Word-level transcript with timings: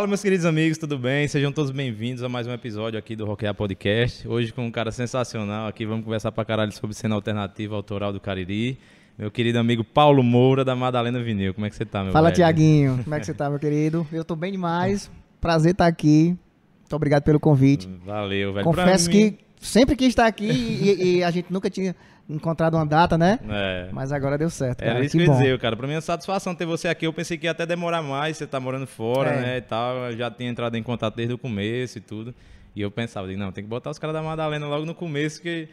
Fala, 0.00 0.08
meus 0.08 0.22
queridos 0.22 0.46
amigos, 0.46 0.78
tudo 0.78 0.98
bem? 0.98 1.28
Sejam 1.28 1.52
todos 1.52 1.70
bem-vindos 1.70 2.22
a 2.22 2.28
mais 2.30 2.46
um 2.46 2.52
episódio 2.54 2.98
aqui 2.98 3.14
do 3.14 3.26
Rockear 3.26 3.54
Podcast. 3.54 4.26
Hoje 4.26 4.50
com 4.50 4.64
um 4.64 4.70
cara 4.70 4.90
sensacional 4.90 5.68
aqui, 5.68 5.84
vamos 5.84 6.06
conversar 6.06 6.32
pra 6.32 6.42
caralho 6.42 6.72
sobre 6.72 6.96
cena 6.96 7.14
alternativa 7.14 7.76
autoral 7.76 8.10
do 8.10 8.18
Cariri. 8.18 8.78
Meu 9.18 9.30
querido 9.30 9.58
amigo 9.58 9.84
Paulo 9.84 10.22
Moura, 10.22 10.64
da 10.64 10.74
Madalena 10.74 11.22
Vinil. 11.22 11.52
Como 11.52 11.66
é 11.66 11.68
que 11.68 11.76
você 11.76 11.84
tá, 11.84 12.02
meu 12.02 12.14
Fala, 12.14 12.28
velho? 12.28 12.36
Tiaguinho. 12.36 13.00
Como 13.04 13.14
é 13.14 13.20
que 13.20 13.26
você 13.26 13.34
tá, 13.34 13.50
meu 13.50 13.58
querido? 13.58 14.06
Eu 14.10 14.24
tô 14.24 14.34
bem 14.34 14.52
demais. 14.52 15.10
Prazer 15.38 15.72
estar 15.72 15.86
aqui. 15.86 16.28
Muito 16.28 16.96
obrigado 16.96 17.22
pelo 17.22 17.38
convite. 17.38 17.86
Valeu, 18.02 18.54
velho. 18.54 18.64
Confesso 18.64 19.10
mim- 19.10 19.32
que 19.32 19.38
sempre 19.60 19.96
quis 19.96 20.08
estar 20.08 20.24
aqui 20.24 20.48
e, 20.48 21.16
e 21.18 21.22
a 21.22 21.30
gente 21.30 21.52
nunca 21.52 21.68
tinha 21.68 21.94
encontrado 22.30 22.74
uma 22.74 22.86
data, 22.86 23.18
né? 23.18 23.38
É. 23.48 23.88
Mas 23.92 24.12
agora 24.12 24.38
deu 24.38 24.48
certo, 24.50 24.78
cara. 24.80 24.90
Era 24.92 25.04
isso 25.04 25.16
que 25.16 25.24
que 25.24 25.28
eu 25.30 25.34
ia 25.34 25.38
dizer, 25.38 25.58
cara. 25.58 25.76
Pra 25.76 25.86
mim 25.86 25.92
é 25.94 25.96
uma 25.96 26.00
satisfação 26.02 26.54
ter 26.54 26.64
você 26.66 26.88
aqui. 26.88 27.06
Eu 27.06 27.12
pensei 27.12 27.36
que 27.36 27.46
ia 27.46 27.50
até 27.50 27.66
demorar 27.66 28.02
mais, 28.02 28.36
você 28.36 28.46
tá 28.46 28.58
morando 28.60 28.86
fora, 28.86 29.30
É. 29.30 29.40
né, 29.40 29.56
e 29.58 29.60
tal. 29.62 29.96
Eu 30.10 30.16
já 30.16 30.30
tinha 30.30 30.48
entrado 30.50 30.76
em 30.76 30.82
contato 30.82 31.14
desde 31.16 31.34
o 31.34 31.38
começo 31.38 31.98
e 31.98 32.00
tudo. 32.00 32.34
E 32.74 32.80
eu 32.80 32.90
pensava, 32.90 33.26
não, 33.28 33.50
tem 33.52 33.64
que 33.64 33.68
botar 33.70 33.90
os 33.90 33.98
caras 33.98 34.14
da 34.14 34.22
Madalena 34.22 34.66
logo 34.66 34.86
no 34.86 34.94
começo, 34.94 35.42
que 35.42 35.68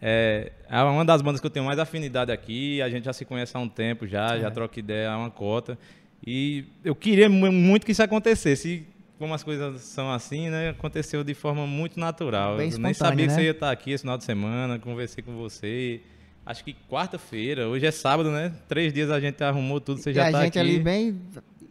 é, 0.00 0.52
é 0.68 0.82
uma 0.82 1.04
das 1.04 1.22
bandas 1.22 1.40
que 1.40 1.46
eu 1.46 1.50
tenho 1.50 1.64
mais 1.64 1.78
afinidade 1.78 2.30
aqui. 2.30 2.82
A 2.82 2.88
gente 2.90 3.04
já 3.04 3.12
se 3.12 3.24
conhece 3.24 3.56
há 3.56 3.60
um 3.60 3.68
tempo 3.68 4.06
já, 4.06 4.36
É. 4.36 4.40
já 4.40 4.50
troca 4.50 4.78
ideia 4.78 5.10
há 5.10 5.16
uma 5.18 5.30
cota. 5.30 5.78
E 6.24 6.64
eu 6.84 6.94
queria 6.94 7.28
mu- 7.28 7.50
muito 7.50 7.84
que 7.86 7.92
isso 7.92 8.02
acontecesse. 8.02 8.86
Como 9.22 9.34
as 9.34 9.44
coisas 9.44 9.82
são 9.82 10.10
assim, 10.10 10.50
né, 10.50 10.70
aconteceu 10.70 11.22
de 11.22 11.32
forma 11.32 11.64
muito 11.64 12.00
natural. 12.00 12.56
Bem 12.56 12.72
eu 12.72 12.78
nem 12.80 12.92
sabia 12.92 13.24
que 13.24 13.30
né? 13.30 13.38
você 13.38 13.42
ia 13.44 13.50
estar 13.52 13.70
aqui 13.70 13.92
esse 13.92 14.02
final 14.02 14.18
de 14.18 14.24
semana, 14.24 14.80
conversei 14.80 15.22
com 15.22 15.36
você. 15.36 16.00
Acho 16.44 16.64
que 16.64 16.74
quarta-feira, 16.90 17.68
hoje 17.68 17.86
é 17.86 17.92
sábado, 17.92 18.32
né? 18.32 18.52
Três 18.66 18.92
dias 18.92 19.12
a 19.12 19.20
gente 19.20 19.40
arrumou 19.44 19.80
tudo, 19.80 20.00
você 20.00 20.10
E 20.10 20.12
já 20.12 20.26
a 20.26 20.32
tá 20.32 20.42
gente 20.42 20.58
aqui. 20.58 20.70
ali 20.70 20.80
bem. 20.80 21.20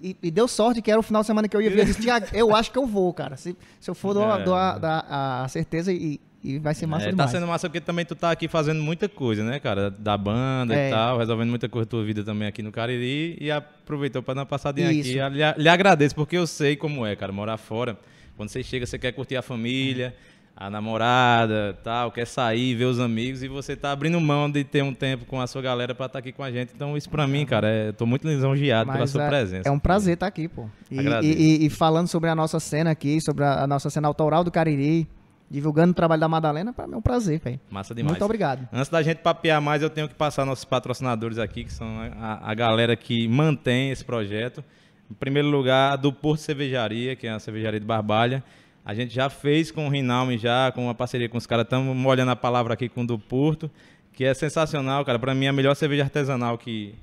E, 0.01 0.15
e 0.23 0.31
deu 0.31 0.47
sorte 0.47 0.81
que 0.81 0.89
era 0.89 0.97
o 0.97 1.03
final 1.03 1.23
de 1.23 1.27
semana 1.27 1.49
que 1.49 1.57
eu 1.57 1.61
ia 1.61 1.69
vir. 1.69 1.79
Eu 1.79 1.83
disse, 1.85 2.07
eu 2.31 2.55
acho 2.55 2.71
que 2.71 2.77
eu 2.77 2.85
vou, 2.87 3.13
cara. 3.13 3.35
Se, 3.35 3.53
se 3.81 3.89
eu 3.91 3.93
for, 3.93 4.15
É. 4.39 4.45
da- 4.79 5.43
a 5.43 5.47
certeza 5.49 5.91
e, 5.91 6.21
e 6.43 6.57
vai 6.59 6.73
ser 6.73 6.85
massa 6.87 7.03
É, 7.05 7.07
tá 7.07 7.11
demais. 7.11 7.31
sendo 7.31 7.47
massa 7.47 7.67
porque 7.69 7.79
também 7.81 8.03
tu 8.05 8.15
tá 8.15 8.31
aqui 8.31 8.47
fazendo 8.47 8.81
muita 8.81 9.07
coisa, 9.07 9.43
né, 9.43 9.59
cara? 9.59 9.91
Da 9.91 10.17
banda 10.17 10.73
É. 10.75 10.87
e 10.87 10.91
tal, 10.91 11.17
resolvendo 11.19 11.49
muita 11.49 11.69
coisa 11.69 11.85
da 11.85 11.89
tua 11.89 12.03
vida 12.03 12.23
também 12.23 12.47
aqui 12.47 12.61
no 12.63 12.71
Cariri 12.71 13.37
e 13.39 13.51
aproveitou 13.51 14.23
pra 14.23 14.33
dar 14.33 14.41
uma 14.41 14.45
passadinha 14.45 14.91
Isso. 14.91 15.09
aqui. 15.21 15.35
Lhe, 15.37 15.53
lhe 15.63 15.69
agradeço, 15.69 16.15
porque 16.15 16.37
eu 16.37 16.47
sei 16.47 16.75
como 16.75 17.05
é, 17.05 17.15
cara, 17.15 17.31
morar 17.31 17.57
fora. 17.57 17.97
Quando 18.37 18.49
você 18.49 18.63
chega, 18.63 18.85
você 18.85 18.97
quer 18.97 19.11
curtir 19.11 19.35
a 19.35 19.41
família, 19.41 20.15
a 20.55 20.69
namorada, 20.69 21.77
tal, 21.83 22.11
quer 22.11 22.25
sair, 22.25 22.75
ver 22.75 22.85
os 22.85 22.99
amigos 22.99 23.41
e 23.43 23.47
você 23.47 23.75
tá 23.75 23.91
abrindo 23.91 24.19
mão 24.19 24.49
de 24.49 24.63
ter 24.63 24.83
um 24.83 24.93
tempo 24.93 25.25
com 25.25 25.39
a 25.39 25.47
sua 25.47 25.61
galera 25.61 25.93
pra 25.95 26.05
estar 26.07 26.19
aqui 26.19 26.31
com 26.31 26.43
a 26.43 26.51
gente. 26.51 26.71
Então 26.75 26.97
isso 26.97 27.09
pra 27.09 27.27
mim, 27.27 27.45
cara, 27.45 27.67
é, 27.69 27.87
eu 27.89 27.93
tô 27.93 28.05
muito 28.05 28.27
lisonjeado 28.27 28.87
pela 28.87 28.99
Mas 29.01 29.09
sua 29.11 29.23
é, 29.25 29.29
presença. 29.29 29.69
é 29.69 29.71
um 29.71 29.79
prazer 29.79 30.15
estar 30.15 30.27
aqui, 30.27 30.47
pô. 30.47 30.67
E, 30.89 30.99
e- 30.99 31.33
e- 31.63 31.65
e 31.65 31.69
falando 31.69 32.07
sobre 32.07 32.29
a 32.29 32.35
nossa 32.35 32.59
cena 32.59 32.91
aqui, 32.91 33.19
sobre 33.21 33.43
a, 33.43 33.63
a 33.63 33.67
nossa 33.67 33.89
cena 33.89 34.07
autoral 34.07 34.43
do 34.43 34.51
Cariri, 34.51 35.07
divulgando 35.51 35.91
o 35.91 35.93
trabalho 35.93 36.21
da 36.21 36.29
Madalena, 36.29 36.71
pra 36.71 36.87
mim 36.87 36.93
é 36.93 36.97
um 36.97 37.01
prazer, 37.01 37.39
velho. 37.39 37.59
Massa 37.69 37.93
demais. 37.93 38.13
Muito 38.13 38.23
obrigado. 38.23 38.67
Antes 38.71 38.89
da 38.89 39.01
gente 39.03 39.17
papear 39.17 39.61
mais, 39.61 39.81
eu 39.81 39.89
tenho 39.89 40.07
que 40.07 40.15
passar 40.15 40.45
nossos 40.45 40.63
patrocinadores 40.63 41.37
aqui, 41.37 41.65
que 41.65 41.73
são 41.73 41.87
a, 42.19 42.49
a 42.49 42.53
galera 42.53 42.95
que 42.95 43.27
mantém 43.27 43.91
esse 43.91 44.03
projeto. 44.03 44.63
Em 45.09 45.13
primeiro 45.13 45.49
lugar, 45.49 45.91
a 45.91 45.95
do 45.97 46.13
Porto 46.13 46.39
Cervejaria, 46.39 47.17
que 47.17 47.27
é 47.27 47.31
a 47.31 47.39
cervejaria 47.39 47.79
de 47.79 47.85
Barbalha. 47.85 48.41
A 48.85 48.93
gente 48.93 49.13
já 49.13 49.29
fez 49.29 49.69
com 49.69 49.87
o 49.87 49.89
Rinalme, 49.89 50.37
já, 50.37 50.71
com 50.71 50.85
uma 50.85 50.95
parceria 50.95 51.27
com 51.27 51.37
os 51.37 51.45
caras. 51.45 51.65
Estamos 51.65 51.95
molhando 51.95 52.31
a 52.31 52.35
palavra 52.35 52.73
aqui 52.73 52.87
com 52.87 53.01
o 53.01 53.07
do 53.07 53.19
Porto, 53.19 53.69
que 54.13 54.23
é 54.23 54.33
sensacional, 54.33 55.03
cara. 55.03 55.19
Para 55.19 55.35
mim, 55.35 55.45
é 55.45 55.49
a 55.49 55.53
melhor 55.53 55.75
cerveja 55.75 56.03
artesanal 56.03 56.57
que, 56.57 56.95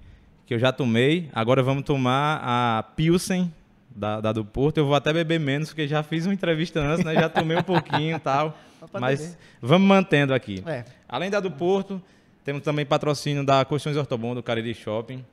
que 0.46 0.54
eu 0.54 0.58
já 0.58 0.72
tomei. 0.72 1.28
Agora 1.34 1.62
vamos 1.62 1.84
tomar 1.84 2.40
a 2.42 2.82
Pilsen, 2.96 3.52
da, 3.98 4.20
da 4.20 4.32
do 4.32 4.44
Porto. 4.44 4.78
Eu 4.78 4.86
vou 4.86 4.94
até 4.94 5.12
beber 5.12 5.40
menos, 5.40 5.68
porque 5.68 5.86
já 5.86 6.02
fiz 6.02 6.24
uma 6.24 6.34
entrevista 6.34 6.80
antes, 6.80 7.04
né? 7.04 7.14
Já 7.14 7.28
tomei 7.28 7.56
um 7.56 7.62
pouquinho 7.62 8.16
e 8.16 8.20
tal. 8.20 8.56
Mas 8.98 9.20
beber. 9.20 9.36
vamos 9.60 9.88
mantendo 9.88 10.32
aqui. 10.32 10.62
É. 10.66 10.84
Além 11.08 11.30
da 11.30 11.40
do 11.40 11.50
Porto, 11.50 12.00
temos 12.44 12.62
também 12.62 12.86
patrocínio 12.86 13.44
da 13.44 13.64
Colchões 13.64 13.96
Ortobon 13.96 14.34
do 14.34 14.42
Cariri 14.42 14.74
Shopping, 14.74 15.24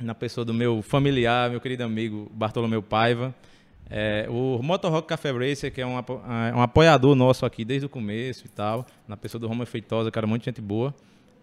na 0.00 0.14
pessoa 0.14 0.44
do 0.44 0.52
meu 0.52 0.82
familiar, 0.82 1.50
meu 1.50 1.60
querido 1.60 1.84
amigo 1.84 2.30
Bartolomeu 2.34 2.82
Paiva. 2.82 3.34
É, 3.88 4.26
o 4.28 4.60
Motor 4.62 4.90
Rock 4.90 5.08
Café 5.08 5.30
Racer, 5.30 5.72
que 5.72 5.80
é 5.80 5.86
um, 5.86 5.98
é 5.98 6.54
um 6.54 6.62
apoiador 6.62 7.14
nosso 7.14 7.44
aqui 7.44 7.64
desde 7.64 7.86
o 7.86 7.88
começo 7.88 8.46
e 8.46 8.48
tal, 8.48 8.86
na 9.06 9.16
pessoa 9.16 9.38
do 9.38 9.46
Roma 9.46 9.66
Feitosa, 9.66 10.10
cara, 10.10 10.26
muita 10.26 10.46
gente 10.46 10.60
boa. 10.60 10.94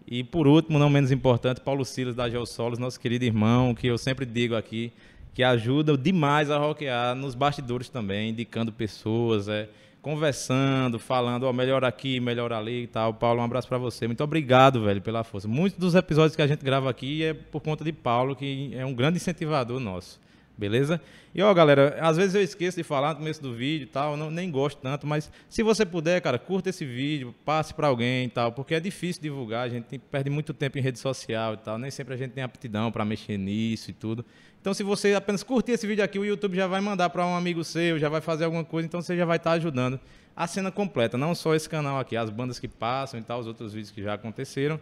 E 0.07 0.23
por 0.23 0.47
último, 0.47 0.79
não 0.79 0.89
menos 0.89 1.11
importante, 1.11 1.61
Paulo 1.61 1.85
Silas 1.85 2.15
da 2.15 2.29
Geossolos, 2.29 2.79
nosso 2.79 2.99
querido 2.99 3.23
irmão, 3.23 3.73
que 3.75 3.87
eu 3.87 3.97
sempre 3.97 4.25
digo 4.25 4.55
aqui, 4.55 4.91
que 5.33 5.43
ajuda 5.43 5.97
demais 5.97 6.49
a 6.51 6.57
rockear 6.57 7.15
nos 7.15 7.35
bastidores 7.35 7.89
também, 7.89 8.31
indicando 8.31 8.71
pessoas, 8.71 9.47
é, 9.47 9.69
conversando, 10.01 10.99
falando, 10.99 11.43
ó, 11.43 11.53
melhor 11.53 11.85
aqui, 11.85 12.19
melhor 12.19 12.51
ali 12.51 12.83
e 12.83 12.87
tal. 12.87 13.13
Paulo, 13.13 13.39
um 13.41 13.43
abraço 13.43 13.67
pra 13.67 13.77
você. 13.77 14.07
Muito 14.07 14.23
obrigado, 14.23 14.83
velho, 14.83 15.01
pela 15.01 15.23
força. 15.23 15.47
Muitos 15.47 15.79
dos 15.79 15.95
episódios 15.95 16.35
que 16.35 16.41
a 16.41 16.47
gente 16.47 16.65
grava 16.65 16.89
aqui 16.89 17.23
é 17.23 17.33
por 17.33 17.61
conta 17.61 17.83
de 17.83 17.93
Paulo, 17.93 18.35
que 18.35 18.71
é 18.75 18.85
um 18.85 18.93
grande 18.93 19.17
incentivador 19.17 19.79
nosso. 19.79 20.19
Beleza? 20.57 21.01
E 21.33 21.41
ó, 21.41 21.51
galera, 21.53 21.97
às 22.01 22.17
vezes 22.17 22.35
eu 22.35 22.41
esqueço 22.41 22.77
de 22.77 22.83
falar 22.83 23.11
no 23.11 23.19
começo 23.19 23.41
do 23.41 23.53
vídeo 23.53 23.85
e 23.85 23.87
tal, 23.87 24.17
não, 24.17 24.29
nem 24.29 24.51
gosto 24.51 24.79
tanto, 24.79 25.07
mas 25.07 25.31
se 25.49 25.63
você 25.63 25.85
puder, 25.85 26.21
cara, 26.21 26.37
curta 26.37 26.69
esse 26.69 26.85
vídeo, 26.85 27.33
passe 27.45 27.73
pra 27.73 27.87
alguém 27.87 28.25
e 28.25 28.29
tal, 28.29 28.51
porque 28.51 28.75
é 28.75 28.79
difícil 28.79 29.23
divulgar, 29.23 29.65
a 29.65 29.69
gente 29.69 29.97
perde 29.97 30.29
muito 30.29 30.53
tempo 30.53 30.77
em 30.77 30.81
rede 30.81 30.99
social 30.99 31.53
e 31.53 31.57
tal, 31.57 31.79
nem 31.79 31.89
sempre 31.89 32.13
a 32.13 32.17
gente 32.17 32.31
tem 32.31 32.43
aptidão 32.43 32.91
pra 32.91 33.05
mexer 33.05 33.37
nisso 33.37 33.89
e 33.89 33.93
tudo. 33.93 34.25
Então, 34.61 34.73
se 34.75 34.83
você 34.83 35.15
apenas 35.15 35.41
curtir 35.41 35.71
esse 35.71 35.87
vídeo 35.87 36.03
aqui, 36.03 36.19
o 36.19 36.23
YouTube 36.23 36.55
já 36.55 36.67
vai 36.67 36.79
mandar 36.79 37.09
pra 37.09 37.25
um 37.25 37.35
amigo 37.35 37.63
seu, 37.63 37.97
já 37.97 38.07
vai 38.09 38.21
fazer 38.21 38.45
alguma 38.45 38.63
coisa, 38.63 38.85
então 38.85 39.01
você 39.01 39.17
já 39.17 39.25
vai 39.25 39.37
estar 39.37 39.53
ajudando 39.53 39.99
a 40.35 40.45
cena 40.45 40.71
completa, 40.71 41.17
não 41.17 41.33
só 41.33 41.55
esse 41.55 41.67
canal 41.67 41.99
aqui, 41.99 42.15
as 42.15 42.29
bandas 42.29 42.59
que 42.59 42.67
passam 42.67 43.19
e 43.19 43.23
tal, 43.23 43.39
os 43.39 43.47
outros 43.47 43.73
vídeos 43.73 43.91
que 43.91 44.01
já 44.03 44.13
aconteceram. 44.13 44.79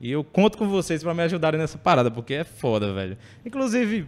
E 0.00 0.10
eu 0.10 0.24
conto 0.24 0.58
com 0.58 0.68
vocês 0.68 1.02
pra 1.02 1.14
me 1.14 1.22
ajudarem 1.22 1.60
nessa 1.60 1.78
parada, 1.78 2.10
porque 2.10 2.34
é 2.34 2.44
foda, 2.44 2.92
velho. 2.92 3.16
Inclusive, 3.46 4.06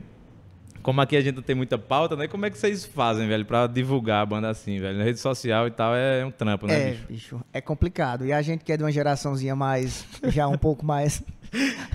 como 0.82 1.00
aqui 1.00 1.16
a 1.16 1.20
gente 1.20 1.36
não 1.36 1.42
tem 1.42 1.54
muita 1.54 1.78
pauta, 1.78 2.16
né? 2.16 2.26
Como 2.26 2.44
é 2.44 2.50
que 2.50 2.58
vocês 2.58 2.84
fazem, 2.84 3.28
velho, 3.28 3.44
pra 3.44 3.66
divulgar 3.68 4.22
a 4.22 4.26
banda 4.26 4.48
assim, 4.50 4.80
velho? 4.80 4.98
Na 4.98 5.04
rede 5.04 5.20
social 5.20 5.68
e 5.68 5.70
tal 5.70 5.94
é 5.94 6.24
um 6.24 6.30
trampo, 6.32 6.66
né, 6.66 6.74
É, 6.74 6.90
bicho? 6.92 7.06
bicho, 7.08 7.40
é 7.52 7.60
complicado. 7.60 8.26
E 8.26 8.32
a 8.32 8.42
gente 8.42 8.64
que 8.64 8.72
é 8.72 8.76
de 8.76 8.82
uma 8.82 8.90
geraçãozinha 8.90 9.54
mais, 9.54 10.04
já 10.24 10.48
um 10.48 10.58
pouco 10.58 10.84
mais 10.84 11.22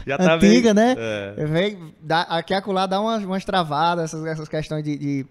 Já 0.05 0.15
antiga, 0.35 0.73
bem- 0.73 0.95
né? 0.95 0.95
É. 0.97 1.45
Vem, 1.45 1.93
dá, 2.01 2.21
aqui 2.23 2.53
acolá 2.53 2.85
dá 2.85 2.99
umas, 3.01 3.23
umas 3.23 3.43
travadas, 3.45 4.05
essas, 4.05 4.25
essas 4.25 4.47
questões 4.47 4.83
de, 4.83 4.97
de, 4.97 5.25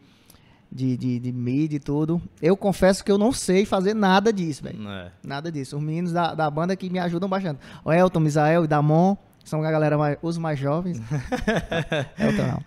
de, 0.70 0.96
de, 0.96 1.18
de 1.20 1.32
mídia 1.32 1.76
e 1.76 1.80
tudo. 1.80 2.20
Eu 2.42 2.56
confesso 2.56 3.04
que 3.04 3.10
eu 3.10 3.18
não 3.18 3.32
sei 3.32 3.64
fazer 3.64 3.94
nada 3.94 4.32
disso, 4.32 4.62
velho. 4.64 4.88
É. 4.88 5.10
Nada 5.24 5.50
disso. 5.50 5.76
Os 5.76 5.82
meninos 5.82 6.12
da, 6.12 6.34
da 6.34 6.50
banda 6.50 6.74
que 6.76 6.90
me 6.90 6.98
ajudam 6.98 7.28
bastante. 7.28 7.60
O 7.84 7.92
Elton, 7.92 8.20
Misael 8.20 8.64
e 8.64 8.66
Damon, 8.68 9.16
são 9.44 9.62
a 9.62 9.70
galera 9.70 9.96
mais, 9.96 10.18
os 10.20 10.36
mais 10.38 10.58
jovens. 10.58 10.98
Elton 12.18 12.42
não. 12.46 12.62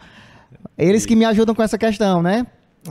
Eles 0.78 1.06
que 1.06 1.16
me 1.16 1.26
ajudam 1.26 1.54
com 1.54 1.62
essa 1.62 1.78
questão, 1.78 2.22
né? 2.22 2.48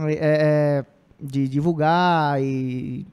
É, 0.07 0.15
é, 0.21 0.85
de 1.21 1.49
divulgar 1.49 2.41
e, 2.43 3.07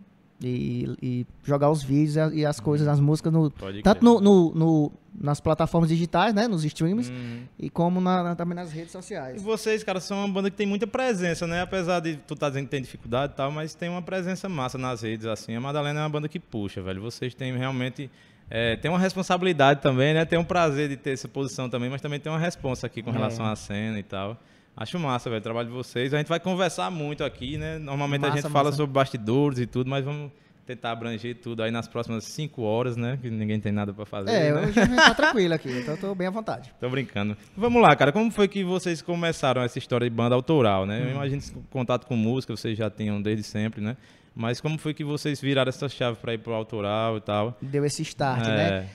e, 0.47 0.97
e 1.01 1.27
jogar 1.43 1.69
os 1.69 1.81
vídeos 1.83 2.15
e 2.33 2.39
e 2.41 2.45
as 2.45 2.59
coisas, 2.59 2.87
as 2.87 2.99
músicas, 2.99 3.31
no, 3.33 3.49
Pode 3.51 3.81
tanto 3.81 4.03
no, 4.03 4.19
no- 4.21 4.53
no- 4.55 4.91
nas 5.17 5.39
plataformas 5.39 5.89
digitais, 5.89 6.33
né? 6.33 6.47
Nos 6.47 6.65
streams, 6.65 7.09
Uhum. 7.09 7.43
e 7.57 7.69
como 7.69 8.01
na- 8.01 8.21
na- 8.23 8.35
também 8.35 8.53
nas 8.55 8.71
redes 8.71 8.89
E 8.89 8.91
sociais. 8.93 9.41
vocês, 9.41 9.83
cara, 9.83 9.99
são 10.01 10.17
uma 10.19 10.27
banda 10.27 10.49
que 10.51 10.57
tem 10.57 10.67
muita 10.67 10.85
presença, 10.85 11.47
né? 11.47 11.61
Apesar 11.61 11.99
de 12.01 12.17
tu 12.17 12.35
tá 12.35 12.49
dizendo 12.49 12.65
que 12.65 12.71
tem 12.71 12.81
dificuldade 12.81 13.33
e 13.33 13.35
tal, 13.35 13.49
mas 13.51 13.73
tem 13.73 13.87
uma 13.89 14.01
presença 14.01 14.47
massa 14.49 14.77
nas 14.77 15.01
redes, 15.03 15.25
assim. 15.25 15.55
A 15.55 15.61
Madalena 15.61 16.01
é 16.01 16.03
uma 16.03 16.09
banda 16.09 16.27
que 16.27 16.39
puxa, 16.39 16.81
velho. 16.81 17.01
Vocês 17.01 17.33
têm 17.33 17.55
realmente... 17.57 18.09
É, 18.47 18.75
tem 18.75 18.91
uma 18.91 18.99
responsabilidade 18.99 19.81
também, 19.81 20.13
né? 20.13 20.23
Tem 20.25 20.37
um 20.37 20.43
prazer 20.43 20.87
de 20.89 20.95
ter 20.97 21.11
essa 21.13 21.27
posição 21.27 21.67
também, 21.67 21.89
mas 21.89 21.99
também 22.01 22.19
tem 22.19 22.31
uma 22.31 22.37
responsa 22.37 22.85
aqui 22.85 23.01
com 23.01 23.09
É. 23.09 23.13
relação 23.13 23.43
à 23.45 23.55
cena 23.55 23.97
e 23.97 24.03
tal. 24.03 24.37
Acho 24.77 24.99
massa, 24.99 25.29
velho, 25.29 25.39
o 25.39 25.43
trabalho 25.43 25.67
de 25.69 25.73
vocês. 25.73 26.13
A 26.13 26.17
gente 26.17 26.27
vai 26.27 26.39
conversar 26.39 26.91
muito 26.91 27.23
aqui, 27.23 27.57
né? 27.57 27.77
Normalmente 27.77 28.25
a 28.25 28.29
Massa, 28.29 28.41
gente 28.41 28.51
fala 28.51 28.65
massa. 28.65 28.77
sobre 28.77 28.93
bastidores 28.93 29.59
e 29.59 29.65
tudo, 29.65 29.89
mas 29.89 30.03
vamos 30.03 30.31
tentar 30.65 30.91
abranger 30.91 31.35
tudo 31.35 31.61
aí 31.63 31.69
nas 31.71 31.87
próximas 31.87 32.23
cinco 32.25 32.63
horas, 32.63 32.97
né? 32.97 33.17
Que 33.21 33.29
ninguém 33.29 33.59
tem 33.59 33.71
nada 33.71 33.93
pra 33.93 34.05
fazer. 34.05 34.31
É, 34.31 34.51
né? 34.51 34.61
hoje 34.67 34.79
a 34.79 34.85
gente 34.85 34.95
tá 34.97 35.13
tranquilo 35.13 35.53
aqui, 35.53 35.69
então 35.71 35.93
eu 35.93 35.99
tô 36.01 36.15
bem 36.15 36.27
à 36.27 36.31
vontade. 36.31 36.73
Tô 36.79 36.89
brincando. 36.89 37.37
Vamos 37.55 37.81
lá, 37.81 37.95
cara. 37.95 38.11
Como 38.11 38.29
foi 38.31 38.47
que 38.47 38.63
vocês 38.63 39.01
começaram 39.01 39.61
essa 39.61 39.77
história 39.79 40.09
de 40.09 40.13
banda 40.15 40.35
autoral, 40.35 40.85
né? 40.85 41.03
Eu 41.03 41.11
imagino 41.11 41.41
que 41.41 41.51
contato 41.69 42.05
com 42.05 42.15
música 42.17 42.55
vocês 42.55 42.77
já 42.77 42.89
tinham 42.89 43.21
desde 43.21 43.43
sempre, 43.43 43.79
né? 43.79 43.95
Mas 44.35 44.59
como 44.59 44.77
foi 44.77 44.93
que 44.93 45.03
vocês 45.05 45.39
viraram 45.39 45.69
essa 45.69 45.87
chave 45.87 46.17
pra 46.17 46.33
ir 46.33 46.39
pro 46.39 46.51
autoral 46.53 47.15
e 47.15 47.21
tal? 47.21 47.57
Deu 47.61 47.85
esse 47.85 48.01
start, 48.01 48.43
É. 48.45 48.47
né? 48.81 48.89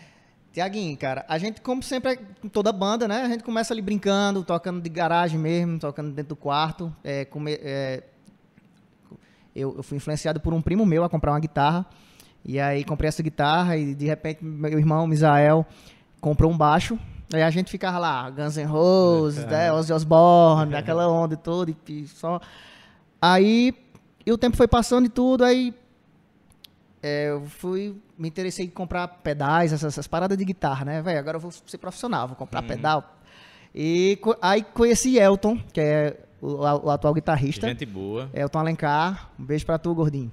Tiaguinho, 0.52 0.96
cara, 0.96 1.24
a 1.28 1.38
gente, 1.38 1.60
como 1.60 1.80
sempre, 1.82 2.12
é 2.12 2.16
com 2.16 2.48
toda 2.48 2.72
banda, 2.72 3.06
né? 3.06 3.22
A 3.22 3.28
gente 3.28 3.44
começa 3.44 3.72
ali 3.72 3.80
brincando, 3.80 4.42
tocando 4.42 4.80
de 4.80 4.88
garagem 4.88 5.38
mesmo, 5.38 5.78
tocando 5.78 6.10
dentro 6.10 6.30
do 6.30 6.36
quarto. 6.36 6.94
É, 7.04 7.24
come- 7.24 7.58
é, 7.62 8.02
eu, 9.54 9.76
eu 9.76 9.82
fui 9.82 9.96
influenciado 9.96 10.40
por 10.40 10.52
um 10.52 10.60
primo 10.60 10.84
meu 10.84 11.04
a 11.04 11.08
comprar 11.08 11.32
uma 11.32 11.40
guitarra. 11.40 11.86
E 12.44 12.58
aí 12.58 12.82
comprei 12.84 13.08
essa 13.08 13.22
guitarra 13.22 13.76
e 13.76 13.94
de 13.94 14.06
repente 14.06 14.44
meu 14.44 14.78
irmão, 14.78 15.06
Misael, 15.06 15.64
comprou 16.20 16.50
um 16.50 16.56
baixo. 16.56 16.98
Aí 17.32 17.42
a 17.42 17.50
gente 17.50 17.70
ficava 17.70 17.98
lá, 17.98 18.28
Guns 18.30 18.56
N' 18.56 18.64
Roses, 18.64 19.44
né? 19.44 19.72
Ozzy 19.72 19.92
Osbourne, 19.92 20.74
aquela 20.74 21.06
onda 21.08 21.36
toda, 21.36 21.70
e, 21.70 21.76
e 21.92 22.08
só 22.08 22.40
Aí, 23.22 23.72
e 24.26 24.32
o 24.32 24.38
tempo 24.38 24.56
foi 24.56 24.66
passando 24.66 25.04
e 25.06 25.08
tudo, 25.10 25.44
aí 25.44 25.72
é, 27.02 27.28
eu 27.30 27.44
fui, 27.46 27.94
me 28.20 28.28
interessei 28.28 28.66
em 28.66 28.68
comprar 28.68 29.08
pedais, 29.08 29.72
essas, 29.72 29.94
essas 29.94 30.06
paradas 30.06 30.36
de 30.36 30.44
guitarra, 30.44 30.84
né? 30.84 31.00
Velho, 31.00 31.18
agora 31.18 31.36
eu 31.36 31.40
vou 31.40 31.50
ser 31.50 31.78
profissional, 31.78 32.28
vou 32.28 32.36
comprar 32.36 32.62
pedal. 32.62 33.16
E 33.74 34.18
aí 34.42 34.62
conheci 34.62 35.16
Elton, 35.18 35.58
que 35.72 35.80
é 35.80 36.16
o, 36.40 36.54
o 36.86 36.90
atual 36.90 37.14
guitarrista. 37.14 37.66
Gente 37.68 37.86
boa. 37.86 38.28
Elton 38.34 38.58
Alencar, 38.58 39.30
um 39.38 39.44
beijo 39.44 39.64
pra 39.64 39.78
tu, 39.78 39.94
gordinho. 39.94 40.30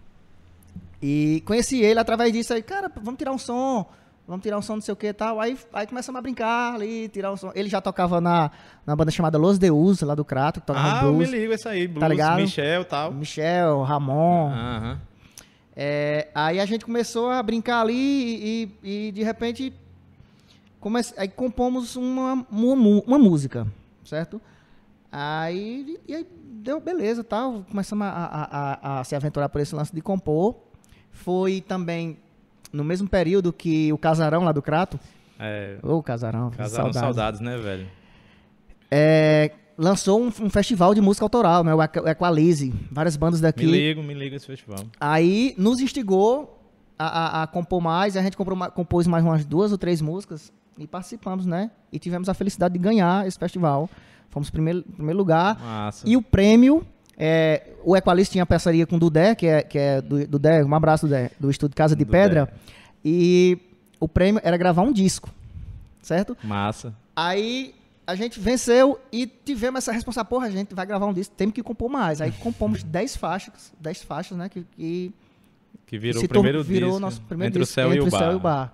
E 1.01 1.41
conheci 1.45 1.79
ele 1.81 1.99
através 1.99 2.33
disso 2.33 2.53
aí, 2.53 2.61
cara, 2.63 2.91
vamos 3.01 3.17
tirar 3.19 3.31
um 3.31 3.37
som, 3.37 3.85
vamos 4.27 4.41
tirar 4.41 4.57
um 4.57 4.61
som, 4.61 4.73
não 4.75 4.81
sei 4.81 4.93
o 4.93 4.97
que 4.97 5.07
e 5.07 5.13
tal. 5.13 5.39
Aí, 5.39 5.55
aí 5.71 5.85
começamos 5.85 6.17
a 6.17 6.21
brincar 6.21 6.73
ali, 6.73 7.07
tirar 7.09 7.31
um 7.31 7.37
som. 7.37 7.51
Ele 7.55 7.69
já 7.69 7.79
tocava 7.79 8.19
na, 8.19 8.49
na 8.85 8.95
banda 8.95 9.11
chamada 9.11 9.37
Los 9.37 9.59
Deus, 9.59 10.01
lá 10.01 10.15
do 10.15 10.25
Crato, 10.25 10.59
que 10.59 10.65
tocava 10.67 11.01
Ah, 11.01 11.03
eu 11.05 11.11
me 11.11 11.17
blues. 11.19 11.29
ligo 11.29 11.53
esse 11.53 11.67
aí. 11.69 11.87
Blues, 11.87 11.99
Tá 12.01 12.07
ligado? 12.07 12.41
Michel 12.41 12.81
e 12.81 12.85
tal. 12.85 13.13
Michel, 13.13 13.83
Ramon. 13.83 14.49
Aham. 14.51 14.99
É, 15.79 16.29
aí 16.33 16.59
a 16.59 16.65
gente 16.65 16.83
começou 16.83 17.29
a 17.29 17.41
brincar 17.43 17.81
ali 17.81 17.93
e, 17.93 18.71
e- 18.83 19.07
e, 19.07 19.11
de 19.11 19.21
repente 19.21 19.71
come... 20.79 20.99
aí 21.15 21.27
compomos 21.27 21.95
uma, 21.95 22.43
uma, 22.49 23.01
uma 23.05 23.19
música, 23.19 23.67
certo? 24.03 24.41
Aí, 25.11 25.99
e 26.07 26.15
aí 26.15 26.27
deu 26.63 26.79
beleza 26.81 27.23
tal, 27.23 27.63
começamos 27.69 28.07
a, 28.07 28.09
a- 28.09 28.79
a- 28.97 28.99
a 28.99 29.03
se 29.03 29.15
aventurar 29.15 29.49
por 29.49 29.61
esse 29.61 29.75
lance 29.75 29.93
de 29.93 30.01
compor. 30.01 30.55
Foi 31.11 31.61
também 31.61 32.17
no 32.73 32.83
mesmo 32.83 33.07
período 33.07 33.53
que 33.53 33.93
o 33.93 33.97
Casarão 33.99 34.43
lá 34.43 34.51
do 34.51 34.63
Crato, 34.63 34.99
É, 35.39 35.77
ô 35.83 36.01
Casarão, 36.01 36.49
casaram 36.49 36.91
saudades. 36.91 36.99
saudades, 36.99 37.39
né, 37.39 37.55
velho? 37.57 37.87
É, 38.89 39.51
lançou 39.77 40.21
um, 40.21 40.27
um 40.27 40.49
festival 40.49 40.93
de 40.95 41.01
música 41.01 41.23
autoral, 41.25 41.63
né, 41.63 41.73
o 41.73 41.81
Equa- 41.81 42.01
o 42.03 42.07
Equalize, 42.07 42.73
várias 42.91 43.15
bandas 43.15 43.39
daqui. 43.39 43.65
Me 43.65 43.71
ligo, 43.71 44.01
me 44.03 44.13
ligo 44.13 44.35
esse 44.35 44.45
festival. 44.47 44.79
Aí 44.99 45.53
nos 45.57 45.79
instigou 45.79 46.59
a, 46.97 47.05
a- 47.41 47.43
a 47.43 47.47
compor 47.47 47.79
mais, 47.81 48.17
a 48.17 48.21
gente 48.21 48.35
comprou 48.35 48.57
compôs 48.71 49.05
mais 49.07 49.23
umas 49.23 49.45
duas 49.45 49.71
ou 49.71 49.77
três 49.77 50.01
músicas 50.01 50.51
e 50.77 50.87
participamos, 50.87 51.45
né? 51.45 51.69
E 51.91 51.99
tivemos 51.99 52.27
a 52.29 52.33
felicidade 52.33 52.73
de 52.73 52.79
ganhar 52.79 53.27
esse 53.27 53.37
festival. 53.37 53.89
Fomos 54.29 54.49
em 54.49 54.51
primeiro, 54.51 54.81
primeiro 54.83 55.17
lugar. 55.17 55.59
Massa. 55.59 56.07
E 56.07 56.17
o 56.17 56.21
prêmio, 56.21 56.85
é, 57.17 57.67
o 57.83 57.95
Equalist 57.95 58.31
tinha 58.31 58.45
parceria 58.45 58.85
com 58.85 58.95
o 58.97 58.99
Dudé, 58.99 59.33
que 59.35 59.45
é, 59.47 59.61
que 59.63 59.77
é 59.77 60.01
do, 60.01 60.27
Dudé, 60.27 60.63
um 60.63 60.73
abraço, 60.75 61.05
Dudé, 61.07 61.31
do 61.39 61.49
Estúdio 61.49 61.75
Casa 61.75 61.95
de 61.95 62.03
Dudé. 62.03 62.17
Pedra. 62.23 62.53
E 63.05 63.57
o 63.99 64.07
prêmio 64.07 64.41
era 64.43 64.57
gravar 64.57 64.81
um 64.81 64.91
disco, 64.91 65.29
certo? 66.01 66.35
Massa. 66.43 66.93
Aí 67.15 67.73
a 68.07 68.15
gente 68.15 68.39
venceu 68.39 68.99
e 69.11 69.27
tivemos 69.27 69.79
essa 69.79 69.91
responsabilidade. 69.91 70.29
Porra, 70.29 70.47
a 70.47 70.49
gente 70.49 70.73
vai 70.73 70.85
gravar 70.85 71.05
um 71.05 71.13
disco, 71.13 71.35
temos 71.35 71.53
que 71.53 71.61
compor 71.61 71.89
mais. 71.89 72.21
Aí 72.21 72.31
compomos 72.31 72.81
10 72.83 73.17
faixas, 73.17 73.73
10 73.79 74.01
faixas, 74.03 74.37
né? 74.37 74.47
Que, 74.49 74.65
que 74.75 75.11
Que 75.85 75.97
virou 75.99 76.23
o 76.23 76.27
primeiro 76.27 76.63
virou 76.63 76.89
disco. 76.91 76.99
nosso 77.01 77.21
primeiro 77.21 77.51
entre 77.51 77.59
disco, 77.61 77.71
o 77.71 77.75
céu 77.75 77.89
e 77.93 77.97
entre 77.97 78.07
o 78.07 78.11
bar. 78.11 78.19
céu 78.19 78.31
e 78.31 78.35
o 78.35 78.39
bar. 78.39 78.73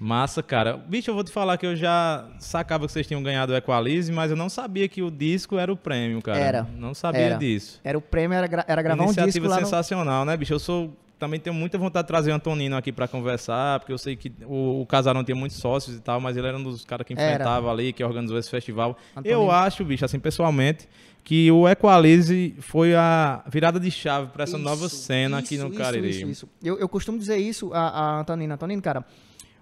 Massa, 0.00 0.44
cara. 0.44 0.76
Bicho, 0.76 1.10
eu 1.10 1.14
vou 1.14 1.24
te 1.24 1.32
falar 1.32 1.58
que 1.58 1.66
eu 1.66 1.74
já 1.74 2.24
sacava 2.38 2.86
que 2.86 2.92
vocês 2.92 3.04
tinham 3.04 3.20
ganhado 3.20 3.52
o 3.52 3.56
Equalize, 3.56 4.12
mas 4.12 4.30
eu 4.30 4.36
não 4.36 4.48
sabia 4.48 4.86
que 4.88 5.02
o 5.02 5.10
disco 5.10 5.58
era 5.58 5.72
o 5.72 5.76
prêmio, 5.76 6.22
cara. 6.22 6.38
Era. 6.38 6.62
Não 6.76 6.94
sabia 6.94 7.20
Era. 7.22 7.36
disso. 7.36 7.80
Era 7.82 7.98
o 7.98 8.00
prêmio, 8.00 8.36
era, 8.36 8.46
gra- 8.46 8.64
era 8.68 8.80
gravar 8.80 9.02
um 9.02 9.06
Iniciativa 9.06 9.32
disco 9.32 9.48
lá 9.48 9.56
no... 9.60 9.66
sensacional, 9.66 10.24
né, 10.24 10.36
bicho? 10.36 10.52
Eu 10.52 10.60
sou 10.60 10.96
também 11.18 11.40
tenho 11.40 11.54
muita 11.54 11.76
vontade 11.76 12.04
de 12.04 12.08
trazer 12.08 12.30
o 12.30 12.34
Antonino 12.34 12.76
aqui 12.76 12.92
pra 12.92 13.08
conversar, 13.08 13.80
porque 13.80 13.92
eu 13.92 13.98
sei 13.98 14.16
que 14.16 14.32
o, 14.46 14.82
o 14.82 14.86
Casarão 14.86 15.24
tinha 15.24 15.34
muitos 15.34 15.58
sócios 15.58 15.96
e 15.96 16.00
tal, 16.00 16.20
mas 16.20 16.36
ele 16.36 16.46
era 16.46 16.56
um 16.56 16.62
dos 16.62 16.84
caras 16.84 17.06
que 17.06 17.12
Era. 17.12 17.32
enfrentava 17.32 17.70
ali, 17.70 17.92
que 17.92 18.02
organizou 18.04 18.38
esse 18.38 18.48
festival. 18.48 18.96
Antonino. 19.16 19.42
Eu 19.42 19.50
acho, 19.50 19.84
bicho, 19.84 20.04
assim, 20.04 20.18
pessoalmente, 20.18 20.88
que 21.24 21.50
o 21.50 21.68
Equalize 21.68 22.54
foi 22.60 22.94
a 22.94 23.42
virada 23.48 23.78
de 23.78 23.90
chave 23.90 24.28
pra 24.28 24.44
essa 24.44 24.56
Isso, 24.56 24.64
nova 24.64 24.88
cena 24.88 25.38
aqui 25.38 25.56
isso, 25.56 25.64
no 25.64 25.70
isso, 25.70 25.78
Cariri. 25.78 26.10
Isso, 26.10 26.26
isso. 26.26 26.48
Eu, 26.62 26.78
eu 26.78 26.88
costumo 26.88 27.18
dizer 27.18 27.36
isso 27.36 27.72
a, 27.74 27.80
a 27.80 28.20
Antonina. 28.20 28.54
Antonino, 28.54 28.80
cara, 28.80 29.04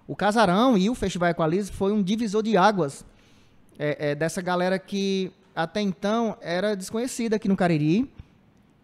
o 0.07 0.15
Casarão 0.15 0.77
e 0.77 0.89
o 0.89 0.95
Festival 0.95 1.29
Equalize 1.29 1.71
foi 1.71 1.91
um 1.91 2.01
divisor 2.01 2.41
de 2.41 2.55
águas 2.55 3.03
é, 3.77 4.11
é, 4.11 4.15
dessa 4.15 4.41
galera 4.41 4.79
que 4.79 5.31
até 5.55 5.81
então 5.81 6.37
era 6.39 6.75
desconhecida 6.75 7.35
aqui 7.35 7.47
no 7.47 7.57
Cariri. 7.57 8.09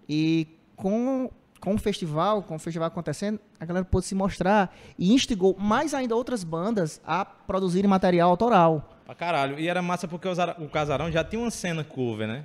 E 0.10 0.48
com, 0.76 1.30
com 1.64 1.76
o 1.76 1.78
festival, 1.78 2.44
com 2.44 2.56
o 2.58 2.60
festival 2.60 2.90
acontecendo, 2.90 3.40
a 3.58 3.64
galera 3.64 3.86
pôde 3.86 4.06
se 4.06 4.14
mostrar 4.14 4.76
e 5.00 5.14
instigou 5.14 5.56
mais 5.58 5.94
ainda 5.94 6.14
outras 6.14 6.44
bandas 6.44 7.00
a 7.08 7.24
produzirem 7.24 7.90
material 7.90 8.30
autoral. 8.30 8.90
Pra 9.06 9.16
caralho. 9.16 9.58
E 9.58 9.70
era 9.70 9.82
massa 9.82 10.06
porque 10.06 10.28
os 10.28 10.38
o 10.60 10.68
Casarão 10.68 11.10
já 11.10 11.24
tinha 11.24 11.42
uma 11.42 11.50
cena 11.50 11.82
cover, 11.82 12.28
né? 12.28 12.44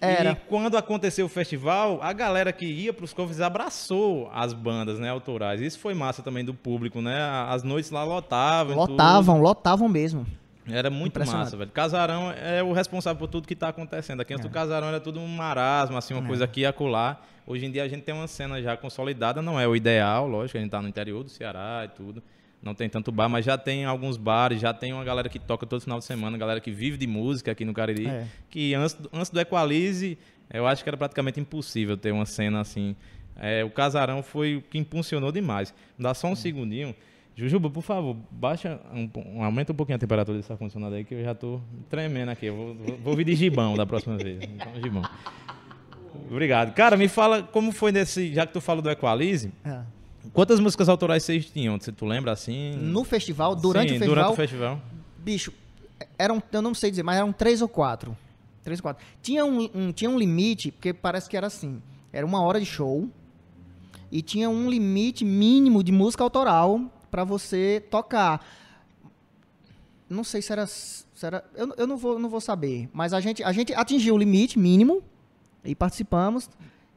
Era. 0.00 0.32
E 0.32 0.34
quando 0.48 0.76
aconteceu 0.76 1.26
o 1.26 1.28
festival, 1.28 2.00
a 2.02 2.12
galera 2.12 2.52
que 2.52 2.66
ia 2.66 2.92
pros 2.92 3.12
covers 3.12 3.40
abraçou 3.40 4.28
as 4.34 4.52
bandas, 4.52 4.98
né, 4.98 5.10
autorais. 5.10 5.60
Isso 5.60 5.78
foi 5.78 5.94
massa 5.94 6.20
também 6.20 6.44
do 6.44 6.52
público, 6.52 7.00
né? 7.00 7.22
As 7.48 7.62
noites 7.62 7.92
lá 7.92 8.02
lotavam. 8.02 8.74
Lotavam, 8.74 9.40
lotavam 9.40 9.88
mesmo. 9.88 10.26
Era 10.68 10.90
muito 10.90 11.14
massa, 11.38 11.56
velho. 11.56 11.70
Casarão 11.70 12.30
é 12.32 12.62
o 12.62 12.72
responsável 12.72 13.18
por 13.18 13.28
tudo 13.28 13.46
que 13.46 13.54
tá 13.54 13.68
acontecendo. 13.68 14.20
Aqui 14.20 14.34
antes 14.34 14.44
do 14.46 14.50
Casarão 14.52 14.88
era 14.88 14.98
tudo 15.00 15.20
um 15.20 15.28
marasmo, 15.28 15.96
assim, 15.96 16.12
uma 16.14 16.22
coisa 16.26 16.44
aqui 16.44 16.60
e 16.62 16.66
acolá. 16.66 17.20
Hoje 17.46 17.64
em 17.66 17.70
dia 17.70 17.84
a 17.84 17.88
gente 17.88 18.02
tem 18.02 18.14
uma 18.14 18.26
cena 18.26 18.60
já 18.60 18.76
consolidada, 18.76 19.40
não 19.40 19.58
é 19.60 19.68
o 19.68 19.76
ideal, 19.76 20.26
lógico, 20.26 20.58
a 20.58 20.60
gente 20.60 20.70
tá 20.70 20.82
no 20.82 20.88
interior 20.88 21.22
do 21.22 21.30
Ceará 21.30 21.82
e 21.84 21.88
tudo. 21.96 22.20
Não 22.60 22.74
tem 22.74 22.88
tanto 22.88 23.12
bar, 23.12 23.28
mas 23.28 23.44
já 23.44 23.56
tem 23.56 23.84
alguns 23.84 24.16
bares, 24.16 24.60
já 24.60 24.74
tem 24.74 24.92
uma 24.92 25.04
galera 25.04 25.28
que 25.28 25.38
toca 25.38 25.64
todo 25.64 25.80
final 25.80 25.98
de 26.00 26.04
semana, 26.04 26.36
galera 26.36 26.60
que 26.60 26.72
vive 26.72 26.96
de 26.96 27.06
música 27.06 27.52
aqui 27.52 27.64
no 27.64 27.72
Cariri. 27.72 28.08
É. 28.08 28.26
Que 28.50 28.74
antes, 28.74 28.94
do- 28.94 29.08
antes 29.12 29.30
do 29.30 29.38
Equalize, 29.40 30.18
eu 30.52 30.66
acho 30.66 30.82
que 30.82 30.88
era 30.90 30.96
praticamente 30.96 31.38
impossível 31.38 31.96
ter 31.96 32.10
uma 32.12 32.26
cena 32.26 32.60
assim. 32.60 32.96
É, 33.38 33.62
o 33.62 33.70
Casarão 33.70 34.22
foi 34.22 34.56
o 34.56 34.62
que 34.62 34.78
impulsionou 34.78 35.30
demais. 35.30 35.72
Dá 35.96 36.12
só 36.14 36.26
um 36.26 36.34
segundinho. 36.34 36.92
Jujuba, 37.38 37.68
por 37.68 37.82
favor, 37.82 38.16
baixa, 38.30 38.80
um, 38.94 39.10
um- 39.36 39.44
aumenta 39.44 39.70
um 39.70 39.76
pouquinho 39.76 39.96
a 39.96 39.98
temperatura 39.98 40.38
desse 40.38 40.50
ar-condicionado 40.50 40.94
aí, 40.94 41.04
que 41.04 41.14
eu 41.14 41.22
já 41.22 41.34
tô 41.34 41.60
tremendo 41.90 42.30
aqui. 42.30 42.46
Eu 42.46 42.56
vou, 42.56 42.74
vou, 42.74 42.96
vou 43.04 43.16
vir 43.16 43.24
de 43.24 43.34
gibão 43.34 43.74
da 43.76 43.84
próxima 43.84 44.16
vez. 44.16 44.38
Então, 44.42 44.72
gibão. 44.82 45.02
Obrigado. 46.30 46.72
Cara, 46.74 46.96
me 46.96 47.08
fala 47.08 47.42
como 47.42 47.72
foi 47.72 47.92
nesse. 47.92 48.32
Já 48.32 48.46
que 48.46 48.54
tu 48.54 48.60
falou 48.60 48.80
do 48.82 48.90
Equalize, 48.90 49.52
É. 49.64 49.80
quantas 50.32 50.58
músicas 50.58 50.88
autorais 50.88 51.22
vocês 51.24 51.44
tinham? 51.50 51.78
Se 51.78 51.92
tu 51.92 52.06
lembra 52.06 52.32
assim? 52.32 52.72
No 52.76 53.04
festival, 53.04 53.54
durante 53.54 53.90
Sim, 53.90 53.96
o 53.96 53.98
festival, 53.98 54.14
Durante 54.24 54.32
o 54.32 54.36
festival. 54.36 54.80
bicho, 55.18 55.52
eram, 56.18 56.42
eu 56.50 56.62
não 56.62 56.72
sei 56.72 56.88
dizer, 56.90 57.02
mas 57.02 57.18
eram 57.18 57.32
três 57.34 57.60
ou 57.60 57.68
quatro. 57.68 58.16
Três 58.64 58.78
ou 58.80 58.82
quatro. 58.82 59.04
Tinha 59.20 59.44
um, 59.44 59.68
um- 59.74 59.92
tinha 59.92 60.08
um 60.10 60.18
limite, 60.18 60.72
porque 60.72 60.94
parece 60.94 61.28
que 61.28 61.36
era 61.36 61.46
assim. 61.48 61.82
Era 62.12 62.24
uma 62.24 62.40
hora 62.40 62.58
de 62.58 62.64
show 62.66 63.06
e 64.10 64.22
tinha 64.22 64.48
um 64.48 64.70
limite 64.70 65.22
mínimo 65.22 65.84
de 65.84 65.92
música 65.92 66.24
autoral 66.24 66.80
pra 67.16 67.24
você 67.24 67.82
tocar. 67.90 68.44
Não 70.08 70.22
sei 70.22 70.42
se 70.42 70.52
era. 70.52 70.66
se 70.66 71.06
era 71.22 71.42
eu, 71.54 71.72
eu 71.78 71.86
não, 71.86 71.96
vou, 71.96 72.18
não 72.18 72.28
vou 72.28 72.42
saber. 72.42 72.90
Mas 72.92 73.14
a 73.14 73.20
gente, 73.22 73.42
a 73.42 73.50
gente 73.52 73.72
atingiu 73.72 74.14
o 74.14 74.18
limite 74.18 74.58
mínimo 74.58 75.02
e 75.64 75.74
participamos. 75.74 76.50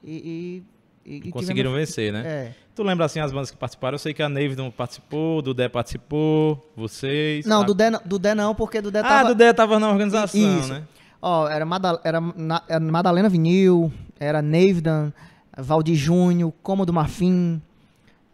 E, 0.03 0.61
e, 1.05 1.15
e- 1.27 1.31
Conseguiram 1.31 1.71
tivemos- 1.71 1.89
vencer, 1.89 2.11
né? 2.11 2.23
É. 2.25 2.55
Tu 2.75 2.83
lembra 2.83 3.05
assim 3.05 3.21
as 3.21 3.31
bandas 3.31 3.49
que 3.49 3.55
participaram? 3.55 3.95
Eu 3.95 3.99
sei 3.99 4.13
que 4.13 4.21
a 4.21 4.27
Navidon 4.27 4.69
participou, 4.71 5.39
o 5.39 5.41
Dudé 5.41 5.69
participou, 5.69 6.69
vocês. 6.75 7.45
Não, 7.45 7.61
a... 7.61 7.63
Dudé, 7.63 7.89
não- 7.89 8.01
Dudé 8.05 8.35
não, 8.35 8.53
porque 8.53 8.81
Dudé 8.81 8.99
Ah, 8.99 9.03
tava... 9.03 9.29
Dudé 9.29 9.53
tava 9.53 9.79
na 9.79 9.89
organização, 9.89 10.59
Isso. 10.59 10.73
né? 10.73 10.83
Ó, 11.21 11.47
era, 11.47 11.65
Mada- 11.65 12.01
era 12.03 12.19
Na- 12.19 12.63
era 12.67 12.79
Madalena 12.81 13.29
Vinil, 13.29 13.91
era 14.19 14.41
Nevidan, 14.41 15.13
Valdir 15.57 15.95
Júnior, 15.95 16.51
Como 16.61 16.85
do 16.85 16.91
Marfim, 16.93 17.61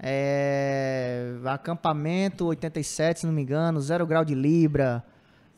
é, 0.07 1.33
Acampamento 1.45 2.45
87, 2.45 3.21
se 3.21 3.25
não 3.25 3.33
me 3.33 3.41
engano, 3.41 3.81
Zero 3.81 4.05
Grau 4.05 4.23
de 4.23 4.35
Libra, 4.35 5.03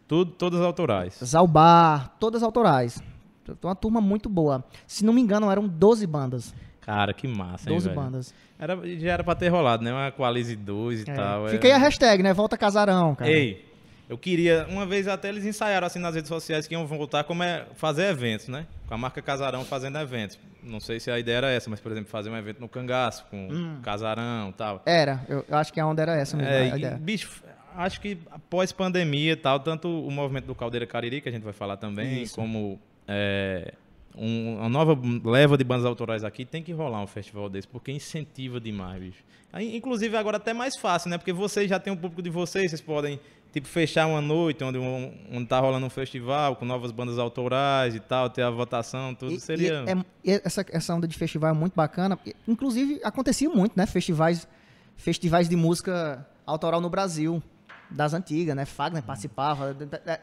Tudo, 0.07 0.31
todas 0.31 0.61
autorais. 0.61 1.19
Zalbar, 1.23 2.15
todas 2.19 2.41
autorais. 2.41 3.01
Então, 3.43 3.69
uma 3.69 3.75
turma 3.75 3.99
muito 4.01 4.29
boa. 4.29 4.63
Se 4.85 5.03
não 5.05 5.11
me 5.13 5.21
engano, 5.21 5.51
eram 5.51 5.67
12 5.67 6.07
bandas. 6.07 6.53
Cara, 6.81 7.13
que 7.13 7.27
massa, 7.27 7.69
hein, 7.69 7.75
12 7.75 7.89
velho? 7.89 7.99
bandas. 8.01 8.33
Era, 8.57 8.75
já 8.97 9.11
era 9.11 9.23
pra 9.23 9.35
ter 9.35 9.49
rolado, 9.49 9.83
né? 9.83 9.91
Uma 9.91 10.11
Qualize 10.11 10.55
2 10.55 11.01
e 11.05 11.11
É. 11.11 11.13
tal. 11.13 11.47
Fica 11.49 11.67
aí 11.67 11.73
a 11.73 11.77
hashtag, 11.77 12.23
né? 12.23 12.33
Volta 12.33 12.57
Casarão, 12.57 13.13
cara. 13.15 13.29
Ei, 13.29 13.65
eu 14.09 14.17
queria. 14.17 14.65
Uma 14.69 14.85
vez 14.85 15.07
até 15.07 15.29
eles 15.29 15.45
ensaiaram 15.45 15.87
assim 15.87 15.99
nas 15.99 16.15
redes 16.15 16.29
sociais 16.29 16.67
que 16.67 16.73
iam 16.73 16.85
voltar 16.85 17.23
como 17.23 17.43
é 17.43 17.65
fazer 17.75 18.05
eventos, 18.09 18.47
né? 18.47 18.65
Com 18.87 18.93
a 18.93 18.97
marca 18.97 19.21
Casarão 19.21 19.63
fazendo 19.65 19.97
eventos. 19.99 20.39
Não 20.63 20.79
sei 20.79 20.99
se 20.99 21.09
a 21.09 21.17
ideia 21.19 21.37
era 21.37 21.49
essa, 21.51 21.69
mas, 21.69 21.79
por 21.79 21.91
exemplo, 21.91 22.09
fazer 22.09 22.29
um 22.29 22.35
evento 22.37 22.59
no 22.59 22.67
Cangaço, 22.67 23.25
com 23.29 23.47
Hum. 23.49 23.79
Casarão 23.81 24.49
e 24.49 24.53
tal. 24.53 24.81
Era, 24.85 25.23
eu, 25.29 25.45
eu 25.47 25.57
acho 25.57 25.71
que 25.71 25.79
a 25.79 25.85
onda 25.87 26.01
era 26.01 26.15
essa 26.15 26.35
mesmo. 26.35 26.51
É, 26.51 26.71
a 26.71 26.77
e, 26.77 26.95
bicho, 26.99 27.41
acho 27.75 28.01
que 28.01 28.17
após 28.31 28.71
pandemia 28.71 29.31
e 29.33 29.35
tal, 29.35 29.59
tanto 29.59 29.87
o 29.87 30.11
movimento 30.11 30.45
do 30.45 30.55
Caldeira 30.55 30.85
Cariri, 30.85 31.21
que 31.21 31.29
a 31.29 31.31
gente 31.31 31.43
vai 31.43 31.53
falar 31.53 31.77
também, 31.77 32.23
Isso. 32.23 32.35
como 32.35 32.79
é, 33.07 33.73
um- 34.15 34.57
uma 34.57 34.67
nova 34.69 34.97
leva 35.23 35.57
de 35.57 35.63
bandas 35.63 35.85
autorais 35.85 36.23
aqui, 36.25 36.43
tem 36.43 36.61
que 36.63 36.73
rolar 36.73 37.01
um 37.01 37.07
festival 37.07 37.47
desse, 37.49 37.67
porque 37.67 37.91
incentiva 37.91 38.59
demais, 38.59 38.99
bicho. 39.01 39.23
Inclusive 39.59 40.15
agora 40.17 40.37
até 40.37 40.53
mais 40.53 40.77
fácil, 40.77 41.09
né? 41.09 41.17
Porque 41.17 41.31
vocês 41.31 41.69
já 41.69 41.79
têm 41.79 41.91
o 41.93 41.97
público 41.97 42.21
de 42.21 42.29
vocês, 42.29 42.69
vocês 42.69 42.81
podem 42.81 43.19
tipo, 43.51 43.67
fechar 43.67 44.05
uma 44.07 44.21
noite 44.21 44.63
onde, 44.63 44.77
um, 44.77 45.13
onde 45.31 45.45
tá 45.47 45.59
rolando 45.59 45.85
um 45.85 45.89
festival 45.89 46.55
com 46.55 46.65
novas 46.65 46.91
bandas 46.91 47.17
autorais 47.17 47.95
e 47.95 47.99
tal, 47.99 48.29
ter 48.29 48.41
a 48.43 48.49
votação, 48.49 49.13
tudo 49.15 49.33
E- 49.33 49.39
seria. 49.39 49.83
e 49.85 49.89
é- 49.91 50.05
e 50.37 50.41
essa, 50.43 50.65
essa 50.69 50.93
onda 50.93 51.07
de 51.07 51.17
festival 51.17 51.49
é 51.51 51.53
muito 51.53 51.73
bacana. 51.75 52.17
Inclusive, 52.47 52.99
acontecia 53.03 53.49
muito, 53.49 53.73
né? 53.75 53.85
Festivais, 53.85 54.47
festivais 54.95 55.47
de 55.49 55.55
música 55.55 56.25
autoral 56.45 56.79
no 56.81 56.89
Brasil, 56.89 57.41
das 57.89 58.13
antigas, 58.13 58.55
né? 58.55 58.65
Fagner 58.65 59.01
participava. 59.03 59.75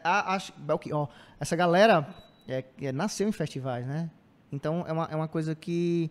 acho- 0.03 0.53
Belchior. 0.57 1.09
Essa 1.39 1.55
galera 1.55 2.07
é, 2.47 2.63
é, 2.81 2.91
nasceu 2.91 3.27
em 3.27 3.31
festivais, 3.31 3.85
né? 3.87 4.09
Então, 4.51 4.85
é 4.87 4.91
uma, 4.93 5.07
é 5.11 5.15
uma 5.15 5.27
coisa 5.27 5.55
que, 5.55 6.09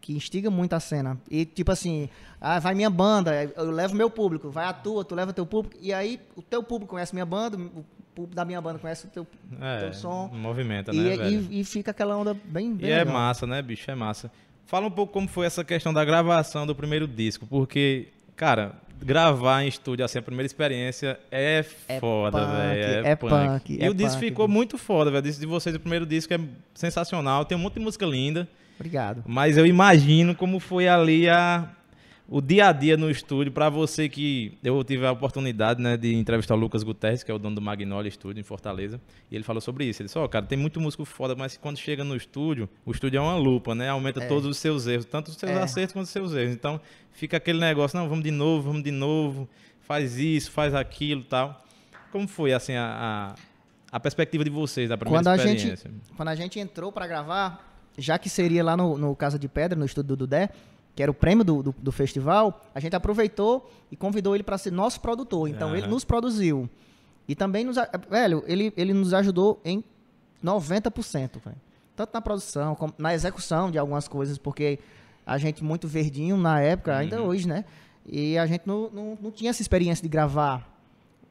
que 0.00 0.12
instiga 0.14 0.50
muito 0.50 0.72
a 0.72 0.80
cena. 0.80 1.18
E, 1.30 1.44
tipo 1.44 1.70
assim, 1.70 2.08
ah, 2.40 2.58
vai 2.58 2.74
minha 2.74 2.88
banda, 2.90 3.44
eu 3.56 3.70
levo 3.70 3.94
meu 3.94 4.08
público. 4.10 4.50
Vai 4.50 4.64
a 4.64 4.72
tua, 4.72 5.04
tu 5.04 5.14
leva 5.14 5.32
teu 5.32 5.44
público. 5.46 5.76
E 5.80 5.92
aí, 5.92 6.18
o 6.34 6.42
teu 6.42 6.62
público 6.62 6.90
conhece 6.92 7.14
minha 7.14 7.26
banda, 7.26 7.56
o 7.58 7.84
público 8.14 8.34
da 8.34 8.44
minha 8.44 8.60
banda 8.60 8.78
conhece 8.78 9.06
o 9.06 9.10
teu, 9.10 9.26
é, 9.60 9.80
teu 9.80 9.92
som. 9.92 10.28
movimenta, 10.32 10.92
E, 10.94 10.98
né, 10.98 11.16
velho? 11.16 11.46
e, 11.50 11.60
e 11.60 11.64
fica 11.64 11.90
aquela 11.90 12.16
onda 12.16 12.32
bem, 12.32 12.74
bem 12.74 12.88
E 12.88 12.92
é 12.92 12.98
legal. 12.98 13.14
massa, 13.14 13.46
né, 13.46 13.60
bicho? 13.60 13.90
É 13.90 13.94
massa. 13.94 14.30
Fala 14.66 14.86
um 14.86 14.90
pouco 14.90 15.12
como 15.12 15.28
foi 15.28 15.46
essa 15.46 15.62
questão 15.64 15.92
da 15.92 16.04
gravação 16.04 16.66
do 16.66 16.74
primeiro 16.74 17.06
disco, 17.06 17.46
porque, 17.46 18.08
cara, 18.36 18.72
gravar 19.02 19.62
em 19.64 19.68
estúdio, 19.68 20.04
assim, 20.04 20.18
a 20.18 20.22
primeira 20.22 20.46
experiência 20.46 21.18
é, 21.30 21.64
É 21.88 21.98
foda, 22.00 22.38
punk, 22.38 22.50
velho. 22.56 23.06
é 23.06 23.16
punk, 23.16 23.76
E 23.78 23.84
é 23.84 23.90
o 23.90 23.94
disco 23.94 24.12
punk, 24.14 24.28
ficou 24.28 24.46
bicho. 24.46 24.56
muito 24.56 24.78
foda, 24.78 25.10
velho. 25.10 25.20
O 25.20 25.26
disco 25.26 25.40
de 25.40 25.46
vocês, 25.46 25.74
o 25.74 25.80
primeiro 25.80 26.06
disco 26.06 26.32
é 26.32 26.38
sensacional, 26.74 27.44
tem 27.44 27.56
um 27.56 27.60
monte 27.60 27.74
de 27.74 27.80
música 27.80 28.06
linda, 28.06 28.48
Obrigado. 28.80 29.22
mas 29.26 29.56
eu 29.58 29.66
imagino 29.66 30.34
como 30.34 30.58
foi 30.58 30.88
ali 30.88 31.28
a, 31.28 31.68
o 32.28 32.40
dia 32.40 32.68
a 32.68 32.72
dia 32.72 32.96
no 32.96 33.10
estúdio, 33.10 33.52
pra 33.52 33.68
você 33.68 34.08
que 34.08 34.56
eu 34.64 34.82
tive 34.84 35.04
a 35.04 35.12
oportunidade, 35.12 35.82
né, 35.82 35.96
de 35.96 36.14
entrevistar 36.14 36.54
o 36.54 36.58
Lucas 36.58 36.82
Guterres, 36.82 37.22
que 37.22 37.30
é 37.30 37.34
o 37.34 37.38
dono 37.38 37.56
do 37.56 37.60
Magnolia 37.60 38.10
Studio 38.10 38.40
em 38.40 38.44
Fortaleza, 38.44 39.00
e 39.30 39.34
ele 39.34 39.44
falou 39.44 39.60
sobre 39.60 39.84
isso. 39.84 40.00
Ele 40.00 40.06
disse, 40.06 40.18
ó, 40.18 40.26
cara, 40.28 40.46
tem 40.46 40.56
muito 40.56 40.80
músico 40.80 41.04
foda, 41.04 41.34
mas 41.36 41.56
quando 41.56 41.76
chega 41.78 42.02
no 42.04 42.16
estúdio, 42.16 42.68
o 42.86 42.90
estúdio 42.92 43.18
é 43.18 43.20
uma 43.20 43.36
lupa, 43.36 43.74
né? 43.74 43.88
Aumenta 43.88 44.20
todos 44.26 44.46
os 44.46 44.56
seus 44.56 44.86
erros, 44.86 45.04
tanto 45.04 45.28
os 45.28 45.36
seus 45.36 45.52
É. 45.52 45.60
acertos 45.62 45.92
quanto 45.92 46.04
os 46.06 46.10
seus 46.10 46.32
erros. 46.32 46.52
Então, 46.54 46.80
fica 47.12 47.36
aquele 47.36 47.58
negócio, 47.60 47.98
não, 47.98 48.08
vamos 48.08 48.24
de 48.24 48.30
novo, 48.30 48.68
vamos 48.68 48.82
de 48.82 48.90
novo, 48.92 49.48
faz 49.80 50.16
isso, 50.18 50.50
faz 50.52 50.74
aquilo, 50.74 51.22
tal. 51.24 51.62
Como 52.12 52.26
foi 52.26 52.52
assim 52.52 52.74
a, 52.74 53.34
a, 53.92 53.96
a 53.96 54.00
perspectiva 54.00 54.42
de 54.44 54.50
vocês 54.50 54.88
da 54.88 54.96
primeira 54.96 55.18
Quando 55.22 55.28
a 55.28 55.36
gente- 55.36 55.56
experiência? 55.66 55.90
Quando 56.16 56.28
a 56.28 56.34
gente 56.34 56.58
entrou 56.58 56.90
pra 56.92 57.06
gravar, 57.06 57.69
já 58.00 58.18
que 58.18 58.28
seria 58.28 58.64
lá 58.64 58.76
no, 58.76 58.96
no 58.96 59.14
Casa 59.14 59.38
de 59.38 59.48
Pedra, 59.48 59.78
no 59.78 59.84
estúdio 59.84 60.08
do 60.08 60.16
Dudé, 60.16 60.50
que 60.94 61.02
era 61.02 61.10
o 61.10 61.14
prêmio 61.14 61.44
do, 61.44 61.62
do, 61.62 61.74
do 61.78 61.92
festival, 61.92 62.64
a 62.74 62.80
gente 62.80 62.96
aproveitou 62.96 63.70
e 63.90 63.96
convidou 63.96 64.34
ele 64.34 64.42
pra 64.42 64.58
ser 64.58 64.72
nosso 64.72 65.00
produtor. 65.00 65.48
Então 65.48 65.68
Aham. 65.68 65.78
ele 65.78 65.86
nos 65.86 66.04
produziu. 66.04 66.68
E 67.28 67.34
também 67.34 67.64
nos. 67.64 67.76
Velho, 68.08 68.42
ele, 68.46 68.72
ele 68.76 68.92
nos 68.92 69.14
ajudou 69.14 69.60
em 69.64 69.84
90%, 70.44 71.40
velho. 71.44 71.56
Tanto 71.94 72.10
na 72.14 72.20
produção, 72.20 72.74
como 72.74 72.94
na 72.98 73.14
execução 73.14 73.70
de 73.70 73.78
algumas 73.78 74.08
coisas, 74.08 74.38
porque 74.38 74.78
a 75.26 75.38
gente 75.38 75.62
muito 75.62 75.86
verdinho 75.86 76.36
na 76.36 76.60
época, 76.60 76.96
ainda 76.96 77.22
hoje, 77.22 77.46
né? 77.46 77.64
E 78.06 78.38
a 78.38 78.46
gente 78.46 78.66
não, 78.66 78.90
não, 78.90 79.18
não 79.20 79.30
tinha 79.30 79.50
essa 79.50 79.60
experiência 79.60 80.02
de 80.02 80.08
gravar. 80.08 80.66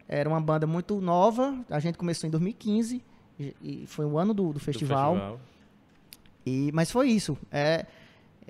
Era 0.08 0.30
uma 0.30 0.40
banda 0.40 0.66
muito 0.66 1.02
nova, 1.02 1.58
a 1.70 1.80
gente 1.80 1.98
começou 1.98 2.28
em 2.28 2.32
2015, 2.32 3.04
e, 3.40 3.86
foi 3.88 4.06
o 4.06 4.18
ano 4.18 4.34
do, 4.34 4.48
do 4.48 4.54
do 4.54 4.60
festival. 4.60 5.40
E, 6.46 6.72
mas 6.74 6.90
foi 6.92 7.10
isso. 7.10 7.38
É, 7.52 7.86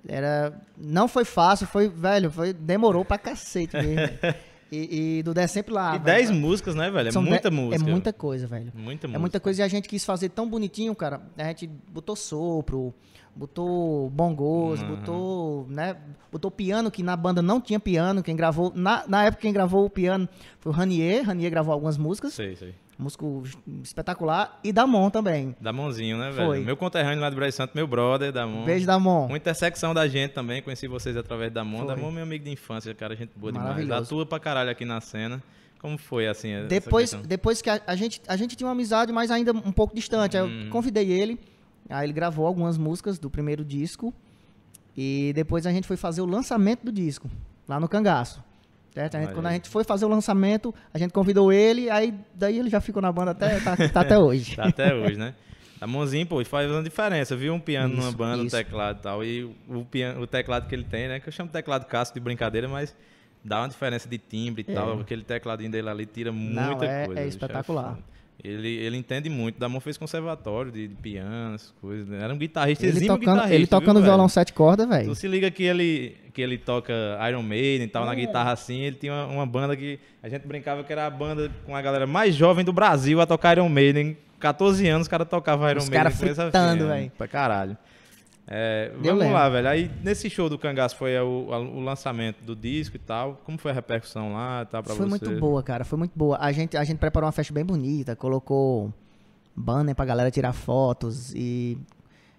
era, 0.08 0.60
não 0.78 1.08
foi 1.08 1.26
fácil, 1.26 1.68
foi, 1.68 1.88
velho, 1.90 2.32
foi, 2.32 2.54
demorou 2.54 3.04
pra 3.04 3.18
cacete 3.18 3.76
mesmo. 3.76 4.18
e, 4.72 5.18
e 5.20 5.24
Dudé 5.24 5.46
sempre 5.48 5.74
lá. 5.74 5.90
E 5.96 6.00
velho. 6.00 6.04
10 6.04 6.32
músicas, 6.32 6.76
né, 6.76 6.90
velho? 6.90 7.10
É 7.10 7.12
São 7.12 7.22
muita 7.22 7.50
de- 7.50 7.56
música. 7.56 7.84
É 7.90 7.92
muita 7.92 8.14
coisa, 8.14 8.48
velho. 8.48 8.72
Muita 8.76 9.06
É 9.06 9.08
música. 9.08 9.20
muita 9.20 9.40
coisa 9.40 9.62
e 9.62 9.64
a 9.64 9.68
gente 9.68 9.90
quis 9.90 10.06
fazer 10.06 10.30
tão 10.30 10.48
bonitinho, 10.50 10.96
cara. 10.96 11.22
A 11.38 11.44
gente 11.46 11.68
botou 11.68 12.16
sopro, 12.16 12.94
botou 13.36 14.10
bongos, 14.10 14.80
Uhum. 14.82 14.96
botou, 14.96 15.68
né? 15.70 15.98
Botou 16.32 16.50
piano, 16.52 16.90
que 16.92 17.04
na 17.04 17.16
banda 17.18 17.42
não 17.42 17.60
tinha 17.60 17.80
piano. 17.80 18.24
Quem 18.24 18.36
gravou, 18.36 18.72
na, 18.76 19.04
na 19.08 19.26
época 19.26 19.42
quem 19.42 19.52
gravou 19.52 19.86
o 19.86 19.90
piano 19.90 20.30
foi 20.60 20.72
o 20.72 20.76
Ranier. 20.76 21.26
Ranier 21.26 21.50
gravou 21.52 21.74
algumas 21.74 21.98
músicas, 21.98 22.34
Sei, 22.34 22.56
sei. 22.56 22.74
Músico 23.00 23.44
espetacular. 23.82 24.60
E 24.64 24.72
Damon 24.74 25.10
também. 25.10 25.56
Damonzinho, 25.60 26.18
né, 26.18 26.30
velho? 26.32 26.48
Foi. 26.48 26.60
Meu 26.60 26.76
conterrâneo 26.78 27.22
lá 27.22 27.30
do 27.30 27.36
Brasil 27.36 27.54
Santo, 27.54 27.72
meu 27.74 27.88
brother, 27.88 28.32
Damon. 28.32 28.66
Beijo, 28.66 28.86
Damon. 28.86 29.28
Uma 29.28 29.38
intersecção 29.38 29.94
da 29.94 30.08
gente 30.08 30.32
também, 30.34 30.62
conheci 30.62 30.88
vocês 30.88 31.16
através 31.16 31.52
da 31.52 31.62
Damon. 31.62 31.86
Foi. 31.86 31.88
Damon 31.96 32.10
é 32.10 32.12
meu 32.12 32.24
amigo 32.24 32.44
de 32.44 32.52
infância, 32.52 32.94
cara, 32.94 33.16
gente 33.16 33.32
boa 33.36 33.52
demais. 33.54 33.90
Atua 33.90 34.26
pra 34.26 34.40
caralho 34.40 34.70
aqui 34.70 34.84
na 34.86 35.00
cena. 35.02 35.42
Como 35.82 35.98
foi, 35.98 36.28
assim, 36.28 36.50
Depois, 36.68 37.14
depois 37.14 37.62
que 37.62 37.70
a, 37.70 37.82
a 37.88 37.96
gente, 37.96 38.22
a 38.28 38.36
gente 38.36 38.54
tinha 38.58 38.68
uma 38.68 38.74
amizade, 38.74 39.14
mas 39.14 39.32
ainda 39.32 39.54
um 39.54 39.72
pouco 39.72 39.96
distante. 39.96 40.36
Aí 40.38 40.44
Uhum. 40.44 40.64
eu 40.66 40.70
convidei 40.70 41.10
ele, 41.10 41.40
aí 41.90 42.06
ele 42.06 42.12
gravou 42.12 42.46
algumas 42.46 42.78
músicas 42.78 43.18
do 43.18 43.30
primeiro 43.30 43.64
disco. 43.64 44.14
E 44.98 45.32
depois 45.34 45.66
a 45.66 45.72
gente 45.72 45.88
foi 45.88 45.96
fazer 45.96 46.20
o 46.20 46.26
lançamento 46.26 46.84
do 46.84 46.92
disco, 46.92 47.30
lá 47.66 47.80
no 47.80 47.88
Cangaço. 47.88 48.44
Certo? 49.00 49.16
A 49.16 49.22
gente- 49.22 49.34
quando 49.34 49.46
a 49.46 49.52
gente 49.54 49.70
foi 49.70 49.84
fazer 49.86 50.04
o 50.04 50.10
lançamento, 50.10 50.76
a 50.94 50.98
gente 50.98 51.12
convidou 51.14 51.54
ele, 51.54 51.90
aí 51.90 52.14
daí 52.36 52.60
ele 52.60 52.70
já 52.70 52.82
ficou 52.82 53.02
na 53.02 53.12
banda 53.12 53.32
até, 53.32 53.58
tá, 53.62 53.78
tá 53.78 54.02
até 54.02 54.18
hoje. 54.20 54.58
Tá 54.58 54.66
até 54.68 54.94
hoje, 54.94 55.18
né? 55.18 55.34
Damonzinho, 55.80 56.26
pô, 56.28 56.44
faz 56.44 56.70
uma 56.70 56.84
diferença, 56.84 57.34
viu? 57.38 57.54
Um 57.54 57.60
piano 57.62 57.96
numa 57.96 58.10
Isso, 58.10 58.18
banda, 58.18 58.44
um 58.44 58.46
isso. 58.46 58.56
teclado 58.58 59.00
e 59.00 59.02
tal. 59.02 59.24
E 59.24 59.44
o, 59.70 59.86
piano, 59.86 60.22
o 60.22 60.28
teclado 60.28 60.68
que 60.68 60.76
ele 60.76 60.84
tem, 60.84 61.08
né? 61.08 61.22
Que 61.22 61.30
eu 61.30 61.32
chamo 61.32 61.48
de 61.48 61.54
teclado 61.54 61.86
casco 61.86 62.14
de 62.14 62.20
brincadeira, 62.20 62.68
mas 62.68 62.94
dá 63.42 63.62
uma 63.62 63.70
diferença 63.70 64.10
de 64.10 64.18
timbre 64.18 64.66
e 64.68 64.74
tal. 64.74 65.00
Aquele 65.00 65.24
tecladinho 65.24 65.72
dele 65.72 65.88
ali 65.88 66.06
tira 66.06 66.34
muita 66.34 66.84
é- 66.86 67.06
coisa. 67.06 67.22
é 67.22 67.24
bicho, 67.24 67.38
espetacular. 67.38 67.98
Ele, 68.44 68.70
ele 68.70 68.98
entende 68.98 69.30
muito. 69.30 69.60
Damon 69.60 69.80
fez 69.80 69.98
conservatório 69.98 70.72
de, 70.72 70.88
de 70.88 70.96
piano, 70.96 71.56
essas 71.56 71.74
coisas. 71.82 72.08
né? 72.08 72.20
Era 72.24 72.34
um 72.34 72.38
guitarrista, 72.38 72.86
Ele 72.86 72.92
exímio 72.98 73.08
tocando, 73.18 73.34
guitarrista, 73.36 73.56
ele 73.56 73.68
tocando 73.68 73.96
viu, 73.98 74.04
violão 74.04 74.26
velho? 74.26 74.30
sete 74.30 74.54
cordas, 74.54 74.86
Tu 74.88 74.90
velho. 74.90 75.16
se 75.16 75.28
liga 75.28 75.52
que 75.52 75.64
ele, 75.64 76.16
que 76.34 76.42
ele 76.42 76.58
toca 76.58 76.94
Iron 77.30 77.44
Maiden 77.44 77.84
e 77.86 77.90
tal, 77.90 78.04
É. 78.04 78.06
na 78.08 78.16
guitarra 78.16 78.52
assim, 78.52 78.80
ele 78.82 78.96
tinha 78.96 79.14
uma, 79.14 79.26
uma 79.28 79.46
banda 79.46 79.76
que 79.76 80.00
a 80.24 80.30
gente 80.30 80.48
brincava 80.48 80.84
que 80.84 80.92
era 80.92 81.06
a 81.06 81.10
banda 81.10 81.52
com 81.66 81.76
a 81.76 81.82
galera 81.82 82.08
mais 82.08 82.34
jovem 82.36 82.64
do 82.64 82.72
Brasil 82.74 83.20
a 83.22 83.26
tocar 83.26 83.58
Iron 83.58 83.70
Maiden. 83.70 84.18
14 84.40 84.88
anos 84.88 85.02
os 85.04 85.08
caras 85.10 85.28
tocavam 85.28 85.70
Iron 85.70 85.80
Os 85.80 85.90
Maiden. 85.90 86.04
cara 86.04 86.16
com 86.16 86.26
essa 86.26 86.44
fritando, 86.44 86.84
fina, 86.84 86.94
velho. 86.96 87.12
Pra 87.18 87.28
caralho. 87.28 87.78
É, 88.52 88.92
vamos 88.96 89.20
lembro. 89.20 89.34
lá, 89.36 89.48
velho. 89.48 89.68
Aí 89.68 89.92
nesse 90.04 90.28
show 90.28 90.50
do 90.50 90.58
Cangaço 90.58 90.96
foi 90.96 91.16
o, 91.20 91.50
o 91.52 91.80
lançamento 91.82 92.44
do 92.44 92.56
disco 92.56 92.96
e 92.96 93.00
tal. 93.00 93.40
Como 93.46 93.60
foi 93.60 93.70
a 93.70 93.74
repercussão 93.76 94.34
lá 94.34 94.64
e 94.64 94.66
tal 94.66 94.82
pra 94.82 94.96
Foi 94.96 95.06
você? 95.06 95.10
muito 95.10 95.40
boa, 95.40 95.62
cara. 95.62 95.86
Foi 95.86 96.00
muito 96.00 96.14
boa. 96.16 96.36
A 96.42 96.52
gente, 96.52 96.76
a 96.76 96.84
gente 96.84 96.98
preparou 96.98 97.28
uma 97.28 97.32
festa 97.32 97.54
bem 97.54 97.64
bonita, 97.64 98.16
colocou 98.16 98.92
banner 99.56 99.96
pra 99.96 100.04
galera 100.04 100.32
tirar 100.32 100.54
fotos 100.54 101.32
e 101.36 101.78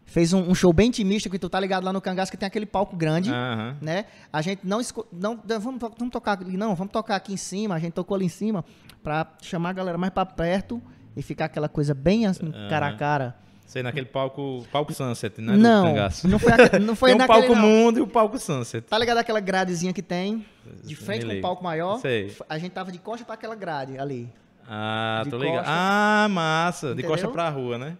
fez 0.04 0.32
um, 0.32 0.50
um 0.50 0.54
show 0.54 0.72
bem 0.72 0.88
intimista, 0.88 1.30
que 1.30 1.38
tu 1.38 1.48
tá 1.48 1.60
ligado 1.60 1.84
lá 1.84 1.92
no 1.92 2.00
Cangaço, 2.00 2.32
que 2.32 2.36
tem 2.36 2.46
aquele 2.48 2.66
palco 2.66 2.96
grande, 2.96 3.30
Aham. 3.30 3.76
né? 3.80 4.06
A 4.32 4.42
gente 4.42 4.66
não, 4.66 4.80
não 5.12 5.40
vamos, 5.60 5.80
vamos 5.80 6.10
tocar 6.10 6.40
ali, 6.40 6.56
não, 6.56 6.74
vamos 6.74 6.92
tocar 6.92 7.14
aqui 7.14 7.32
em 7.32 7.36
cima, 7.36 7.76
a 7.76 7.78
gente 7.78 7.92
tocou 7.92 8.16
ali 8.16 8.24
em 8.24 8.28
cima 8.30 8.64
pra 9.04 9.28
chamar 9.40 9.70
a 9.70 9.72
galera 9.74 9.96
mais 9.96 10.12
pra 10.12 10.26
perto 10.26 10.82
e 11.16 11.22
ficar 11.22 11.44
aquela 11.44 11.68
coisa 11.68 11.94
bem 11.94 12.26
assim, 12.26 12.50
cara 12.68 12.88
a 12.88 12.96
cara. 12.96 13.36
Sei, 13.70 13.84
naquele 13.84 14.06
palco, 14.06 14.66
palco 14.72 14.92
Sunset, 14.92 15.40
né? 15.40 15.56
Não, 15.56 15.94
não 16.24 16.38
foi, 16.40 16.78
não 16.80 16.96
foi 16.96 17.10
Tem 17.10 17.14
um 17.14 17.18
naquele, 17.18 17.46
palco 17.46 17.54
não. 17.54 17.62
Mundo 17.62 17.98
e 18.00 18.02
o 18.02 18.06
palco 18.08 18.36
Sunset. 18.36 18.84
Tá 18.84 18.98
ligado 18.98 19.18
aquela 19.18 19.38
gradezinha 19.38 19.92
que 19.92 20.02
tem, 20.02 20.44
de 20.82 20.96
frente 20.96 21.24
com 21.24 21.32
o 21.38 21.40
palco 21.40 21.62
maior? 21.62 21.98
Sei. 22.00 22.34
A 22.48 22.58
gente 22.58 22.72
tava 22.72 22.90
de 22.90 22.98
costa 22.98 23.24
pra 23.24 23.34
aquela 23.34 23.54
grade 23.54 23.96
ali. 23.96 24.28
Ah, 24.68 25.20
De 25.22 25.30
tô 25.30 25.38
ligado. 25.38 25.64
Ah, 25.68 26.26
massa. 26.28 26.88
De 26.88 26.92
Entendeu? 26.94 27.10
costa 27.12 27.28
pra 27.28 27.48
rua, 27.48 27.78
né? 27.78 27.96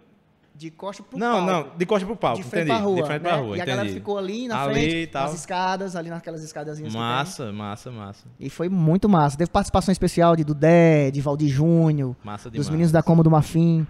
De 0.56 0.72
costa 0.72 1.04
pro 1.04 1.16
não, 1.16 1.46
palco. 1.46 1.70
não, 1.70 1.78
de 1.78 1.86
costa 1.86 2.04
pro 2.04 2.16
palco, 2.16 2.42
de 2.42 2.48
frente 2.48 2.64
entendi. 2.64 2.76
pra 2.80 2.84
rua. 2.86 2.96
de 2.96 3.06
frente 3.06 3.22
né? 3.22 3.28
pra 3.28 3.36
rua, 3.38 3.56
e 3.56 3.60
a 3.60 3.62
entendi. 3.62 3.76
galera 3.76 3.94
ficou 3.94 4.18
ali 4.18 4.48
na 4.48 4.62
Ali 4.64 4.74
frente, 4.74 5.06
tal. 5.06 5.22
nas 5.22 5.34
escadas, 5.34 5.94
ali 5.96 6.10
naquelas 6.10 6.42
escadazinhas 6.42 6.92
Massa, 6.92 7.52
massa, 7.52 7.90
massa. 7.92 8.26
E 8.40 8.50
foi 8.50 8.68
muito 8.68 9.08
massa. 9.08 9.38
Teve 9.38 9.48
participação 9.50 9.92
especial 9.92 10.34
de 10.34 10.42
Dudé, 10.42 11.12
de 11.12 11.20
Valdir 11.20 11.48
Júnior, 11.48 12.16
Massa 12.24 12.50
dos 12.50 12.68
meninos 12.68 12.90
da 12.90 13.02
Como 13.04 13.22
do 13.22 13.30
Marfim. 13.30 13.86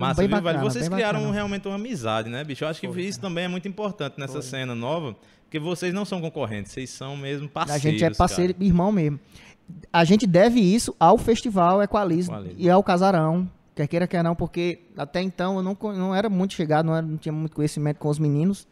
Massa, 0.00 0.20
bem 0.20 0.28
viu, 0.28 0.36
bacana, 0.36 0.58
velho? 0.58 0.70
Vocês 0.70 0.88
bem 0.88 0.96
criaram 0.96 1.18
bacana. 1.18 1.34
realmente 1.34 1.66
uma 1.68 1.74
amizade, 1.76 2.28
né, 2.28 2.44
bicho? 2.44 2.64
Eu 2.64 2.68
acho 2.68 2.80
que 2.80 2.88
Foi, 2.88 3.02
isso 3.02 3.20
também 3.20 3.44
é 3.44 3.48
muito 3.48 3.66
importante 3.68 4.14
nessa 4.18 4.34
Foi. 4.34 4.42
cena 4.42 4.74
nova, 4.74 5.16
porque 5.44 5.58
vocês 5.58 5.92
não 5.94 6.04
são 6.04 6.20
concorrentes, 6.20 6.72
vocês 6.72 6.90
são 6.90 7.16
mesmo 7.16 7.46
A 7.46 7.48
parceiros. 7.50 7.82
gente 7.82 8.04
é 8.04 8.10
parceiro, 8.14 8.52
cara. 8.54 8.64
irmão 8.64 8.92
mesmo. 8.92 9.18
A 9.92 10.02
gente 10.04 10.26
deve 10.26 10.60
isso 10.60 10.94
ao 10.98 11.18
festival 11.18 11.82
Equalize 11.82 12.28
Equalize. 12.30 12.54
e 12.58 12.70
ao 12.70 12.82
Casarão. 12.82 13.48
Quer 13.74 13.86
queira, 13.86 14.06
quer 14.08 14.24
não, 14.24 14.34
porque 14.34 14.80
até 14.96 15.20
então 15.22 15.56
eu 15.58 15.62
não, 15.62 15.76
não 15.94 16.14
era 16.14 16.28
muito 16.28 16.54
chegado, 16.54 16.86
não, 16.86 16.96
era- 16.96 17.06
não 17.06 17.16
tinha 17.16 17.32
muito 17.32 17.54
conhecimento 17.54 17.98
com 17.98 18.08
os 18.08 18.18
meninos 18.18 18.66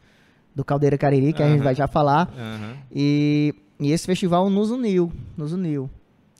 do 0.55 0.65
Caldeira 0.65 0.97
Cariri, 0.99 1.33
que 1.33 1.43
a 1.43 1.49
gente 1.49 1.63
vai 1.63 1.75
já 1.75 1.87
falar. 1.87 2.29
Aham. 2.37 2.77
E, 2.91 3.55
e 3.79 3.93
esse 3.93 4.07
festival 4.07 4.49
nos 4.51 4.71
uniu, 4.71 5.13
nos 5.37 5.53
uniu. 5.53 5.89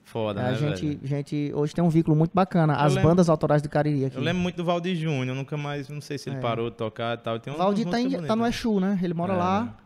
Foda, 0.07 0.39
a 0.39 0.51
né, 0.51 0.55
gente, 0.55 0.85
velho? 0.87 0.99
gente 1.03 1.51
hoje 1.53 1.75
tem 1.75 1.83
um 1.83 1.89
vínculo 1.89 2.15
muito 2.15 2.31
bacana. 2.33 2.75
As 2.77 2.93
lembro- 2.95 3.09
bandas 3.09 3.27
autorais 3.27 3.61
do 3.61 3.67
Cariri 3.67 4.05
aqui. 4.05 4.15
Eu 4.15 4.21
lembro 4.21 4.41
muito 4.41 4.55
do 4.55 4.63
Valdir 4.63 4.95
Júnior, 4.95 5.35
nunca 5.35 5.57
mais, 5.57 5.89
não 5.89 5.99
sei 5.99 6.17
se 6.17 6.29
ele 6.29 6.37
É. 6.37 6.39
parou 6.39 6.69
de 6.69 6.77
tocar 6.77 7.17
e 7.17 7.21
tal. 7.21 7.37
Tem 7.39 7.51
O 7.51 7.57
umas 7.57 7.65
Valdir 7.65 7.87
tá, 7.89 7.99
em, 7.99 8.09
tá 8.25 8.33
no. 8.35 8.47
Exu, 8.47 8.79
né? 8.79 8.97
Ele 9.03 9.13
mora 9.13 9.33
É. 9.33 9.35
lá. 9.37 9.77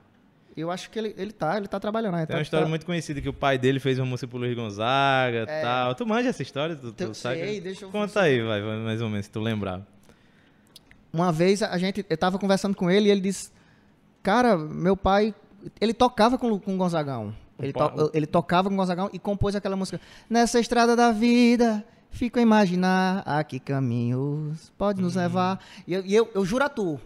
Eu 0.56 0.70
acho 0.70 0.92
que 0.92 1.00
ele, 1.00 1.16
ele 1.18 1.32
tá, 1.32 1.58
ele 1.58 1.68
tá 1.68 1.80
trabalhando. 1.80 2.14
Né? 2.14 2.20
Tem 2.26 2.28
tá, 2.28 2.36
uma 2.36 2.42
história 2.44 2.66
tá... 2.66 2.70
muito 2.70 2.86
conhecida 2.86 3.20
que 3.20 3.30
o 3.30 3.34
pai 3.34 3.58
dele 3.58 3.80
fez 3.80 3.98
uma 3.98 4.06
música 4.06 4.28
pro 4.28 4.38
Luiz 4.38 4.54
Gonzaga 4.56 5.38
e 5.40 5.50
É. 5.50 5.62
tal. 5.62 5.96
Tu 5.96 6.06
manja 6.06 6.30
essa 6.30 6.44
história? 6.44 6.76
Tu, 6.76 6.92
tu 6.92 7.02
Eu 7.04 7.14
sei, 7.16 7.60
deixa 7.60 7.86
eu- 7.86 7.90
Conta 7.90 8.22
aí, 8.22 8.42
vai, 8.44 8.62
vai, 8.62 8.78
mais 8.78 9.02
ou 9.02 9.10
menos, 9.10 9.26
se 9.26 9.32
tu 9.32 9.40
lembrar. 9.40 9.82
Uma 11.12 11.32
vez 11.32 11.64
a 11.64 11.78
gente, 11.80 12.06
eu 12.10 12.18
tava 12.18 12.38
conversando 12.38 12.76
com 12.76 12.90
ele 12.92 13.08
e 13.08 13.12
ele 13.12 13.22
disse, 13.22 13.50
cara, 14.22 14.56
meu 14.58 14.96
pai, 14.96 15.34
ele 15.80 15.94
tocava 15.94 16.38
com, 16.38 16.60
com 16.60 16.76
o 16.76 16.78
Gonzagão. 16.78 17.34
Ele, 17.62 17.74
to- 17.74 18.12
ele 18.14 18.26
tocava 18.28 18.68
com 18.70 18.76
o 18.76 18.78
Gonzagão 18.78 19.10
e 19.14 19.20
compôs 19.20 19.56
aquela 19.56 19.76
música. 19.76 20.00
Nessa 20.30 20.60
estrada 20.60 20.96
da 20.96 21.12
vida, 21.12 21.84
fico 22.10 22.40
a 22.40 22.42
imaginar 22.42 23.24
a 23.26 23.44
que 23.44 23.60
caminhos 23.60 24.72
pode 24.78 25.02
nos 25.02 25.16
levar. 25.16 25.60
E 25.88 25.94
eu, 25.94 26.04
eu, 26.06 26.30
eu 26.36 26.46
juro 26.46 26.64
a 26.64 26.70
tu, 26.70 27.00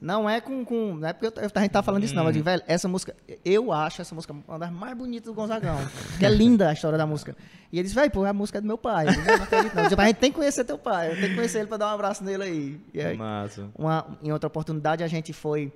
não 0.00 0.28
é 0.28 0.40
com, 0.40 0.64
com 0.64 0.94
não 0.96 1.08
é 1.08 1.12
porque 1.12 1.26
eu, 1.38 1.50
a 1.54 1.60
gente 1.60 1.70
tá 1.70 1.82
falando 1.82 2.04
isso 2.04 2.14
não, 2.14 2.24
mas 2.24 2.34
digo, 2.34 2.44
velho, 2.44 2.62
essa 2.66 2.86
música, 2.86 3.14
eu 3.44 3.72
acho 3.72 4.02
essa 4.02 4.14
música 4.14 4.34
uma 4.46 4.58
das 4.58 4.70
mais 4.70 4.96
bonitas 4.96 5.26
do 5.26 5.34
Gonzagão. 5.34 5.76
que 6.18 6.26
é 6.26 6.28
linda 6.30 6.68
a 6.68 6.72
história 6.72 6.98
da 6.98 7.06
música. 7.06 7.34
E 7.72 7.78
ele 7.78 7.84
disse, 7.84 7.94
velho, 7.94 8.10
pô, 8.10 8.24
a 8.24 8.32
música 8.32 8.58
é 8.58 8.60
do 8.60 8.66
meu 8.66 8.78
pai. 8.78 9.06
Eu 9.08 9.36
não, 9.38 9.42
acredito 9.44 9.74
não. 9.74 9.84
Eu 9.84 9.90
mas 9.90 9.98
a 9.98 10.06
gente 10.06 10.16
tem 10.18 10.30
que 10.30 10.36
conhecer 10.36 10.64
teu 10.64 10.78
pai, 10.78 11.16
tem 11.16 11.30
que 11.30 11.34
conhecer 11.34 11.58
ele 11.58 11.66
pra 11.66 11.76
dar 11.78 11.86
um 11.88 11.94
abraço 11.94 12.22
nele 12.22 12.42
aí. 12.42 12.80
E 12.94 13.00
aí 13.00 13.16
Massa. 13.16 13.68
uma, 13.76 14.06
em 14.22 14.30
outra 14.32 14.46
oportunidade, 14.46 15.02
a 15.02 15.08
gente 15.08 15.32
foi. 15.32 15.72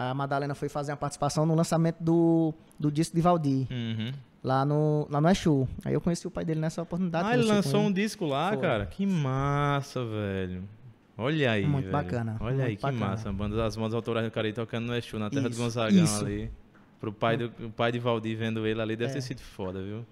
A 0.00 0.14
Madalena 0.14 0.54
foi 0.54 0.68
fazer 0.68 0.92
uma 0.92 0.96
participação 0.96 1.44
no 1.44 1.54
lançamento 1.54 1.96
do, 2.00 2.54
do 2.78 2.90
disco 2.90 3.16
de 3.16 3.20
Valdir, 3.22 3.66
Uhum. 3.70 4.12
lá 4.44 4.64
no, 4.64 5.06
lá 5.10 5.20
no 5.20 5.28
Exu. 5.28 5.66
Aí 5.84 5.92
eu 5.94 6.00
conheci 6.00 6.26
o 6.26 6.30
pai 6.30 6.44
dele 6.44 6.60
nessa 6.60 6.82
oportunidade. 6.82 7.28
Ah, 7.28 7.34
ele 7.34 7.42
lançou 7.46 7.80
um 7.80 7.90
disco 7.92 8.26
lá, 8.26 8.50
Foi. 8.50 8.58
cara. 8.58 8.86
Que 8.86 9.04
massa, 9.04 10.04
velho. 10.04 10.62
Olha 11.16 11.50
aí, 11.50 11.66
Muito 11.66 11.86
velho. 11.86 11.92
bacana, 11.92 12.36
Olha 12.38 12.54
muito 12.54 12.66
aí, 12.68 12.76
que 12.76 12.82
bacana. 12.82 13.06
massa. 13.06 13.28
A 13.28 13.32
banda 13.32 13.56
das 13.56 13.74
bandas 13.74 13.94
autorais 13.94 14.24
do 14.24 14.30
Cari 14.30 14.52
tocando 14.52 14.86
no 14.86 14.94
Exu, 14.94 15.18
na 15.18 15.28
terra 15.30 15.48
Isso, 15.48 15.58
do 15.58 15.62
Gonzagão 15.64 16.04
isso. 16.04 16.24
ali. 16.24 16.50
Pro 17.00 17.12
pai, 17.12 17.36
do, 17.36 17.52
o 17.66 17.70
pai 17.70 17.90
de 17.90 17.98
Valdir 17.98 18.36
vendo 18.36 18.64
ele 18.66 18.80
ali, 18.80 18.94
deve 18.94 19.10
É. 19.10 19.14
ter 19.14 19.20
sido 19.22 19.40
foda, 19.40 19.82
viu? 19.82 20.06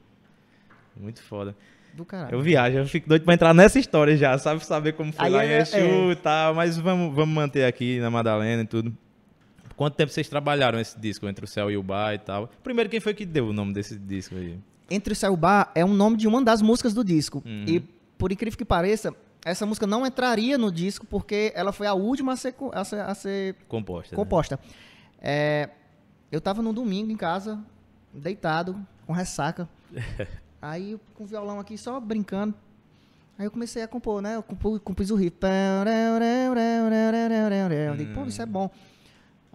Muito 0.97 1.23
foda. 1.23 1.55
Do 1.95 2.05
caralho. 2.05 2.35
Eu 2.35 2.41
viajo, 2.43 2.77
eu 2.79 2.87
fico 2.87 3.09
doido 3.09 3.25
pra 3.25 3.35
entrar 3.35 3.55
nessa 3.55 3.79
história 3.79 4.17
já, 4.17 4.37
sabe? 4.39 4.65
Saber 4.67 4.93
como 4.95 5.13
foi 5.13 5.25
Aí 5.27 5.31
lá 5.33 5.45
em 5.47 5.49
é- 5.51 5.59
Exu 5.61 5.77
é. 5.77 6.11
e 6.13 6.17
tal, 6.17 6.55
mas 6.55 6.77
vamos, 6.77 7.15
vamos 7.15 7.35
manter 7.35 7.65
aqui 7.65 8.01
na 8.01 8.11
Madalena 8.11 8.63
e 8.63 8.67
tudo. 8.67 8.93
Quanto 9.77 9.95
tempo 9.95 10.11
vocês 10.11 10.29
trabalharam 10.29 10.81
esse 10.81 10.99
disco, 10.99 11.29
Entre 11.29 11.45
o 11.45 11.49
Céu 11.49 11.71
e 11.71 11.77
o 11.77 11.83
Bar 11.83 12.15
e 12.15 12.19
tal? 12.19 12.49
Primeiro, 12.65 12.89
quem 12.89 12.99
foi 12.99 13.13
que 13.13 13.27
deu 13.27 13.49
o 13.49 13.53
nome 13.53 13.75
desse 13.75 13.99
disco 13.99 14.35
aí? 14.35 14.59
Entre 14.91 15.13
o 15.13 15.17
Céu 15.17 15.33
e 15.33 15.35
o 15.35 15.37
Bar 15.37 15.71
é 15.75 15.85
um 15.85 15.93
nome 15.93 16.17
de 16.17 16.27
uma 16.27 16.43
das 16.43 16.63
músicas 16.63 16.95
do 16.95 17.05
disco. 17.05 17.43
Uhum. 17.45 17.65
E, 17.67 17.81
por 18.17 18.33
incrível 18.33 18.57
que 18.57 18.65
pareça, 18.65 19.15
essa 19.45 19.67
música 19.67 19.87
não 19.87 20.07
entraria 20.07 20.57
no 20.57 20.73
disco 20.73 21.07
porque 21.07 21.53
ela 21.55 21.73
foi 21.73 21.87
a 21.87 21.93
última 21.95 22.33
a 22.33 22.37
ser, 22.37 22.55
a 22.73 22.85
ser, 22.85 23.01
a 23.01 23.15
ser 23.15 23.55
Composta. 23.69 24.15
né? 24.15 24.17
composta. 24.17 24.61
É, 25.21 25.69
eu 26.33 26.41
tava 26.41 26.63
num 26.63 26.73
domingo 26.73 27.13
em 27.13 27.17
casa, 27.17 27.63
deitado, 28.13 28.77
com 29.07 29.13
ressaca. 29.13 29.69
Aí 30.61 30.99
com 31.15 31.25
o 31.25 31.27
violão 31.27 31.61
aqui 31.61 31.77
só 31.77 32.01
brincando. 32.01 32.55
Aí 33.39 33.45
eu 33.47 33.51
comecei 33.51 33.83
a 33.83 33.89
compor, 33.89 34.23
né? 34.23 34.37
Eu 34.37 34.43
compus, 34.43 34.81
compus 34.83 35.11
o 35.11 35.15
riff. 35.15 35.37
Eu 37.93 37.97
digo, 37.97 38.15
pô, 38.15 38.25
isso 38.27 38.41
é 38.41 38.47
bom. 38.47 38.71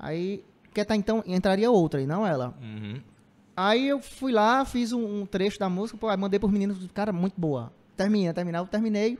Aí, 0.03 0.43
porque 0.63 0.83
tá 0.83 0.95
então, 0.95 1.23
entraria 1.27 1.69
outra, 1.69 2.01
e 2.01 2.07
não 2.07 2.25
ela. 2.25 2.55
Uhum. 2.59 2.99
Aí 3.55 3.87
eu 3.87 4.01
fui 4.01 4.31
lá, 4.31 4.65
fiz 4.65 4.91
um, 4.91 5.21
um 5.21 5.25
trecho 5.27 5.59
da 5.59 5.69
música, 5.69 5.97
pô, 5.97 6.15
mandei 6.17 6.39
pros 6.39 6.51
meninos, 6.51 6.79
cara, 6.93 7.13
muito 7.13 7.39
boa. 7.39 7.71
Termina, 7.95 8.33
terminar, 8.33 8.59
eu 8.59 8.65
terminei. 8.65 9.19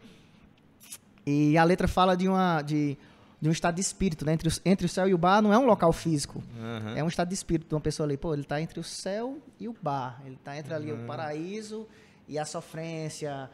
E 1.26 1.58
a 1.58 1.64
letra 1.64 1.88
fala 1.88 2.16
de 2.18 2.28
uma 2.28 2.62
de, 2.64 2.98
de 3.40 3.48
um 3.48 3.52
estado 3.52 3.76
de 3.76 3.82
espírito, 3.82 4.26
né? 4.26 4.34
Entre, 4.34 4.50
o- 4.50 4.52
entre 4.66 4.86
o 4.86 4.90
céu 4.90 5.08
e 5.08 5.14
o 5.14 5.18
bar 5.18 5.42
não 5.42 5.54
é 5.54 5.58
um 5.60 5.66
local 5.66 5.94
físico. 5.94 6.42
Aham. 6.60 6.96
É 6.98 7.04
um 7.04 7.08
estado 7.08 7.28
de 7.28 7.36
espírito 7.36 7.68
de 7.70 7.76
uma 7.76 7.82
pessoa 7.82 8.08
ali. 8.08 8.18
Pô, 8.18 8.34
ele 8.34 8.44
tá 8.44 8.60
entre 8.60 8.80
o 8.80 8.84
céu 8.84 9.38
e 9.60 9.68
o 9.68 9.76
bar. 9.82 10.20
Ele 10.26 10.38
tá 10.44 10.58
entre 10.58 10.74
ali 10.74 10.92
o 10.92 11.06
paraíso 11.06 11.88
e 12.28 12.40
a 12.40 12.46
sofrência, 12.46 13.50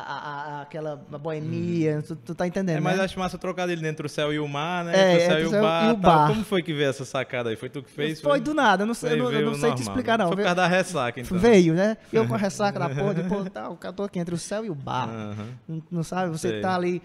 a, 0.00 0.58
a- 0.58 0.62
aquela 0.62 0.96
boemia. 0.96 2.02
Tu, 2.06 2.16
tu 2.16 2.34
tá 2.34 2.46
entendendo, 2.46 2.76
É, 2.78 2.80
mas 2.80 2.96
né? 2.98 3.04
acho 3.04 3.18
massa 3.18 3.38
trocar 3.38 3.68
ele 3.68 3.86
entre 3.86 4.06
o 4.06 4.08
céu 4.08 4.32
e 4.32 4.38
o 4.38 4.48
mar, 4.48 4.84
né? 4.84 4.92
É, 4.94 5.12
entre 5.12 5.16
o 5.16 5.26
céu 5.26 5.30
entre 5.32 5.42
e 5.42 5.46
o 5.46 5.50
céu 5.50 5.62
bar. 5.62 5.88
e 5.88 5.92
o 5.92 5.96
bar. 5.96 6.28
Como 6.28 6.44
foi 6.44 6.62
que 6.62 6.72
veio 6.72 6.88
essa 6.90 7.04
sacada 7.04 7.50
aí? 7.50 7.56
Foi 7.56 7.68
tu 7.68 7.82
que 7.82 7.90
fez? 7.90 8.20
Foi 8.20 8.40
do 8.40 8.52
nada, 8.54 8.82
eu 8.82 8.86
não 8.86 8.94
sei, 8.94 9.12
eu 9.12 9.16
não, 9.18 9.32
eu 9.32 9.46
não 9.50 9.54
sei 9.54 9.74
te 9.74 9.82
explicar 9.82 10.18
né? 10.18 10.24
não. 10.24 10.28
Foi 10.28 10.36
por 10.38 10.42
causa 10.42 10.56
da 10.56 10.66
ressaca, 10.66 11.20
então. 11.20 11.38
Veio, 11.38 11.74
né? 11.74 11.96
Eu 12.12 12.26
com 12.26 12.34
a 12.34 12.38
ressaca 12.38 12.78
da 12.78 12.88
porra, 12.88 13.14
de 13.14 13.22
pô, 13.24 13.44
tá, 13.44 13.68
o 13.68 13.76
cara 13.76 13.92
tô 13.94 14.02
aqui 14.02 14.18
entre 14.18 14.34
o 14.34 14.38
céu 14.38 14.64
e 14.64 14.70
o 14.70 14.74
bar. 14.74 15.08
Aham. 15.08 15.82
Não, 15.90 16.02
sabe? 16.02 16.30
Você 16.30 16.48
Sei. 16.50 16.60
tá 16.60 16.74
ali, 16.74 17.00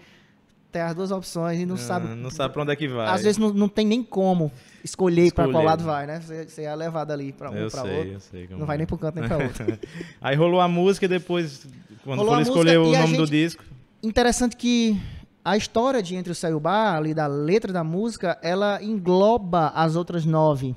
tem 0.72 0.82
as 0.82 0.94
duas 0.94 1.10
opções 1.10 1.60
e 1.60 1.66
não 1.66 1.74
Ah, 1.74 1.78
sabe. 1.78 2.08
Não 2.14 2.30
sabe 2.30 2.52
pra 2.52 2.62
onde 2.62 2.72
é 2.72 2.76
que 2.76 2.88
vai. 2.88 3.08
Às 3.08 3.22
vezes 3.22 3.38
não, 3.38 3.52
não 3.52 3.68
tem 3.68 3.86
nem 3.86 4.02
como 4.02 4.50
escolher, 4.84 5.32
pra 5.32 5.44
qual 5.44 5.50
Escolher. 5.50 5.66
lado 5.66 5.84
vai, 5.84 6.06
né? 6.06 6.20
Você, 6.20 6.44
você 6.48 6.62
é 6.62 6.74
levado 6.74 7.10
ali 7.10 7.32
pra 7.32 7.50
um 7.50 7.54
eu 7.56 7.70
pra 7.70 7.82
sei, 7.82 7.96
outro. 7.98 8.12
eu 8.14 8.20
sei. 8.20 8.48
Não 8.50 8.66
vai 8.66 8.76
é. 8.76 8.78
nem 8.78 8.86
um 8.90 8.96
canto 8.96 9.18
nem 9.20 9.28
pra 9.28 9.36
outro. 9.44 9.78
Aí 10.20 10.34
rolou 10.36 10.60
a 10.60 10.68
música 10.68 11.04
e 11.04 11.08
depois, 11.08 11.66
quando 12.04 12.24
for 12.24 12.38
a 12.38 12.42
escolher 12.42 12.78
música 12.78 12.98
o 12.98 13.02
a 13.02 13.06
nome 13.06 13.16
do 13.16 13.26
gente- 13.26 13.30
disco. 13.44 13.64
Interessante 14.02 14.56
que 14.56 15.00
a 15.44 15.56
história 15.56 16.02
de 16.02 16.14
Entre 16.16 16.32
o 16.32 16.34
Céu 16.34 16.50
e 16.50 16.54
o 16.54 16.60
Bar, 16.60 16.96
ali 16.96 17.12
da 17.14 17.26
letra 17.26 17.72
da 17.72 17.84
música, 17.84 18.38
ela 18.42 18.82
engloba 18.82 19.68
as 19.74 19.96
outras 19.96 20.24
nove. 20.24 20.74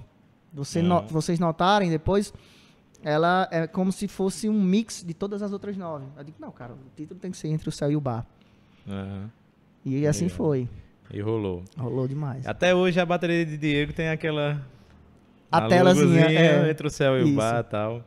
Você 0.54 0.82
no- 0.82 1.00
Uhum. 1.00 1.08
vocês 1.08 1.40
notarem 1.40 1.90
depois, 1.90 2.34
ela 3.04 3.48
é 3.52 3.66
como 3.68 3.92
se 3.92 4.08
fosse 4.08 4.48
um 4.48 4.62
mix 4.62 5.04
de 5.06 5.14
todas 5.14 5.42
as 5.42 5.52
outras 5.52 5.76
nove. 5.78 6.06
Eu 6.18 6.24
digo, 6.24 6.38
não, 6.40 6.52
cara, 6.52 6.74
o 6.74 6.78
título 6.96 7.20
tem 7.20 7.32
que 7.32 7.38
ser 7.38 7.48
Entre 7.50 7.68
o 7.68 7.72
Céu 7.72 7.92
e 7.92 7.96
o 7.96 8.02
Bar. 8.02 8.26
Aham. 8.88 9.30
E 9.86 10.06
assim 10.08 10.26
Legal. 10.26 10.38
foi. 10.38 10.70
E 11.12 11.20
rolou. 11.22 11.64
Rolou 11.78 12.08
demais. 12.08 12.46
Até 12.48 12.74
hoje 12.74 13.00
a 13.00 13.06
bateria 13.06 13.46
de 13.46 13.58
Diego 13.58 13.92
tem 13.94 14.10
aquela. 14.10 14.62
A 15.52 15.68
telazinha, 15.68 16.06
logozinha 16.06 16.40
é. 16.40 16.70
entre 16.72 16.88
o 16.88 16.90
céu 16.90 17.20
e 17.20 17.24
o 17.24 17.28
Isso. 17.28 17.36
bar 17.36 17.60
e 17.60 17.64
tal. 17.64 18.04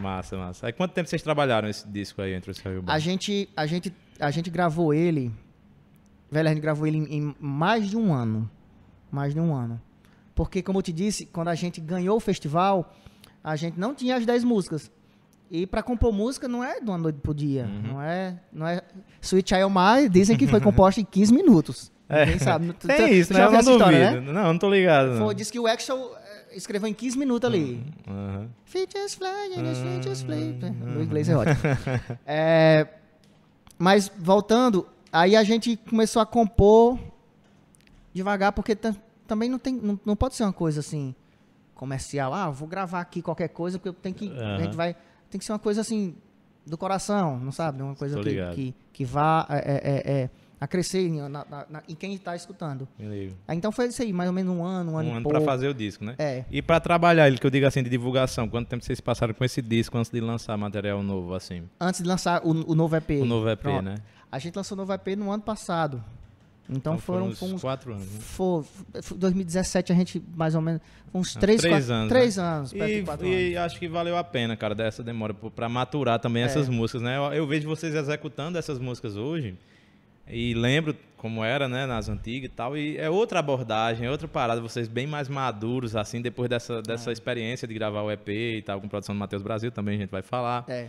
Massa, 0.00 0.36
massa. 0.36 0.66
Aí 0.66 0.72
quanto 0.72 0.92
tempo 0.92 1.08
vocês 1.08 1.22
trabalharam 1.22 1.68
esse 1.68 1.86
disco 1.88 2.20
aí 2.20 2.34
entre 2.34 2.50
o 2.50 2.54
céu 2.54 2.72
e 2.74 2.78
o 2.78 2.82
bar? 2.82 2.92
A 2.94 2.98
gente, 2.98 3.48
a 3.56 3.66
gente, 3.66 3.92
a 4.18 4.30
gente 4.30 4.50
gravou 4.50 4.92
ele, 4.92 5.32
velho, 6.30 6.48
a 6.48 6.52
gente 6.52 6.62
gravou 6.62 6.86
ele 6.86 6.98
em, 6.98 7.18
em 7.18 7.34
mais 7.40 7.88
de 7.88 7.96
um 7.96 8.12
ano, 8.12 8.50
mais 9.10 9.32
de 9.32 9.40
um 9.40 9.54
ano, 9.54 9.80
porque 10.34 10.62
como 10.62 10.78
eu 10.78 10.82
te 10.82 10.92
disse, 10.92 11.24
quando 11.26 11.48
a 11.48 11.54
gente 11.54 11.80
ganhou 11.80 12.16
o 12.16 12.20
festival, 12.20 12.92
a 13.42 13.54
gente 13.56 13.78
não 13.78 13.94
tinha 13.94 14.16
as 14.16 14.26
10 14.26 14.44
músicas. 14.44 14.90
E 15.48 15.64
pra 15.64 15.80
compor 15.80 16.12
música 16.12 16.48
não 16.48 16.64
é 16.64 16.80
de 16.80 16.90
uma 16.90 16.98
noite 16.98 17.20
pro 17.20 17.32
dia, 17.32 17.66
Uhum. 17.66 17.92
não 17.92 18.02
é, 18.02 18.36
não 18.52 18.66
é. 18.66 18.82
Sweet 19.22 19.54
Child 19.54 19.72
Mine 19.72 20.08
dizem 20.08 20.36
que 20.36 20.46
foi 20.48 20.60
composta 20.60 21.00
em 21.00 21.04
15 21.04 21.32
minutos. 21.32 21.92
Ninguém 22.10 22.38
sabe. 22.40 22.66
Tu- 22.72 22.74
tu- 22.86 22.90
É. 22.90 22.96
Tem 22.96 23.14
isso, 23.14 23.30
tu 23.32 23.34
né? 23.34 23.40
já 23.40 23.46
Eu 23.46 23.52
não 23.52 23.58
duvido. 23.60 23.76
história, 23.76 24.10
né? 24.20 24.32
Não, 24.32 24.42
não 24.52 24.58
tô 24.58 24.68
ligado. 24.68 25.10
Não. 25.10 25.18
Foi, 25.26 25.34
diz 25.36 25.48
que 25.50 25.58
o 25.60 25.66
Axel 25.68 26.16
escreveu 26.56 26.88
em 26.88 26.94
15 26.94 27.18
minutos 27.18 27.48
ali. 27.48 27.84
Features 28.64 29.14
fly, 29.14 29.28
features 29.74 30.22
fly. 30.22 30.58
No 30.84 31.02
inglês 31.02 31.28
é 31.28 31.36
ótimo. 31.36 31.56
É, 32.26 32.86
mas 33.78 34.10
voltando, 34.18 34.86
aí 35.12 35.36
a 35.36 35.42
gente 35.44 35.76
começou 35.76 36.20
a 36.22 36.26
compor 36.26 36.98
devagar, 38.14 38.52
porque 38.52 38.74
tam- 38.74 38.96
também 39.26 39.48
não, 39.48 39.58
tem, 39.58 39.74
não, 39.74 39.98
não 40.04 40.16
pode 40.16 40.34
ser 40.34 40.44
uma 40.44 40.52
coisa 40.52 40.80
assim 40.80 41.14
comercial. 41.74 42.32
Ah, 42.32 42.50
vou 42.50 42.66
gravar 42.66 43.00
aqui 43.00 43.20
qualquer 43.20 43.48
coisa, 43.48 43.78
porque 43.78 43.88
eu 43.90 43.92
tenho 43.92 44.14
que. 44.14 44.28
A 44.30 44.40
Aham. 44.42 44.58
gente 44.64 44.76
vai. 44.76 44.96
Tem 45.30 45.38
que 45.38 45.44
ser 45.44 45.52
uma 45.52 45.58
coisa 45.58 45.80
assim 45.82 46.14
do 46.64 46.78
coração, 46.78 47.38
não 47.38 47.52
sabe? 47.52 47.82
Uma 47.82 47.94
coisa 47.94 48.18
que, 48.20 48.54
que, 48.54 48.74
que 48.92 49.04
vá 49.04 49.46
é, 49.50 49.56
é, 49.56 50.12
é, 50.22 50.30
a 50.60 50.66
crescer 50.66 51.06
em, 51.06 51.20
na- 51.28 51.28
na- 51.28 51.66
na- 51.68 51.82
em 51.88 51.94
quem 51.94 52.14
está 52.14 52.34
escutando. 52.34 52.88
Ligo. 52.98 53.34
Aí, 53.46 53.56
então 53.56 53.70
foi 53.70 53.86
isso 53.88 54.00
aí, 54.02 54.12
mais 54.12 54.28
ou 54.28 54.32
menos 54.34 54.54
um 54.56 54.64
ano, 54.64 54.92
um 54.92 54.98
ano 54.98 55.10
Um 55.10 55.14
ano 55.16 55.28
pra 55.28 55.40
fazer 55.40 55.68
o 55.68 55.74
disco, 55.74 56.04
né? 56.04 56.14
É. 56.18 56.44
E 56.50 56.62
pra 56.62 56.80
trabalhar 56.80 57.28
ele, 57.28 57.36
que 57.38 57.46
eu 57.46 57.50
digo 57.50 57.66
assim, 57.66 57.82
de 57.82 57.90
divulgação, 57.90 58.48
quanto 58.48 58.66
tempo 58.68 58.84
vocês 58.84 59.00
passaram 59.00 59.34
com 59.34 59.44
esse 59.44 59.60
disco 59.60 59.96
antes 59.98 60.10
de 60.10 60.20
lançar 60.20 60.56
material 60.56 61.02
novo, 61.02 61.34
assim? 61.34 61.64
Antes 61.80 62.02
de 62.02 62.08
lançar 62.08 62.40
o, 62.44 62.50
o 62.72 62.74
novo 62.74 62.96
EP. 62.96 63.10
O 63.20 63.26
novo 63.26 63.48
EP, 63.50 63.60
Pronto. 63.60 63.82
né? 63.82 63.96
A 64.32 64.38
gente 64.38 64.54
lançou 64.56 64.76
o 64.76 64.78
novo 64.80 64.92
EP 64.92 65.08
no 65.16 65.30
ano 65.30 65.42
passado. 65.42 66.02
Então, 66.68 66.98
foram, 66.98 67.26
uns 67.28 67.38
foi 67.38 67.52
uns 67.52 67.60
quatro 67.60 67.92
anos. 67.92 68.04
né? 68.10 68.18
foi, 68.20 68.64
foi 69.00 69.16
2017 69.18 69.92
a 69.92 69.94
gente 69.94 70.20
mais 70.34 70.52
ou 70.56 70.60
menos 70.60 70.80
uns 71.14 71.32
três, 71.34 71.60
três 71.60 71.74
quatro, 71.86 71.92
anos, 71.94 72.08
três 72.08 72.36
né? 72.36 72.42
anos, 72.42 72.72
E, 72.72 73.02
quatro 73.04 73.24
e 73.26 73.54
anos. 73.54 73.66
acho 73.72 73.78
que 73.78 73.88
valeu 73.88 74.16
a 74.16 74.24
pena, 74.24 74.56
cara, 74.56 74.74
dessa 74.74 75.00
demora 75.00 75.32
pô, 75.32 75.48
pra 75.48 75.68
maturar 75.68 76.18
também 76.18 76.42
É. 76.42 76.46
essas 76.46 76.68
músicas, 76.68 77.02
né? 77.02 77.16
Eu, 77.18 77.22
eu 77.34 77.46
vejo 77.46 77.68
vocês 77.68 77.94
executando 77.94 78.58
essas 78.58 78.80
músicas 78.80 79.14
hoje 79.16 79.56
e 80.28 80.54
lembro 80.54 80.96
como 81.16 81.42
era, 81.42 81.68
né, 81.68 81.86
nas 81.86 82.08
antigas 82.08 82.50
e 82.50 82.52
tal, 82.52 82.76
e 82.76 82.96
é 82.98 83.08
outra 83.10 83.38
abordagem, 83.40 84.06
é 84.06 84.10
outra 84.10 84.28
parada, 84.28 84.60
vocês 84.60 84.86
bem 84.86 85.06
mais 85.06 85.28
maduros, 85.28 85.96
assim, 85.96 86.20
depois 86.20 86.48
dessa, 86.48 86.74
É. 86.74 86.82
dessa 86.82 87.10
experiência 87.10 87.66
de 87.66 87.74
gravar 87.74 88.02
o 88.02 88.10
EP 88.10 88.28
e 88.58 88.62
tal, 88.62 88.80
com 88.80 88.88
produção 88.88 89.14
do 89.14 89.18
Matheus 89.18 89.42
Brasil, 89.42 89.70
também 89.72 89.96
a 89.96 90.00
gente 90.00 90.10
vai 90.10 90.22
falar. 90.22 90.64
É. 90.68 90.88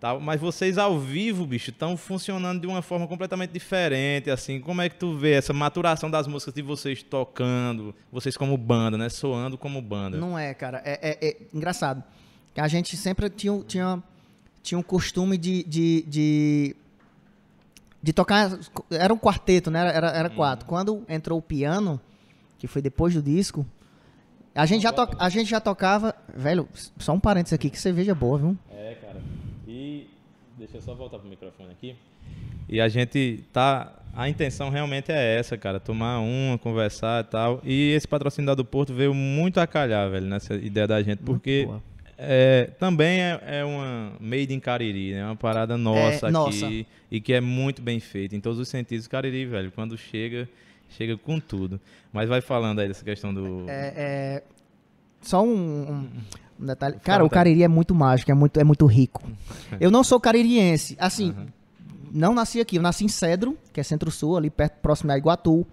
Tal, 0.00 0.20
mas 0.20 0.40
vocês 0.40 0.78
ao 0.78 0.98
vivo, 0.98 1.44
bicho, 1.44 1.70
estão 1.70 1.96
funcionando 1.96 2.60
de 2.60 2.66
uma 2.68 2.80
forma 2.82 3.06
completamente 3.08 3.50
diferente, 3.50 4.30
assim. 4.30 4.60
Como 4.60 4.80
é 4.80 4.88
que 4.88 4.94
tu 4.94 5.16
vê 5.16 5.32
essa 5.32 5.52
maturação 5.52 6.08
das 6.08 6.28
músicas 6.28 6.54
de 6.54 6.62
vocês 6.62 7.02
tocando, 7.02 7.92
vocês 8.12 8.36
como 8.36 8.56
banda, 8.56 8.96
né? 8.96 9.08
Soando 9.08 9.58
como 9.58 9.82
banda. 9.82 10.16
Não 10.16 10.38
é, 10.38 10.54
cara. 10.54 10.80
É, 10.84 11.10
é- 11.10 11.28
é 11.30 11.36
engraçado. 11.52 12.04
Que 12.54 12.60
a 12.60 12.68
gente 12.68 12.96
sempre 12.96 13.28
tinha, 13.28 13.58
tinha, 13.66 14.00
tinha 14.62 14.78
um 14.78 14.82
costume 14.84 15.36
de, 15.36 15.64
de, 15.64 16.04
de, 16.06 16.76
de 18.08 18.12
tocar. 18.14 18.58
Era 18.90 19.12
um 19.12 19.18
quarteto, 19.18 19.70
né? 19.70 19.80
Era, 19.94 20.08
era 20.08 20.30
quatro. 20.30 20.66
Quando 20.66 21.04
entrou 21.08 21.38
o 21.38 21.42
piano, 21.42 22.00
que 22.58 22.66
foi 22.66 22.80
depois 22.80 23.12
do 23.14 23.22
disco, 23.22 23.66
A 24.54 24.66
gente, 24.66 24.82
já 24.82 24.92
to, 24.92 25.06
a 25.18 25.28
gente 25.28 25.48
já 25.48 25.60
tocava. 25.60 26.14
Velho, 26.34 26.66
só 26.98 27.12
um 27.12 27.20
parênteses 27.20 27.52
aqui, 27.52 27.70
que 27.70 27.78
cerveja 27.78 28.14
boa, 28.14 28.38
viu? 28.38 28.58
É, 28.70 28.94
cara. 28.94 29.20
E 29.66 30.08
deixa 30.56 30.78
eu 30.78 30.82
só 30.82 30.94
voltar 30.94 31.18
pro 31.18 31.28
microfone 31.28 31.70
aqui. 31.70 31.94
E 32.68 32.80
a 32.80 32.88
gente 32.88 33.44
tá. 33.52 33.92
A 34.14 34.28
intenção 34.28 34.68
realmente 34.70 35.12
é 35.12 35.38
essa, 35.38 35.56
cara. 35.56 35.78
Tomar 35.78 36.18
uma, 36.20 36.58
conversar 36.58 37.22
e 37.24 37.26
tal. 37.28 37.60
E 37.62 37.92
esse 37.92 38.08
patrocinador 38.08 38.56
do 38.56 38.64
Porto 38.64 38.92
veio 38.92 39.14
muito 39.14 39.60
a 39.60 39.66
calhar, 39.66 40.10
velho, 40.10 40.26
nessa 40.26 40.54
ideia 40.54 40.86
da 40.88 41.00
gente. 41.02 41.22
Porque 41.22 41.68
é, 42.20 42.70
também 42.80 43.20
é, 43.20 43.40
é, 43.46 43.64
uma 43.64 44.12
made 44.18 44.52
in 44.52 44.58
Cariri, 44.58 45.12
né? 45.12 45.24
Uma 45.24 45.36
parada 45.36 45.78
nossa 45.78 46.26
é, 46.26 46.28
aqui. 46.28 46.32
Nossa. 46.32 46.66
E 47.10 47.20
que 47.20 47.32
é 47.32 47.40
muito 47.40 47.80
bem 47.80 48.00
feita 48.00 48.34
em 48.34 48.40
todos 48.40 48.58
os 48.58 48.68
sentidos. 48.68 49.06
Cariri, 49.06 49.46
velho, 49.46 49.70
quando 49.70 49.96
chega, 49.96 50.48
chega 50.88 51.16
com 51.16 51.38
tudo. 51.38 51.80
Mas 52.12 52.28
vai 52.28 52.40
falando 52.40 52.80
aí 52.80 52.88
dessa 52.88 53.04
questão 53.04 53.32
do. 53.32 53.64
É, 53.68 53.92
é 53.96 54.42
só 55.20 55.44
um, 55.44 55.48
um, 55.48 56.08
um 56.58 56.66
detalhe. 56.66 56.98
Cara, 57.04 57.24
o 57.24 57.30
Cariri 57.30 57.62
é 57.62 57.68
muito 57.68 57.94
mágico, 57.94 58.32
é 58.32 58.34
muito, 58.34 58.58
é 58.58 58.64
muito 58.64 58.84
rico. 58.86 59.22
Eu 59.78 59.90
não 59.90 60.02
sou 60.02 60.18
caririense. 60.18 60.96
Assim, 60.98 61.30
uhum. 61.30 61.46
não 62.12 62.34
nasci 62.34 62.60
aqui. 62.60 62.76
Eu 62.76 62.82
nasci 62.82 63.04
em 63.04 63.08
Cedro, 63.08 63.56
que 63.72 63.78
é 63.78 63.82
centro-sul, 63.84 64.36
ali 64.36 64.50
perto, 64.50 64.80
próximo 64.80 65.12
a 65.12 65.16
Iguatu. 65.16 65.64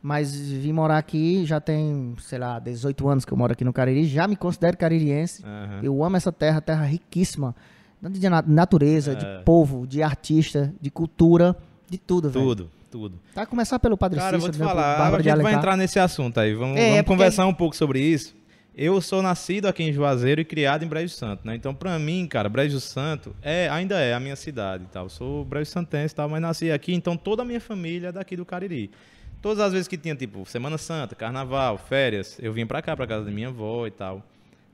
Mas 0.00 0.34
vim 0.34 0.72
morar 0.72 0.98
aqui 0.98 1.44
já 1.44 1.60
tem, 1.60 2.14
sei 2.20 2.38
lá, 2.38 2.58
18 2.58 3.08
anos 3.08 3.24
que 3.24 3.32
eu 3.32 3.36
moro 3.36 3.52
aqui 3.52 3.64
no 3.64 3.72
Cariri. 3.72 4.04
Já 4.04 4.28
me 4.28 4.36
considero 4.36 4.76
caririense. 4.76 5.42
Uhum. 5.42 5.80
Eu 5.82 6.04
amo 6.04 6.16
essa 6.16 6.30
terra, 6.30 6.60
terra 6.60 6.84
riquíssima. 6.84 7.54
De 8.00 8.28
natureza, 8.28 9.12
é. 9.12 9.14
de 9.16 9.44
povo, 9.44 9.84
de 9.84 10.04
artista, 10.04 10.72
de 10.80 10.88
cultura, 10.88 11.56
de 11.90 11.98
tudo, 11.98 12.30
velho. 12.30 12.44
Tudo, 12.44 12.70
tudo. 12.88 13.18
Tá, 13.34 13.44
começar 13.44 13.80
pelo 13.80 13.98
Padre 13.98 14.20
Cara, 14.20 14.36
Cícero, 14.36 14.40
vou 14.40 14.50
te 14.52 14.58
né, 14.60 14.64
falar, 14.64 15.14
a 15.14 15.20
gente 15.20 15.42
vai 15.42 15.54
entrar 15.54 15.76
nesse 15.76 15.98
assunto 15.98 16.38
aí. 16.38 16.54
Vamos, 16.54 16.76
é, 16.76 16.82
vamos 16.82 16.98
é 16.98 17.02
conversar 17.02 17.46
um 17.46 17.54
pouco 17.54 17.74
sobre 17.74 18.00
isso. 18.00 18.36
Eu 18.80 19.00
sou 19.00 19.20
nascido 19.20 19.66
aqui 19.66 19.82
em 19.82 19.92
Juazeiro 19.92 20.40
e 20.40 20.44
criado 20.44 20.84
em 20.84 20.86
Brejo 20.86 21.12
Santo, 21.12 21.44
né? 21.44 21.56
Então, 21.56 21.74
pra 21.74 21.98
mim, 21.98 22.28
cara, 22.28 22.48
Brejo 22.48 22.78
Santo 22.78 23.34
é, 23.42 23.68
ainda 23.68 23.98
é 23.98 24.14
a 24.14 24.20
minha 24.20 24.36
cidade 24.36 24.84
e 24.84 24.86
tal. 24.86 25.06
Eu 25.06 25.10
sou 25.10 25.44
brejo 25.44 25.68
santense 25.68 26.12
e 26.12 26.16
tal, 26.16 26.28
mas 26.28 26.40
nasci 26.40 26.70
aqui, 26.70 26.94
então 26.94 27.16
toda 27.16 27.42
a 27.42 27.44
minha 27.44 27.60
família 27.60 28.08
é 28.08 28.12
daqui 28.12 28.36
do 28.36 28.44
Cariri. 28.44 28.92
Todas 29.40 29.60
as 29.60 29.72
vezes 29.72 29.86
que 29.86 29.96
tinha, 29.96 30.16
tipo, 30.16 30.44
Semana 30.46 30.76
Santa, 30.76 31.14
Carnaval, 31.14 31.78
férias, 31.78 32.38
eu 32.40 32.52
vim 32.52 32.66
pra 32.66 32.82
cá, 32.82 32.96
pra 32.96 33.06
casa 33.06 33.24
da 33.24 33.30
minha 33.30 33.48
avó 33.48 33.86
e 33.86 33.90
tal. 33.90 34.22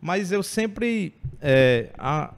Mas 0.00 0.33
eu 0.33 0.42
sempre, 0.42 1.14
é, 1.40 1.90
a, 1.98 2.33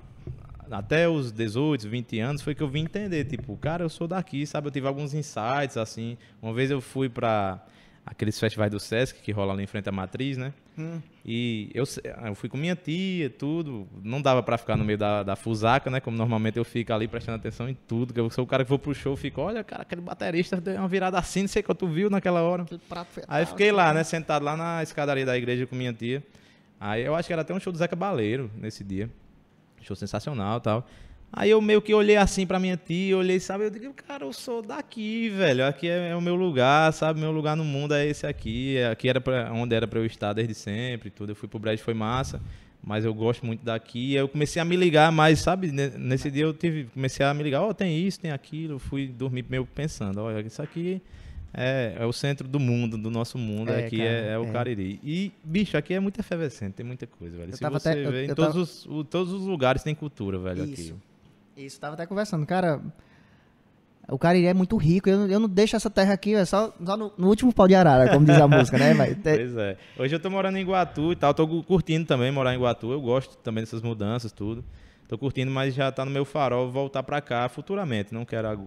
até 0.71 1.09
os 1.09 1.31
18, 1.31 1.89
20 1.89 2.19
anos, 2.21 2.43
foi 2.43 2.55
que 2.55 2.63
eu 2.63 2.69
vim 2.69 2.83
entender, 2.83 3.25
tipo, 3.25 3.57
cara, 3.57 3.85
eu 3.85 3.89
sou 3.89 4.09
daqui, 4.09 4.45
sabe? 4.47 4.67
Eu 4.69 4.73
tive 4.73 4.87
alguns 4.87 5.15
insights, 5.15 5.77
assim. 5.77 6.19
Uma 6.43 6.53
vez 6.53 6.71
eu 6.71 6.81
fui 6.81 7.09
pra 7.09 7.65
aqueles 8.07 8.39
festivais 8.39 8.71
do 8.71 8.79
Sesc 8.79 9.21
que 9.21 9.33
rola 9.33 9.53
ali 9.53 9.65
em 9.65 9.67
frente 9.67 9.89
à 9.89 9.93
Matriz, 9.93 10.39
né? 10.39 10.53
Hum. 10.79 11.01
E 11.25 11.71
eu, 11.75 11.83
eu 12.25 12.35
fui 12.37 12.49
com 12.49 12.57
minha 12.57 12.77
tia, 12.77 13.29
tudo. 13.29 13.89
Não 14.01 14.23
dava 14.23 14.45
para 14.45 14.57
ficar 14.57 14.77
no 14.77 14.85
meio 14.85 14.97
da, 14.97 15.25
da 15.25 15.35
fusaca, 15.35 15.91
né? 15.91 15.99
Como 15.99 16.17
normalmente 16.17 16.57
eu 16.57 16.65
fico 16.65 16.93
ali 16.93 17.09
prestando 17.09 17.37
atenção 17.37 17.69
em 17.69 17.75
tudo. 17.75 18.15
Que 18.15 18.21
eu 18.21 18.31
sou 18.31 18.45
o 18.45 18.47
cara 18.47 18.65
que 18.65 18.69
vou 18.69 18.79
pro 18.79 18.95
show, 18.95 19.17
fico, 19.17 19.41
olha, 19.41 19.65
cara, 19.65 19.83
aquele 19.83 20.01
baterista 20.01 20.61
deu 20.61 20.77
uma 20.77 20.87
virada 20.87 21.19
assim, 21.19 21.43
não 21.43 21.49
sei 21.49 21.63
o 21.63 21.65
que 21.65 21.75
tu 21.75 21.89
viu 21.89 22.09
naquela 22.09 22.43
hora. 22.43 22.65
Aí 23.27 23.45
fiquei 23.45 23.73
lá, 23.73 23.93
né? 23.93 24.05
Sentado 24.05 24.45
lá 24.45 24.57
na 24.57 24.83
escadaria 24.85 25.27
da 25.27 25.37
igreja 25.37 25.67
com 25.67 25.75
minha 25.75 25.93
tia. 25.93 26.23
Aí 26.79 27.03
eu 27.03 27.15
acho 27.15 27.27
que 27.27 27.33
era 27.33 27.43
até 27.43 27.53
um 27.53 27.59
show 27.59 27.73
do 27.73 27.79
Zeca 27.79 27.97
Baleiro 27.97 28.49
nesse 28.57 28.85
dia. 28.85 29.11
Show 29.83 29.97
sensacional 29.97 30.61
tal. 30.61 30.87
Aí 31.33 31.51
eu 31.51 31.61
meio 31.61 31.83
que 31.83 31.93
olhei 31.93 32.17
assim 32.17 32.47
pra 32.47 32.59
minha 32.59 32.77
tia, 32.77 33.17
olhei, 33.17 33.39
sabe? 33.39 33.65
Eu 33.65 33.71
digo, 33.71 33.93
cara, 33.93 34.25
eu 34.25 34.33
sou 34.33 34.63
daqui, 34.63 35.29
velho. 35.29 35.67
Aqui 35.67 35.89
é, 35.89 36.11
é 36.11 36.17
o 36.17 36.21
meu 36.21 36.35
lugar, 36.35 36.93
sabe? 36.93 37.21
Meu 37.21 37.31
lugar 37.31 37.57
no 37.57 37.65
mundo 37.65 37.95
é 37.95 38.07
esse 38.07 38.27
aqui. 38.27 38.79
Aqui 38.91 39.09
era 39.09 39.21
pra, 39.21 39.53
onde 39.53 39.75
era 39.75 39.87
pra 39.87 39.99
eu 39.99 40.07
estar 40.07 40.33
desde 40.33 40.55
sempre 40.55 41.11
tudo. 41.11 41.33
Eu 41.33 41.37
fui 41.37 41.49
pro 41.49 41.59
Brejo, 41.59 41.83
foi 41.83 41.95
massa. 41.95 42.41
Mas 42.83 43.05
eu 43.05 43.13
gosto 43.13 43.45
muito 43.45 43.65
daqui. 43.65 44.17
Aí 44.17 44.23
eu 44.23 44.29
comecei 44.29 44.63
a 44.63 44.65
me 44.65 44.77
ligar 44.77 45.11
mais, 45.13 45.41
sabe? 45.41 45.71
Nesse 45.73 46.31
dia 46.31 46.45
eu 46.45 46.55
tive, 46.55 46.85
comecei 46.85 47.27
a 47.27 47.35
me 47.35 47.43
ligar, 47.43 47.63
ó, 47.63 47.71
oh, 47.71 47.75
tem 47.75 47.99
isso, 47.99 48.21
tem 48.21 48.31
aquilo. 48.31 48.75
Eu 48.75 48.79
fui 48.79 49.09
dormir 49.09 49.45
meio 49.49 49.67
pensando, 49.67 50.21
olha, 50.23 50.47
isso 50.47 50.63
aqui 50.63 51.03
é, 51.59 51.97
é, 51.99 52.05
o 52.05 52.13
centro 52.13 52.47
do 52.47 52.61
mundo, 52.61 52.99
do 52.99 53.11
nosso 53.11 53.39
mundo. 53.39 53.71
É, 53.71 53.87
aqui 53.87 53.97
cara, 53.97 54.11
é, 54.11 54.29
é, 54.33 54.39
o 54.39 54.45
é. 54.45 54.53
Cariri. 54.53 55.01
E, 55.03 55.33
bicho, 55.43 55.77
aqui 55.77 55.95
é 55.95 56.01
muito 56.01 56.21
efervescente, 56.21 56.75
tem 56.75 56.85
muita 56.85 57.07
coisa, 57.07 57.35
velho. 57.37 57.51
Eu 57.51 57.57
Se 57.57 57.69
você 57.69 57.89
até, 57.89 58.11
vê, 58.11 58.27
eu, 58.27 58.31
em 58.31 58.35
todos, 58.35 58.87
os, 58.87 59.07
todos 59.09 59.33
os 59.33 59.47
lugares 59.47 59.83
tem 59.83 59.95
cultura, 59.95 60.39
velho, 60.39 60.65
isso. 60.65 60.93
aqui. 60.93 60.95
Isso, 61.57 61.81
tava 61.81 61.95
até 61.95 62.07
conversando. 62.07 62.45
Cara, 62.45 62.83
o 64.09 64.19
Cariri 64.19 64.47
é 64.47 64.55
muito 64.55 64.77
rico. 64.77 65.09
Eu, 65.09 65.27
eu 65.27 65.41
não 65.41 65.49
deixo 65.49 65.75
essa 65.75 65.91
terra 65.91 66.13
aqui, 66.13 66.35
é 66.35 66.45
só, 66.45 66.73
só 66.85 66.97
no, 66.97 67.13
no, 67.17 67.29
último 67.29 67.53
pau 67.53 67.67
de 67.67 67.75
arara, 67.75 68.11
como 68.11 68.27
diz 68.27 68.39
a 68.39 68.47
música, 68.47 68.79
né? 68.79 68.95
Mas, 68.95 69.17
Pois 69.23 69.57
é. 69.57 69.77
Hoje 69.99 70.15
eu 70.15 70.21
tô 70.21 70.31
morando 70.31 70.59
em 70.59 70.61
Iguatu 70.61 71.13
e 71.13 71.17
tal. 71.17 71.35
Tô 71.35 71.63
curtindo 71.63 72.07
também 72.07 72.31
morar 72.31 72.53
em 72.53 72.57
Iguatu. 72.57 72.93
Eu 72.93 73.01
gosto 73.01 73.37
também 73.39 73.63
dessas 73.65 73.83
mudanças, 73.83 74.33
tudo. 74.33 74.65
Tô 75.09 75.17
curtindo, 75.17 75.51
mas 75.53 75.73
já 75.73 75.91
tá 75.91 76.05
no 76.05 76.11
meu 76.11 76.25
farol 76.25 76.71
voltar 76.71 77.03
para 77.03 77.21
cá 77.21 77.49
futuramente. 77.49 78.13
Não 78.13 78.25
quero 78.25 78.67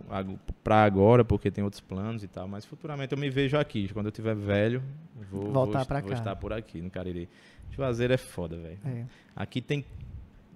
para 0.64 0.84
agora, 0.84 1.24
porque 1.24 1.52
tem 1.52 1.64
outros 1.64 1.82
planos 1.82 2.24
e 2.24 2.28
tal. 2.28 2.48
Mas 2.48 2.66
futuramente 2.66 3.14
eu 3.14 3.18
me 3.18 3.30
vejo 3.30 3.58
aqui. 3.58 3.90
Quando 3.94 4.08
eu 4.08 4.12
tiver 4.12 4.36
velho, 4.36 4.82
vou, 5.30 5.52
voltar 5.52 5.80
vou, 5.80 5.88
pra 5.88 6.00
vou 6.00 6.10
cá. 6.10 6.16
estar 6.16 6.36
por 6.38 6.54
aqui 6.54 6.82
no 6.82 6.90
Cariri. 6.90 7.30
Juazeiro 7.72 8.14
é 8.14 8.18
foda, 8.18 8.58
velho. 8.58 8.80
É. 8.86 9.06
Aqui 9.36 9.62
tem 9.62 9.86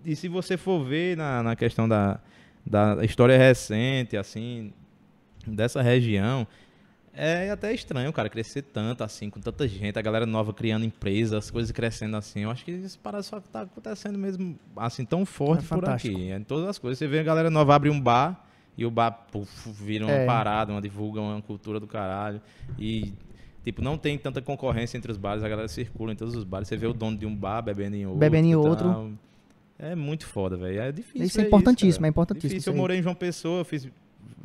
e 0.05 0.15
se 0.15 0.27
você 0.27 0.57
for 0.57 0.83
ver 0.83 1.17
na, 1.17 1.43
na 1.43 1.55
questão 1.55 1.87
da, 1.87 2.19
da 2.65 3.03
história 3.03 3.37
recente, 3.37 4.17
assim, 4.17 4.73
dessa 5.45 5.81
região, 5.81 6.47
é 7.13 7.51
até 7.51 7.73
estranho, 7.73 8.11
cara, 8.11 8.27
crescer 8.27 8.63
tanto 8.63 9.03
assim, 9.03 9.29
com 9.29 9.39
tanta 9.39 9.67
gente, 9.67 9.99
a 9.99 10.01
galera 10.01 10.25
nova 10.25 10.51
criando 10.51 10.83
empresas, 10.83 11.33
as 11.33 11.51
coisas 11.51 11.71
crescendo 11.71 12.17
assim. 12.17 12.41
Eu 12.41 12.51
acho 12.51 12.65
que 12.65 12.71
isso 12.71 12.99
parece 13.01 13.29
só 13.29 13.39
que 13.39 13.47
tá 13.49 13.61
acontecendo 13.61 14.17
mesmo 14.17 14.57
assim 14.75 15.05
tão 15.05 15.25
forte 15.25 15.65
é 15.65 15.67
por 15.67 15.87
aqui. 15.87 16.31
É, 16.31 16.37
em 16.37 16.43
todas 16.43 16.67
as 16.67 16.79
coisas. 16.79 16.97
Você 16.97 17.07
vê 17.07 17.19
a 17.19 17.23
galera 17.23 17.49
nova 17.51 17.75
abrir 17.75 17.91
um 17.91 18.01
bar 18.01 18.43
e 18.75 18.85
o 18.85 18.89
bar 18.89 19.11
puf, 19.31 19.69
vira 19.71 20.05
uma 20.05 20.13
é. 20.13 20.25
parada, 20.25 20.71
uma 20.71 20.81
divulga 20.81 21.21
uma 21.21 21.41
cultura 21.41 21.79
do 21.79 21.85
caralho. 21.85 22.41
E 22.79 23.13
Tipo, 23.63 23.81
não 23.81 23.97
tem 23.97 24.17
tanta 24.17 24.41
concorrência 24.41 24.97
entre 24.97 25.09
os 25.09 25.17
bares, 25.17 25.41
a 25.41 25.47
galera 25.47 25.69
circula 25.69 26.11
em 26.11 26.15
todos 26.15 26.35
os 26.35 26.43
bares. 26.43 26.67
Você 26.67 26.75
vê 26.75 26.85
o 26.85 26.93
dono 26.93 27.17
de 27.17 27.25
um 27.25 27.33
bar 27.33 27.61
bebendo 27.61 27.95
em 27.95 28.05
outro. 28.05 28.19
Bebendo 28.19 28.47
em 28.47 28.55
outro. 28.55 29.13
É 29.83 29.95
muito 29.95 30.25
foda, 30.25 30.55
velho. 30.55 30.79
É 30.79 30.91
difícil. 30.91 31.27
Isso 31.27 31.41
é, 31.41 31.43
é 31.43 31.47
importantíssimo, 31.47 31.89
isso, 31.89 32.05
é 32.05 32.07
importantíssimo. 32.07 32.49
Difícil. 32.49 32.73
Eu 32.73 32.77
morei 32.77 32.99
em 32.99 33.03
João 33.03 33.13
Pessoa, 33.13 33.59
eu 33.59 33.65
fiz, 33.65 33.87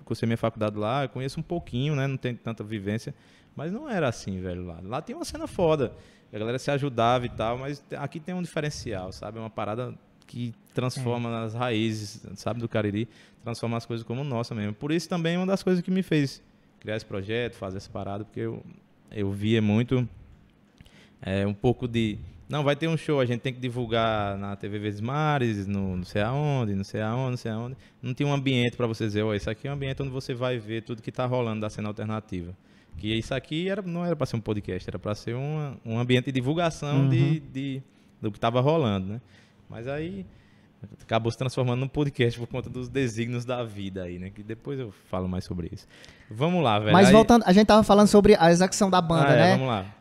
cursei 0.05 0.27
minha 0.27 0.37
faculdade 0.37 0.77
lá, 0.77 1.05
eu 1.05 1.09
conheço 1.09 1.38
um 1.38 1.42
pouquinho, 1.42 1.94
né? 1.94 2.09
Não 2.09 2.16
tenho 2.16 2.37
tanta 2.37 2.64
vivência. 2.64 3.14
Mas 3.55 3.72
não 3.72 3.88
era 3.88 4.09
assim, 4.09 4.40
velho, 4.40 4.66
lá. 4.66 4.81
Lá 4.83 5.01
tem 5.01 5.14
uma 5.14 5.24
cena 5.24 5.46
foda. 5.46 5.92
A 6.33 6.38
galera 6.38 6.59
se 6.59 6.70
ajudava 6.70 7.24
e 7.24 7.29
tal, 7.29 7.57
mas 7.57 7.83
aqui 7.96 8.18
tem 8.18 8.35
um 8.35 8.42
diferencial, 8.42 9.12
sabe? 9.12 9.38
É 9.38 9.40
uma 9.40 9.48
parada 9.48 9.94
que 10.27 10.53
transforma 10.74 11.29
é. 11.29 11.33
nas 11.33 11.55
raízes, 11.55 12.20
sabe, 12.35 12.61
do 12.61 12.68
Cariri, 12.68 13.09
transforma 13.42 13.77
as 13.77 13.87
coisas 13.87 14.05
como 14.05 14.24
nossa 14.24 14.55
mesmo. 14.55 14.74
Por 14.74 14.92
isso 14.92 15.09
também 15.09 15.37
é 15.37 15.38
uma 15.38 15.46
das 15.46 15.62
coisas 15.62 15.83
que 15.83 15.90
me 15.90 16.03
fez 16.03 16.42
criar 16.81 16.96
esse 16.96 17.07
projeto, 17.07 17.55
fazer 17.55 17.79
essa 17.79 17.90
parada, 17.90 18.24
porque 18.24 18.40
eu, 18.40 18.62
eu 19.11 19.31
via 19.31 19.62
muito 19.62 20.07
é, 21.22 21.46
um 21.46 21.55
pouco 21.55 21.88
de 21.88 22.18
não, 22.48 22.64
vai 22.64 22.74
ter 22.74 22.88
um 22.88 22.96
show, 22.96 23.20
a 23.20 23.26
gente 23.26 23.40
tem 23.40 23.52
que 23.52 23.61
divulgar 23.61 24.38
na 24.38 24.56
TV 24.56 24.78
Vezes 24.78 25.02
Mares, 25.02 25.66
no 25.66 25.98
não 25.98 26.04
sei 26.04 26.22
aonde, 26.22 26.74
não 26.74 26.82
sei 26.82 27.02
aonde, 27.02 27.30
não 27.30 27.37
sei 27.37 27.50
aonde. 27.50 27.76
Não 28.00 28.14
tem 28.14 28.26
um 28.26 28.32
ambiente 28.32 28.74
para 28.74 28.87
você 28.87 29.04
dizer, 29.04 29.22
ó, 29.22 29.28
oh, 29.28 29.34
isso 29.34 29.50
aqui 29.50 29.68
é 29.68 29.70
um 29.70 29.74
ambiente 29.74 30.02
onde 30.02 30.11
você 30.11 30.32
vai 30.32 30.56
ver 30.56 30.82
tudo 30.82 31.02
que 31.02 31.11
está 31.11 31.26
rolando 31.26 31.61
da 31.61 31.68
cena 31.68 31.88
alternativa. 31.88 32.56
Que 32.96 33.14
isso 33.14 33.34
aqui 33.34 33.68
era, 33.68 33.82
não 33.82 34.04
era 34.04 34.16
para 34.16 34.26
ser 34.26 34.37
um 34.37 34.40
podcast, 34.40 34.88
era 34.88 34.98
para 34.98 35.14
ser 35.14 35.37
um, 35.37 35.76
um 35.84 35.98
ambiente 35.98 36.26
de 36.26 36.32
divulgação 36.32 37.02
uhum. 37.02 37.08
de, 37.11 37.40
de, 37.40 37.82
do 38.20 38.30
que 38.30 38.38
estava 38.38 38.62
rolando, 38.62 39.12
né? 39.12 39.20
Mas 39.68 39.87
aí 39.87 40.24
acabou 41.02 41.30
se 41.30 41.37
transformando 41.37 41.80
num 41.80 41.88
podcast 41.88 42.40
por 42.40 42.46
conta 42.46 42.70
dos 42.70 42.88
desígnios 42.88 43.44
da 43.44 43.62
vida 43.62 44.04
aí, 44.04 44.18
né? 44.18 44.30
Que 44.30 44.42
depois 44.42 44.80
eu 44.80 44.90
falo 45.11 45.28
mais 45.28 45.44
sobre 45.44 45.68
isso. 45.70 45.87
Vamos 46.30 46.64
lá, 46.64 46.78
velho. 46.78 46.94
Mas 46.94 47.08
aí... 47.08 47.12
voltando, 47.12 47.44
a 47.44 47.52
gente 47.52 47.66
tava 47.66 47.82
falando 47.82 48.08
sobre 48.08 48.37
a 48.38 48.50
execução 48.50 48.88
da 48.88 49.02
banda, 49.02 49.28
ah, 49.28 49.34
é, 49.34 49.37
né? 49.37 49.52
Vamos 49.52 49.68
lá 49.68 49.97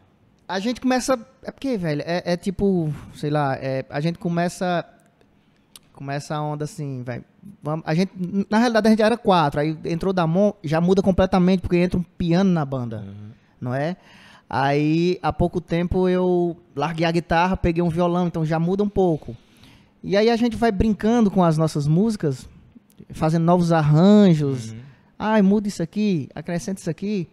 a 0.47 0.59
gente 0.59 0.79
começa. 0.79 1.19
É 1.43 1.51
porque, 1.51 1.77
velho, 1.77 2.01
é, 2.05 2.23
é 2.25 2.37
tipo, 2.37 2.93
sei 3.13 3.29
lá, 3.29 3.55
é, 3.55 3.85
a 3.89 3.99
gente 3.99 4.17
começa. 4.17 4.85
Começa 5.93 6.35
a 6.35 6.41
onda 6.41 6.63
assim, 6.63 7.01
velho. 7.01 7.25
A 7.83 7.95
gente, 7.95 8.11
na 8.49 8.59
realidade, 8.59 8.87
a 8.87 8.89
gente 8.91 9.01
era 9.01 9.17
quatro. 9.17 9.59
Aí 9.59 9.75
entrou 9.85 10.13
Damon, 10.13 10.53
já 10.63 10.79
muda 10.79 11.01
completamente, 11.01 11.61
porque 11.61 11.77
entra 11.77 11.99
um 11.99 12.03
piano 12.03 12.51
na 12.51 12.63
banda. 12.63 12.99
Uhum. 12.99 13.31
Não 13.59 13.73
é? 13.73 13.97
Aí, 14.47 15.17
há 15.23 15.33
pouco 15.33 15.59
tempo, 15.59 16.07
eu 16.07 16.55
larguei 16.75 17.05
a 17.05 17.11
guitarra, 17.11 17.57
peguei 17.57 17.81
um 17.81 17.89
violão, 17.89 18.27
então 18.27 18.45
já 18.45 18.59
muda 18.59 18.83
um 18.83 18.89
pouco. 18.89 19.35
E 20.03 20.15
aí 20.15 20.29
a 20.29 20.35
gente 20.35 20.55
vai 20.55 20.71
brincando 20.71 21.31
com 21.31 21.43
as 21.43 21.57
nossas 21.57 21.87
músicas, 21.87 22.47
fazendo 23.09 23.43
novos 23.43 23.71
arranjos. 23.71 24.71
Uhum. 24.71 24.79
Ai, 25.17 25.41
muda 25.41 25.67
isso 25.67 25.81
aqui, 25.81 26.29
acrescenta 26.35 26.79
isso 26.79 26.89
aqui. 26.89 27.27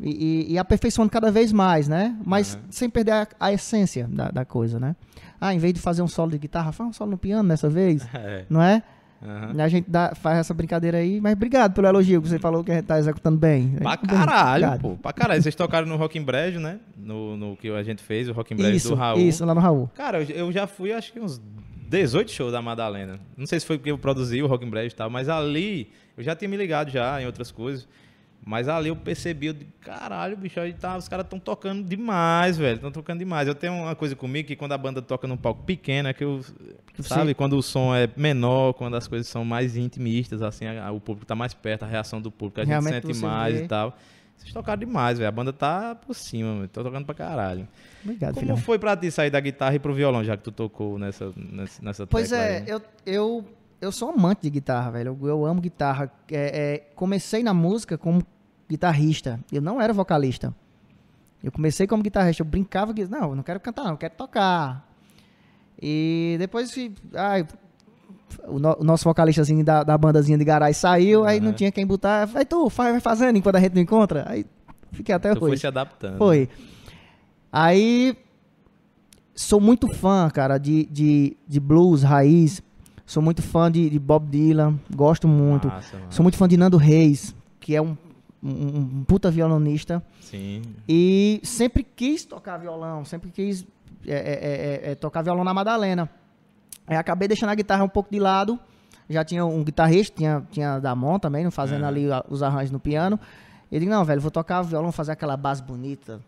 E, 0.00 0.54
e, 0.54 0.58
aperfeiçoando 0.58 1.10
cada 1.10 1.30
vez 1.30 1.52
mais, 1.52 1.86
né? 1.86 2.16
Mas 2.24 2.54
uhum. 2.54 2.60
sem 2.70 2.90
perder 2.90 3.12
a, 3.12 3.28
a 3.38 3.52
essência 3.52 4.08
da, 4.08 4.30
da, 4.30 4.44
coisa, 4.44 4.80
né? 4.80 4.96
Ah, 5.40 5.54
em 5.54 5.58
vez 5.58 5.74
de 5.74 5.80
fazer 5.80 6.02
um 6.02 6.08
solo 6.08 6.30
de 6.30 6.38
guitarra, 6.38 6.72
faz 6.72 6.90
um 6.90 6.92
solo 6.92 7.12
no 7.12 7.18
piano 7.18 7.48
dessa 7.48 7.68
vez, 7.68 8.06
é. 8.14 8.44
não 8.48 8.62
é? 8.62 8.82
Aham. 9.24 9.62
A 9.62 9.68
gente 9.68 9.88
dá- 9.88 10.14
faz 10.14 10.38
essa 10.38 10.52
brincadeira 10.52 10.98
aí, 10.98 11.20
mas 11.20 11.34
obrigado 11.34 11.72
pelo 11.72 11.86
elogio 11.86 12.20
que 12.20 12.28
você 12.28 12.38
falou 12.38 12.64
que 12.64 12.72
a 12.72 12.74
gente 12.74 12.86
tá 12.86 12.98
executando 12.98 13.38
bem. 13.38 13.68
Pra 13.78 13.96
caralho, 13.96 14.66
obrigado. 14.66 14.80
pô. 14.80 14.96
Pra 14.96 15.12
caralho. 15.12 15.40
Vocês 15.40 15.54
tocaram 15.54 15.86
no 15.86 15.96
Rock 15.96 16.18
in 16.18 16.24
Brejo, 16.24 16.58
né? 16.58 16.80
No, 16.96 17.36
no 17.36 17.56
que 17.56 17.70
a 17.70 17.82
gente 17.84 18.02
fez, 18.02 18.28
o 18.28 18.32
Rock 18.32 18.52
in 18.52 18.56
Brejo 18.56 18.76
Isso, 18.76 18.88
do 18.88 18.94
Raul. 18.96 19.20
isso, 19.20 19.44
lá 19.44 19.54
no 19.54 19.60
Raul. 19.60 19.88
Cara, 19.94 20.20
eu, 20.22 20.46
eu 20.46 20.52
já 20.52 20.66
fui, 20.66 20.92
acho 20.92 21.12
que 21.12 21.20
uns 21.20 21.40
18 21.88 22.32
shows 22.32 22.52
da 22.52 22.60
Madalena. 22.60 23.20
Não 23.36 23.46
sei 23.46 23.60
se 23.60 23.66
foi 23.66 23.78
porque 23.78 23.90
eu 23.92 23.98
produzi 23.98 24.42
o 24.42 24.46
Rock 24.48 24.64
in 24.64 24.70
Brejo 24.70 24.92
e 24.92 24.96
tal, 24.96 25.08
mas 25.08 25.28
ali 25.28 25.88
eu 26.16 26.24
já 26.24 26.34
tinha 26.34 26.48
me 26.48 26.56
ligado 26.56 26.90
já 26.90 27.22
em 27.22 27.26
outras 27.26 27.52
coisas. 27.52 27.86
Mas 28.44 28.68
ali 28.68 28.88
eu 28.88 28.96
percebi, 28.96 29.46
eu 29.46 29.52
digo, 29.52 29.70
caralho, 29.80 30.36
bicho, 30.36 30.58
aí 30.58 30.72
tá, 30.72 30.96
os 30.96 31.08
caras 31.08 31.24
estão 31.24 31.38
tocando 31.38 31.84
demais, 31.84 32.58
velho. 32.58 32.74
Estão 32.74 32.90
tocando 32.90 33.20
demais. 33.20 33.46
Eu 33.46 33.54
tenho 33.54 33.72
uma 33.72 33.94
coisa 33.94 34.16
comigo 34.16 34.48
que 34.48 34.56
quando 34.56 34.72
a 34.72 34.78
banda 34.78 35.00
toca 35.00 35.28
num 35.28 35.36
palco 35.36 35.62
pequeno, 35.62 36.08
é 36.08 36.12
que 36.12 36.24
eu. 36.24 36.40
Sabe? 37.00 37.34
Quando 37.34 37.56
o 37.56 37.62
som 37.62 37.94
é 37.94 38.08
menor, 38.16 38.72
quando 38.74 38.96
as 38.96 39.06
coisas 39.06 39.28
são 39.28 39.44
mais 39.44 39.76
intimistas, 39.76 40.42
assim, 40.42 40.66
a- 40.66 40.90
o 40.90 41.00
público 41.00 41.24
tá 41.24 41.34
mais 41.36 41.54
perto, 41.54 41.84
a 41.84 41.86
reação 41.86 42.20
do 42.20 42.30
público, 42.32 42.60
a 42.60 42.64
gente 42.64 42.70
Realmente 42.70 42.94
sente 43.06 43.14
você 43.14 43.24
mais 43.24 43.54
vê. 43.58 43.64
e 43.64 43.68
tal. 43.68 43.96
Vocês 44.36 44.52
tocaram 44.52 44.80
demais, 44.80 45.18
velho. 45.18 45.28
A 45.28 45.32
banda 45.32 45.52
tá 45.52 45.94
por 45.94 46.12
cima, 46.12 46.56
velho. 46.56 46.68
Tô 46.68 46.82
tocando 46.82 47.04
pra 47.06 47.14
caralho. 47.14 47.68
Obrigado, 48.02 48.34
Como 48.34 48.40
filhão. 48.46 48.56
foi 48.56 48.76
pra 48.76 48.96
ti 48.96 49.08
sair 49.08 49.30
da 49.30 49.38
guitarra 49.38 49.76
e 49.76 49.78
pro 49.78 49.94
violão, 49.94 50.24
já 50.24 50.36
que 50.36 50.42
tu 50.42 50.50
tocou 50.50 50.98
nessa, 50.98 51.32
nessa, 51.36 51.80
nessa 51.80 52.06
Pois 52.08 52.32
é, 52.32 52.58
aí? 52.58 52.64
eu, 52.66 52.82
eu, 53.06 53.44
eu 53.82 53.92
sou 53.92 54.10
amante 54.10 54.42
de 54.42 54.50
guitarra, 54.50 54.90
velho. 54.92 55.18
Eu, 55.20 55.28
eu 55.28 55.44
amo 55.44 55.60
guitarra. 55.60 56.10
É, 56.30 56.74
é, 56.74 56.78
comecei 56.94 57.42
na 57.42 57.52
música 57.52 57.98
como 57.98 58.22
guitarrista. 58.68 59.38
Eu 59.52 59.60
não 59.60 59.80
era 59.80 59.92
vocalista. 59.92 60.54
Eu 61.42 61.52
comecei 61.52 61.86
como 61.86 62.02
guitarrista. 62.02 62.42
Eu 62.42 62.46
brincava 62.46 62.94
que, 62.94 63.04
não, 63.06 63.30
eu 63.30 63.34
não 63.36 63.42
quero 63.42 63.60
cantar, 63.60 63.84
não, 63.84 63.90
eu 63.92 63.96
quero 63.98 64.14
tocar. 64.14 64.88
E 65.80 66.36
depois, 66.38 66.72
ai, 67.14 67.46
o, 68.46 68.58
no- 68.58 68.76
o 68.80 68.84
nosso 68.84 69.04
vocalista 69.04 69.42
assim, 69.42 69.62
da, 69.64 69.82
da 69.82 69.98
bandazinha 69.98 70.38
de 70.38 70.44
garagem 70.44 70.74
saiu, 70.74 71.24
aí 71.24 71.40
não 71.40 71.52
tinha 71.52 71.72
quem 71.72 71.84
botar. 71.86 72.24
Vai 72.26 72.46
tu, 72.46 72.70
faz, 72.70 72.92
vai 72.92 73.00
fazendo 73.00 73.36
enquanto 73.36 73.56
a 73.56 73.60
gente 73.60 73.74
não 73.74 73.82
encontra. 73.82 74.24
Aí 74.28 74.46
fiquei 74.92 75.14
até 75.14 75.34
Tu 75.34 75.40
foi 75.40 75.50
hoje. 75.50 75.60
se 75.60 75.66
adaptando. 75.66 76.16
Foi. 76.18 76.48
Aí, 77.50 78.16
sou 79.34 79.60
muito 79.60 79.88
fã, 79.88 80.30
cara, 80.30 80.56
de, 80.58 80.84
de, 80.86 81.36
de 81.46 81.60
blues, 81.60 82.02
raiz. 82.02 82.62
Sou 83.12 83.22
muito 83.22 83.42
fã 83.42 83.70
de, 83.70 83.90
de 83.90 83.98
Bob 83.98 84.26
Dylan, 84.26 84.80
gosto 84.90 85.28
muito. 85.28 85.68
Mano. 85.68 85.82
Sou 86.08 86.22
muito 86.22 86.38
fã 86.38 86.48
de 86.48 86.56
Nando 86.56 86.78
Reis, 86.78 87.36
que 87.60 87.76
é 87.76 87.82
um, 87.82 87.94
um, 88.42 88.48
um 88.48 89.04
puta 89.04 89.30
violonista. 89.30 90.02
Sim. 90.18 90.62
E 90.88 91.38
sempre 91.44 91.84
quis 91.84 92.24
tocar 92.24 92.56
violão, 92.56 93.04
sempre 93.04 93.30
quis 93.30 93.66
é, 94.06 94.14
é, 94.14 94.16
é, 94.16 94.92
é, 94.92 94.94
tocar 94.94 95.20
violão 95.20 95.44
na 95.44 95.52
Madalena. 95.52 96.08
Aí 96.86 96.96
acabei 96.96 97.28
deixando 97.28 97.50
a 97.50 97.54
guitarra 97.54 97.84
um 97.84 97.88
pouco 97.88 98.10
de 98.10 98.18
lado. 98.18 98.58
Já 99.10 99.22
tinha 99.22 99.44
um 99.44 99.62
guitarrista, 99.62 100.16
tinha, 100.16 100.42
tinha 100.50 100.78
Damon 100.78 101.18
também, 101.18 101.50
fazendo 101.50 101.82
Aham. 101.82 101.88
ali 101.88 102.06
os 102.30 102.42
arranjos 102.42 102.70
no 102.70 102.80
piano. 102.80 103.20
Eu 103.70 103.78
digo, 103.78 103.92
não, 103.92 104.06
velho, 104.06 104.22
vou 104.22 104.30
tocar 104.30 104.62
violão, 104.62 104.90
fazer 104.90 105.12
aquela 105.12 105.36
base 105.36 105.62
bonita, 105.62 106.18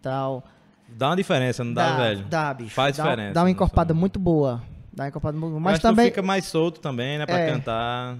tal. 0.00 0.44
Dá 0.88 1.08
uma 1.08 1.16
diferença, 1.16 1.64
não 1.64 1.74
dá, 1.74 1.96
velho? 1.96 2.24
Dá, 2.26 2.54
bicho. 2.54 2.76
Faz 2.76 2.96
dá, 2.96 3.02
diferença 3.02 3.34
Dá 3.34 3.40
uma 3.40 3.46
no 3.46 3.50
encorpada 3.50 3.92
muito 3.92 4.20
boa. 4.20 4.62
Dá 4.98 5.06
encorpada 5.06 5.38
Mas 5.60 5.78
também, 5.78 6.06
fica 6.06 6.20
mais 6.22 6.44
solto 6.46 6.80
também, 6.80 7.18
né? 7.18 7.24
Pra 7.24 7.38
É. 7.38 7.52
cantar. 7.52 8.16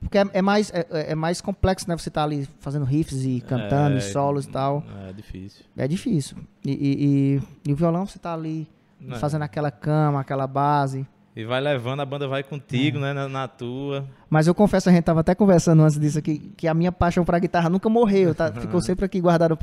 porque 0.00 0.16
é, 0.16 0.24
é 0.32 0.40
mais, 0.40 0.70
é, 0.72 0.86
é 1.10 1.14
mais 1.16 1.40
complexo, 1.40 1.88
né? 1.88 1.96
Você 1.98 2.08
tá 2.08 2.22
ali 2.22 2.48
fazendo 2.60 2.84
riffs 2.84 3.24
e 3.24 3.40
cantando, 3.40 3.96
É, 3.96 3.98
e 3.98 4.00
solos 4.00 4.44
e 4.44 4.48
tal. 4.48 4.84
É 5.08 5.12
difícil. 5.12 5.64
É 5.76 5.88
difícil. 5.88 6.36
E, 6.64 6.70
e, 6.70 7.04
e- 7.36 7.42
e 7.68 7.72
o 7.72 7.76
violão, 7.76 8.06
você 8.06 8.18
tá 8.18 8.32
ali 8.32 8.68
é. 9.08 9.16
fazendo 9.16 9.42
aquela 9.42 9.70
cama, 9.72 10.20
aquela 10.20 10.46
base. 10.46 11.04
E 11.34 11.44
vai 11.44 11.60
levando, 11.60 12.00
a 12.00 12.04
banda 12.04 12.26
vai 12.26 12.42
contigo, 12.42 12.98
É. 12.98 13.00
né? 13.00 13.12
Na, 13.12 13.28
na 13.28 13.46
tua. 13.48 14.04
Mas 14.28 14.48
eu 14.48 14.54
confesso, 14.54 14.88
a 14.88 14.92
gente 14.92 15.04
tava 15.04 15.20
até 15.20 15.32
conversando 15.34 15.80
antes 15.82 15.98
disso 15.98 16.18
aqui, 16.18 16.52
que 16.56 16.66
a 16.66 16.74
minha 16.74 16.90
paixão 16.90 17.24
pra 17.24 17.38
guitarra 17.38 17.68
nunca 17.70 17.88
morreu, 17.88 18.34
tá? 18.34 18.50
Ficou 18.60 18.80
sempre 18.80 19.04
aqui 19.04 19.20
guardado. 19.20 19.56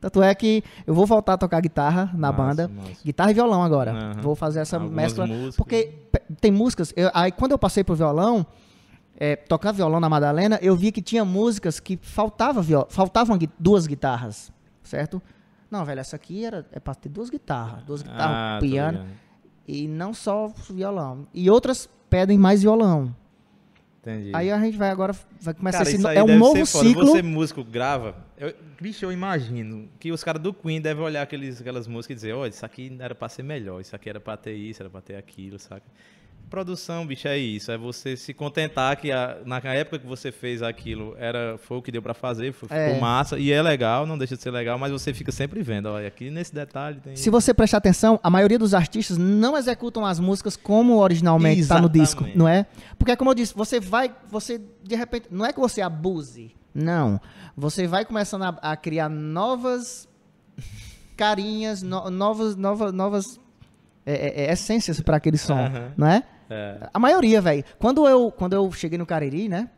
Tanto 0.00 0.22
é 0.22 0.34
que 0.34 0.64
eu 0.86 0.92
vou 0.92 1.06
voltar 1.06 1.34
a 1.34 1.38
tocar 1.38 1.60
guitarra 1.60 2.10
na 2.14 2.32
Massa, 2.32 2.42
banda. 2.66 2.68
massa. 2.68 3.00
Guitarra 3.04 3.30
e 3.30 3.34
violão 3.34 3.62
agora. 3.62 3.92
Aham. 3.92 4.20
Vou 4.22 4.34
fazer 4.34 4.58
essa 4.60 4.76
Algumas 4.76 4.94
mescla. 5.04 5.26
músicas. 5.26 5.56
Porque 5.56 5.92
tem 6.40 6.50
músicas. 6.50 6.92
eu- 6.96 7.10
aí 7.14 7.30
quando 7.30 7.52
eu 7.52 7.58
passei 7.58 7.84
pro 7.84 7.94
violão, 7.94 8.44
é, 9.16 9.36
tocar 9.36 9.70
violão 9.70 10.00
na 10.00 10.08
Madalena, 10.08 10.58
eu 10.60 10.74
vi 10.74 10.90
que 10.90 11.00
tinha 11.00 11.24
músicas 11.24 11.78
que 11.78 11.96
faltava 12.02 12.60
viol- 12.60 12.88
faltavam 12.90 13.38
duas 13.56 13.86
guitarras, 13.86 14.52
certo? 14.82 15.22
Não, 15.70 15.84
velho, 15.84 16.00
essa 16.00 16.16
aqui 16.16 16.44
era, 16.44 16.66
é 16.72 16.80
pra 16.80 16.94
ter 16.94 17.08
duas 17.08 17.30
guitarras. 17.30 17.84
Duas 17.84 18.02
guitarras, 18.02 18.26
Ah, 18.36 18.58
piano. 18.60 19.04
E 19.66 19.88
não 19.88 20.12
só 20.12 20.48
violão. 20.70 21.26
E 21.32 21.48
outras 21.50 21.88
pedem 22.10 22.38
mais 22.38 22.62
violão. 22.62 23.14
Entendi. 24.00 24.30
Aí 24.34 24.50
a 24.50 24.58
gente 24.60 24.76
vai 24.76 24.90
agora, 24.90 25.14
vai 25.40 25.54
começar 25.54 25.78
Cara, 25.78 25.90
esse, 25.90 25.98
no- 25.98 26.08
é 26.10 26.22
um 26.22 26.38
novo 26.38 26.66
ciclo. 26.66 27.06
Você 27.06 27.22
músico 27.22 27.64
grava. 27.64 28.14
Eu, 28.36 28.52
bicho, 28.78 29.02
eu 29.04 29.10
imagino 29.10 29.88
que 29.98 30.12
os 30.12 30.22
caras 30.22 30.42
do 30.42 30.52
Queen 30.52 30.78
devem 30.80 31.02
olhar 31.02 31.22
aqueles, 31.22 31.58
aquelas 31.60 31.86
músicas 31.86 32.16
e 32.16 32.16
dizer, 32.16 32.32
olha, 32.34 32.50
isso 32.50 32.66
aqui 32.66 32.94
era 33.00 33.14
pra 33.14 33.30
ser 33.30 33.42
melhor, 33.42 33.80
isso 33.80 33.96
aqui 33.96 34.10
era 34.10 34.20
pra 34.20 34.36
ter 34.36 34.52
isso, 34.52 34.82
era 34.82 34.90
pra 34.90 35.00
ter 35.00 35.16
aquilo, 35.16 35.58
saca? 35.58 35.86
Produção, 36.54 37.04
bicho, 37.04 37.26
é 37.26 37.36
isso. 37.36 37.72
É 37.72 37.76
você 37.76 38.16
se 38.16 38.32
contentar 38.32 38.96
que 38.96 39.10
a- 39.10 39.38
na 39.44 39.56
época 39.58 39.98
que 39.98 40.06
você 40.06 40.30
fez 40.30 40.62
aquilo 40.62 41.16
era, 41.18 41.58
foi 41.58 41.78
o 41.78 41.82
que 41.82 41.90
deu 41.90 42.00
pra 42.00 42.14
fazer, 42.14 42.52
foi, 42.52 42.68
É. 42.70 42.86
ficou 42.86 43.00
massa. 43.00 43.36
E 43.38 43.50
é 43.50 43.60
legal, 43.60 44.06
não 44.06 44.16
deixa 44.16 44.36
de 44.36 44.42
ser 44.42 44.52
legal, 44.52 44.78
mas 44.78 44.92
você 44.92 45.12
fica 45.12 45.32
sempre 45.32 45.62
vendo. 45.62 45.86
Olha, 45.86 46.06
aqui 46.06 46.30
nesse 46.30 46.54
detalhe 46.54 47.00
tem. 47.00 47.16
Se 47.16 47.28
você 47.28 47.52
prestar 47.52 47.78
atenção, 47.78 48.20
a 48.22 48.30
maioria 48.30 48.56
dos 48.58 48.72
artistas 48.72 49.18
não 49.18 49.56
executam 49.58 50.06
as 50.06 50.20
músicas 50.20 50.56
como 50.56 50.98
originalmente 50.98 51.60
está 51.60 51.80
no 51.80 51.88
disco, 51.88 52.24
não 52.36 52.46
é? 52.46 52.66
Porque 52.98 53.10
é 53.10 53.16
como 53.16 53.30
eu 53.30 53.34
disse, 53.34 53.52
você 53.52 53.80
vai, 53.80 54.14
você 54.30 54.60
de 54.84 54.94
repente, 54.94 55.26
não 55.32 55.44
é 55.44 55.52
que 55.52 55.58
você 55.58 55.82
abuse, 55.82 56.54
não. 56.72 57.20
Você 57.56 57.86
vai 57.88 58.04
começando 58.04 58.42
a, 58.44 58.48
a 58.62 58.76
criar 58.76 59.08
novas 59.08 60.08
carinhas, 61.16 61.82
no- 61.82 62.10
novas, 62.10 62.54
novas, 62.56 62.92
novas 62.92 63.40
é, 64.06 64.12
é, 64.12 64.44
é, 64.46 64.52
essências 64.52 65.00
para 65.00 65.16
aquele 65.16 65.38
som, 65.38 65.58
Aham. 65.58 65.92
não 65.96 66.06
é? 66.50 66.88
A 66.92 66.98
maioria, 66.98 67.40
velho. 67.40 67.64
Quando 67.78 68.06
eu, 68.06 68.30
quando 68.30 68.52
eu 68.54 68.70
cheguei 68.72 68.98
no 68.98 69.06
Cariri, 69.06 69.48
né? 69.48 69.70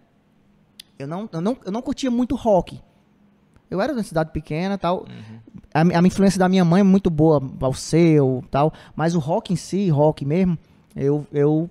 Eu 0.99 1.07
não, 1.07 1.29
eu 1.33 1.41
não, 1.41 1.57
eu 1.65 1.73
não 1.73 1.83
curtia 1.83 2.11
muito 2.11 2.35
rock. 2.35 2.81
Eu 3.71 3.81
era 3.81 3.93
de 3.93 3.99
uma 3.99 4.05
cidade 4.05 4.31
pequena 4.33 4.79
tal. 4.79 5.01
Uhum. 5.01 5.39
A, 5.75 5.81
a 5.81 5.85
minha 5.85 6.07
influência 6.07 6.39
da 6.39 6.49
minha 6.49 6.65
mãe 6.65 6.81
é 6.81 6.85
muito 6.85 7.11
boa, 7.11 7.43
ao 7.61 7.75
seu 7.75 8.43
tal. 8.51 8.73
Mas 8.95 9.15
o 9.15 9.19
rock 9.19 9.53
em 9.53 9.57
si, 9.57 9.89
rock 9.91 10.25
mesmo, 10.25 10.57
eu, 10.95 11.27
eu 11.33 11.69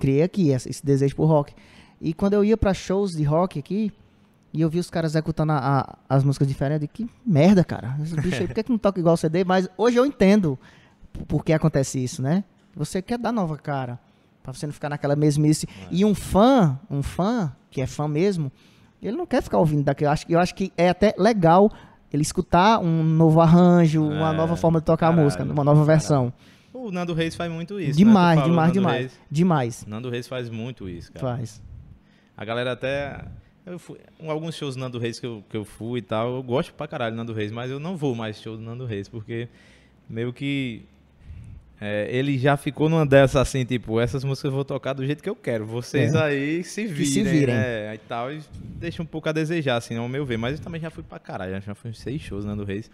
criei 0.00 0.22
aqui 0.22 0.50
esse, 0.50 0.84
desejo 0.84 1.14
por 1.16 1.26
rock. 1.26 1.54
E 2.00 2.12
quando 2.12 2.32
eu 2.34 2.44
ia 2.44 2.56
pra 2.56 2.74
shows 2.74 3.12
de 3.12 3.22
rock 3.22 3.58
aqui, 3.58 3.92
e 4.52 4.60
eu 4.60 4.68
vi 4.68 4.78
os 4.80 4.90
caras 4.90 5.12
executando 5.12 5.52
a- 5.52 5.58
a- 5.80 5.98
as 6.16 6.24
músicas 6.24 6.46
diferentes, 6.48 6.88
que 6.92 7.08
merda, 7.24 7.62
cara. 7.64 7.96
Esse 8.02 8.14
bicho 8.16 8.40
aí, 8.42 8.46
por 8.48 8.54
que, 8.54 8.62
que 8.64 8.70
não 8.70 8.76
toca 8.78 8.98
igual 9.00 9.14
o 9.14 9.16
CD? 9.16 9.44
Mas 9.44 9.68
hoje 9.78 9.96
eu 9.96 10.04
entendo 10.04 10.58
por 11.28 11.42
que 11.44 11.52
acontece 11.52 12.02
isso, 12.02 12.20
né? 12.20 12.42
Você 12.74 13.00
quer 13.00 13.16
dar 13.18 13.32
nova 13.32 13.56
cara. 13.56 13.98
Pra 14.42 14.52
você 14.52 14.66
não 14.66 14.72
ficar 14.72 14.88
naquela 14.88 15.14
mesmice. 15.16 15.68
E 15.90 16.04
um 16.04 16.14
fã, 16.14 16.78
um 16.90 17.02
fã, 17.02 17.54
que 17.70 17.80
é 17.80 17.86
fã 17.86 18.08
mesmo, 18.08 18.50
ele 19.00 19.16
não 19.16 19.26
quer 19.26 19.42
ficar 19.42 19.58
ouvindo 19.58 19.84
daquilo. 19.84 20.08
Eu 20.08 20.12
acho, 20.12 20.26
eu 20.28 20.38
acho 20.38 20.54
que 20.54 20.72
é 20.76 20.88
até 20.88 21.14
legal 21.16 21.70
ele 22.12 22.22
escutar 22.22 22.78
um 22.80 23.02
novo 23.02 23.40
arranjo, 23.40 24.02
uma 24.04 24.32
É, 24.32 24.36
nova 24.36 24.56
forma 24.56 24.80
de 24.80 24.84
tocar 24.86 25.06
caralho, 25.06 25.20
a 25.20 25.24
música, 25.24 25.44
uma 25.44 25.64
nova 25.64 25.84
versão. 25.84 26.32
O 26.74 26.90
Nando 26.90 27.14
Reis 27.14 27.34
faz 27.36 27.50
muito 27.52 27.78
isso. 27.78 27.90
né? 27.90 27.96
Demais, 28.04 28.40
falou 28.40 28.50
demais, 28.50 28.66
Nando 28.68 28.72
demais. 28.80 28.98
Reis. 29.00 29.20
Demais. 29.30 29.86
Nando 29.86 30.10
Reis 30.10 30.26
faz 30.26 30.50
muito 30.50 30.88
isso, 30.88 31.12
cara. 31.12 31.36
Faz. 31.36 31.62
A 32.36 32.44
galera 32.44 32.72
até. 32.72 33.24
Eu 33.64 33.78
fui, 33.78 33.98
alguns 34.26 34.56
shows 34.56 34.74
do 34.74 34.80
Nando 34.80 34.98
Reis 34.98 35.20
que 35.20 35.26
eu, 35.26 35.44
que 35.48 35.56
eu 35.56 35.64
fui 35.64 36.00
e 36.00 36.02
tal, 36.02 36.34
eu 36.34 36.42
gosto 36.42 36.74
pra 36.74 36.88
caralho 36.88 37.14
do 37.14 37.18
Nando 37.18 37.32
Reis, 37.32 37.52
mas 37.52 37.70
eu 37.70 37.78
não 37.78 37.96
vou 37.96 38.12
mais 38.14 38.40
show 38.40 38.56
do 38.56 38.62
Nando 38.62 38.84
Reis, 38.84 39.08
porque 39.08 39.48
meio 40.08 40.32
que. 40.32 40.84
É, 41.84 42.08
ele 42.10 42.38
já 42.38 42.56
ficou 42.56 42.88
numa 42.88 43.04
dessas 43.04 43.36
assim, 43.36 43.64
tipo, 43.64 43.98
essas 44.00 44.22
músicas 44.22 44.50
eu 44.50 44.54
vou 44.54 44.64
tocar 44.64 44.92
do 44.92 45.04
jeito 45.04 45.22
que 45.22 45.28
eu 45.28 45.34
quero. 45.34 45.66
Vocês 45.66 46.14
É. 46.14 46.22
aí 46.22 46.62
se 46.62 46.86
virem. 46.86 47.06
se 47.12 47.22
virem. 47.24 47.54
né, 47.54 47.94
E 47.94 47.98
tal, 47.98 48.32
e 48.32 48.40
deixa 48.78 49.02
um 49.02 49.06
pouco 49.06 49.28
a 49.28 49.32
desejar, 49.32 49.76
assim, 49.76 49.96
ao 49.96 50.08
meu 50.08 50.24
ver. 50.24 50.36
Mas 50.38 50.58
eu 50.58 50.64
também 50.64 50.80
já 50.80 50.90
fui 50.90 51.02
pra 51.02 51.18
caralho, 51.18 51.60
já 51.60 51.74
fui 51.74 51.90
em 51.90 51.94
seis 51.94 52.20
shows 52.22 52.44
do 52.44 52.48
Nando 52.50 52.64
Reis. 52.64 52.90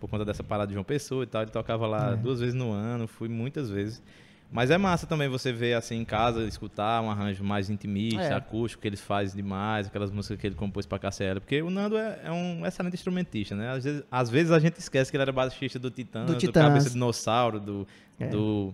Por 0.00 0.10
conta 0.10 0.24
dessa 0.24 0.42
parada 0.42 0.66
de 0.68 0.74
João 0.74 0.84
Pessoa 0.84 1.22
e 1.24 1.26
tal. 1.26 1.42
Ele 1.42 1.50
tocava 1.50 1.86
lá 1.86 2.12
É. 2.12 2.16
duas 2.16 2.40
vezes 2.40 2.54
no 2.54 2.70
ano, 2.72 3.06
fui 3.06 3.28
muitas 3.28 3.70
vezes. 3.70 4.02
Mas 4.50 4.70
é 4.70 4.78
massa 4.78 5.06
também 5.06 5.28
você 5.28 5.52
ver 5.52 5.74
assim 5.74 5.96
em 5.96 6.04
casa, 6.04 6.44
escutar 6.44 7.02
um 7.02 7.10
arranjo 7.10 7.42
mais 7.42 7.68
intimista, 7.68 8.22
É. 8.22 8.32
acústico, 8.34 8.80
que 8.80 8.88
eles 8.88 9.00
fazem 9.00 9.34
demais, 9.36 9.88
aquelas 9.88 10.10
músicas 10.10 10.38
que 10.38 10.46
ele 10.46 10.54
compôs 10.54 10.86
pra 10.86 10.98
KCL. 10.98 11.40
Porque 11.40 11.60
o 11.62 11.68
Nando 11.68 11.96
é, 11.96 12.20
é 12.24 12.30
um 12.30 12.64
excelente 12.64 12.94
instrumentista, 12.94 13.54
né? 13.56 13.70
Às 13.72 13.84
vezes, 13.84 14.02
às 14.10 14.30
vezes 14.30 14.52
a 14.52 14.58
gente 14.58 14.78
esquece 14.78 15.10
que 15.10 15.16
ele 15.16 15.22
era 15.22 15.32
baixista 15.32 15.78
do 15.78 15.90
Titãs, 15.90 16.26
Do 16.26 16.34
do, 16.34 16.38
Titãs. 16.38 16.62
Cabeça 16.64 16.86
de 16.86 16.92
Dinossauro, 16.92 17.58
do, 17.60 17.86
É. 18.20 18.28
do, 18.28 18.72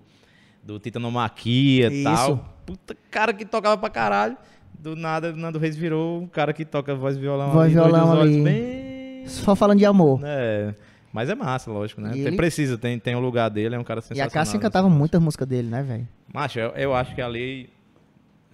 do 0.63 0.79
Titanomaquia 0.79 1.89
e 1.89 1.95
Isso. 1.95 2.05
tal. 2.05 2.55
Puta 2.67 2.95
cara 3.11 3.33
que 3.33 3.45
tocava 3.45 3.77
pra 3.79 3.89
caralho. 3.91 4.37
Do 4.79 4.95
nada, 4.95 5.31
o 5.33 5.37
Nando 5.37 5.59
Reis 5.59 5.75
virou 5.77 6.23
um 6.23 6.27
cara 6.27 6.53
que 6.53 6.65
toca 6.65 6.95
voz 6.95 7.17
e 7.17 7.21
violão 7.21 7.51
Voz 7.51 7.65
ali, 7.67 7.75
violão 7.75 8.11
dos 8.11 8.19
olhos 8.19 8.35
ali. 8.35 8.43
bem... 8.45 9.27
Só 9.27 9.55
falando 9.55 9.79
de 9.79 9.87
amor. 9.87 10.21
É, 10.25 10.75
mas 11.13 11.29
é 11.29 11.35
massa, 11.35 11.71
lógico, 11.71 12.01
né? 12.01 12.11
E 12.11 12.13
Tem, 12.15 12.27
ele- 12.29 12.37
precisa, 12.37 12.77
tem, 12.79 12.99
tem 12.99 13.15
o 13.15 13.21
lugar 13.21 13.49
dele, 13.51 13.75
é 13.75 13.79
um 13.79 13.85
cara 13.85 14.01
E 14.01 14.03
sensacional. 14.03 14.29
a 14.29 14.31
Cássia 14.33 14.59
cantava 14.59 14.87
música. 14.89 14.99
muitas 14.99 15.23
músicas 15.23 15.47
dele, 15.49 15.69
né, 15.69 15.83
velho? 15.83 16.09
Macho, 16.33 16.59
eu, 16.59 16.71
eu 16.71 16.95
acho 16.95 17.15
que 17.15 17.21
ali 17.23 17.69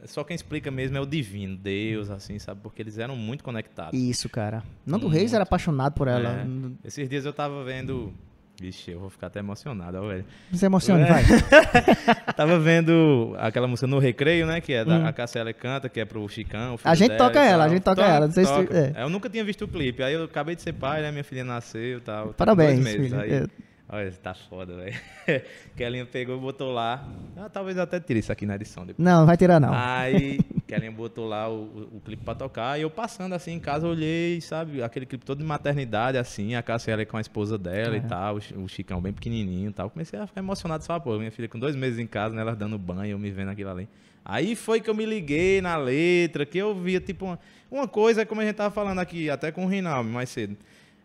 só 0.05 0.23
quem 0.25 0.35
explica 0.35 0.71
mesmo 0.71 0.97
é 0.97 1.01
o 1.01 1.07
divino, 1.07 1.57
Deus, 1.57 2.09
assim, 2.11 2.38
sabe? 2.38 2.61
Porque 2.62 2.81
eles 2.83 2.99
eram 2.99 3.16
muito 3.16 3.42
conectados. 3.42 3.99
Isso, 3.99 4.29
cara. 4.29 4.62
Nando 4.87 5.07
Muito. 5.07 5.18
Reis 5.18 5.33
era 5.33 5.42
apaixonado 5.42 5.92
por 5.94 6.07
ela. 6.09 6.31
É. 6.42 6.47
Esses 6.87 7.09
dias 7.09 7.25
eu 7.25 7.33
tava 7.33 7.64
vendo. 7.64 8.12
Vixe, 8.61 8.90
eu 8.90 8.99
vou 8.99 9.09
ficar 9.09 9.29
até 9.29 9.38
emocionado, 9.38 9.99
ó, 9.99 10.09
velho. 10.09 10.25
Não 10.51 10.59
se 10.59 10.66
emocione, 10.66 11.03
É. 11.05 11.07
vai. 11.07 11.23
Tava 12.35 12.59
vendo 12.59 13.35
aquela 13.38 13.68
música 13.68 13.87
No 13.87 14.01
Recreio, 14.01 14.47
né? 14.47 14.61
Que 14.61 14.73
é 14.73 14.85
da 14.85 14.97
Hum. 14.99 15.07
a 15.07 15.53
canta, 15.53 15.88
que 15.88 16.01
é 16.01 16.05
pro 16.05 16.29
Chicão. 16.29 16.77
A 16.83 16.94
gente 16.97 17.11
dela 17.12 17.18
toca 17.29 17.40
ela, 17.44 17.64
a 17.64 17.68
gente 17.68 17.83
toca 17.83 18.03
ela, 18.03 18.27
não 18.27 18.33
sei 18.33 18.44
se- 18.44 18.53
toca. 18.53 18.77
é. 18.77 19.03
Eu 19.03 19.09
nunca 19.09 19.31
tinha 19.31 19.44
visto 19.44 19.64
o 19.64 19.68
clipe. 19.68 20.03
Aí 20.03 20.14
eu 20.14 20.25
acabei 20.25 20.57
de 20.57 20.62
ser 20.62 20.73
pai, 20.73 21.03
né? 21.03 21.12
Minha 21.12 21.23
filha 21.25 21.44
nasceu 21.44 21.99
e 21.99 22.01
tal. 22.01 22.29
tá 22.29 22.35
Parabéns, 22.35 22.81
meses. 22.81 23.01
filho. 23.01 23.21
Aí, 23.21 23.33
É. 23.33 23.47
Olha, 23.90 24.12
tá 24.23 24.35
foda, 24.35 24.75
velho. 24.77 24.94
Kellinha 25.77 26.05
pegou 26.05 26.37
e 26.37 26.40
botou 26.40 26.73
lá. 26.73 27.09
Ah, 27.37 27.49
talvez 27.49 27.77
eu 27.77 27.85
até 27.85 27.99
tire 28.01 28.18
isso 28.18 28.31
aqui 28.33 28.44
na 28.44 28.57
edição 28.57 28.85
depois. 28.85 29.03
Não, 29.03 29.21
não 29.21 29.27
vai 29.27 29.37
tirar, 29.37 29.59
não. 29.61 29.71
Aí, 29.73 30.40
Kellinha 30.68 30.92
botou 30.92 31.26
lá 31.26 31.48
o, 31.48 31.88
o, 31.92 32.00
clipe 32.04 32.22
pra 32.22 32.35
tocar. 32.35 32.78
E 32.78 32.83
eu 32.83 32.90
passando 32.90 33.33
assim 33.33 33.52
em 33.52 33.59
casa, 33.59 33.88
olhei, 33.88 34.40
sabe? 34.40 34.83
Aquele 34.83 35.07
clipe 35.07 35.24
todo 35.24 35.38
de 35.38 35.44
maternidade, 35.44 36.18
assim. 36.18 36.54
A 36.54 36.62
Cássia 36.62 36.92
ela 36.92 37.04
com 37.07 37.16
a 37.16 37.20
esposa 37.20 37.57
dela 37.57 37.94
É. 37.94 37.98
e 37.98 38.00
tal. 38.02 38.37
O, 38.37 38.64
o 38.64 38.68
Chicão 38.68 39.00
bem 39.00 39.12
pequenininho 39.12 39.70
e 39.70 39.72
tal. 39.72 39.88
Comecei 39.88 40.18
a 40.18 40.26
ficar 40.26 40.40
emocionado. 40.40 40.85
Só, 40.85 41.00
pô, 41.00 41.18
minha 41.18 41.33
filha 41.33 41.48
com 41.48 41.59
dois 41.59 41.74
meses 41.74 41.98
em 41.98 42.07
casa, 42.07 42.35
né? 42.35 42.42
Ela 42.42 42.54
dando 42.54 42.78
banho, 42.78 43.12
eu 43.12 43.18
me 43.18 43.31
vendo 43.31 43.48
aquilo 43.50 43.70
ali. 43.70 43.88
Aí 44.24 44.54
foi 44.54 44.81
que 44.81 44.90
eu 44.90 44.94
me 44.94 45.07
liguei 45.07 45.62
na 45.62 45.76
letra, 45.76 46.44
que 46.44 46.59
eu 46.59 46.74
via, 46.74 47.00
tipo, 47.00 47.24
uma, 47.24 47.38
uma 47.70 47.88
coisa, 47.88 48.26
como 48.26 48.42
a 48.42 48.44
gente 48.44 48.57
tava 48.57 48.70
falando 48.72 48.98
aqui, 48.98 49.31
até 49.31 49.50
com 49.50 49.64
o 49.64 49.68
Rinaldo 49.68 50.11
mais 50.11 50.28
cedo. 50.28 50.54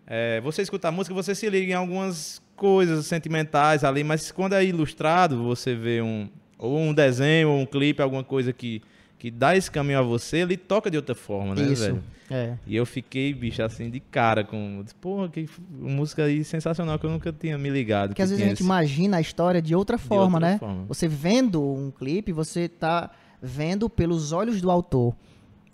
É, 0.06 0.42
você 0.42 0.62
escuta 0.62 0.90
a 0.90 0.92
música, 0.92 1.16
você 1.16 1.34
se 1.34 1.50
liga 1.50 1.72
em 1.72 1.76
algumas 1.76 2.42
coisas 2.58 3.06
sentimentais 3.06 3.86
ali, 3.86 4.04
mas 4.04 4.30
quando 4.30 4.54
é 4.54 4.66
ilustrado, 4.66 5.42
você 5.42 5.74
vê 5.74 6.02
um 6.02 6.28
ou 6.58 6.80
um 6.80 6.94
desenho, 6.94 7.50
ou 7.50 7.60
um 7.60 7.66
clipe, 7.66 8.02
alguma 8.02 8.24
coisa 8.24 8.54
que, 8.54 8.82
que 9.24 9.32
dá 9.32 9.56
esse 9.56 9.72
caminho 9.72 10.00
a 10.00 10.02
você, 10.02 10.40
ele 10.40 10.58
toca 10.58 10.92
de 10.92 10.98
outra 10.98 11.16
forma, 11.16 11.56
né, 11.56 11.62
Isso. 11.72 11.82
velho? 11.84 12.04
É. 12.30 12.58
E 12.68 12.76
eu 12.76 12.86
fiquei, 12.86 13.34
bicho, 13.34 13.64
assim, 13.64 13.90
de 13.90 14.02
cara 14.02 14.44
com. 14.44 14.84
Porra, 15.00 15.30
que 15.30 15.48
música 15.72 16.26
aí 16.26 16.44
sensacional 16.44 17.00
que 17.00 17.06
eu 17.06 17.10
nunca 17.10 17.32
tinha 17.32 17.58
me 17.58 17.70
ligado. 17.70 18.10
Porque 18.10 18.16
que 18.18 18.22
às 18.22 18.32
vezes 18.32 18.44
a 18.44 18.48
gente 18.50 18.56
esse- 18.58 18.64
imagina 18.66 19.16
a 19.16 19.22
história 19.22 19.62
de 19.62 19.74
outra 19.74 19.98
forma, 19.98 20.36
outra 20.40 20.52
né? 20.52 20.58
forma. 20.58 20.84
Você 20.90 21.08
vendo 21.08 21.64
um 21.64 21.90
clipe, 21.90 22.34
você 22.34 22.68
tá 22.68 23.12
vendo 23.42 23.90
pelos 23.90 24.34
olhos 24.34 24.60
do 24.62 24.70
autor, 24.70 25.16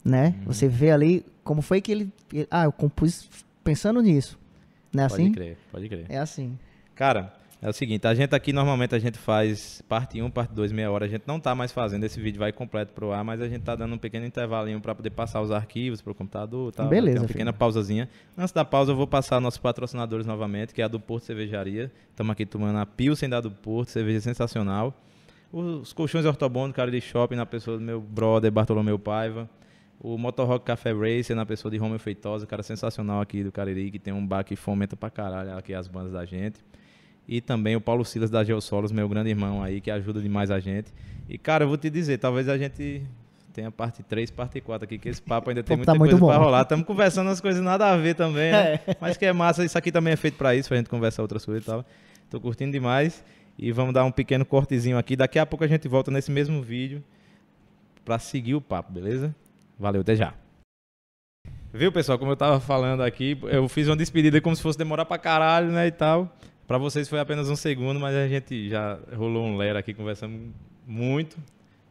né? 0.05 0.35
Uhum. 0.38 0.53
Você 0.53 0.67
vê 0.67 0.91
ali 0.91 1.25
como 1.43 1.63
foi 1.63 1.81
que 1.81 1.91
ele... 1.91 2.13
Ah, 2.51 2.65
eu 2.65 2.71
compus 2.71 3.27
pensando 3.63 3.99
nisso. 3.99 4.38
Não 4.93 5.05
é 5.05 5.07
Pode 5.09 5.21
assim? 5.23 5.31
crer, 5.31 5.57
pode 5.71 5.89
crer. 5.89 6.05
É 6.07 6.19
assim. 6.19 6.55
Cara, 6.93 7.33
é 7.62 7.67
o 7.69 7.74
seguinte, 7.74 8.08
a 8.08 8.13
gente 8.13 8.34
aqui 8.34 8.54
normalmente 8.54 8.95
a 8.95 9.00
gente 9.00 9.17
faz 9.17 9.82
parte 9.88 10.22
1, 10.22 10.30
parte 10.32 10.54
2, 10.54 10.72
meia 10.72 10.89
hora. 10.89 11.06
A 11.06 11.08
gente 11.10 11.24
não 11.28 11.39
tá 11.39 11.54
mais 11.54 11.72
fazendo, 11.72 12.06
esse 12.06 12.19
vídeo 12.19 12.39
vai 12.39 12.54
completo 12.54 12.93
pro 12.93 13.12
ar, 13.12 13.24
mas 13.24 13.41
a 13.41 13.50
gente 13.50 13.63
tá 13.63 13.76
dando 13.76 13.95
um 13.95 13.98
pequeno 13.98 14.26
intervalinho 14.26 14.80
para 14.80 14.95
poder 14.95 15.10
passar 15.10 15.41
os 15.41 15.52
arquivos 15.52 16.02
pro 16.02 16.15
computador 16.15 16.72
tal. 16.72 16.88
Beleza, 16.88 17.15
Tem 17.15 17.22
uma 17.22 17.28
filho. 17.28 17.38
pequena 17.38 17.54
pausazinha. 17.54 18.08
Antes 18.38 18.54
da 18.54 18.63
pausa, 18.63 18.93
eu 18.93 18.95
vou 18.95 19.06
passar 19.08 19.41
nossos 19.41 19.60
patrocinadores 19.60 20.26
novamente, 20.26 20.74
que 20.74 20.82
é 20.82 20.86
a 20.86 20.88
do 20.88 21.00
Porto 21.00 21.26
Cervejaria. 21.26 21.91
Estamos 22.12 22.32
aqui 22.32 22.45
tomando 22.45 22.78
a 22.78 22.86
Pilsen 22.86 23.28
da 23.28 23.41
do 23.41 23.52
Porto, 23.52 23.89
cerveja 23.89 24.22
sensacional. 24.22 24.93
Os 25.52 25.91
colchões 25.93 26.26
ortobono, 26.26 26.72
cara 26.72 26.91
de 26.91 27.02
shopping, 27.02 27.36
na 27.36 27.45
pessoa 27.45 27.78
do 27.78 27.84
meu 27.84 28.00
brother 28.00 28.52
Bartolomeu 28.52 28.98
Paiva. 29.00 29.50
O 30.00 30.17
Motorrock 30.17 30.63
Café 30.63 30.93
Racer, 30.93 31.36
na 31.36 31.45
pessoa 31.45 31.69
de 31.69 31.78
Romeu 31.78 32.00
Feitosa, 32.00 32.48
cara 32.48 32.63
sensacional 32.63 33.19
aqui 33.19 33.43
do 33.43 33.52
Cariri, 33.52 33.91
que 33.91 34.00
tem 34.00 34.13
um 34.13 34.26
bar 34.26 34.45
que 34.45 34.56
fomenta 34.56 34.95
pra 34.95 35.10
caralho 35.10 35.58
aqui 35.58 35.74
as 35.74 35.89
bandas 35.89 36.13
da 36.13 36.24
gente. 36.24 36.62
E 37.32 37.42
também 37.42 37.76
o 37.76 37.82
Paulo 37.82 38.04
Silas 38.04 38.32
da 38.32 38.44
Geossolos, 38.44 38.92
meu 38.92 39.08
grande 39.08 39.30
irmão 39.30 39.62
aí, 39.62 39.80
que 39.80 39.92
ajuda 39.92 40.20
demais 40.20 40.50
a 40.50 40.60
gente. 40.60 40.92
E, 41.30 41.38
cara, 41.38 41.63
eu 41.63 41.68
vou 41.68 41.78
te 41.78 41.88
dizer, 41.88 42.18
talvez 42.18 42.50
a 42.50 42.58
gente 42.58 43.04
tenha 43.54 43.70
parte 43.70 44.02
3, 44.02 44.32
parte 44.32 44.60
4 44.60 44.86
aqui, 44.86 44.98
que 44.98 45.10
esse 45.10 45.22
papo 45.22 45.52
ainda 45.52 45.62
tem 45.62 45.76
Pô, 45.76 45.78
muita 45.78 45.92
tá 45.94 46.00
muito 46.00 46.12
coisa 46.13 46.26
pra 46.26 46.39
bom. 46.39 46.44
rolar. 46.46 46.63
Estamos 46.63 46.88
conversando 46.88 47.28
umas 47.28 47.39
coisas 47.39 47.62
nada 47.62 47.92
a 47.92 47.96
ver 47.96 48.15
também, 48.15 48.52
né? 48.52 48.80
Mas 49.00 49.15
que 49.15 49.28
é 49.28 49.32
massa, 49.32 49.63
isso 49.63 49.78
aqui 49.78 49.92
também 49.92 50.13
é 50.13 50.15
feito 50.15 50.39
pra 50.39 50.56
isso, 50.56 50.68
pra 50.70 50.78
gente 50.78 50.89
conversar 50.89 51.22
outras 51.22 51.46
coisas 51.46 51.63
e 51.63 51.68
tal. 51.68 51.86
Tô 52.32 52.42
curtindo 52.42 52.72
demais. 52.72 53.24
E 53.60 53.72
vamos 53.72 53.94
dar 53.94 54.06
um 54.06 54.12
pequeno 54.12 54.44
cortezinho 54.44 54.98
aqui. 54.98 55.15
Daqui 55.15 55.38
a 55.38 55.46
pouco 55.46 55.63
a 55.63 55.68
gente 55.68 55.88
volta 55.88 56.10
nesse 56.10 56.32
mesmo 56.32 56.63
vídeo 56.63 57.04
pra 58.04 58.18
seguir 58.18 58.56
o 58.56 58.62
papo, 58.62 58.92
beleza? 58.92 59.36
Valeu, 59.78 60.02
até 60.02 60.15
já. 60.15 60.34
Viu, 61.72 61.92
pessoal? 61.92 62.18
Como 62.18 62.32
eu 62.32 62.36
tava 62.36 62.60
falando 62.60 63.04
aqui, 63.04 63.38
eu 63.44 63.70
fiz 63.70 63.88
uma 63.88 63.96
despedida 63.96 64.42
como 64.42 64.56
se 64.56 64.63
fosse 64.63 64.80
demorar 64.80 65.06
pra 65.06 65.20
caralho, 65.20 65.68
né, 65.68 65.86
e 65.86 65.92
tal. 65.92 66.36
Pra 66.69 66.77
vocês 66.77 67.10
foi 67.10 67.19
apenas 67.19 67.49
um 67.49 67.55
segundo, 67.55 67.99
mas 67.99 68.15
a 68.15 68.27
gente 68.27 68.69
já 68.69 68.99
rolou 69.17 69.43
um 69.43 69.58
lera 69.58 69.79
aqui, 69.79 69.91
conversamos 69.91 70.39
muito. 70.88 71.36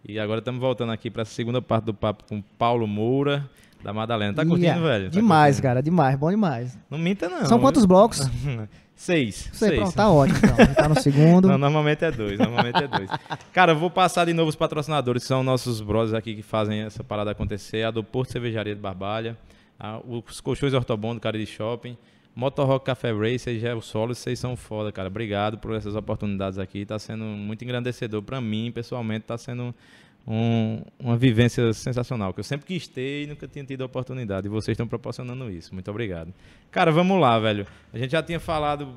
E 0.08 0.20
agora 0.20 0.38
estamos 0.38 0.60
voltando 0.60 0.92
aqui 0.92 1.10
pra 1.10 1.24
segunda 1.24 1.60
parte 1.60 1.84
do 1.86 1.92
papo 1.92 2.22
com 2.28 2.40
Paulo 2.56 2.86
Moura, 2.86 3.44
da 3.82 3.92
Madalena. 3.92 4.32
Tá 4.34 4.42
curtindo, 4.46 4.64
Yeah. 4.66 4.86
velho? 4.86 5.04
Tá 5.06 5.10
Demais, 5.10 5.56
curtindo? 5.56 5.62
cara, 5.68 5.82
demais, 5.82 6.16
bom 6.16 6.30
demais. 6.30 6.78
Não 6.88 6.96
minta, 6.96 7.28
não. 7.28 7.44
São 7.46 7.58
quantos 7.58 7.84
blocos? 7.84 8.20
Seis. 8.94 9.48
Sei, 9.52 9.68
seis. 9.68 9.80
pronto, 9.80 9.94
tá 9.94 10.10
ótimo. 10.10 10.38
Então. 10.38 10.74
Tá 10.74 10.88
no 10.88 11.00
segundo. 11.00 11.46
Não, 11.46 11.56
normalmente 11.58 12.04
é 12.04 12.10
dois, 12.10 12.36
normalmente 12.38 12.82
é 12.82 12.88
dois. 12.88 13.08
Cara, 13.52 13.70
eu 13.72 13.76
vou 13.76 13.90
passar 13.90 14.24
de 14.26 14.32
novo 14.32 14.48
os 14.48 14.56
patrocinadores, 14.56 15.22
que 15.22 15.28
são 15.28 15.42
nossos 15.44 15.80
brothers 15.80 16.14
aqui 16.14 16.34
que 16.34 16.42
fazem 16.42 16.80
essa 16.80 17.04
parada 17.04 17.30
acontecer. 17.30 17.84
A 17.84 17.92
do 17.92 18.02
Porto 18.02 18.32
Cervejaria 18.32 18.74
de 18.74 18.80
Barbalha, 18.80 19.36
a- 19.78 20.00
os 20.04 20.40
colchões 20.40 20.72
Ortobon 20.74 21.14
do 21.14 21.20
Cara 21.20 21.38
de 21.38 21.46
Shopping, 21.46 21.96
Motorrock 22.34 22.84
Café 22.86 23.12
Racer 23.12 23.54
e 23.54 23.58
Gel 23.58 23.80
Solo, 23.80 24.14
vocês 24.14 24.38
são 24.38 24.56
foda, 24.56 24.92
cara. 24.92 25.08
Obrigado 25.08 25.58
por 25.58 25.74
essas 25.74 25.94
oportunidades 25.96 26.58
aqui. 26.58 26.84
Tá 26.86 26.98
sendo 26.98 27.24
muito 27.24 27.64
engrandecedor 27.64 28.22
pra 28.22 28.40
mim, 28.40 28.70
pessoalmente, 28.72 29.24
tá 29.26 29.36
sendo 29.36 29.74
um- 30.26 30.82
uma 31.00 31.16
vivência 31.16 31.72
sensacional, 31.72 32.32
que 32.32 32.40
eu 32.40 32.44
sempre 32.44 32.66
quis 32.66 32.86
ter 32.86 33.24
e 33.24 33.26
nunca 33.26 33.48
tinha 33.48 33.64
tido 33.64 33.82
a 33.82 33.86
oportunidade. 33.86 34.46
E 34.46 34.50
vocês 34.50 34.74
estão 34.74 34.86
proporcionando 34.86 35.50
isso. 35.50 35.74
Muito 35.74 35.90
obrigado. 35.90 36.32
Cara, 36.70 36.92
vamos 36.92 37.20
lá, 37.20 37.38
velho. 37.40 37.66
A 37.92 37.98
gente 37.98 38.12
já 38.12 38.22
tinha 38.22 38.38
falado 38.38 38.88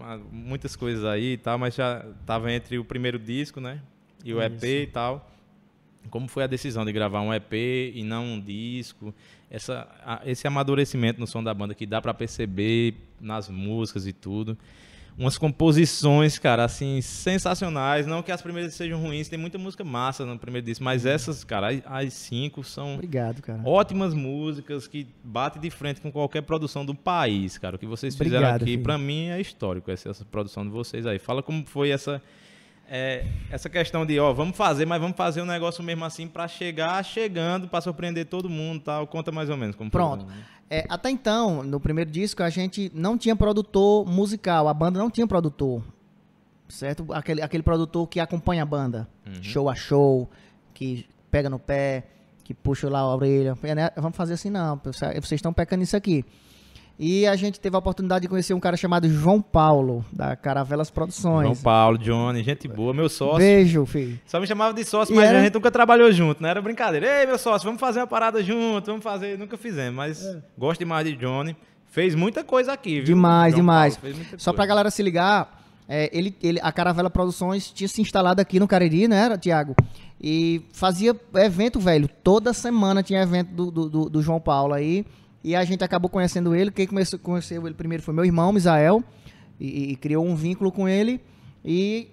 ah, 0.00 0.18
muitas 0.32 0.74
coisas 0.74 1.04
aí 1.04 1.32
e 1.34 1.36
tal, 1.36 1.58
mas 1.58 1.74
já 1.74 2.04
tava 2.26 2.50
entre 2.52 2.78
o 2.78 2.84
primeiro 2.84 3.18
disco, 3.18 3.60
né? 3.60 3.80
E 4.24 4.32
o 4.34 4.40
EP 4.42 4.64
e 4.82 4.86
tal. 4.86 5.30
Como 6.08 6.26
foi 6.28 6.44
a 6.44 6.46
decisão 6.46 6.84
de 6.84 6.92
gravar 6.92 7.20
um 7.20 7.32
EP 7.34 7.52
e 7.94 8.02
não 8.02 8.24
um 8.24 8.40
disco? 8.40 9.14
Essa, 9.50 9.88
a- 10.04 10.20
esse 10.24 10.46
amadurecimento 10.46 11.18
no 11.20 11.26
som 11.26 11.42
da 11.42 11.52
banda 11.52 11.74
que 11.74 11.84
dá 11.84 12.00
pra 12.00 12.14
perceber 12.14 12.94
nas 13.20 13.48
músicas 13.48 14.06
e 14.06 14.12
tudo. 14.12 14.56
Umas 15.18 15.36
composições, 15.36 16.38
cara, 16.38 16.64
assim, 16.64 17.00
sensacionais. 17.02 18.06
Não 18.06 18.22
que 18.22 18.30
as 18.32 18.40
primeiras 18.40 18.72
sejam 18.74 18.98
ruins, 19.02 19.28
tem 19.28 19.38
muita 19.38 19.58
música 19.58 19.84
massa 19.84 20.24
no 20.24 20.38
primeiro 20.38 20.64
disco, 20.64 20.82
mas 20.84 21.04
essas, 21.04 21.42
cara, 21.44 21.68
as- 21.84 22.14
cinco 22.14 22.62
são 22.64 22.94
Obrigado, 22.94 23.42
cara. 23.42 23.60
ótimas 23.64 24.14
músicas 24.14 24.86
que 24.86 25.06
batem 25.22 25.60
de 25.60 25.68
frente 25.68 26.00
com 26.00 26.10
qualquer 26.12 26.42
produção 26.42 26.86
do 26.86 26.94
país, 26.94 27.58
cara. 27.58 27.76
O 27.76 27.78
que 27.78 27.86
vocês 27.86 28.16
fizeram 28.16 28.38
Obrigado, 28.48 28.62
aqui, 28.62 28.78
pra 28.78 28.96
mim, 28.96 29.26
é 29.28 29.40
histórico, 29.40 29.90
essa, 29.90 30.08
essa 30.08 30.24
produção 30.24 30.64
de 30.64 30.70
vocês 30.70 31.04
aí. 31.04 31.18
Fala 31.18 31.42
como 31.42 31.66
foi 31.66 31.90
essa 31.90 32.22
é, 32.90 33.24
essa 33.50 33.70
questão 33.70 34.04
de, 34.04 34.18
ó, 34.18 34.32
vamos 34.32 34.56
fazer, 34.56 34.84
mas 34.84 35.00
vamos 35.00 35.16
fazer 35.16 35.40
um 35.40 35.46
negócio 35.46 35.82
mesmo 35.82 36.04
assim 36.04 36.26
pra 36.26 36.48
chegar 36.48 37.02
chegando, 37.04 37.68
pra 37.68 37.80
surpreender 37.80 38.26
todo 38.26 38.50
mundo 38.50 38.80
tal. 38.82 39.06
Conta 39.06 39.30
mais 39.30 39.48
ou 39.48 39.56
menos 39.56 39.76
como 39.76 39.90
Pronto. 39.90 40.26
foi. 40.26 40.34
É, 40.68 40.84
até 40.88 41.08
então, 41.10 41.62
no 41.62 41.78
primeiro 41.80 42.10
disco, 42.10 42.42
a 42.42 42.50
gente 42.50 42.90
não 42.94 43.16
tinha 43.16 43.34
produtor 43.36 44.04
musical, 44.06 44.68
a 44.68 44.74
banda 44.74 44.98
não 44.98 45.10
tinha 45.10 45.26
produtor. 45.26 45.82
Certo? 46.68 47.06
Aquele, 47.12 47.42
aquele 47.42 47.62
produtor 47.62 48.06
que 48.06 48.20
acompanha 48.20 48.62
a 48.62 48.66
banda, 48.66 49.08
Uhum. 49.26 49.42
show 49.42 49.68
a 49.68 49.74
show, 49.74 50.28
que 50.74 51.06
pega 51.30 51.50
no 51.50 51.58
pé, 51.58 52.04
que 52.44 52.54
puxa 52.54 52.88
lá 52.88 53.00
a 53.00 53.14
orelha. 53.14 53.56
É, 53.62 53.74
né? 53.74 53.90
Vamos 53.96 54.16
fazer 54.16 54.34
assim, 54.34 54.50
não. 54.50 54.80
Vocês 54.84 55.32
estão 55.32 55.52
pecando 55.52 55.82
isso 55.82 55.96
aqui. 55.96 56.24
E 57.02 57.26
a 57.26 57.34
gente 57.34 57.58
teve 57.58 57.74
a 57.74 57.78
oportunidade 57.78 58.22
de 58.22 58.28
conhecer 58.28 58.52
um 58.52 58.60
cara 58.60 58.76
chamado 58.76 59.08
João 59.08 59.40
Paulo, 59.40 60.04
da 60.12 60.36
Caravelas 60.36 60.90
Produções. 60.90 61.44
João 61.44 61.56
Paulo, 61.56 61.96
Johnny, 61.96 62.42
gente 62.42 62.68
boa, 62.68 62.92
meu 62.92 63.08
sócio. 63.08 63.38
Beijo, 63.38 63.86
filho. 63.86 64.20
Só 64.26 64.38
me 64.38 64.46
chamava 64.46 64.74
de 64.74 64.84
sócio, 64.84 65.14
E 65.14 65.16
mas 65.16 65.26
era- 65.30 65.38
a 65.38 65.42
gente 65.42 65.54
nunca 65.54 65.70
trabalhou 65.70 66.12
junto, 66.12 66.42
não 66.42 66.48
era 66.50 66.60
brincadeira. 66.60 67.20
Ei, 67.20 67.26
meu 67.26 67.38
sócio, 67.38 67.64
vamos 67.64 67.80
fazer 67.80 68.00
uma 68.00 68.06
parada 68.06 68.42
junto, 68.42 68.84
vamos 68.84 69.02
fazer. 69.02 69.38
Nunca 69.38 69.56
fizemos, 69.56 69.94
mas 69.96 70.22
É. 70.22 70.42
gosto 70.58 70.80
demais 70.80 71.06
de 71.06 71.16
Johnny. 71.16 71.56
Fez 71.86 72.14
muita 72.14 72.44
coisa 72.44 72.74
aqui, 72.74 72.96
viu? 72.96 73.04
Demais, 73.04 73.52
João 73.54 73.62
demais. 73.62 73.98
Só 74.36 74.52
pra 74.52 74.66
galera 74.66 74.90
se 74.90 75.02
ligar, 75.02 75.64
é, 75.88 76.10
ele, 76.12 76.36
ele, 76.42 76.60
a 76.62 76.70
Caravela 76.70 77.08
Produções 77.08 77.70
tinha 77.72 77.88
se 77.88 78.02
instalado 78.02 78.42
aqui 78.42 78.60
no 78.60 78.68
Cariri, 78.68 79.08
né, 79.08 79.38
Tiago? 79.38 79.74
E 80.20 80.60
fazia 80.74 81.16
evento, 81.36 81.80
velho. 81.80 82.06
Toda 82.22 82.52
semana 82.52 83.02
tinha 83.02 83.22
evento 83.22 83.48
do, 83.54 83.88
do- 83.88 84.10
do 84.10 84.22
João 84.22 84.38
Paulo 84.38 84.74
aí. 84.74 85.06
E 85.42 85.56
a 85.56 85.64
gente 85.64 85.82
acabou 85.82 86.10
conhecendo 86.10 86.54
ele. 86.54 86.70
Quem 86.70 86.86
começou, 86.86 87.18
conheceu 87.18 87.66
ele 87.66 87.74
primeiro 87.74 88.02
foi 88.02 88.14
meu 88.14 88.24
irmão, 88.24 88.52
Misael. 88.52 89.02
E, 89.58 89.92
e 89.92 89.96
criou 89.96 90.24
um 90.24 90.34
vínculo 90.34 90.70
com 90.70 90.88
ele. 90.88 91.20
E 91.64 92.08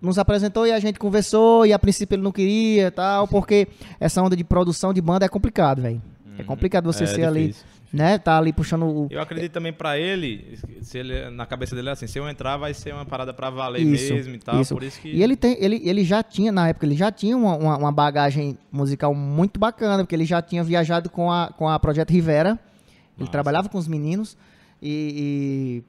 nos 0.00 0.18
apresentou 0.18 0.66
e 0.66 0.72
a 0.72 0.78
gente 0.78 0.98
conversou. 0.98 1.66
E 1.66 1.72
a 1.72 1.78
princípio 1.78 2.16
ele 2.16 2.22
não 2.22 2.32
queria 2.32 2.86
e 2.86 2.90
tal, 2.90 3.26
porque 3.28 3.68
essa 3.98 4.22
onda 4.22 4.36
de 4.36 4.44
produção 4.44 4.92
de 4.92 5.00
banda 5.00 5.24
é 5.24 5.28
complicado, 5.28 5.82
velho. 5.82 6.02
É 6.38 6.42
complicado 6.42 6.84
você 6.84 7.04
É 7.04 7.06
ser 7.06 7.24
ali 7.24 7.48
difícil, 7.48 7.66
né? 7.92 8.18
Tá 8.18 8.38
ali 8.38 8.52
puxando 8.54 8.84
o. 8.84 9.06
Eu 9.10 9.20
acredito 9.20 9.52
também 9.52 9.72
pra 9.72 9.98
ele, 9.98 10.58
se 10.80 10.96
ele, 10.96 11.28
na 11.30 11.44
cabeça 11.44 11.76
dele 11.76 11.90
é 11.90 11.92
assim, 11.92 12.06
se 12.06 12.18
eu 12.18 12.28
entrar 12.28 12.56
vai 12.56 12.72
ser 12.72 12.94
uma 12.94 13.04
parada 13.04 13.34
pra 13.34 13.50
valer 13.50 13.82
Isso, 13.82 14.14
mesmo 14.14 14.34
e 14.34 14.38
tal, 14.38 14.60
isso. 14.60 14.74
por 14.74 14.82
isso 14.82 14.98
que... 14.98 15.08
E 15.08 15.22
ele 15.22 15.36
tem, 15.36 15.56
ele, 15.60 15.80
ele 15.84 16.02
já 16.04 16.22
tinha, 16.22 16.50
na 16.50 16.68
época, 16.68 16.86
ele 16.86 16.96
já 16.96 17.12
tinha 17.12 17.36
uma, 17.36 17.54
uma, 17.54 17.76
uma 17.76 17.92
bagagem 17.92 18.56
musical 18.72 19.14
muito 19.14 19.60
bacana, 19.60 20.02
porque 20.02 20.14
ele 20.14 20.24
já 20.24 20.40
tinha 20.40 20.64
viajado 20.64 21.10
com 21.10 21.30
a, 21.30 21.48
com 21.48 21.68
a 21.68 21.78
Projeto 21.78 22.10
Rivera. 22.10 22.58
Ele 23.18 23.28
trabalhava 23.28 23.68
com 23.68 23.78
os 23.78 23.86
meninos 23.86 24.36
e, 24.80 25.82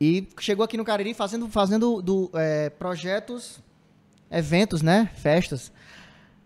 e, 0.00 0.22
e 0.22 0.28
chegou 0.40 0.64
aqui 0.64 0.76
no 0.76 0.84
Cariri 0.84 1.12
fazendo, 1.14 1.48
fazendo 1.48 2.00
do, 2.00 2.30
é, 2.34 2.70
projetos, 2.70 3.60
eventos, 4.30 4.80
né? 4.82 5.10
Festas. 5.16 5.72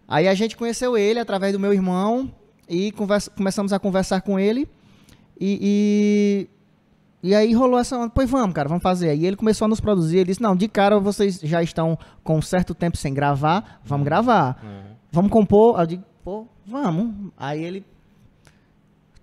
Aí 0.09 0.27
a 0.29 0.35
gente 0.35 0.57
conheceu 0.57 0.97
ele 0.97 1.19
através 1.19 1.53
do 1.53 1.61
meu 1.61 1.73
irmão 1.73 2.31
e 2.69 2.93
conversa- 2.93 3.31
começamos 3.31 3.73
a 3.73 3.79
conversar 3.79 4.21
com 4.23 4.39
ele. 4.39 4.69
E, 5.41 6.49
e, 7.23 7.29
e 7.31 7.35
aí 7.35 7.53
rolou 7.55 7.79
essa. 7.79 7.97
onda, 7.99 8.11
Pois 8.11 8.29
vamos, 8.29 8.55
cara, 8.55 8.69
vamos 8.69 8.83
fazer. 8.83 9.11
Aí 9.11 9.25
ele 9.27 9.37
começou 9.37 9.67
a 9.67 9.69
nos 9.69 9.81
produzir. 9.81 10.19
Ele 10.19 10.27
disse: 10.27 10.43
Não, 10.43 10.55
de 10.57 10.69
cara 10.69 10.99
vocês 10.99 11.41
já 11.43 11.63
estão 11.63 11.99
com 12.23 12.37
um 12.39 12.43
certo 12.43 12.75
tempo 12.75 12.97
sem 12.97 13.13
gravar, 13.15 13.81
vamos 13.85 14.05
gravar. 14.05 14.61
Uhum. 14.63 14.95
Vamos 15.13 15.31
compor? 15.31 15.77
Aí 15.77 15.83
Eu 15.83 15.87
digo: 15.87 16.05
Pô, 16.23 16.47
vamos. 16.67 17.33
Aí 17.37 17.63
ele. 17.65 17.85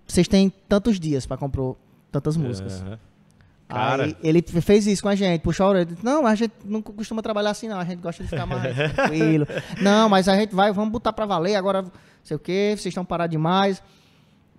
Vocês 0.06 0.28
têm 0.28 0.52
tantos 0.68 0.98
dias 0.98 1.26
pra 1.26 1.36
compor 1.36 1.76
tantas 2.10 2.36
músicas. 2.36 2.82
Aham. 2.82 2.98
Cara, 3.72 4.04
Aí 4.04 4.16
ele 4.22 4.42
fez 4.42 4.86
isso 4.86 5.02
com 5.02 5.08
a 5.08 5.14
gente, 5.14 5.40
puxou 5.40 5.66
a 5.66 5.68
orelha. 5.70 5.88
Não, 6.02 6.26
a 6.26 6.34
gente 6.34 6.52
não 6.62 6.82
costuma 6.82 7.22
trabalhar 7.22 7.50
assim, 7.50 7.68
não. 7.68 7.78
A 7.78 7.84
gente 7.84 8.00
gosta 8.00 8.22
de 8.22 8.28
ficar 8.28 8.44
mais 8.44 8.62
tranquilo. 8.92 9.46
Não, 9.80 10.10
mas 10.10 10.28
a 10.28 10.36
gente 10.36 10.54
vai, 10.54 10.70
vamos 10.72 10.92
botar 10.92 11.12
pra 11.12 11.24
valer 11.24 11.54
agora, 11.54 11.82
sei 12.22 12.36
o 12.36 12.40
quê, 12.40 12.74
vocês 12.76 12.86
estão 12.86 13.04
parados 13.04 13.30
demais. 13.32 13.82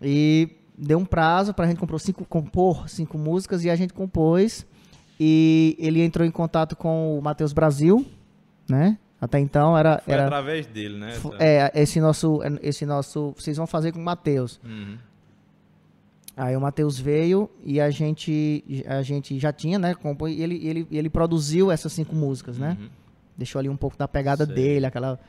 E 0.02 0.50
deu 0.76 0.98
um 0.98 1.06
prazo 1.06 1.54
pra 1.54 1.68
gente 1.68 1.78
compor 1.78 2.00
cinco, 2.00 2.26
compor 2.26 2.90
cinco 2.90 3.18
músicas 3.18 3.64
e 3.64 3.70
a 3.70 3.76
gente 3.76 3.94
compôs. 3.94 4.66
E 5.20 5.76
ele 5.78 6.02
entrou 6.02 6.26
em 6.26 6.32
contato 6.32 6.76
com 6.76 7.18
o 7.20 7.22
Matheus 7.22 7.54
Brasil, 7.54 8.04
né? 8.68 8.98
Até 9.22 9.40
então 9.40 9.78
era. 9.78 10.02
foi 10.04 10.14
era 10.14 10.26
através 10.26 10.66
dele, 10.66 10.98
né? 10.98 11.14
é, 11.40 11.72
esse 11.76 12.02
nosso, 12.02 12.42
esse 12.62 12.86
nosso. 12.86 13.34
Vocês 13.38 13.56
vão 13.56 13.68
fazer 13.68 13.92
com 13.92 14.00
o 14.00 14.04
Matheus. 14.04 14.60
Uhum. 14.66 14.98
Aí 16.36 16.56
o 16.58 16.62
Matheus 16.62 17.00
veio 17.00 17.50
e 17.64 17.80
a 17.80 17.90
gente, 17.92 18.84
a 18.88 19.02
gente 19.04 19.38
já 19.40 19.54
tinha, 19.54 19.78
né? 19.78 19.96
e 20.30 20.42
ele, 20.42 20.68
ele, 20.68 20.88
ele 20.92 21.10
produziu 21.10 21.72
essas 21.72 21.94
cinco 21.94 22.16
músicas, 22.16 22.58
né? 22.58 22.76
Uhum. 22.80 22.90
Deixou 23.38 23.60
ali 23.60 23.70
um 23.70 23.78
pouco 23.78 23.96
da 23.98 24.08
pegada 24.08 24.46
Sei. 24.46 24.56
dele, 24.56 24.86
aquela. 24.88 25.20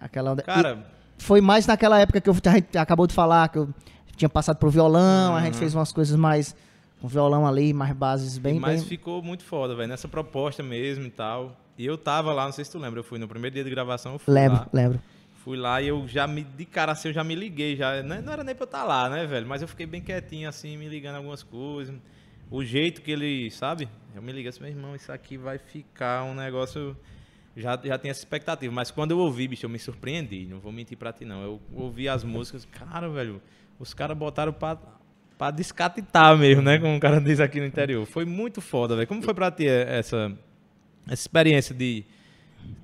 aquela 0.00 0.32
onda. 0.32 0.42
Cara, 0.42 0.86
E 1.18 1.22
foi 1.22 1.40
mais 1.40 1.66
naquela 1.66 1.98
época 1.98 2.20
que 2.20 2.30
eu, 2.30 2.36
a 2.46 2.50
gente 2.54 2.78
acabou 2.78 3.06
de 3.06 3.14
falar, 3.14 3.48
que 3.48 3.58
eu 3.58 3.68
tinha 4.16 4.28
passado 4.28 4.56
pro 4.56 4.70
violão, 4.70 5.34
a 5.34 5.40
gente 5.42 5.54
Uhum. 5.54 5.58
fez 5.60 5.74
umas 5.74 5.92
coisas 5.92 6.16
mais. 6.16 6.54
Com 7.00 7.08
violão 7.08 7.46
ali, 7.46 7.74
mais 7.74 7.94
bases 7.94 8.38
bem. 8.38 8.58
mas 8.58 8.80
bem... 8.80 8.88
ficou 8.88 9.22
muito 9.22 9.44
foda, 9.44 9.74
velho, 9.76 9.86
nessa 9.88 10.08
proposta 10.08 10.62
mesmo 10.62 11.04
e 11.04 11.10
tal. 11.10 11.54
E 11.76 11.84
eu 11.84 11.98
tava 11.98 12.32
lá, 12.32 12.46
não 12.46 12.52
sei 12.52 12.64
se 12.64 12.70
tu 12.70 12.78
lembra, 12.78 13.00
eu 13.00 13.04
fui 13.04 13.18
no 13.18 13.28
primeiro 13.28 13.52
dia 13.52 13.62
de 13.62 13.68
gravação, 13.68 14.14
eu 14.14 14.18
fui 14.18 14.32
Lembro, 14.32 14.60
lá. 14.60 14.68
lembro. 14.72 14.98
Fui 15.46 15.56
lá 15.56 15.80
e 15.80 15.86
eu 15.86 16.08
já 16.08 16.26
me, 16.26 16.42
de 16.42 16.64
cara 16.64 16.90
assim, 16.90 17.06
eu 17.06 17.14
já 17.14 17.22
me 17.22 17.36
liguei, 17.36 17.76
já, 17.76 18.02
não 18.02 18.20
não 18.20 18.32
era 18.32 18.42
nem 18.42 18.52
pra 18.52 18.64
eu 18.64 18.66
estar 18.66 18.82
lá, 18.82 19.08
né, 19.08 19.24
velho, 19.26 19.46
mas 19.46 19.62
eu 19.62 19.68
fiquei 19.68 19.86
bem 19.86 20.00
quietinho 20.00 20.48
assim, 20.48 20.76
me 20.76 20.88
ligando 20.88 21.14
algumas 21.14 21.44
coisas. 21.44 21.94
O 22.50 22.64
jeito 22.64 23.00
que 23.00 23.12
ele, 23.12 23.48
sabe? 23.52 23.88
Eu 24.12 24.20
me 24.20 24.32
liguei 24.32 24.48
assim, 24.48 24.62
meu 24.62 24.70
irmão, 24.70 24.96
isso 24.96 25.12
aqui 25.12 25.36
vai 25.36 25.56
ficar 25.56 26.24
um 26.24 26.34
negócio... 26.34 26.96
Já, 27.56 27.78
já 27.80 27.96
tinha 27.96 28.10
essa 28.10 28.22
expectativa, 28.22 28.74
mas 28.74 28.90
quando 28.90 29.12
eu 29.12 29.18
ouvi, 29.20 29.46
bicho, 29.46 29.64
eu 29.66 29.70
me 29.70 29.78
surpreendi, 29.78 30.46
não 30.46 30.58
vou 30.58 30.72
mentir 30.72 30.98
pra 30.98 31.12
ti 31.12 31.24
não. 31.24 31.40
Eu 31.40 31.60
ouvi 31.72 32.08
as 32.08 32.24
músicas, 32.24 32.64
cara, 32.64 33.08
velho, 33.08 33.40
os 33.78 33.94
caras 33.94 34.18
botaram 34.18 34.52
pra, 34.52 34.76
pra 35.38 35.52
descatitar 35.52 36.36
mesmo, 36.36 36.60
né, 36.60 36.76
como 36.76 36.96
o 36.96 36.98
cara 36.98 37.20
diz 37.20 37.38
aqui 37.38 37.60
no 37.60 37.66
interior. 37.66 38.04
Foi 38.04 38.24
muito 38.24 38.60
foda, 38.60 38.96
velho. 38.96 39.06
Como 39.06 39.22
foi 39.22 39.32
pra 39.32 39.52
ti 39.52 39.68
essa, 39.68 40.36
essa 41.06 41.14
experiência 41.14 41.72
de 41.72 42.04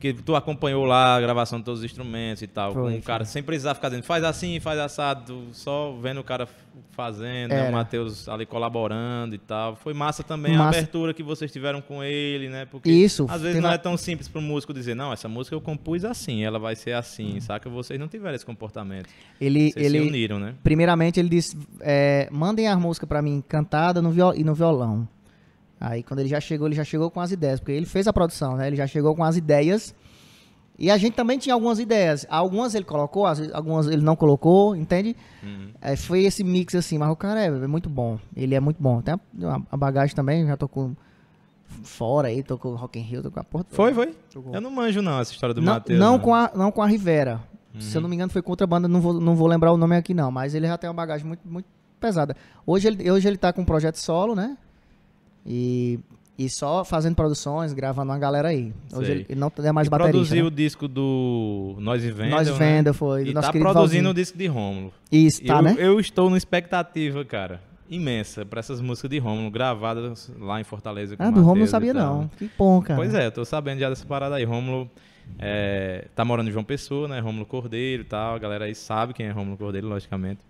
que 0.01 0.13
tu 0.13 0.35
acompanhou 0.35 0.85
lá 0.85 1.17
a 1.17 1.21
gravação 1.21 1.59
de 1.59 1.65
todos 1.65 1.81
os 1.81 1.85
instrumentos 1.85 2.43
e 2.43 2.47
tal, 2.47 2.73
Foi, 2.73 2.93
com 2.93 2.99
o 2.99 3.03
cara 3.03 3.25
sem 3.25 3.43
precisar 3.43 3.75
ficar 3.75 3.89
dizendo 3.89 4.05
faz 4.05 4.25
assim, 4.25 4.59
faz 4.61 4.79
assado, 4.79 5.47
só 5.53 5.93
vendo 6.01 6.21
o 6.21 6.25
cara 6.25 6.49
fazendo, 6.91 7.51
né, 7.51 7.69
o 7.69 7.73
Matheus 7.73 8.29
ali 8.29 8.45
colaborando 8.47 9.35
e 9.35 9.39
tal. 9.39 9.77
Foi 9.77 9.95
massa 9.95 10.23
também 10.23 10.55
a 10.55 10.59
Massa. 10.59 10.79
abertura 10.79 11.15
que 11.15 11.23
vocês 11.23 11.51
tiveram 11.51 11.81
com 11.81 12.03
ele, 12.03 12.49
né? 12.49 12.67
Porque 12.67 12.91
Isso, 12.91 13.27
às 13.29 13.41
vezes 13.43 13.61
não 13.63 13.71
a- 13.71 13.75
é 13.75 13.79
tão 13.79 13.97
simples 13.97 14.29
para 14.29 14.41
músico 14.41 14.75
dizer, 14.75 14.95
não, 14.95 15.13
essa 15.13 15.29
música 15.29 15.55
eu 15.57 15.61
compus 15.61 16.05
assim, 16.05 16.43
ela 16.45 16.59
vai 16.59 16.75
ser 16.77 16.93
assim, 16.93 17.41
saca? 17.41 17.69
Vocês 17.71 17.99
não 17.99 18.09
tiveram 18.09 18.35
esse 18.35 18.45
comportamento. 18.47 19.09
Ele, 19.41 19.71
Vocês 19.73 19.87
ele, 19.87 20.01
se 20.01 20.09
uniram, 20.09 20.39
né? 20.39 20.55
Primeiramente, 20.63 21.19
ele 21.21 21.29
disse: 21.29 21.57
é, 21.81 22.29
mandem 22.31 22.69
a 22.69 22.77
música 22.77 23.07
pra 23.07 23.23
mim 23.23 23.43
cantada 23.49 24.03
no 24.03 24.11
viol 24.11 24.35
e 24.35 24.45
no 24.45 24.55
violão. 24.55 25.07
Aí, 25.85 26.01
quando 26.05 26.21
ele 26.21 26.29
já 26.29 26.39
chegou, 26.41 26.69
ele 26.69 26.77
já 26.77 26.85
chegou 26.85 27.11
com 27.11 27.21
as 27.21 27.33
ideias, 27.33 27.59
porque 27.59 27.73
ele 27.73 27.87
fez 27.87 28.07
a 28.07 28.13
produção, 28.13 28.57
né? 28.57 28.69
Ele 28.69 28.77
já 28.77 28.87
chegou 28.87 29.17
com 29.17 29.25
as 29.25 29.37
ideias. 29.37 29.93
E 30.79 30.89
a 30.89 30.97
gente 30.97 31.15
também 31.15 31.39
tinha 31.39 31.55
algumas 31.55 31.81
ideias. 31.81 32.25
Algumas 32.31 32.77
ele 32.77 32.85
colocou, 32.85 33.27
algumas 33.27 33.89
ele 33.89 34.01
não 34.01 34.15
colocou, 34.15 34.77
entende? 34.77 35.17
Uhum. 35.43 35.71
É, 35.81 35.97
foi 35.97 36.23
esse 36.23 36.45
mix 36.45 36.77
assim, 36.77 36.99
mas 36.99 37.11
o 37.11 37.17
cara 37.17 37.41
é, 37.41 37.47
é 37.47 37.67
muito 37.67 37.91
bom. 37.91 38.17
Ele 38.37 38.55
é 38.55 38.61
muito 38.61 38.81
bom. 38.81 39.03
Tem 39.03 39.15
a, 39.15 39.19
a 39.73 39.77
bagagem 39.77 40.15
também, 40.15 40.47
já 40.47 40.57
tocou 40.57 40.93
fora 41.83 42.29
aí, 42.29 42.45
tocou 42.45 42.77
Rock 42.77 43.01
in 43.01 43.03
Rio, 43.03 43.21
tocou 43.21 43.41
a 43.41 43.45
porta. 43.45 43.75
Foi, 43.75 43.93
foi? 43.93 44.15
Tocou. 44.33 44.55
Eu 44.55 44.61
não 44.61 44.71
manjo 44.71 45.03
não 45.03 45.19
essa 45.19 45.33
história 45.33 45.53
do 45.53 45.61
Não, 45.61 45.75
Matheus. 45.75 45.99
não 45.99 46.17
né? 46.17 46.23
com 46.23 46.33
a, 46.33 46.53
não 46.55 46.71
com 46.71 46.81
a 46.81 46.87
Rivera. 46.87 47.41
Se 47.81 47.97
eu 47.97 48.03
não 48.03 48.09
me 48.09 48.15
engano, 48.15 48.31
foi 48.31 48.43
com 48.43 48.51
outra 48.51 48.67
banda, 48.67 48.87
não 48.87 49.01
vou, 49.01 49.15
não 49.15 49.35
vou 49.35 49.49
lembrar 49.49 49.73
o 49.73 49.79
nome 49.79 49.97
aqui 49.97 50.13
não, 50.13 50.31
mas 50.31 50.55
ele 50.55 50.67
já 50.67 50.77
tem 50.77 50.89
uma 50.89 50.95
bagagem 50.95 51.27
muito, 51.27 51.41
muito 51.49 51.67
pesada. 51.99 52.37
Hoje 52.67 52.87
ele, 52.87 53.11
hoje 53.11 53.27
ele 53.27 53.39
tá 53.39 53.53
com 53.53 53.63
um 53.63 53.65
projeto 53.65 53.97
solo, 53.97 54.35
né? 54.35 54.57
E, 55.45 55.99
e 56.39 56.49
só 56.49 56.85
fazendo 56.85 57.15
produções, 57.15 57.73
gravando 57.73 58.11
uma 58.11 58.19
galera 58.19 58.49
aí. 58.49 58.73
Hoje 58.93 59.11
ele, 59.11 59.27
ele 59.29 59.41
não 59.41 59.53
é 59.59 59.73
mais 59.73 59.87
E 59.87 59.91
baterista. 59.91 60.13
produziu 60.13 60.45
né? 60.45 60.49
o 60.49 60.51
disco 60.51 60.89
do 60.89 61.77
Nós 61.79 62.05
e 62.05 62.11
Venda, 62.11 62.31
Nós 62.37 62.49
né? 62.49 62.55
Venda 62.55 62.93
foi, 62.93 63.25
do 63.25 63.31
E 63.31 63.35
tá 63.35 63.41
produzindo 63.51 63.75
Valzinho. 63.75 64.11
o 64.11 64.15
disco 64.15 64.39
de 64.39 64.47
Rômulo. 64.47 64.93
Isso, 65.11 65.45
tá, 65.45 65.57
eu, 65.57 65.63
né? 65.63 65.77
eu 65.79 66.01
estou 66.01 66.27
numa 66.27 66.39
expectativa, 66.39 67.25
cara, 67.25 67.61
imensa 67.91 68.45
pra 68.45 68.61
essas 68.61 68.81
músicas 68.81 69.11
de 69.11 69.19
Rômulo, 69.19 69.51
gravadas 69.51 70.33
lá 70.41 70.61
em 70.61 70.65
Fortaleza. 70.65 71.17
Ah, 71.19 71.31
do 71.31 71.41
Romulo 71.41 71.59
não 71.59 71.65
e 71.65 71.69
sabia 71.69 71.93
não. 71.93 72.31
Que 72.39 72.51
bom, 72.57 72.81
cara. 72.81 72.97
Pois 72.99 73.15
é, 73.15 73.27
eu 73.27 73.33
tô 73.33 73.45
sabendo 73.45 73.81
já 73.81 73.89
dessa 73.89 74.07
parada 74.07 74.37
aí. 74.37 74.45
Rômulo 74.45 74.91
é, 75.39 76.09
tá 76.15 76.25
morando 76.25 76.49
em 76.49 76.53
João 76.53 76.65
Pessoa, 76.65 77.09
né? 77.09 77.21
Rômulo 77.21 77.45
Cordeiro 77.47 78.03
e 78.03 78.07
tal. 78.07 78.35
A 78.35 78.39
galera 78.39 78.65
aí 78.65 78.75
sabe 78.75 79.13
quem 79.13 79.27
é 79.27 79.31
Rômulo 79.31 79.57
Cordeiro, 79.57 79.89
logicamente. 79.89 80.41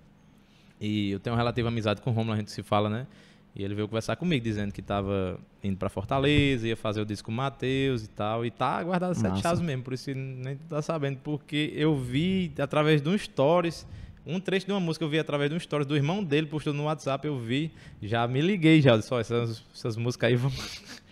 E 0.80 1.12
eu 1.12 1.20
tenho 1.20 1.34
uma 1.34 1.38
relativa 1.40 1.68
amizade 1.68 2.00
com 2.02 2.10
o 2.10 2.12
Rômulo, 2.12 2.34
a 2.34 2.36
gente 2.36 2.50
se 2.50 2.62
fala, 2.62 2.88
né? 2.88 3.06
E 3.54 3.62
ele 3.62 3.74
veio 3.74 3.86
conversar 3.86 4.16
comigo, 4.16 4.42
dizendo 4.42 4.72
que 4.72 4.80
tava 4.80 5.38
indo 5.62 5.76
pra 5.76 5.90
Fortaleza, 5.90 6.66
ia 6.66 6.76
fazer 6.76 7.02
o 7.02 7.04
disco 7.04 7.26
com 7.26 7.32
o 7.32 7.34
Matheus 7.34 8.02
e 8.02 8.08
tal. 8.08 8.46
E 8.46 8.50
tá 8.50 8.82
guardado 8.82 9.14
sete 9.14 9.42
chaves 9.42 9.60
mesmo, 9.60 9.82
por 9.82 9.92
isso 9.92 10.10
nem 10.14 10.56
tá 10.56 10.80
sabendo. 10.80 11.18
Porque 11.22 11.70
eu 11.76 11.94
vi 11.94 12.50
através 12.58 13.02
de 13.02 13.08
um 13.10 13.18
stories, 13.18 13.86
um 14.26 14.40
trecho 14.40 14.64
de 14.66 14.72
uma 14.72 14.80
música 14.80 15.04
eu 15.04 15.08
vi 15.10 15.18
através 15.18 15.50
de 15.50 15.56
um 15.56 15.60
stories 15.60 15.86
do 15.86 15.94
irmão 15.94 16.24
dele, 16.24 16.46
postou 16.46 16.72
no 16.72 16.84
WhatsApp, 16.84 17.26
eu 17.26 17.38
vi, 17.38 17.70
já 18.00 18.26
me 18.26 18.40
liguei 18.40 18.80
já. 18.80 19.00
Só 19.02 19.20
essas, 19.20 19.62
essas 19.74 19.96
músicas 19.98 20.30
aí 20.30 20.36
vão. 20.36 20.50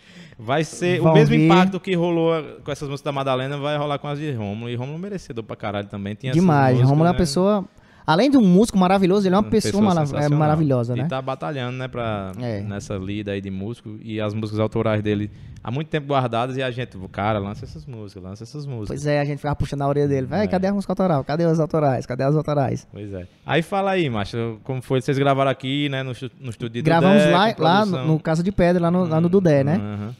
Vai 0.42 0.64
ser 0.64 1.00
Vão 1.02 1.12
o 1.12 1.14
mesmo 1.14 1.36
vir. 1.36 1.44
impacto 1.44 1.78
que 1.78 1.94
rolou 1.94 2.32
com 2.64 2.72
essas 2.72 2.88
músicas 2.88 3.04
da 3.04 3.12
Madalena, 3.12 3.58
vai 3.58 3.76
rolar 3.76 3.98
com 3.98 4.08
as 4.08 4.18
de 4.18 4.32
Rômulo. 4.32 4.70
E 4.70 4.74
Rômulo 4.74 4.98
merecedor 4.98 5.44
pra 5.44 5.54
caralho 5.54 5.86
também. 5.86 6.14
Tinha 6.14 6.32
Demais. 6.32 6.70
músicas, 6.76 6.88
Romulo 6.88 7.06
é 7.06 7.10
uma 7.10 7.12
né? 7.12 7.18
pessoa. 7.18 7.68
Além 8.06 8.30
de 8.30 8.36
um 8.36 8.42
músico 8.44 8.76
maravilhoso, 8.78 9.26
ele 9.28 9.34
é 9.34 9.38
uma, 9.38 9.44
pessoa, 9.48 9.82
mara- 9.82 10.04
é 10.24 10.28
maravilhosa, 10.28 10.94
E 10.94 11.02
né? 11.02 11.06
tá 11.08 11.20
batalhando, 11.22 11.76
né, 11.76 11.86
pra, 11.86 12.32
É. 12.40 12.60
nessa 12.60 12.94
lida 12.96 13.32
aí 13.32 13.40
de 13.40 13.50
músico. 13.50 13.96
E 14.02 14.20
as 14.20 14.34
músicas 14.34 14.58
autorais 14.58 15.02
dele 15.02 15.30
há 15.62 15.70
muito 15.70 15.88
tempo 15.88 16.06
guardadas. 16.08 16.56
E 16.56 16.62
a 16.62 16.70
gente, 16.70 16.96
cara, 17.12 17.38
lança 17.38 17.64
essas 17.64 17.86
músicas, 17.86 18.22
lança 18.22 18.42
essas 18.42 18.66
músicas. 18.66 18.88
Pois 18.88 19.06
é, 19.06 19.20
a 19.20 19.24
gente 19.24 19.36
ficava 19.38 19.54
puxando 19.54 19.82
a 19.82 19.88
orelha 19.88 20.08
dele. 20.08 20.26
Vai, 20.26 20.44
É. 20.44 20.48
cadê 20.48 20.66
a 20.66 20.72
música 20.74 20.92
autoral? 20.92 21.22
Cadê 21.24 21.44
as 21.44 21.60
autorais? 21.60 22.04
Cadê 22.06 22.24
as 22.24 22.34
autorais? 22.34 22.86
Pois 22.90 23.12
é. 23.12 23.26
Aí 23.46 23.62
fala 23.62 23.92
aí, 23.92 24.08
macho, 24.10 24.58
como 24.64 24.80
foi? 24.82 25.00
Vocês 25.00 25.18
gravaram 25.18 25.50
aqui, 25.50 25.88
né, 25.88 26.02
no, 26.02 26.12
no 26.40 26.50
estúdio 26.50 26.70
de 26.70 26.82
Gravamos 26.82 27.22
Dudé, 27.22 27.30
lá, 27.32 27.54
lá 27.58 27.86
no, 27.86 28.06
no 28.06 28.18
Casa 28.20 28.42
de 28.42 28.50
Pedra, 28.50 28.82
lá 28.82 28.90
no, 28.90 29.04
lá 29.04 29.20
no 29.20 29.28
Dudé, 29.28 29.62
né? 29.62 29.76
Aham. 29.76 30.14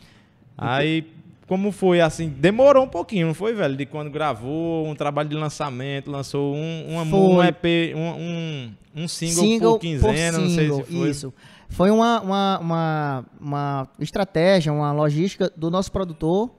Aí, 0.57 1.07
como 1.51 1.73
foi 1.73 2.01
assim? 2.01 2.29
Demorou 2.29 2.85
um 2.85 2.89
pouquinho, 2.89 3.27
não 3.27 3.35
foi, 3.35 3.53
velho? 3.53 3.77
De 3.77 3.85
quando 3.85 4.09
gravou, 4.09 4.87
um 4.87 4.95
trabalho 4.95 5.29
de 5.29 5.35
lançamento, 5.35 6.09
lançou 6.09 6.55
um, 6.55 6.87
uma, 6.87 7.03
um. 7.03 7.43
EP, 7.43 7.93
um, 7.97 7.99
um, 7.99 9.03
um 9.03 9.09
single, 9.09 9.73
por 9.73 9.81
quinzena, 9.81 10.39
não 10.39 10.49
sei 10.49 10.71
se 10.71 10.83
foi. 10.85 11.11
Isso. 11.11 11.35
Foi 11.69 11.91
uma, 11.91 12.21
uma, 12.21 12.59
uma, 12.61 13.27
uma 13.41 13.89
estratégia, 13.99 14.73
uma 14.73 14.93
logística 14.93 15.53
do 15.57 15.73
nosso 15.73 15.91
produtor, 15.91 16.53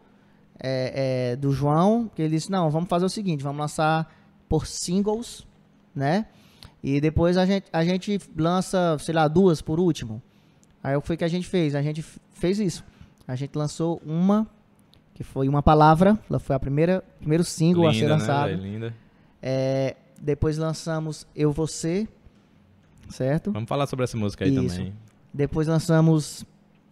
é, 0.62 1.32
é, 1.32 1.36
do 1.38 1.54
João, 1.54 2.12
que 2.14 2.22
ele 2.22 2.36
disse, 2.36 2.52
não, 2.52 2.70
vamos 2.70 2.90
fazer 2.90 3.06
o 3.06 3.10
seguinte, 3.10 3.42
vamos 3.42 3.62
lançar 3.62 4.14
por 4.50 4.68
singles, 4.68 5.48
né? 5.96 6.26
E 6.84 7.00
depois 7.00 7.38
a 7.38 7.46
gente, 7.46 7.68
a 7.72 7.86
gente 7.86 8.20
lança, 8.38 8.98
sei 9.00 9.16
lá, 9.16 9.30
duas 9.30 9.62
por 9.62 9.80
último. 9.80 10.22
Aí 10.84 11.00
foi 11.00 11.16
o 11.16 11.18
que 11.18 11.24
a 11.24 11.30
gente 11.30 11.48
fez, 11.48 11.76
a 11.76 11.82
gente 11.82 12.04
fez 12.34 12.60
isso. 12.60 12.84
A 13.26 13.38
gente 13.38 13.58
lançou 13.58 14.02
uma, 14.06 14.46
que 15.22 15.24
foi 15.24 15.48
uma 15.48 15.62
palavra, 15.62 16.18
ela 16.28 16.40
foi 16.40 16.56
a 16.56 16.60
primeira 16.60 17.04
primeiro 17.20 17.44
single 17.44 17.88
a 17.88 17.94
ser 17.94 18.00
Linda, 18.00 18.08
né, 18.08 18.14
lançado. 18.20 18.48
velho? 18.50 18.64
Linda. 18.64 18.96
É, 19.40 19.96
depois 20.20 20.58
lançamos 20.58 21.28
Eu 21.36 21.52
Você, 21.52 22.08
certo? 23.08 23.52
Vamos 23.52 23.70
falar 23.70 23.86
sobre 23.86 24.04
essa 24.04 24.18
música 24.18 24.44
aí 24.44 24.52
Isso. 24.52 24.76
também. 24.76 24.94
Depois 25.32 25.68
lançamos 25.68 26.44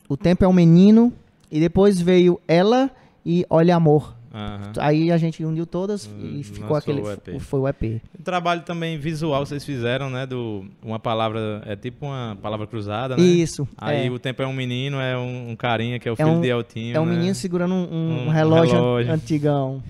O 0.07 0.15
Tempo 0.15 0.45
é 0.45 0.47
um 0.47 0.53
Menino. 0.53 1.11
E 1.51 1.59
depois 1.59 1.99
veio 1.99 2.39
Ela 2.47 2.91
e 3.25 3.43
Olha 3.49 3.75
Amor. 3.75 4.15
Aham. 4.33 4.73
Aí 4.79 5.11
a 5.11 5.17
gente 5.17 5.43
uniu 5.43 5.65
todas 5.65 6.09
e 6.21 6.43
ficou 6.43 6.61
lançou 6.73 6.77
aquele. 6.77 7.01
o 7.01 7.11
EP. 7.11 7.39
Foi 7.41 7.59
o 7.59 7.67
EP. 7.67 8.01
Um 8.19 8.23
trabalho 8.23 8.61
também 8.61 8.97
visual 8.97 9.43
vocês 9.45 9.65
fizeram, 9.65 10.09
né? 10.09 10.25
Do 10.27 10.65
uma 10.83 10.99
palavra 10.99 11.63
é 11.65 11.75
tipo 11.75 12.05
uma 12.05 12.37
palavra 12.41 12.67
cruzada, 12.67 13.17
né? 13.17 13.23
Isso. 13.23 13.67
Aí 13.77 14.05
é. 14.07 14.11
o 14.11 14.19
tempo 14.19 14.41
é 14.43 14.47
um 14.47 14.53
menino, 14.53 14.99
é 14.99 15.17
um, 15.17 15.49
um 15.51 15.55
carinha 15.55 15.97
que 15.99 16.07
é 16.07 16.11
o 16.11 16.13
É 16.13 16.17
filho 16.17 16.29
um- 16.29 16.41
de 16.41 16.47
Eltinho. 16.47 16.95
É 16.95 16.99
um 16.99 17.05
né? 17.05 17.15
menino 17.15 17.33
segurando 17.33 17.73
um, 17.73 17.87
um 17.91 18.27
Um 18.27 18.29
relógio, 18.29 18.73
relógio. 18.75 19.11
antigão. 19.13 19.83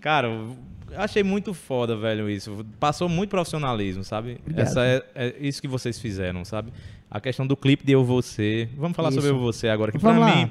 Cara, 0.00 0.26
eu 0.28 0.56
achei 0.96 1.22
muito 1.22 1.54
foda, 1.54 1.96
velho, 1.96 2.28
isso. 2.28 2.66
Passou 2.80 3.08
muito 3.08 3.30
profissionalismo, 3.30 4.02
sabe? 4.02 4.38
Obrigado. 4.42 4.66
Essa 4.66 4.84
é, 4.84 5.02
é 5.14 5.34
isso 5.40 5.60
que 5.62 5.68
vocês 5.68 5.98
fizeram, 6.00 6.44
sabe? 6.44 6.72
A 7.08 7.20
questão 7.20 7.46
do 7.46 7.56
clipe 7.56 7.84
de 7.86 7.92
Eu 7.92 8.04
Você. 8.04 8.68
Vamos 8.76 8.96
falar 8.96 9.10
sobre 9.12 9.26
Isso. 9.28 9.36
Eu 9.36 9.40
Você 9.40 9.68
agora, 9.68 9.92
que 9.92 9.98
Vamos 9.98 10.24
pra 10.24 10.34
lá. 10.34 10.36
mim. 10.44 10.50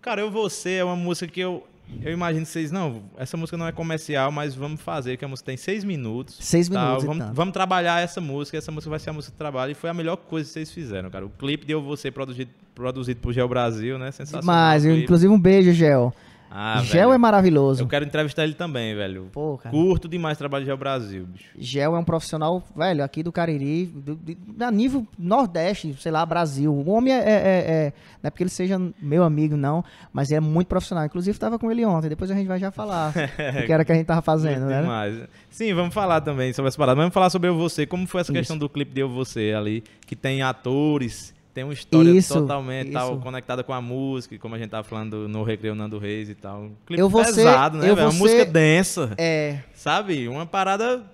Cara, 0.00 0.20
Eu 0.20 0.30
Você 0.30 0.74
é 0.74 0.84
uma 0.84 0.94
música 0.96 1.26
que 1.26 1.40
eu. 1.40 1.66
Eu 2.02 2.12
imagino 2.12 2.44
vocês, 2.44 2.70
não, 2.70 3.02
essa 3.16 3.36
música 3.36 3.56
não 3.56 3.66
é 3.66 3.72
comercial, 3.72 4.32
mas 4.32 4.54
vamos 4.54 4.80
fazer, 4.80 5.16
que 5.16 5.24
a 5.24 5.28
música 5.28 5.46
tem 5.46 5.56
seis 5.56 5.84
minutos. 5.84 6.36
Seis 6.40 6.68
tal, 6.68 6.84
minutos 6.84 7.04
vamos, 7.04 7.36
vamos 7.36 7.52
trabalhar 7.52 8.00
essa 8.02 8.20
música, 8.20 8.58
essa 8.58 8.72
música 8.72 8.90
vai 8.90 8.98
ser 8.98 9.10
a 9.10 9.12
música 9.12 9.32
de 9.32 9.38
trabalho. 9.38 9.72
E 9.72 9.74
foi 9.74 9.90
a 9.90 9.94
melhor 9.94 10.16
coisa 10.16 10.46
que 10.46 10.52
vocês 10.52 10.70
fizeram, 10.70 11.10
cara. 11.10 11.24
O 11.24 11.30
clipe 11.30 11.66
de 11.66 11.72
Eu 11.72 11.82
Você 11.82 12.10
produzido, 12.10 12.50
produzido 12.74 13.20
por 13.20 13.32
Geo 13.32 13.48
Brasil, 13.48 13.98
né? 13.98 14.10
Sensacional. 14.10 14.44
Mas, 14.44 14.84
inclusive, 14.84 15.32
um 15.32 15.38
beijo, 15.38 15.72
Gel. 15.72 16.12
Ah, 16.56 16.80
Gel 16.84 17.08
velho. 17.08 17.12
é 17.14 17.18
maravilhoso. 17.18 17.82
Eu 17.82 17.88
quero 17.88 18.04
entrevistar 18.04 18.44
ele 18.44 18.54
também, 18.54 18.94
velho. 18.94 19.28
Pô, 19.32 19.58
cara. 19.58 19.74
Curto 19.74 20.06
demais 20.08 20.36
o 20.36 20.38
trabalho 20.38 20.62
de 20.64 20.68
Geo 20.70 20.76
Brasil, 20.76 21.26
bicho. 21.26 21.48
Gel 21.58 21.96
é 21.96 21.98
um 21.98 22.04
profissional, 22.04 22.62
velho, 22.76 23.02
aqui 23.02 23.24
do 23.24 23.32
Cariri, 23.32 23.86
do, 23.86 24.14
de- 24.14 24.38
a 24.60 24.70
nível 24.70 25.04
Nordeste, 25.18 25.96
sei 25.98 26.12
lá, 26.12 26.24
Brasil. 26.24 26.72
O 26.72 26.88
homem 26.90 27.12
é, 27.12 27.18
é- 27.18 27.22
é- 27.22 27.64
é- 27.86 27.92
Não 28.22 28.28
é 28.28 28.30
porque 28.30 28.44
ele 28.44 28.50
seja 28.50 28.80
meu 29.02 29.24
amigo, 29.24 29.56
não, 29.56 29.84
mas 30.12 30.30
é 30.30 30.38
muito 30.38 30.68
profissional. 30.68 31.04
Inclusive, 31.04 31.36
tava 31.38 31.58
com 31.58 31.70
ele 31.72 31.84
ontem, 31.84 32.08
depois 32.08 32.30
a 32.30 32.34
gente 32.34 32.46
vai 32.46 32.58
já 32.60 32.70
falar 32.70 33.12
o 33.62 33.66
que 33.66 33.72
era 33.72 33.84
que 33.84 33.90
a 33.90 33.94
gente 33.96 34.06
tava 34.06 34.22
fazendo, 34.22 34.66
né? 34.66 34.80
demais. 34.80 35.28
Sim, 35.50 35.74
vamos 35.74 35.92
falar 35.92 36.20
também 36.20 36.52
sobre 36.52 36.68
essa 36.68 36.78
parada. 36.78 36.96
Vamos 36.96 37.12
falar 37.12 37.30
sobre 37.30 37.48
Eu 37.48 37.56
Você. 37.56 37.84
Como 37.84 38.06
foi 38.06 38.20
essa 38.20 38.30
Isso. 38.30 38.38
questão 38.38 38.56
do 38.56 38.68
clipe 38.68 38.92
de 38.94 39.00
Eu 39.00 39.08
Você 39.08 39.52
ali? 39.56 39.82
Que 40.06 40.14
tem 40.14 40.40
atores, 40.42 41.34
tem 41.54 41.62
uma 41.64 41.72
história 41.72 42.10
Isso, 42.10 42.34
totalmente 42.34 42.90
tal, 42.90 43.12
isso. 43.12 43.20
conectada 43.22 43.62
com 43.62 43.72
a 43.72 43.80
música, 43.80 44.36
como 44.38 44.56
a 44.56 44.58
gente 44.58 44.70
tava 44.70 44.82
falando 44.82 45.28
no 45.28 45.44
Recreio 45.44 45.74
Nando 45.74 45.98
Reis 45.98 46.28
e 46.28 46.34
tal. 46.34 46.62
Um 46.64 46.72
clipe 46.84 47.00
Eu 47.00 47.08
Você- 47.08 47.44
pesado, 47.44 47.78
né, 47.78 47.88
Eu 47.88 47.94
velho? 47.94 48.08
Uma 48.08 48.12
Você- 48.12 48.18
música 48.18 48.44
densa, 48.44 49.14
É. 49.16 49.60
sabe? 49.72 50.26
Uma 50.28 50.44
parada... 50.44 51.04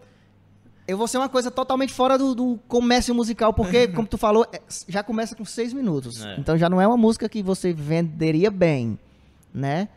Eu 0.88 0.97
vou 0.99 1.07
ser 1.07 1.18
uma 1.18 1.28
coisa 1.28 1.51
totalmente 1.53 1.93
fora 1.93 2.18
do, 2.18 2.34
do 2.34 2.59
comércio 2.66 3.14
musical, 3.14 3.53
porque, 3.53 3.86
como 3.95 4.09
tu 4.09 4.18
falou, 4.18 4.45
é, 4.53 4.61
já 4.88 5.05
começa 5.05 5.36
com 5.36 5.45
seis 5.45 5.72
minutos. 5.72 6.24
É. 6.24 6.34
Então 6.38 6.57
já 6.59 6.68
não 6.68 6.80
é 6.80 6.86
uma 6.86 6.97
música 6.97 7.28
que 7.28 7.43
você 7.45 7.72
venderia 7.72 8.51
bem, 8.51 8.99
né? 9.55 9.88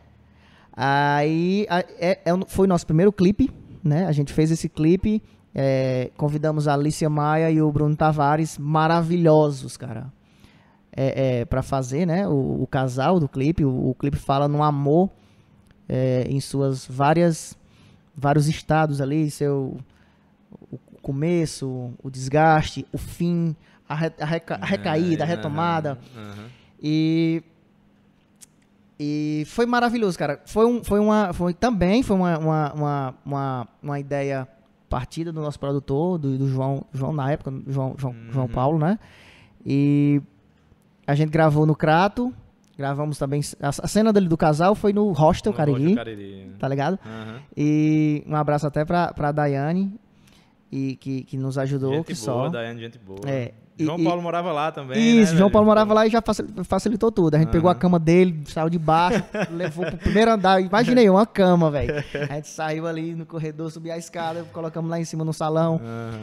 Aí 0.72 1.66
a- 1.68 1.80
é- 1.98 2.20
é 2.24 2.32
foi 2.46 2.66
o 2.66 2.68
nosso 2.68 2.86
primeiro 2.86 3.12
clipe, 3.12 3.50
né? 3.82 4.06
A 4.06 4.12
gente 4.12 4.32
fez 4.32 4.50
esse 4.50 4.68
clipe, 4.68 5.22
é, 5.54 6.10
convidamos 6.16 6.68
a 6.68 6.74
Alicia 6.74 7.08
Maia 7.10 7.50
e 7.50 7.60
o 7.62 7.70
Bruno 7.72 7.96
Tavares, 7.96 8.58
maravilhosos, 8.58 9.76
cara. 9.76 10.12
É, 10.96 11.40
é, 11.40 11.44
para 11.44 11.60
fazer, 11.62 12.06
né? 12.06 12.26
O, 12.28 12.62
o 12.62 12.66
casal 12.68 13.18
do 13.18 13.28
clipe, 13.28 13.64
o, 13.64 13.90
o 13.90 13.94
clipe 13.94 14.16
fala 14.16 14.46
no 14.46 14.62
amor 14.62 15.10
é, 15.88 16.24
em 16.28 16.38
suas 16.40 16.86
várias 16.86 17.56
vários 18.16 18.46
estados 18.48 19.00
ali, 19.00 19.28
seu 19.30 19.76
o 20.70 20.78
começo, 21.02 21.92
o 22.02 22.08
desgaste, 22.08 22.86
o 22.92 22.96
fim, 22.98 23.56
a, 23.88 23.94
re- 23.94 24.12
a 24.20 24.24
reca- 24.24 24.58
a 24.62 24.64
recaída, 24.64 25.24
a 25.24 25.26
Aham, 25.26 25.34
retomada. 25.36 25.98
aham. 26.16 26.46
E 26.80 27.42
e 28.98 29.42
foi 29.48 29.66
maravilhoso, 29.66 30.16
cara. 30.18 30.40
Foi, 30.46 30.64
um, 30.66 30.84
foi 30.84 31.00
uma 31.00 31.32
foi 31.32 31.52
também 31.52 32.02
foi 32.02 32.14
uma, 32.16 32.38
uma, 32.38 32.72
uma, 32.72 33.14
uma, 33.26 33.68
uma 33.82 34.00
ideia 34.00 34.46
partida 34.88 35.32
do 35.32 35.40
nosso 35.42 35.58
produtor, 35.58 36.18
do, 36.18 36.38
do 36.38 36.48
João, 36.48 36.84
João 36.92 37.12
na 37.12 37.32
época, 37.32 37.52
João, 37.66 37.94
João, 37.98 38.14
João 38.30 38.48
Paulo, 38.48 38.78
né? 38.78 38.98
E 39.66 40.22
a 41.06 41.14
gente 41.14 41.30
gravou 41.30 41.66
no 41.66 41.74
Crato, 41.74 42.32
gravamos 42.76 43.18
também 43.18 43.40
a, 43.60 43.72
cena 43.88 44.12
dele 44.12 44.28
do 44.28 44.36
casal 44.36 44.74
foi 44.74 44.92
no 44.92 45.10
Hostel 45.12 45.52
No 45.52 45.56
Cariri, 45.56 45.82
Rocha 45.84 45.94
Cariri. 45.96 46.52
tá 46.58 46.68
ligado? 46.68 46.98
Aham. 47.06 47.38
E 47.56 48.24
um 48.26 48.34
abraço 48.36 48.66
até 48.66 48.84
pra, 48.84 49.12
pra 49.12 49.32
Daiane, 49.32 49.92
e, 50.72 50.96
que, 50.96 51.22
que 51.24 51.36
nos 51.36 51.56
ajudou, 51.58 51.92
Gente 51.94 52.06
que 52.06 52.14
boa, 52.14 52.24
só. 52.24 52.48
Daiane, 52.48 52.80
gente 52.80 52.98
boa. 52.98 53.20
É, 53.26 53.52
e- 53.78 53.84
João 53.84 53.98
e- 53.98 54.04
Paulo 54.04 54.20
morava 54.22 54.50
lá 54.52 54.72
também, 54.72 55.20
Isso, 55.20 55.32
né, 55.32 55.38
João? 55.38 55.50
Paulo 55.50 55.66
morava 55.66 55.94
lá 55.94 56.04
e 56.06 56.10
já 56.10 56.20
facil- 56.20 56.46
facilitou 56.64 57.12
tudo. 57.12 57.34
A 57.36 57.38
gente 57.38 57.50
pegou 57.50 57.70
a 57.70 57.74
cama 57.76 57.98
dele, 57.98 58.42
saiu 58.46 58.68
de 58.68 58.78
baixo, 58.78 59.22
levou 59.52 59.84
pro 59.86 59.96
primeiro 59.98 60.32
andar. 60.32 60.60
Imaginei, 60.60 61.08
uma 61.08 61.26
cama, 61.26 61.70
velho. 61.70 61.94
A 62.28 62.34
gente 62.36 62.48
saiu 62.48 62.86
ali 62.88 63.14
no 63.14 63.24
corredor, 63.26 63.70
subiu 63.70 63.92
a 63.92 63.98
escada, 63.98 64.44
colocamos 64.52 64.90
lá 64.90 64.98
em 64.98 65.04
cima 65.04 65.24
no 65.24 65.32
salão. 65.32 65.80
Aham. 65.82 66.20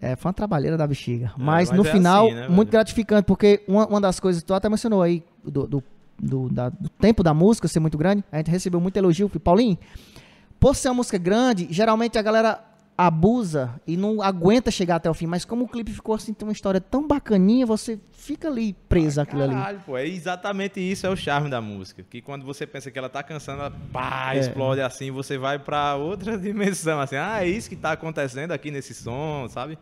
É, 0.00 0.14
foi 0.16 0.28
uma 0.28 0.32
trabalheira 0.34 0.76
da 0.76 0.86
bexiga. 0.86 1.32
Mas, 1.36 1.70
mas 1.70 1.78
no 1.78 1.86
é 1.86 1.90
final, 1.92 2.26
assim, 2.26 2.34
né, 2.34 2.48
muito 2.48 2.70
gratificante, 2.70 3.24
porque 3.24 3.62
uma, 3.66 3.86
uma 3.86 4.00
das 4.00 4.18
coisas, 4.20 4.42
tu 4.42 4.54
até 4.54 4.68
mencionou 4.68 5.02
aí, 5.02 5.22
do, 5.44 5.66
do, 5.66 5.84
do- 6.20 6.48
da- 6.48 6.68
do 6.68 6.88
tempo 6.88 7.22
da 7.22 7.34
música 7.34 7.66
ser 7.68 7.80
muito 7.80 7.98
grande, 7.98 8.24
a 8.30 8.36
gente 8.38 8.50
recebeu 8.50 8.80
muito 8.80 8.96
elogio. 8.96 9.28
Paulinho, 9.28 9.76
por 10.60 10.74
ser 10.76 10.88
uma 10.88 10.94
música 10.96 11.18
grande, 11.18 11.66
geralmente 11.70 12.18
a 12.18 12.22
galera 12.22 12.60
abusa 12.98 13.80
e 13.86 13.96
não 13.96 14.20
aguenta 14.20 14.72
chegar 14.72 14.96
até 14.96 15.08
o 15.08 15.14
fim. 15.14 15.26
Mas 15.26 15.44
como 15.44 15.64
o 15.64 15.68
clipe 15.68 15.92
ficou 15.92 16.16
assim, 16.16 16.34
tem 16.34 16.46
uma 16.46 16.52
história 16.52 16.80
tão 16.80 17.06
bacaninha, 17.06 17.64
você 17.64 17.96
fica 18.12 18.48
ali 18.48 18.72
preso 18.88 19.20
àquilo 19.20 19.44
ali. 19.44 19.54
Caralho, 19.54 19.80
pô, 19.86 19.96
é 19.96 20.04
exatamente 20.06 20.80
isso, 20.80 21.06
é 21.06 21.10
o 21.10 21.16
charme 21.16 21.48
da 21.48 21.60
música. 21.60 22.02
Que 22.02 22.20
quando 22.20 22.44
você 22.44 22.66
pensa 22.66 22.90
que 22.90 22.98
ela 22.98 23.08
tá 23.08 23.22
cansando, 23.22 23.60
ela 23.60 23.72
pá, 23.92 24.34
É. 24.34 24.40
explode 24.40 24.80
assim, 24.80 25.12
você 25.12 25.38
vai 25.38 25.60
pra 25.60 25.94
outra 25.94 26.36
dimensão, 26.36 27.00
assim, 27.00 27.14
ah, 27.16 27.42
é 27.44 27.48
isso 27.48 27.68
que 27.68 27.76
tá 27.76 27.92
acontecendo 27.92 28.50
aqui 28.50 28.70
nesse 28.72 28.92
som, 28.92 29.46
sabe? 29.48 29.78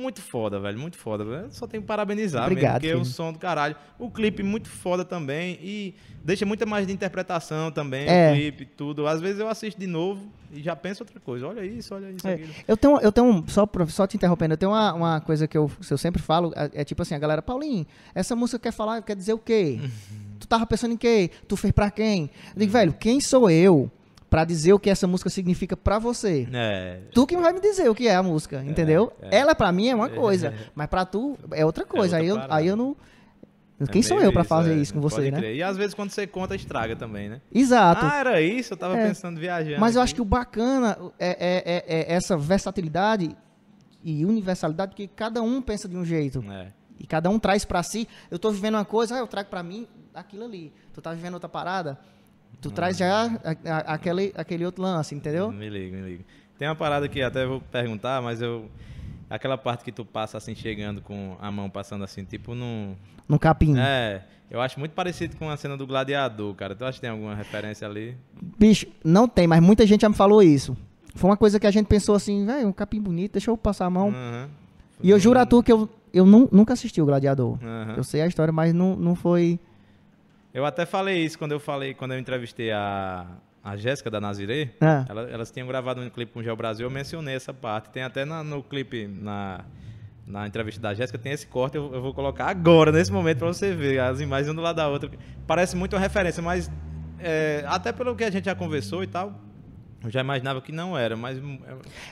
Muito 0.00 0.22
foda, 0.22 0.58
velho, 0.58 0.78
muito 0.78 0.96
foda. 0.96 1.24
velho. 1.24 1.44
Eu 1.44 1.50
só 1.50 1.66
tenho 1.66 1.82
que 1.82 1.86
parabenizar 1.86 2.44
Obrigado, 2.44 2.82
mesmo, 2.82 2.96
porque 2.98 2.98
é 2.98 3.00
o 3.00 3.04
som 3.04 3.32
do 3.32 3.38
caralho. 3.38 3.76
O 3.98 4.10
clipe 4.10 4.42
muito 4.42 4.68
foda 4.68 5.04
também 5.04 5.58
e 5.62 5.94
deixa 6.24 6.46
muita 6.46 6.64
mais 6.64 6.86
de 6.86 6.92
interpretação 6.92 7.70
também, 7.70 8.06
É. 8.08 8.30
o 8.30 8.34
clipe, 8.34 8.64
tudo. 8.64 9.06
Às 9.06 9.20
vezes 9.20 9.40
eu 9.40 9.48
assisto 9.48 9.78
de 9.78 9.86
novo 9.86 10.26
e 10.52 10.62
já 10.62 10.74
penso 10.74 11.02
outra 11.02 11.20
coisa. 11.20 11.46
Olha 11.46 11.64
isso, 11.64 11.94
olha 11.94 12.10
isso, 12.10 12.26
É, 12.26 12.40
eu 12.66 12.76
tenho, 12.76 12.98
eu 13.00 13.12
tenho 13.12 13.44
só, 13.46 13.68
só 13.88 14.06
te 14.06 14.16
interrompendo, 14.16 14.54
eu 14.54 14.58
tenho 14.58 14.72
uma, 14.72 14.92
uma 14.94 15.20
coisa 15.20 15.46
que 15.46 15.56
eu, 15.56 15.70
eu 15.90 15.98
sempre 15.98 16.20
falo, 16.22 16.52
é, 16.56 16.80
é 16.80 16.84
tipo 16.84 17.02
assim, 17.02 17.14
a 17.14 17.18
galera, 17.18 17.42
Paulinho, 17.42 17.86
essa 18.14 18.34
música 18.34 18.58
quer 18.58 18.72
falar, 18.72 19.02
quer 19.02 19.14
dizer 19.16 19.34
o 19.34 19.38
quê? 19.38 19.78
tu 20.40 20.48
tava 20.48 20.66
pensando 20.66 20.94
em 20.94 20.96
quê? 20.96 21.30
Tu 21.46 21.56
fez 21.56 21.72
pra 21.72 21.90
quem? 21.90 22.30
Eu 22.54 22.58
digo, 22.60 22.72
velho, 22.72 22.92
quem 22.94 23.20
sou 23.20 23.50
eu 23.50 23.90
pra 24.30 24.44
dizer 24.44 24.72
o 24.72 24.78
que 24.78 24.88
essa 24.88 25.06
música 25.06 25.28
significa 25.28 25.76
pra 25.76 25.98
você? 25.98 26.48
É, 26.52 27.00
Tu 27.12 27.26
que 27.26 27.36
vai 27.36 27.52
me 27.52 27.60
dizer 27.60 27.90
o 27.90 27.94
que 27.94 28.06
é 28.08 28.14
a 28.14 28.22
música, 28.22 28.62
entendeu? 28.64 29.12
é. 29.20 29.38
Ela 29.38 29.54
pra 29.54 29.70
mim 29.72 29.88
é 29.88 29.94
uma 29.94 30.08
coisa, 30.10 30.54
mas 30.74 30.86
pra 30.86 31.04
tu 31.04 31.36
é 31.50 31.66
outra 31.66 31.84
coisa. 31.84 32.16
outra 32.16 32.18
aí, 32.20 32.28
eu, 32.28 32.36
parada. 32.36 32.54
aí 32.54 32.66
eu 32.68 32.76
não. 32.76 32.96
é 33.80 33.86
Quem 33.86 34.02
sou 34.02 34.16
meio 34.18 34.28
eu 34.28 34.32
pra 34.32 34.44
fazer 34.44 34.72
é, 34.72 34.76
isso 34.76 34.94
com 34.94 35.00
você, 35.00 35.30
né? 35.30 35.54
E 35.54 35.62
às 35.62 35.76
vezes 35.76 35.94
quando 35.94 36.10
você 36.10 36.26
conta, 36.26 36.54
estraga 36.54 36.94
também, 36.94 37.28
né? 37.28 37.40
Exato. 37.52 38.06
Ah, 38.06 38.16
era 38.18 38.40
isso? 38.40 38.72
Eu 38.74 38.76
tava 38.76 38.96
É. 38.96 39.08
pensando 39.08 39.40
viajando. 39.40 39.80
Mas 39.80 39.96
eu 39.96 40.00
aqui. 40.00 40.04
acho 40.04 40.14
que 40.14 40.22
o 40.22 40.24
bacana 40.24 40.96
é, 41.18 41.30
é- 41.30 41.62
é- 41.74 42.12
é 42.12 42.14
essa 42.14 42.36
versatilidade 42.36 43.36
e 44.04 44.24
universalidade 44.24 44.94
que 44.94 45.08
cada 45.08 45.42
um 45.42 45.60
pensa 45.60 45.88
de 45.88 45.96
um 45.96 46.04
jeito. 46.04 46.44
É. 46.50 46.68
E 46.98 47.06
cada 47.06 47.28
um 47.30 47.38
traz 47.38 47.64
pra 47.64 47.82
si. 47.82 48.06
Eu 48.30 48.38
tô 48.38 48.50
vivendo 48.50 48.74
uma 48.74 48.84
coisa, 48.84 49.16
ah, 49.16 49.18
eu 49.18 49.26
trago 49.26 49.48
pra 49.50 49.62
mim 49.62 49.88
aquilo 50.14 50.44
ali. 50.44 50.72
Tu 50.92 51.00
tá 51.02 51.12
vivendo 51.14 51.34
outra 51.34 51.48
parada, 51.48 51.98
tu 52.60 52.70
traz 52.70 52.96
já 52.98 53.26
a- 53.26 53.56
a- 53.70 53.94
aquele, 53.94 54.32
aquele 54.36 54.64
outro 54.64 54.82
lance, 54.82 55.14
entendeu? 55.14 55.50
Me 55.52 55.68
liga, 55.68 55.96
me 55.96 56.02
liga. 56.10 56.24
Tem 56.58 56.68
uma 56.68 56.74
parada 56.76 57.08
que 57.08 57.22
até 57.22 57.46
vou 57.46 57.60
perguntar, 57.60 58.20
mas 58.22 58.40
eu. 58.42 58.68
Aquela 59.28 59.56
parte 59.56 59.84
que 59.84 59.92
tu 59.92 60.04
passa 60.04 60.36
assim, 60.38 60.54
chegando 60.56 61.00
com 61.00 61.36
a 61.40 61.50
mão 61.52 61.70
passando 61.70 62.02
assim, 62.04 62.24
tipo 62.24 62.54
num. 62.54 62.94
No 63.28 63.38
capim. 63.38 63.78
É. 63.78 64.22
Eu 64.50 64.60
acho 64.60 64.78
muito 64.80 64.90
parecido 64.92 65.36
com 65.36 65.48
a 65.48 65.56
cena 65.56 65.76
do 65.76 65.86
Gladiador, 65.86 66.52
cara. 66.54 66.74
Tu 66.74 66.84
acha 66.84 66.96
que 66.96 67.00
tem 67.02 67.10
alguma 67.10 67.36
referência 67.36 67.86
ali? 67.86 68.16
Bicho, 68.58 68.86
não 69.04 69.28
tem, 69.28 69.46
mas 69.46 69.62
muita 69.62 69.86
gente 69.86 70.00
já 70.00 70.08
me 70.08 70.14
falou 70.16 70.42
isso. 70.42 70.76
Foi 71.14 71.30
uma 71.30 71.36
coisa 71.36 71.60
que 71.60 71.66
a 71.66 71.70
gente 71.70 71.86
pensou 71.86 72.16
assim, 72.16 72.44
velho, 72.44 72.66
um 72.66 72.72
capim 72.72 73.00
bonito, 73.00 73.32
deixa 73.34 73.50
eu 73.50 73.56
passar 73.56 73.86
a 73.86 73.90
mão. 73.90 74.08
Aham. 74.08 74.48
E 75.00 75.08
eu 75.10 75.18
juro 75.20 75.38
a 75.38 75.46
tu 75.46 75.62
que 75.62 75.70
eu, 75.72 75.88
eu 76.12 76.26
nu- 76.26 76.48
nunca 76.50 76.72
assisti 76.72 77.00
o 77.00 77.06
Gladiador. 77.06 77.56
Aham. 77.62 77.94
Eu 77.96 78.02
sei 78.04 78.22
a 78.22 78.26
história, 78.26 78.52
mas 78.52 78.74
não, 78.74 78.96
não 78.96 79.14
foi. 79.14 79.60
Eu 80.52 80.64
até 80.64 80.84
falei 80.84 81.24
isso 81.24 81.38
quando 81.38 81.52
eu 81.52 81.60
falei, 81.60 81.94
quando 81.94 82.12
eu 82.12 82.18
entrevistei 82.18 82.70
a, 82.72 83.26
a 83.62 83.76
Jéssica 83.76 84.10
da 84.10 84.20
Nazirê. 84.20 84.70
Ah. 84.80 85.04
Ela- 85.08 85.30
elas 85.30 85.50
tinham 85.50 85.66
gravado 85.68 86.00
um 86.00 86.10
clipe 86.10 86.32
com 86.32 86.40
o 86.40 86.42
Geo 86.42 86.56
Brasil, 86.56 86.86
eu 86.86 86.90
mencionei 86.90 87.34
essa 87.36 87.54
parte. 87.54 87.90
Tem 87.90 88.02
até 88.02 88.24
na- 88.24 88.42
no 88.42 88.62
clipe, 88.62 89.06
na, 89.06 89.64
na 90.26 90.46
entrevista 90.46 90.80
da 90.80 90.92
Jéssica, 90.92 91.18
tem 91.18 91.32
esse 91.32 91.46
corte, 91.46 91.76
eu, 91.76 91.92
eu 91.94 92.02
vou 92.02 92.12
colocar 92.12 92.46
agora, 92.48 92.90
nesse 92.90 93.12
momento, 93.12 93.38
pra 93.38 93.48
você 93.48 93.72
ver 93.74 94.00
as 94.00 94.20
imagens 94.20 94.48
uma 94.48 94.54
do 94.54 94.60
lado 94.62 94.76
da 94.76 94.88
outra. 94.88 95.10
Parece 95.46 95.76
muito 95.76 95.94
uma 95.94 96.00
referência, 96.00 96.42
mas 96.42 96.70
é, 97.20 97.64
até 97.68 97.92
pelo 97.92 98.16
que 98.16 98.24
a 98.24 98.30
gente 98.30 98.46
já 98.46 98.54
conversou 98.54 99.04
e 99.04 99.06
tal, 99.06 99.32
eu 100.02 100.10
já 100.10 100.20
imaginava 100.20 100.60
que 100.60 100.72
não 100.72 100.96
era, 100.98 101.16
mas... 101.16 101.38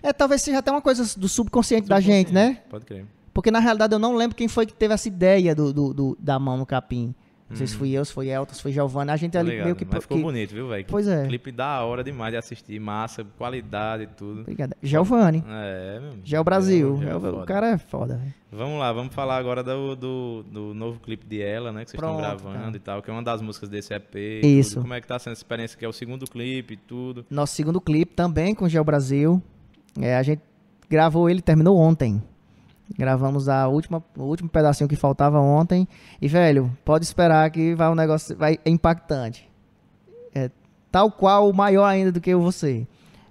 é- 0.03 0.09
É, 0.11 0.13
talvez 0.13 0.43
seja 0.43 0.59
até 0.59 0.71
uma 0.71 0.83
coisa 0.83 1.03
do 1.19 1.29
subconsciente 1.29 1.89
da 1.89 1.99
gente, 2.01 2.33
né? 2.33 2.61
Pode 2.71 2.85
crer. 2.85 3.05
Porque 3.35 3.51
na 3.51 3.59
realidade 3.61 3.95
eu 3.95 3.99
não 3.99 4.15
lembro 4.15 4.37
quem 4.37 4.47
foi 4.49 4.67
que 4.67 4.75
teve 4.75 4.93
essa 4.95 5.09
ideia 5.09 5.55
do, 5.55 5.73
do- 5.73 5.95
do- 5.95 6.19
da 6.21 6.39
mão 6.39 6.57
no 6.57 6.67
capim. 6.67 7.15
Não 7.51 7.57
sei 7.57 7.67
se 7.67 7.77
fui 7.77 7.91
eu, 7.93 8.05
se 8.05 8.13
foi 8.13 8.29
Elton, 8.29 8.53
se 8.55 8.61
foi 8.63 8.73
Giovanna. 8.73 9.15
A 9.15 9.17
gente 9.17 9.33
Tô 9.33 9.39
ali 9.39 9.51
ligado, 9.53 9.65
meio 9.65 9.77
que. 9.77 9.87
Mas 9.91 10.03
ficou 10.03 10.19
que- 10.19 10.23
bonito, 10.23 10.53
viu, 10.55 10.69
velho? 10.69 10.85
Pois 10.87 11.09
é. 11.09 11.27
Clipe 11.27 11.51
da 11.51 11.83
hora 11.83 12.05
demais 12.05 12.31
de 12.33 12.37
assistir. 12.37 12.79
Massa, 12.79 13.25
qualidade 13.39 14.03
e 14.03 14.07
tudo. 14.07 14.43
Obrigado. 14.43 14.75
Giovanni. 14.83 15.43
É, 15.49 15.99
meu. 16.01 16.13
Já 16.23 16.37
é 16.37 16.41
o 16.41 16.45
Brasil. 16.45 17.01
É 17.03 17.11
É 17.11 17.17
o- 17.17 17.41
o 17.43 17.47
cara 17.47 17.71
é 17.71 17.79
foda, 17.79 18.17
velho. 18.19 18.35
Vamos 18.53 18.79
lá, 18.79 18.93
vamos 18.93 19.15
falar 19.15 19.37
agora 19.39 19.63
do, 19.63 19.95
do, 19.97 20.43
do 20.51 20.75
novo 20.75 21.01
clipe 21.01 21.27
de 21.27 21.41
ela, 21.41 21.73
né? 21.73 21.85
Que 21.85 21.91
vocês 21.91 22.03
estão 22.03 22.17
Pronto, 22.17 22.43
gravando 22.43 22.59
cara. 22.65 22.77
e 22.77 22.81
tal, 22.81 23.03
que 23.03 23.11
é 23.11 23.13
uma 23.13 23.23
das 23.23 23.41
músicas 23.41 23.69
desse 23.69 23.95
EP. 23.95 24.15
Isso. 24.45 24.75
tudo. 24.75 24.83
Como 24.83 24.95
é 24.95 25.01
que 25.01 25.07
tá 25.07 25.19
sendo 25.19 25.33
essa 25.33 25.41
experiência? 25.41 25.79
Que 25.79 25.85
é 25.85 25.89
o 25.89 25.93
segundo 25.93 26.27
clipe 26.27 26.75
e 26.75 26.77
tudo. 26.77 27.25
Nosso 27.31 27.55
segundo 27.55 27.81
clipe 27.81 28.13
também 28.15 28.55
com 28.55 28.69
Geo 28.69 28.85
Brasil. 28.85 29.43
É, 30.01 30.17
a 30.17 30.23
gente 30.23 30.43
gravou 30.89 31.29
ele, 31.31 31.41
terminou 31.43 31.77
ontem. 31.79 32.23
Gravamos 32.97 33.49
a 33.49 33.69
última, 33.69 34.03
o 34.17 34.23
último 34.23 34.49
pedacinho 34.49 34.89
que 34.89 34.97
faltava 34.97 35.39
ontem. 35.41 35.87
E, 36.23 36.29
velho, 36.29 36.71
pode 36.85 37.05
esperar 37.05 37.51
que 37.51 37.75
vai 37.75 37.89
um 37.91 37.95
negócio 37.95 38.37
vai, 38.37 38.59
é 38.65 38.71
impactante. 38.71 39.49
É, 40.35 40.51
tal 40.91 41.11
qual, 41.11 41.53
maior 41.53 41.85
ainda 41.85 42.11
do 42.13 42.21
que 42.21 42.35
você. 42.35 42.87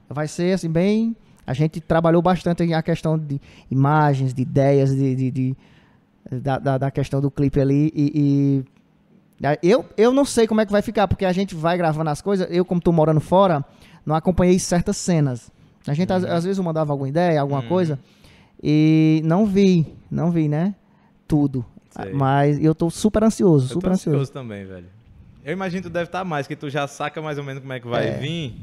Vai 0.10 0.28
ser, 0.28 0.54
assim, 0.54 0.70
bem... 0.70 1.16
A 1.46 1.54
gente 1.54 1.80
trabalhou 1.80 2.22
bastante 2.22 2.62
a 2.74 2.84
questão 2.84 3.18
de 3.18 3.40
imagens, 3.72 4.34
de 4.34 4.42
ideias, 4.42 4.90
de, 4.94 5.16
de- 5.16 5.32
de- 5.32 5.58
da, 6.42 6.60
da, 6.60 6.78
da 6.78 6.92
questão 6.92 7.22
do 7.22 7.32
clipe 7.32 7.58
ali. 7.62 7.90
E, 7.96 8.66
e 9.64 9.70
eu, 9.70 9.86
eu 9.96 10.12
não 10.12 10.26
sei 10.26 10.46
como 10.46 10.60
é 10.60 10.66
que 10.66 10.72
vai 10.74 10.82
ficar, 10.82 11.08
porque 11.08 11.24
a 11.24 11.32
gente 11.32 11.56
vai 11.56 11.78
gravando 11.78 12.10
as 12.10 12.22
coisas. 12.22 12.48
Eu, 12.52 12.66
como 12.66 12.82
tô 12.82 12.92
morando 12.92 13.22
fora, 13.22 13.64
não 14.06 14.14
acompanhei 14.14 14.60
certas 14.60 14.98
cenas. 14.98 15.50
A 15.88 15.94
gente, 15.94 16.12
às, 16.12 16.26
às 16.26 16.44
vezes, 16.44 16.58
eu 16.58 16.66
mandava 16.66 16.92
alguma 16.92 17.08
ideia, 17.08 17.40
alguma 17.40 17.62
Uhum. 17.62 17.70
coisa, 17.70 17.98
e 18.64 19.22
não 19.24 19.46
vi, 19.46 19.86
não 20.10 20.32
vi, 20.32 20.48
né? 20.48 20.76
Tudo. 21.28 21.66
Sei. 21.90 22.14
Mas 22.14 22.64
eu 22.64 22.74
tô 22.76 22.90
super 22.90 23.24
ansioso, 23.24 23.66
Eu 23.66 23.74
super 23.74 23.92
ansioso. 23.92 24.16
ansioso 24.18 24.32
também, 24.32 24.66
velho. 24.66 24.86
Eu 25.44 25.54
imagino 25.54 25.82
que 25.84 25.90
tu 25.90 25.94
deve 25.94 26.06
estar 26.06 26.24
mais, 26.26 26.46
que 26.48 26.56
tu 26.56 26.70
já 26.70 26.88
saca 26.88 27.22
mais 27.22 27.38
ou 27.38 27.44
menos 27.44 27.62
como 27.62 27.74
é 27.74 27.80
que 27.80 27.88
vai 27.88 28.08
É. 28.10 28.12
vir. 28.18 28.54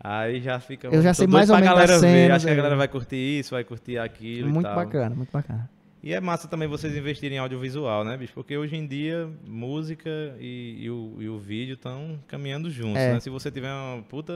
Aí 0.00 0.40
já 0.40 0.60
fica. 0.60 0.88
Eu 0.88 1.02
já 1.02 1.14
sei 1.14 1.26
mais 1.26 1.48
ou 1.48 1.56
menos 1.56 1.68
galera 1.70 1.92
das 1.92 2.00
ver. 2.02 2.30
Acho 2.30 2.46
que 2.46 2.52
a 2.52 2.54
galera 2.54 2.76
vai 2.76 2.88
curtir 2.88 3.16
isso, 3.38 3.52
vai 3.52 3.64
curtir 3.64 3.98
aquilo. 3.98 4.48
e 4.48 4.52
Muito 4.52 4.68
bacana, 4.74 5.14
muito 5.14 5.30
bacana. 5.32 5.68
E 6.02 6.12
é 6.12 6.20
massa 6.20 6.46
também 6.46 6.68
vocês 6.68 6.94
investirem 6.94 7.38
em 7.38 7.40
audiovisual, 7.40 8.04
né, 8.04 8.14
bicho? 8.14 8.34
Porque 8.34 8.54
hoje 8.58 8.76
em 8.76 8.86
dia, 8.86 9.26
música 9.46 10.10
e, 10.38 10.76
e 10.82 10.90
o, 10.90 11.16
e 11.18 11.28
o 11.30 11.38
vídeo 11.38 11.72
estão 11.74 12.18
caminhando 12.28 12.68
juntos, 12.68 12.98
É. 13.00 13.14
né? 13.14 13.20
Se 13.20 13.30
você 13.30 13.50
tiver 13.50 13.72
uma 13.72 14.02
puta 14.02 14.32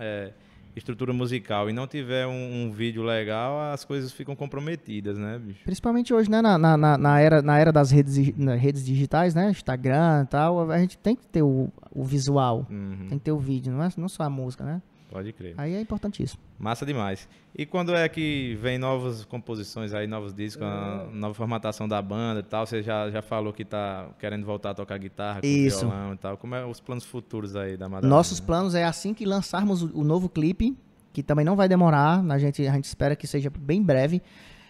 é, 0.00 0.32
estrutura 0.74 1.12
musical 1.12 1.68
e 1.68 1.72
não 1.72 1.86
tiver 1.86 2.26
um, 2.26 2.64
um 2.66 2.72
vídeo 2.72 3.02
legal, 3.02 3.72
as 3.72 3.84
coisas 3.84 4.12
ficam 4.12 4.34
comprometidas, 4.34 5.18
né, 5.18 5.38
bicho? 5.38 5.60
Principalmente 5.64 6.12
hoje, 6.14 6.30
né, 6.30 6.40
na, 6.40 6.56
na, 6.58 6.76
na- 6.76 7.20
era, 7.20 7.42
na 7.42 7.58
era 7.58 7.72
das 7.72 7.90
redes, 7.90 8.16
redes 8.58 8.84
digitais, 8.84 9.34
né, 9.34 9.50
Instagram 9.50 10.22
e 10.24 10.26
tal, 10.28 10.70
a 10.70 10.78
gente 10.78 10.96
tem 10.98 11.14
que 11.16 11.26
ter 11.26 11.42
o, 11.42 11.68
o 11.90 12.04
visual, 12.04 12.66
Uhum, 12.70 13.06
tem 13.08 13.18
que 13.18 13.24
ter 13.24 13.32
o 13.32 13.38
vídeo, 13.38 13.72
não 13.72 13.82
é 13.84 13.88
não 13.96 14.08
só 14.08 14.22
a 14.22 14.30
música, 14.30 14.64
né? 14.64 14.80
Pode 15.12 15.32
crer. 15.32 15.54
Aí 15.58 15.74
é 15.74 15.80
importantíssimo. 15.80 16.40
Massa 16.58 16.86
demais. 16.86 17.28
E 17.54 17.66
quando 17.66 17.94
é 17.94 18.08
que 18.08 18.58
vem 18.60 18.78
novas 18.78 19.24
composições 19.24 19.92
aí, 19.92 20.06
novos 20.06 20.32
discos, 20.32 20.62
a 20.66 21.06
nova 21.12 21.34
formatação 21.34 21.86
da 21.86 22.00
banda 22.00 22.40
e 22.40 22.42
tal? 22.42 22.66
Você 22.66 22.82
já, 22.82 23.10
já 23.10 23.20
falou 23.20 23.52
que 23.52 23.64
tá 23.64 24.08
querendo 24.18 24.44
voltar 24.46 24.70
a 24.70 24.74
tocar 24.74 24.98
guitarra 24.98 25.40
com 25.40 25.46
Isso. 25.46 25.80
violão 25.80 26.14
e 26.14 26.16
tal. 26.16 26.36
Como 26.36 26.54
é 26.54 26.64
os 26.64 26.80
planos 26.80 27.04
futuros 27.04 27.54
aí 27.54 27.76
da 27.76 27.88
Madalena? 27.88 28.16
Nossos 28.16 28.40
planos 28.40 28.74
é 28.74 28.84
assim 28.84 29.12
que 29.12 29.24
lançarmos 29.24 29.82
o, 29.82 29.90
o 29.94 30.02
novo 30.02 30.28
clipe, 30.28 30.76
que 31.12 31.22
também 31.22 31.44
não 31.44 31.56
vai 31.56 31.68
demorar, 31.68 32.24
a 32.30 32.38
gente, 32.38 32.66
a 32.66 32.72
gente 32.72 32.84
espera 32.84 33.14
que 33.14 33.26
seja 33.26 33.50
bem 33.50 33.82
breve. 33.82 34.22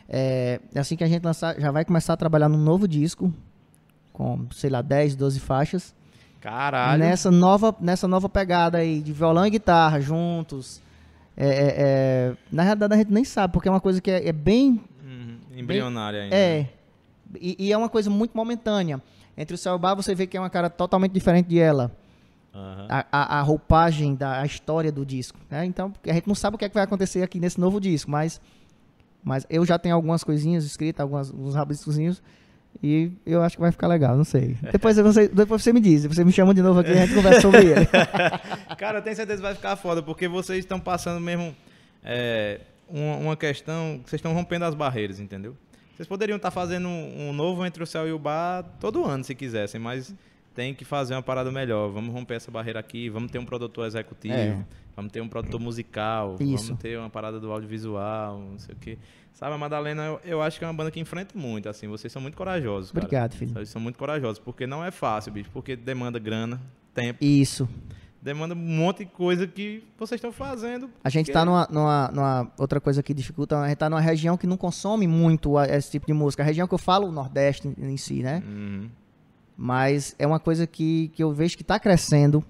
É, 0.08 0.60
assim 0.74 0.96
que 0.96 1.04
a 1.04 1.06
gente 1.06 1.24
lançar, 1.24 1.58
já 1.58 1.70
vai 1.70 1.84
começar 1.84 2.14
a 2.14 2.16
trabalhar 2.16 2.48
num 2.48 2.58
novo 2.58 2.88
disco, 2.88 3.32
com, 4.12 4.46
sei 4.50 4.68
lá, 4.68 4.82
10, 4.82 5.14
12 5.14 5.40
faixas. 5.40 5.94
Caralho. 6.42 6.98
Nessa 6.98 7.30
nova, 7.30 7.74
nessa 7.80 8.08
nova 8.08 8.28
pegada 8.28 8.78
aí 8.78 9.00
de 9.00 9.12
violão 9.12 9.46
e 9.46 9.50
guitarra 9.50 10.00
juntos. 10.00 10.82
É, 11.36 11.46
é, 11.46 11.74
é, 11.78 12.36
na 12.50 12.64
realidade 12.64 12.92
a 12.94 12.96
gente 12.96 13.12
nem 13.12 13.24
sabe, 13.24 13.52
porque 13.52 13.68
é 13.68 13.70
uma 13.70 13.80
coisa 13.80 14.00
que 14.00 14.10
é, 14.10 14.28
é 14.28 14.32
bem. 14.32 14.80
Uhum, 15.04 15.38
Embrionária 15.56 16.24
ainda. 16.24 16.34
É. 16.34 16.68
E, 17.40 17.56
e 17.58 17.72
é 17.72 17.78
uma 17.78 17.88
coisa 17.88 18.10
muito 18.10 18.36
momentânea. 18.36 19.00
Entre 19.36 19.54
o 19.54 19.58
Céu 19.58 19.74
e 19.74 19.76
o 19.76 19.78
Bar, 19.78 19.94
você 19.94 20.16
vê 20.16 20.26
que 20.26 20.36
é 20.36 20.40
uma 20.40 20.50
cara 20.50 20.68
totalmente 20.68 21.12
diferente 21.12 21.46
de 21.46 21.60
ela. 21.60 21.92
Aham. 22.52 22.86
A, 22.90 23.06
a, 23.10 23.38
a 23.38 23.42
roupagem 23.42 24.14
da 24.14 24.40
a 24.40 24.44
história 24.44 24.90
do 24.90 25.06
disco. 25.06 25.38
Né? 25.48 25.64
Então, 25.64 25.92
a 26.04 26.12
gente 26.12 26.26
não 26.26 26.34
sabe 26.34 26.56
o 26.56 26.58
que, 26.58 26.64
é 26.64 26.68
que 26.68 26.74
vai 26.74 26.84
acontecer 26.84 27.22
aqui 27.22 27.38
nesse 27.38 27.58
novo 27.58 27.80
disco, 27.80 28.10
mas, 28.10 28.40
mas 29.22 29.46
eu 29.48 29.64
já 29.64 29.78
tenho 29.78 29.94
algumas 29.94 30.24
coisinhas 30.24 30.64
escritas, 30.64 31.00
algumas, 31.00 31.30
alguns 31.30 31.54
rabiscozinhos. 31.54 32.20
E 32.82 33.10
eu 33.26 33.42
acho 33.42 33.56
que 33.56 33.60
vai 33.60 33.72
ficar 33.72 33.86
legal, 33.86 34.16
não 34.16 34.24
sei. 34.24 34.56
Depois 34.70 34.96
você, 34.96 35.28
depois 35.28 35.62
você 35.62 35.72
me 35.72 35.80
diz, 35.80 36.04
você 36.06 36.24
me 36.24 36.32
chama 36.32 36.54
de 36.54 36.62
novo 36.62 36.80
aqui 36.80 36.90
e 36.90 36.98
a 36.98 37.06
gente 37.06 37.14
conversa 37.14 37.40
sobre 37.40 37.66
ele. 37.66 37.86
Cara, 38.78 38.98
eu 38.98 39.02
tenho 39.02 39.16
certeza 39.16 39.38
que 39.38 39.42
vai 39.42 39.54
ficar 39.54 39.76
foda, 39.76 40.02
porque 40.02 40.26
vocês 40.28 40.60
estão 40.60 40.80
passando 40.80 41.20
mesmo 41.20 41.54
é, 42.04 42.60
uma, 42.88 43.16
uma 43.16 43.36
questão 43.36 44.00
que 44.02 44.10
vocês 44.10 44.18
estão 44.18 44.32
rompendo 44.32 44.64
as 44.64 44.74
barreiras, 44.74 45.20
entendeu? 45.20 45.56
Vocês 45.94 46.08
poderiam 46.08 46.36
estar 46.36 46.50
fazendo 46.50 46.88
um, 46.88 47.28
um 47.28 47.32
novo 47.32 47.64
entre 47.64 47.82
o 47.82 47.86
céu 47.86 48.08
e 48.08 48.12
o 48.12 48.18
bar 48.18 48.64
todo 48.80 49.04
ano, 49.04 49.22
se 49.22 49.34
quisessem, 49.34 49.80
mas 49.80 50.14
tem 50.54 50.74
que 50.74 50.84
fazer 50.84 51.14
uma 51.14 51.22
parada 51.22 51.50
melhor. 51.50 51.90
Vamos 51.90 52.12
romper 52.12 52.34
essa 52.34 52.50
barreira 52.50 52.80
aqui, 52.80 53.08
vamos 53.08 53.30
ter 53.30 53.38
um 53.38 53.44
produtor 53.44 53.86
executivo, 53.86 54.34
É. 54.34 54.58
vamos 54.96 55.12
ter 55.12 55.20
um 55.20 55.28
produtor 55.28 55.60
musical, 55.60 56.36
Isso. 56.40 56.66
vamos 56.68 56.82
ter 56.82 56.98
uma 56.98 57.10
parada 57.10 57.38
do 57.40 57.50
audiovisual, 57.52 58.38
não 58.38 58.58
sei 58.58 58.74
o 58.74 58.78
quê. 58.78 58.98
Sabe, 59.32 59.54
a 59.54 59.58
Madalena, 59.58 60.04
eu, 60.04 60.20
eu 60.24 60.42
acho 60.42 60.58
que 60.58 60.64
é 60.64 60.68
uma 60.68 60.74
banda 60.74 60.90
que 60.90 61.00
enfrenta 61.00 61.36
muito, 61.38 61.68
assim, 61.68 61.88
vocês 61.88 62.12
são 62.12 62.20
muito 62.20 62.36
corajosos, 62.36 62.92
cara. 62.92 63.04
Obrigado, 63.06 63.34
filho. 63.34 63.52
Vocês 63.54 63.68
são 63.70 63.80
muito 63.80 63.98
corajosos, 63.98 64.38
porque 64.38 64.66
não 64.66 64.84
é 64.84 64.90
fácil, 64.90 65.32
bicho, 65.32 65.48
porque 65.52 65.74
demanda 65.74 66.18
grana, 66.18 66.60
tempo, 66.94 67.18
Isso. 67.24 67.66
demanda 68.20 68.54
um 68.54 68.58
monte 68.58 68.98
de 68.98 69.06
coisa 69.06 69.46
que 69.46 69.82
vocês 69.98 70.18
estão 70.18 70.30
fazendo. 70.30 70.90
A 71.02 71.08
gente 71.08 71.26
porque- 71.26 71.32
tá 71.32 71.44
numa, 71.46 71.66
numa, 71.70 72.08
numa- 72.12 72.52
Outra 72.58 72.78
coisa 72.80 73.02
que 73.02 73.14
dificulta, 73.14 73.58
a 73.58 73.66
gente 73.68 73.78
tá 73.78 73.88
numa 73.88 74.00
região 74.02 74.36
que 74.36 74.46
não 74.46 74.56
consome 74.58 75.06
muito 75.08 75.56
a- 75.56 75.66
esse 75.66 75.90
tipo 75.90 76.06
de 76.06 76.12
música. 76.12 76.42
A 76.42 76.46
região 76.46 76.68
que 76.68 76.74
eu 76.74 76.78
falo, 76.78 77.08
o 77.08 77.12
Nordeste 77.12 77.72
em, 77.78 77.96
si, 77.96 78.22
né? 78.22 78.42
Uhum. 78.46 78.88
Mas 79.56 80.14
é 80.18 80.26
uma 80.26 80.38
coisa 80.40 80.66
que, 80.66 81.08
que 81.14 81.22
eu 81.22 81.32
vejo 81.32 81.56
que 81.56 81.64
tá 81.64 81.78
crescendo. 81.80 82.44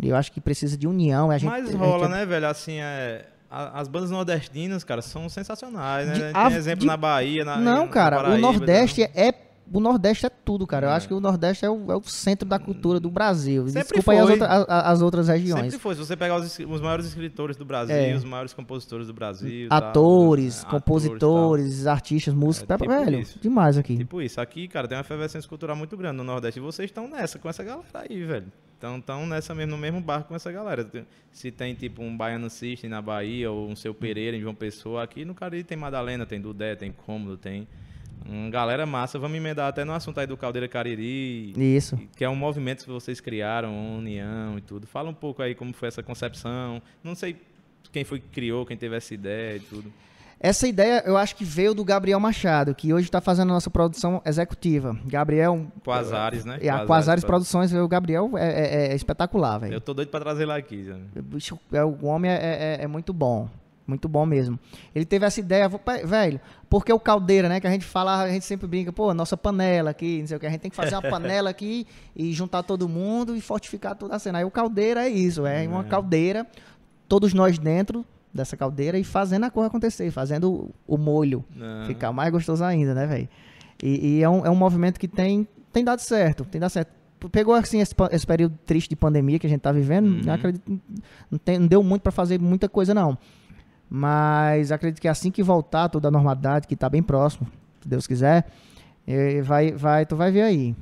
Eu 0.00 0.14
acho 0.16 0.30
que 0.32 0.40
precisa 0.40 0.76
de 0.76 0.86
união. 0.86 1.30
A 1.30 1.38
gente, 1.38 1.50
Mas 1.50 1.68
a 1.68 1.72
gente- 1.72 1.76
rola, 1.80 2.08
né, 2.08 2.24
velho? 2.24 2.46
Assim, 2.46 2.78
é... 2.78 3.26
As 3.50 3.86
bandas 3.86 4.10
nordestinas, 4.10 4.82
cara, 4.82 5.02
são 5.02 5.28
sensacionais, 5.28 6.06
né? 6.08 6.14
De- 6.14 6.20
Tem 6.20 6.30
a- 6.34 6.50
exemplo 6.52 6.80
de- 6.80 6.86
na 6.86 6.96
Bahia, 6.96 7.44
na 7.44 7.58
Não, 7.58 7.86
cara, 7.86 8.16
Paraíba, 8.22 8.38
o 8.38 8.40
Nordeste 8.52 9.02
né? 9.02 9.08
é. 9.14 9.34
O 9.72 9.80
Nordeste 9.80 10.26
é 10.26 10.28
tudo, 10.28 10.66
cara. 10.66 10.86
Eu 10.86 10.90
É. 10.90 10.94
acho 10.94 11.08
que 11.08 11.14
o 11.14 11.20
Nordeste 11.20 11.64
é 11.64 11.70
o, 11.70 11.90
é 11.90 11.96
o 11.96 12.02
centro 12.02 12.46
da 12.46 12.58
cultura 12.58 13.00
do 13.00 13.10
Brasil. 13.10 13.66
Sempre 13.68 13.82
Desculpa 13.84 14.12
aí 14.12 14.18
as, 14.18 14.24
foi. 14.24 14.32
outra- 14.32 14.48
a- 14.68 14.90
as 14.90 15.00
outras 15.02 15.28
regiões. 15.28 15.62
Sempre 15.64 15.78
foi. 15.78 15.94
Se 15.94 16.00
você 16.00 16.16
pegar 16.16 16.36
os, 16.36 16.58
os 16.58 16.80
maiores 16.80 17.06
escritores 17.06 17.56
do 17.56 17.64
Brasil, 17.64 17.94
É. 17.96 18.14
os 18.14 18.24
maiores 18.24 18.52
compositores 18.52 19.06
do 19.06 19.14
Brasil. 19.14 19.68
tal, 19.68 19.78
Atores, 19.78 20.62
né? 20.64 20.70
compositores, 20.70 21.86
artistas, 21.86 22.34
músicos. 22.34 22.64
É, 22.64 22.66
tá, 22.66 22.78
tipo 22.78 22.90
velho, 22.90 23.20
isso. 23.20 23.38
demais 23.40 23.78
aqui. 23.78 23.96
Tipo 23.96 24.20
isso. 24.20 24.40
Aqui, 24.40 24.68
cara, 24.68 24.86
tem 24.86 24.96
uma 24.96 25.02
efervescência 25.02 25.48
cultural 25.48 25.76
muito 25.76 25.96
grande 25.96 26.16
no 26.18 26.24
Nordeste. 26.24 26.58
E 26.60 26.62
vocês 26.62 26.90
estão 26.90 27.08
nessa, 27.08 27.38
com 27.38 27.48
essa 27.48 27.62
galera 27.64 27.86
aí, 27.94 28.22
velho. 28.24 28.46
Então, 28.78 28.98
estão 28.98 29.26
nessa 29.26 29.54
mesmo, 29.54 29.70
no 29.72 29.78
mesmo 29.78 30.00
barco 30.00 30.28
com 30.28 30.34
essa 30.34 30.50
galera. 30.50 30.86
Se 31.30 31.50
tem, 31.50 31.74
tipo, 31.74 32.02
um 32.02 32.16
Baiano 32.16 32.50
System 32.50 32.90
na 32.90 33.00
Bahia, 33.00 33.50
ou 33.50 33.68
um 33.70 33.76
Seu 33.76 33.94
Pereira 33.94 34.36
em 34.36 34.40
João 34.40 34.54
Pessoa, 34.54 35.02
aqui 35.04 35.24
no 35.24 35.34
Cariri 35.34 35.62
tem 35.62 35.76
Madalena, 35.78 36.26
tem 36.26 36.40
Dudé, 36.40 36.74
tem 36.74 36.90
Cômodo, 36.92 37.36
tem... 37.36 37.66
Uma 38.28 38.50
galera 38.50 38.84
massa. 38.86 39.18
Vamos 39.18 39.36
emendar 39.36 39.68
até 39.68 39.84
no 39.84 39.92
assunto 39.92 40.18
aí 40.20 40.26
do 40.26 40.36
Caldeira 40.36 40.68
Cariri, 40.68 41.52
Isso. 41.76 41.98
que 42.16 42.24
é 42.24 42.28
um 42.28 42.36
movimento 42.36 42.84
que 42.84 42.90
vocês 42.90 43.20
criaram, 43.20 43.96
união 43.98 44.56
e 44.58 44.60
tudo. 44.60 44.86
Fala 44.86 45.08
um 45.10 45.14
pouco 45.14 45.42
aí 45.42 45.54
como 45.54 45.72
foi 45.72 45.88
essa 45.88 46.02
concepção. 46.02 46.80
Não 47.02 47.14
sei 47.14 47.36
quem 47.90 48.04
foi 48.04 48.20
que 48.20 48.28
criou, 48.28 48.64
quem 48.66 48.76
teve 48.76 48.96
essa 48.96 49.12
ideia 49.14 49.56
e 49.56 49.60
tudo. 49.60 49.92
Essa 50.44 50.66
ideia 50.66 51.04
eu 51.06 51.16
acho 51.16 51.36
que 51.36 51.44
veio 51.44 51.72
do 51.72 51.84
Gabriel 51.84 52.18
Machado, 52.18 52.74
que 52.74 52.92
hoje 52.92 53.06
está 53.06 53.20
fazendo 53.20 53.50
a 53.50 53.54
nossa 53.54 53.70
produção 53.70 54.20
executiva. 54.26 54.98
Gabriel. 55.06 55.68
Quasares, 55.84 56.44
né? 56.44 56.58
É, 56.60 56.68
a 56.68 56.84
Quasares 56.84 57.22
Produções, 57.24 57.72
o 57.72 57.86
Gabriel 57.86 58.28
é, 58.36 58.88
é- 58.88 58.92
é 58.92 58.94
espetacular, 58.96 59.58
velho. 59.58 59.74
Eu 59.74 59.80
tô 59.80 59.94
doido 59.94 60.08
pra 60.08 60.18
trazer 60.18 60.44
lá 60.44 60.56
aqui, 60.56 60.82
já. 60.82 60.96
Bicho- 61.22 61.60
é, 61.72 61.84
o 61.84 62.06
homem 62.06 62.28
é, 62.28 62.78
é- 62.80 62.82
é 62.82 62.86
muito 62.88 63.12
bom. 63.12 63.48
Muito 63.86 64.08
bom 64.08 64.24
mesmo. 64.24 64.58
Ele 64.94 65.04
teve 65.04 65.26
essa 65.26 65.40
ideia, 65.40 65.68
velho, 66.04 66.40
porque 66.70 66.92
o 66.92 67.00
caldeira, 67.00 67.48
né? 67.48 67.58
Que 67.60 67.66
a 67.66 67.70
gente 67.70 67.84
fala, 67.84 68.22
a 68.22 68.28
gente 68.30 68.44
sempre 68.44 68.66
brinca, 68.66 68.92
pô, 68.92 69.12
nossa 69.12 69.36
panela 69.36 69.90
aqui, 69.90 70.20
não 70.20 70.26
sei 70.28 70.36
o 70.36 70.40
que. 70.40 70.46
A 70.46 70.50
gente 70.50 70.60
tem 70.60 70.70
que 70.70 70.76
fazer 70.76 70.94
uma 70.94 71.02
panela 71.10 71.50
aqui 71.50 71.86
e 72.14 72.32
juntar 72.32 72.62
todo 72.62 72.88
mundo 72.88 73.34
e 73.36 73.40
fortificar 73.40 73.96
toda 73.96 74.14
a 74.14 74.18
cena. 74.18 74.38
Aí 74.38 74.44
o 74.44 74.50
caldeira 74.50 75.04
é 75.04 75.08
isso, 75.08 75.44
é 75.46 75.66
uma 75.66 75.80
É. 75.80 75.84
caldeira, 75.84 76.46
todos 77.08 77.34
nós 77.34 77.58
dentro 77.58 78.04
dessa 78.32 78.56
caldeira 78.56 78.98
e 78.98 79.04
fazendo 79.04 79.44
a 79.44 79.50
coisa 79.50 79.66
acontecer, 79.66 80.10
fazendo 80.10 80.70
o, 80.86 80.96
molho 80.96 81.44
Não. 81.54 81.84
ficar 81.86 82.12
mais 82.12 82.30
gostoso 82.32 82.64
ainda, 82.64 82.94
né, 82.94 83.06
velho? 83.06 83.28
E, 83.82 84.18
e 84.18 84.22
é, 84.22 84.28
um, 84.28 84.46
é 84.46 84.50
um 84.50 84.54
movimento 84.54 84.98
que 84.98 85.08
tem, 85.08 85.46
tem 85.72 85.84
dado 85.84 85.98
certo, 86.00 86.44
tem 86.44 86.60
dado 86.60 86.70
certo. 86.70 86.90
Pegou, 87.30 87.54
assim, 87.54 87.80
esse, 87.80 87.94
esse 88.10 88.26
período 88.26 88.58
triste 88.64 88.88
de 88.88 88.96
pandemia 88.96 89.38
que 89.38 89.46
a 89.46 89.50
gente 89.50 89.60
tá 89.60 89.70
vivendo, 89.70 90.24
Uhum. 90.26 90.32
acredito, 90.32 90.80
não, 91.30 91.38
tem- 91.38 91.58
não 91.58 91.66
deu 91.66 91.82
muito 91.82 92.02
pra 92.02 92.10
fazer 92.10 92.40
muita 92.40 92.68
coisa, 92.68 92.94
não. 92.94 93.16
Mas 93.94 94.72
acredito 94.72 95.02
que 95.02 95.06
assim 95.06 95.30
que 95.30 95.42
voltar 95.42 95.86
toda 95.90 96.08
a 96.08 96.10
normalidade, 96.10 96.66
que 96.66 96.74
tá 96.74 96.88
bem 96.88 97.02
próximo, 97.02 97.46
se 97.82 97.86
Deus 97.86 98.06
quiser. 98.06 98.46
E 99.06 99.42
vai, 99.42 99.70
vai, 99.72 100.06
tu 100.06 100.16
vai 100.16 100.30
ver 100.32 100.40
aí. 100.40 100.74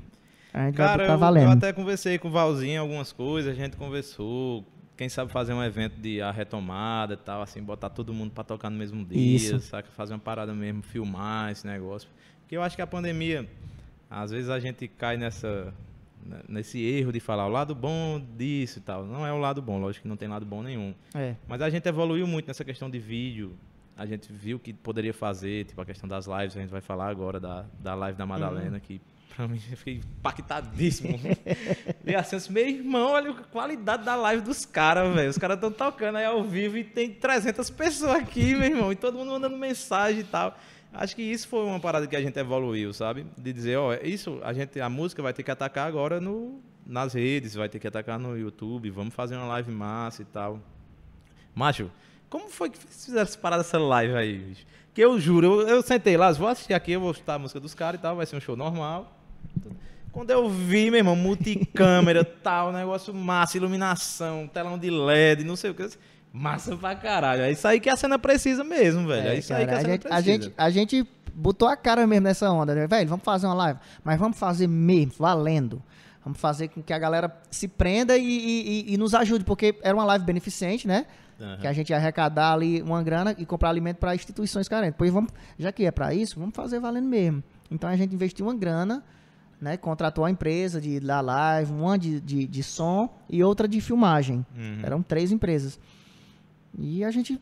A 0.55 0.67
gente 0.67 0.77
vai 0.77 0.87
Cara, 0.87 1.03
botar 1.03 1.15
eu, 1.15 1.19
valendo. 1.19 1.47
eu 1.47 1.51
até 1.51 1.73
conversei 1.73 2.19
com 2.19 2.29
o 2.29 2.31
Valzinho 2.31 2.81
algumas 2.81 3.11
coisas, 3.11 3.51
a 3.51 3.55
gente 3.57 3.77
conversou. 3.77 4.65
Quem 4.97 5.09
sabe 5.09 5.33
fazer 5.33 5.53
um 5.53 5.61
evento 5.61 6.01
de 6.01 6.23
a 6.23 6.31
retomada 6.31 7.15
e 7.15 7.17
tal, 7.17 7.43
assim, 7.43 7.61
botar 7.61 7.89
todo 7.91 8.15
mundo 8.15 8.31
pra 8.31 8.45
tocar 8.45 8.71
no 8.71 8.79
mesmo 8.79 9.05
dia, 9.05 9.37
Isso. 9.37 9.59
saca? 9.59 9.89
Fazer 9.91 10.13
uma 10.13 10.21
parada 10.21 10.55
mesmo, 10.55 10.81
filmar 10.81 11.51
esse 11.51 11.67
negócio. 11.67 12.09
Porque 12.43 12.57
eu 12.57 12.63
acho 12.63 12.77
que 12.77 12.83
a 12.83 12.87
pandemia, 12.87 13.45
às 14.09 14.31
vezes 14.31 14.49
a 14.49 14.61
gente 14.61 14.87
cai 14.87 15.17
nessa 15.17 15.75
nesse 16.49 16.81
erro 16.83 17.13
de 17.13 17.21
falar 17.21 17.47
o 17.47 17.51
lado 17.51 17.75
bom 17.75 18.21
disso 18.37 18.79
e 18.79 18.83
tal. 18.83 19.05
Não 19.05 19.27
é 19.27 19.33
o 19.33 19.39
lado 19.39 19.61
bom, 19.63 19.79
lógico 19.79 20.03
que 20.03 20.09
não 20.09 20.17
tem 20.17 20.29
lado 20.29 20.45
bom 20.47 20.63
nenhum. 20.63 20.95
É. 21.15 21.35
Mas 21.49 21.61
a 21.63 21.71
gente 21.71 21.89
evoluiu 21.89 22.27
muito 22.27 22.47
nessa 22.47 22.65
questão 22.65 22.89
de 22.91 22.99
vídeo. 22.99 23.57
A 23.97 24.07
gente 24.07 24.33
viu 24.33 24.59
que 24.59 24.73
poderia 24.73 25.13
fazer, 25.13 25.65
tipo 25.67 25.81
a 25.81 25.85
questão 25.85 26.09
das 26.09 26.27
lives, 26.27 26.57
a 26.57 26.61
gente 26.61 26.71
vai 26.71 26.81
falar 26.81 27.09
agora 27.09 27.39
da, 27.39 27.67
da 27.79 27.95
live 27.95 28.17
da 28.17 28.25
Madalena, 28.25 28.75
Uhum. 28.75 28.81
que 28.81 29.01
pra 29.37 29.47
mim 29.47 29.61
eu 29.71 29.77
fiquei 29.77 29.95
impactadíssimo. 29.97 31.19
e 32.07 32.15
assim, 32.15 32.37
assim, 32.37 32.53
meu 32.53 32.67
irmão, 32.67 33.11
olha 33.13 33.31
a 33.31 33.35
qualidade 33.35 34.05
da 34.05 34.17
live 34.17 34.43
dos 34.43 34.65
caras, 34.65 35.15
velho. 35.15 35.29
Os 35.31 35.39
caras 35.39 35.57
estão 35.57 35.71
tocando 35.71 36.17
aí 36.17 36.25
ao 36.25 36.43
vivo 36.43 36.79
e 36.79 36.85
tem 36.85 37.11
300 37.11 37.69
pessoas 37.71 38.13
aqui, 38.17 38.55
meu 38.55 38.65
irmão, 38.71 38.93
e 38.93 38.97
todo 38.97 39.19
mundo 39.19 39.33
mandando 39.33 39.57
mensagem 39.57 40.21
e 40.21 40.25
tal. 40.25 40.57
Acho 40.93 41.15
que 41.15 41.23
isso 41.23 41.47
foi 41.47 41.65
uma 41.65 41.79
parada 41.79 42.07
que 42.07 42.17
a 42.17 42.21
gente 42.21 42.39
evoluiu, 42.39 42.93
sabe? 42.93 43.27
De 43.39 43.53
dizer, 43.53 43.77
ó, 43.77 43.95
isso, 43.95 44.41
a 44.43 44.53
gente, 44.53 44.81
a 44.81 44.89
música 44.89 45.23
vai 45.23 45.33
ter 45.33 45.43
que 45.43 45.51
atacar 45.51 45.87
agora 45.87 46.21
no, 46.21 46.61
nas 46.85 47.15
redes, 47.15 47.55
vai 47.55 47.69
ter 47.69 47.79
que 47.79 47.87
atacar 47.87 48.19
no 48.19 48.37
YouTube, 48.37 48.91
vamos 48.91 49.15
fazer 49.15 49.37
uma 49.37 49.47
live 49.47 49.71
massa 49.71 50.23
e 50.23 50.25
tal. 50.25 50.61
Macho, 51.55 51.91
como 52.29 52.49
foi 52.49 52.71
que 52.71 52.79
fizeram 52.79 53.23
essa 53.23 53.39
parada 53.39 53.63
dessa 53.63 53.79
live 53.79 54.15
aí, 54.15 54.39
bicho? 54.39 54.67
Que 54.93 55.01
eu 55.01 55.19
juro, 55.21 55.63
eu, 55.63 55.69
eu 55.69 55.83
sentei 55.83 56.17
lá, 56.17 56.33
vou 56.33 56.49
assistir 56.49 56.75
aqui, 56.75 56.93
eu 56.93 57.01
vou 57.01 57.13
escutar 57.13 57.35
a 57.35 57.39
música 57.39 57.61
dos 57.61 57.75
caras 57.75 58.01
e 58.01 58.03
tal, 58.03 58.17
vai 58.17 58.27
ser 58.27 58.37
um 58.37 58.41
show 58.41 58.57
normal. 58.57 59.17
Quando 60.11 60.31
eu 60.31 60.49
vi, 60.51 60.91
meu 60.91 60.99
irmão, 60.99 61.15
multicâmera, 61.15 62.25
tal, 62.43 62.73
negócio 62.73 63.15
massa, 63.15 63.57
iluminação, 63.57 64.49
telão 64.49 64.77
de 64.77 64.91
LED, 64.91 65.45
não 65.45 65.55
sei 65.55 65.71
o 65.71 65.75
que. 65.75 65.89
Massa 66.33 66.77
pra 66.77 66.95
caralho. 66.95 67.43
É 67.43 67.51
isso 67.51 67.67
aí 67.67 67.81
que 67.81 67.89
a 67.91 67.97
cena 67.97 68.19
precisa 68.19 68.63
mesmo, 68.63 69.07
velho. 69.09 69.29
É, 69.29 69.35
É, 69.35 69.39
isso 69.39 69.53
aí 69.53 69.67
que 69.67 69.67
cara, 69.67 69.77
a 69.77 69.79
a, 69.79 69.83
cena 69.83 69.93
gente, 69.93 70.07
a, 70.07 70.11
precisa. 70.11 70.33
gente, 70.43 70.55
a 70.57 70.71
gente 70.71 71.09
botou 71.35 71.67
a 71.69 71.77
cara 71.77 72.07
mesmo 72.07 72.25
nessa 72.25 72.51
onda, 72.51 72.75
né? 72.75 72.87
Velho, 72.87 73.09
vamos 73.09 73.25
fazer 73.25 73.47
uma 73.47 73.55
live, 73.55 73.79
mas 74.05 74.19
vamos 74.19 74.39
fazer 74.39 74.67
mesmo, 74.67 75.13
valendo. 75.19 75.83
Vamos 76.25 76.39
fazer 76.39 76.69
com 76.69 76.83
que 76.83 76.93
a 76.93 76.99
galera 76.99 77.35
se 77.51 77.67
prenda 77.67 78.17
e, 78.17 78.23
e- 78.25 78.93
e- 78.95 78.97
nos 78.99 79.15
ajude, 79.15 79.45
porque 79.45 79.75
era 79.83 79.95
uma 79.97 80.05
live 80.05 80.25
beneficente, 80.25 80.87
né? 80.87 81.07
Aham. 81.41 81.57
Que 81.57 81.67
a 81.67 81.73
gente 81.73 81.89
ia 81.91 81.97
arrecadar 81.97 82.53
ali 82.53 82.83
uma 82.83 83.03
grana 83.03 83.35
e 83.39 83.47
comprar 83.47 83.71
alimento 83.71 83.97
para 83.97 84.15
instituições 84.15 84.69
carentes. 84.69 84.97
Pois 84.99 85.11
vamos, 85.11 85.33
já 85.59 85.73
que 85.73 85.85
é 85.87 85.91
para 85.91 86.13
isso, 86.13 86.39
vamos 86.39 86.55
fazer 86.55 86.79
valendo 86.79 87.09
mesmo. 87.09 87.43
Então 87.71 87.89
a 87.89 87.97
gente 87.97 88.15
investiu 88.15 88.45
uma 88.47 88.55
grana, 88.55 89.03
né? 89.59 89.79
Contratou 89.79 90.25
a 90.27 90.31
empresa 90.31 90.79
de 90.79 91.01
da 91.01 91.23
live, 91.23 91.73
uma 91.73 91.99
de, 91.99 92.21
de, 92.21 92.47
de 92.47 92.63
som 92.63 93.09
e 93.29 93.43
outra 93.43 93.67
de 93.67 93.81
filmagem. 93.81 94.45
Uhum. 94.55 94.81
Eram 94.83 95.03
três 95.03 95.33
empresas. 95.33 95.81
E 96.79 97.05
a 97.05 97.11
gente. 97.11 97.41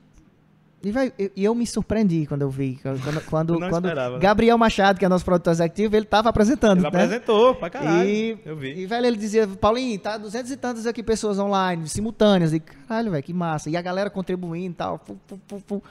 E, 0.83 0.93
véi, 0.93 1.13
eu, 1.19 1.31
e 1.35 1.45
eu 1.45 1.55
me 1.55 1.67
surpreendi 1.67 2.27
quando 2.27 2.43
eu 2.43 2.51
vi. 2.51 2.79
Quando, 2.83 3.25
quando, 3.25 3.59
quando 3.69 3.87
esperava, 3.87 4.15
né? 4.15 4.21
Gabriel 4.21 4.57
Machado, 4.57 4.99
que 4.99 5.05
é 5.05 5.09
nosso 5.09 5.25
produtor 5.25 5.53
executivo, 5.53 5.97
ele 5.97 6.07
tava 6.07 6.29
apresentando. 6.29 6.79
Ele 6.79 6.83
né? 6.83 6.89
apresentou 6.89 7.55
pra 7.55 7.69
caralho. 7.69 8.09
E, 8.09 8.39
eu 8.45 8.57
vi. 8.57 8.79
e, 8.79 8.87
velho, 8.87 9.07
ele 9.07 9.17
dizia, 9.17 9.47
Paulinho, 9.47 9.99
tá 9.99 10.17
duzentas 10.17 10.51
e 10.51 10.57
tantas 10.57 10.87
aqui 10.87 11.03
pessoas 11.03 11.39
online, 11.39 11.89
simultâneas. 11.89 12.53
E, 12.53 12.61
caralho, 12.61 13.11
velho, 13.11 13.23
que 13.23 13.33
massa. 13.33 13.69
E 13.69 13.77
a 13.77 13.83
galera 13.83 14.09
contribuindo 14.09 14.73
e 14.73 14.77
tal. 14.77 14.99
Fu, 15.05 15.19
fu, 15.27 15.63
fu. 15.67 15.83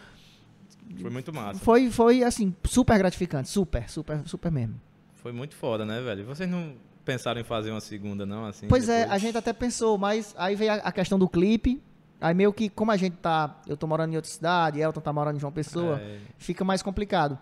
Foi 1.02 1.10
muito 1.10 1.34
massa. 1.34 1.60
Foi, 1.60 1.92
foi, 1.92 2.24
assim, 2.24 2.56
super 2.64 2.98
gratificante. 2.98 3.50
Super, 3.50 3.90
super, 3.90 4.22
super 4.26 4.52
mesmo. 4.52 4.80
Foi 5.16 5.32
muito 5.32 5.56
foda, 5.56 5.86
né, 5.86 6.00
velho? 6.00 6.26
Vocês 6.26 6.50
não 6.50 6.76
pensaram 7.04 7.40
em 7.40 7.44
fazer 7.44 7.72
uma 7.72 7.82
segunda, 7.82 8.26
não, 8.26 8.46
assim? 8.46 8.68
Pois 8.68 8.88
é, 8.88 9.02
depois? 9.02 9.14
a 9.14 9.18
gente 9.18 9.38
até 9.38 9.54
pensou, 9.54 9.98
mas 9.98 10.34
aí 10.38 10.56
veio 10.56 10.72
a, 10.72 10.76
a 10.76 10.92
questão 10.92 11.20
do 11.20 11.28
clipe. 11.28 11.82
Aí 12.20 12.34
meio 12.34 12.52
que, 12.52 12.68
como 12.70 12.92
a 12.92 12.98
gente 12.98 13.16
tá. 13.18 13.60
Eu 13.68 13.78
tô 13.78 13.86
morando 13.88 14.14
em 14.14 14.16
outra 14.16 14.30
cidade, 14.32 14.80
Elton 14.80 15.02
tá 15.02 15.14
morando 15.14 15.38
em 15.38 15.40
João 15.40 15.52
Pessoa, 15.54 16.00
É. 16.00 16.18
fica 16.38 16.64
mais 16.64 16.82
complicado. 16.82 17.38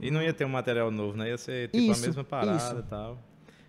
E 0.00 0.10
não 0.10 0.22
ia 0.22 0.32
ter 0.32 0.44
um 0.44 0.48
material 0.48 0.90
novo, 0.90 1.16
né? 1.16 1.28
Ia 1.30 1.38
ser 1.38 1.68
tipo 1.70 1.90
Isso, 1.90 2.04
a 2.04 2.06
mesma 2.06 2.24
parada 2.24 2.56
isso. 2.56 2.76
e 2.78 2.82
tal. 2.82 3.18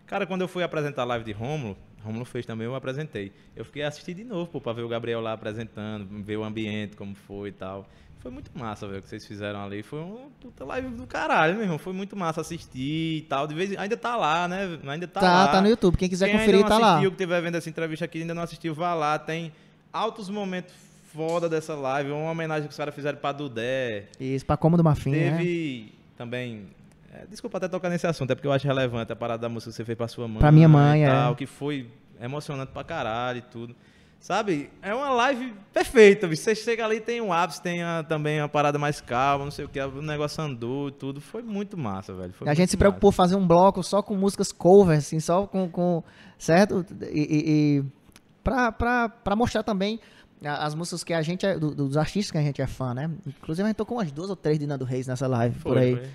Cara, 0.06 0.28
quando 0.28 0.42
eu 0.42 0.48
fui 0.48 0.62
apresentar 0.64 1.02
a 1.02 1.06
live 1.06 1.26
de 1.26 1.32
Rômulo, 1.32 1.76
Rômulo 2.04 2.26
fez 2.26 2.46
também, 2.46 2.66
eu 2.66 2.76
apresentei. 2.76 3.32
Eu 3.56 3.66
fiquei 3.66 3.82
assistindo 3.84 4.18
de 4.18 4.24
novo, 4.24 4.50
pô, 4.52 4.62
pra 4.62 4.72
ver 4.74 4.84
o 4.84 4.88
Gabriel 4.88 5.20
lá 5.22 5.34
apresentando, 5.34 6.08
ver 6.24 6.38
o 6.38 6.44
ambiente, 6.44 6.96
como 6.96 7.16
foi 7.16 7.50
e 7.50 7.52
tal. 7.52 7.88
Foi 8.20 8.30
muito 8.30 8.52
massa, 8.54 8.86
velho, 8.86 9.00
o 9.00 9.02
que 9.02 9.08
vocês 9.08 9.26
fizeram 9.26 9.64
ali. 9.64 9.82
Foi 9.82 10.00
uma 10.02 10.30
puta 10.42 10.66
live 10.66 10.90
do 10.90 11.08
caralho, 11.08 11.54
meu 11.56 11.64
irmão. 11.64 11.78
Foi 11.78 11.94
muito 11.94 12.16
massa 12.18 12.42
assistir 12.42 13.18
e 13.18 13.22
tal. 13.30 13.48
De 13.48 13.56
vez 13.56 13.72
em... 13.72 13.78
Ainda 13.78 13.96
tá 13.98 14.16
lá, 14.18 14.48
né? 14.48 14.78
Ainda 14.88 15.08
tá, 15.08 15.22
Tá, 15.22 15.46
lá. 15.46 15.48
tá 15.48 15.62
no 15.62 15.70
YouTube. 15.70 15.96
Quem 15.98 16.10
quiser 16.10 16.28
Quem 16.30 16.38
conferir, 16.38 16.56
ainda 16.58 16.68
tá 16.68 16.76
não 16.76 16.82
lá. 16.82 16.92
assistiu, 16.94 17.12
que 17.12 17.18
tiver 17.18 17.42
vendo 17.42 17.56
essa 17.56 17.70
entrevista 17.70 18.06
aqui, 18.06 18.22
ainda 18.22 18.34
não 18.34 18.44
assistiu, 18.44 18.76
vá 18.76 18.94
lá. 18.94 19.18
Tem 19.18 19.54
altos 19.92 20.30
momentos 20.30 20.74
foda 21.14 21.50
dessa 21.50 21.76
live. 21.76 22.12
Uma 22.12 22.32
homenagem 22.32 22.64
que 22.68 22.72
os 22.72 22.78
caras 22.78 22.94
fizeram 22.94 23.18
pra 23.18 23.32
Dudé. 23.32 24.06
Isso, 24.20 24.46
pra 24.46 24.56
Cômodo 24.58 24.84
Marfim, 24.84 25.12
né? 25.12 25.32
Teve 25.38 25.94
também. 26.18 26.68
é, 27.14 27.26
desculpa 27.28 27.58
até 27.58 27.68
tocar 27.68 27.90
nesse 27.90 28.06
assunto, 28.08 28.32
é 28.32 28.36
porque 28.36 28.48
eu 28.48 28.52
acho 28.52 28.68
relevante 28.68 29.12
a 29.12 29.16
parada 29.16 29.42
da 29.42 29.50
música 29.50 29.72
que 29.72 29.76
você 29.78 29.86
fez 29.86 29.98
pra 29.98 30.08
sua 30.08 30.28
mãe. 30.28 30.40
Pra 30.40 30.52
minha 30.52 30.68
mãe, 30.68 31.02
e 31.02 31.04
é. 31.04 31.08
tal, 31.10 31.36
que 31.36 31.46
foi 31.46 31.88
emocionante 32.22 32.72
pra 32.72 32.84
caralho 32.84 33.40
e 33.40 33.42
tudo. 33.42 33.76
Sabe? 34.20 34.70
É 34.82 34.94
uma 34.94 35.10
live 35.12 35.54
perfeita. 35.74 36.28
Você 36.28 36.54
chega 36.54 36.84
ali 36.84 37.00
tem 37.00 37.22
um 37.22 37.32
ápice, 37.32 37.62
tem 37.62 37.82
a- 37.82 38.04
também 38.04 38.42
uma 38.42 38.50
parada 38.50 38.78
mais 38.78 39.00
calma, 39.00 39.46
não 39.46 39.52
sei 39.52 39.64
o 39.64 39.70
que, 39.70 39.80
o 39.80 40.02
negócio 40.02 40.44
andou 40.44 40.90
e 40.90 40.92
tudo. 40.92 41.22
Foi 41.22 41.42
muito 41.42 41.78
massa, 41.78 42.14
velho. 42.14 42.34
Foi 42.34 42.50
a 42.50 42.54
gente 42.54 42.70
se 42.70 42.76
preocupou 42.76 43.14
fazer 43.14 43.38
um 43.38 43.48
bloco 43.48 43.82
só 43.82 44.02
com 44.02 44.16
músicas 44.18 44.52
cover, 44.52 44.98
assim, 44.98 45.22
só 45.22 45.48
com. 45.48 45.70
com 45.70 46.04
certo? 46.38 46.86
E. 47.10 47.20
e, 47.22 47.80
e 47.80 47.99
pra 48.44 49.36
mostrar 49.36 49.64
também 49.64 50.00
as 50.44 50.74
músicas 50.74 51.04
que 51.04 51.14
a 51.14 51.22
gente 51.22 51.46
é. 51.46 51.58
do- 51.60 51.76
dos 51.76 51.98
artistas 51.98 52.32
que 52.32 52.38
a 52.38 52.42
gente 52.42 52.62
é 52.62 52.68
fã, 52.68 52.94
né? 52.94 53.10
Inclusive 53.28 53.64
a 53.66 53.68
gente 53.68 53.76
tocou 53.78 53.98
umas 53.98 54.12
duas 54.12 54.30
ou 54.30 54.36
três 54.36 54.58
de 54.58 54.66
Nando 54.66 54.86
Reis 54.86 55.06
nessa 55.08 55.28
live, 55.28 55.56
massa. 55.56 55.64
por 55.64 55.74
Foi, 55.78 55.84
aí. 55.84 55.96
foi. 55.96 56.10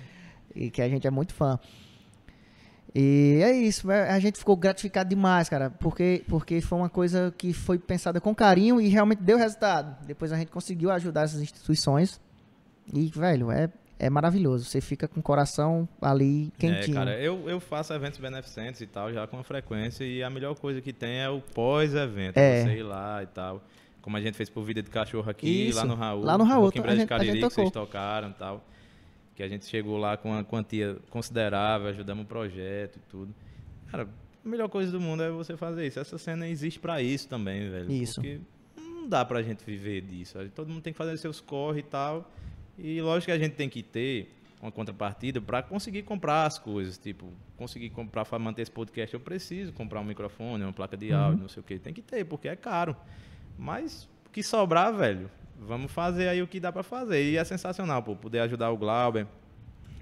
E 0.55 0.69
que 0.71 0.81
a 0.81 0.87
gente 0.89 1.05
é 1.05 1.11
muito 1.11 1.33
fã. 1.33 1.59
E 2.97 3.41
é 3.43 3.51
isso, 3.51 3.91
é, 3.91 4.09
a 4.09 4.19
gente 4.19 4.37
ficou 4.39 4.55
gratificado 4.55 5.09
demais, 5.09 5.49
cara, 5.49 5.69
porque, 5.69 6.23
porque 6.29 6.61
foi 6.61 6.77
uma 6.77 6.87
coisa 6.89 7.33
que 7.37 7.51
foi 7.51 7.77
pensada 7.77 8.21
com 8.21 8.33
carinho 8.33 8.79
e 8.79 8.87
realmente 8.87 9.21
deu 9.21 9.37
resultado. 9.37 9.97
Depois 10.05 10.31
a 10.31 10.37
gente 10.37 10.49
conseguiu 10.49 10.89
ajudar 10.91 11.23
essas 11.23 11.41
instituições 11.41 12.21
e, 12.93 13.07
velho, 13.07 13.51
é, 13.51 13.69
é 13.97 14.09
maravilhoso. 14.09 14.65
Você 14.65 14.81
fica 14.81 15.07
com 15.07 15.19
o 15.19 15.23
coração 15.23 15.87
ali 16.01 16.51
É, 16.55 16.59
quentinho. 16.59 16.95
cara, 16.97 17.19
eu, 17.19 17.49
eu 17.49 17.59
faço 17.59 17.93
eventos 17.93 18.19
beneficentes 18.19 18.81
e 18.81 18.87
tal, 18.87 19.11
já 19.13 19.25
com 19.27 19.41
frequência, 19.43 20.03
e 20.03 20.21
a 20.23 20.29
melhor 20.29 20.55
coisa 20.55 20.81
que 20.81 20.91
tem 20.93 21.19
é 21.21 21.29
o 21.29 21.39
pós-evento, 21.41 22.37
É. 22.37 22.63
você 22.63 22.77
ir 22.77 22.83
lá 22.83 23.23
e 23.23 23.27
tal. 23.27 23.61
Como 24.01 24.15
a 24.17 24.21
gente 24.21 24.35
fez 24.37 24.49
por 24.49 24.63
Vida 24.63 24.83
de 24.83 24.89
Cachorro 24.89 25.29
aqui, 25.29 25.69
Isso, 25.69 25.77
lá 25.79 25.85
no 25.85 25.95
Raul. 25.95 26.23
lá 26.23 26.37
no 26.37 26.43
Raul, 26.43 26.65
in 26.65 26.67
a 26.67 26.71
gente- 26.81 26.87
a 26.89 26.95
gente 26.95 27.07
Cariri, 27.07 27.33
que 27.33 27.39
vocês 27.41 27.71
tocou. 27.71 27.85
tocaram 27.87 28.29
e 28.29 28.33
tal. 28.33 28.63
Que 29.35 29.41
a 29.43 29.47
gente 29.47 29.65
chegou 29.65 29.97
lá 29.97 30.15
com 30.15 30.29
uma 30.31 30.43
quantia 30.43 30.95
considerável, 31.09 31.87
ajudamos 31.89 32.23
o 32.23 32.27
projeto 32.27 32.97
e 32.97 32.99
tudo. 33.09 33.33
Cara, 33.91 34.03
a 34.45 34.47
melhor 34.47 34.69
coisa 34.69 34.91
do 34.91 35.01
mundo 35.01 35.23
é 35.23 35.29
você 35.31 35.57
fazer 35.57 35.87
isso. 35.87 35.99
Essa 35.99 36.17
cena 36.17 36.47
existe 36.47 36.79
pra 36.79 37.01
isso 37.01 37.27
também, 37.27 37.69
velho. 37.69 37.91
Isso. 37.91 38.21
Porque 38.21 38.39
não 38.77 39.09
dá 39.09 39.25
pra 39.25 39.41
gente 39.41 39.63
viver 39.65 40.01
disso. 40.01 40.37
Todo 40.53 40.69
mundo 40.69 40.81
tem 40.81 40.93
que 40.93 40.97
fazer 40.97 41.17
seus 41.17 41.41
corre 41.41 41.79
e 41.79 41.83
tal. 41.83 42.31
E 42.77 43.01
lógico 43.01 43.25
que 43.25 43.31
a 43.31 43.37
gente 43.37 43.53
tem 43.53 43.69
que 43.69 43.81
ter 43.81 44.35
uma 44.61 44.71
contrapartida 44.71 45.39
para 45.39 45.61
conseguir 45.61 46.03
comprar 46.03 46.45
as 46.45 46.57
coisas. 46.57 46.97
Tipo, 46.97 47.31
conseguir 47.55 47.89
comprar 47.89 48.25
para 48.25 48.39
manter 48.39 48.63
esse 48.63 48.71
podcast, 48.71 49.13
eu 49.13 49.19
preciso 49.19 49.71
comprar 49.73 49.99
um 49.99 50.03
microfone, 50.03 50.63
uma 50.63 50.73
placa 50.73 50.97
de 50.97 51.13
áudio, 51.13 51.41
não 51.41 51.49
sei 51.49 51.61
o 51.61 51.63
que. 51.63 51.79
Tem 51.79 51.93
que 51.93 52.01
ter, 52.01 52.25
porque 52.25 52.47
é 52.47 52.55
caro. 52.55 52.95
Mas 53.57 54.09
o 54.25 54.29
que 54.29 54.43
sobrar, 54.43 54.93
velho, 54.93 55.29
vamos 55.59 55.91
fazer 55.91 56.27
aí 56.27 56.41
o 56.41 56.47
que 56.47 56.59
dá 56.59 56.71
para 56.71 56.83
fazer. 56.83 57.23
E 57.23 57.37
é 57.37 57.43
sensacional, 57.43 58.01
pô, 58.03 58.15
poder 58.15 58.39
ajudar 58.39 58.71
o 58.71 58.77
Glauber. 58.77 59.27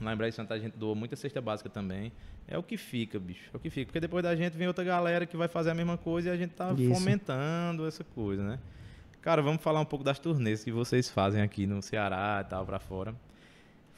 Lá 0.01 0.13
em 0.13 0.17
Brasil 0.17 0.33
Santa 0.33 0.55
a 0.55 0.59
gente 0.59 0.75
doou 0.77 0.95
muita 0.95 1.15
cesta 1.15 1.39
básica 1.39 1.69
também. 1.69 2.11
É 2.47 2.57
o 2.57 2.63
que 2.63 2.75
fica, 2.75 3.19
bicho. 3.19 3.49
É 3.53 3.57
o 3.57 3.59
que 3.59 3.69
fica. 3.69 3.85
Porque 3.87 3.99
depois 3.99 4.23
da 4.23 4.35
gente 4.35 4.57
vem 4.57 4.67
outra 4.67 4.83
galera 4.83 5.25
que 5.25 5.37
vai 5.37 5.47
fazer 5.47 5.69
a 5.69 5.73
mesma 5.73 5.97
coisa 5.97 6.29
e 6.29 6.31
a 6.31 6.35
gente 6.35 6.51
tá 6.51 6.73
Isso. 6.73 6.93
fomentando 6.93 7.87
essa 7.87 8.03
coisa, 8.03 8.43
né? 8.43 8.59
Cara, 9.23 9.41
vamos 9.41 9.63
falar 9.63 9.79
um 9.79 9.85
pouco 9.85 10.03
das 10.03 10.19
turnês 10.19 10.63
que 10.65 10.71
vocês 10.71 11.09
fazem 11.09 11.41
aqui 11.41 11.65
no 11.65 11.81
Ceará 11.81 12.43
e 12.45 12.49
tal, 12.49 12.65
pra 12.65 12.77
fora. 12.77 13.15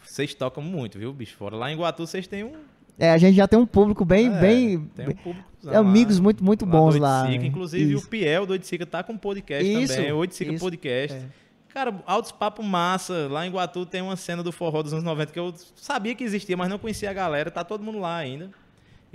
Vocês 0.03 0.35
tocam 0.35 0.63
muito, 0.63 0.99
viu, 0.99 1.11
bicho? 1.11 1.35
Fora. 1.35 1.55
Lá 1.55 1.71
em 1.71 1.75
Guatu 1.77 2.05
vocês 2.05 2.27
têm 2.27 2.43
um. 2.43 2.53
É, 2.97 3.09
a 3.11 3.17
gente 3.17 3.35
já 3.35 3.47
tem 3.47 3.57
um 3.57 3.65
público 3.65 4.05
bem, 4.05 4.27
é, 4.27 4.39
bem, 4.39 4.79
Tem 4.95 5.05
um 5.05 5.07
bem- 5.09 5.17
público. 5.17 5.49
amigos 5.73 6.19
muito, 6.19 6.43
muito 6.43 6.63
bons 6.65 6.93
do 6.95 7.01
lá. 7.01 7.23
Né? 7.23 7.35
Inclusive 7.37 7.93
Isso. 7.93 8.05
o 8.05 8.07
Piel 8.09 8.45
do 8.45 8.51
Oiticica 8.53 8.85
tá 8.85 9.03
com 9.03 9.17
podcast 9.17 9.67
Isso, 9.67 9.95
também. 9.95 10.11
Oiticica 10.13 10.53
isso, 10.53 10.63
Podcast. 10.63 11.17
é. 11.17 11.25
Cara, 11.73 11.93
altos 12.05 12.31
papo 12.31 12.61
massa. 12.63 13.27
Lá 13.29 13.45
em 13.47 13.51
Guatu 13.51 13.85
tem 13.85 14.01
uma 14.01 14.15
cena 14.15 14.43
do 14.43 14.51
forró 14.51 14.81
dos 14.83 14.93
anos 14.93 15.03
90 15.03 15.33
que 15.33 15.39
eu 15.39 15.53
sabia 15.75 16.13
que 16.15 16.23
existia, 16.23 16.55
mas 16.55 16.69
não 16.69 16.77
conhecia 16.79 17.09
a 17.09 17.13
galera. 17.13 17.49
Tá 17.51 17.63
todo 17.65 17.83
mundo 17.83 17.97
lá 17.99 18.15
ainda. 18.15 18.51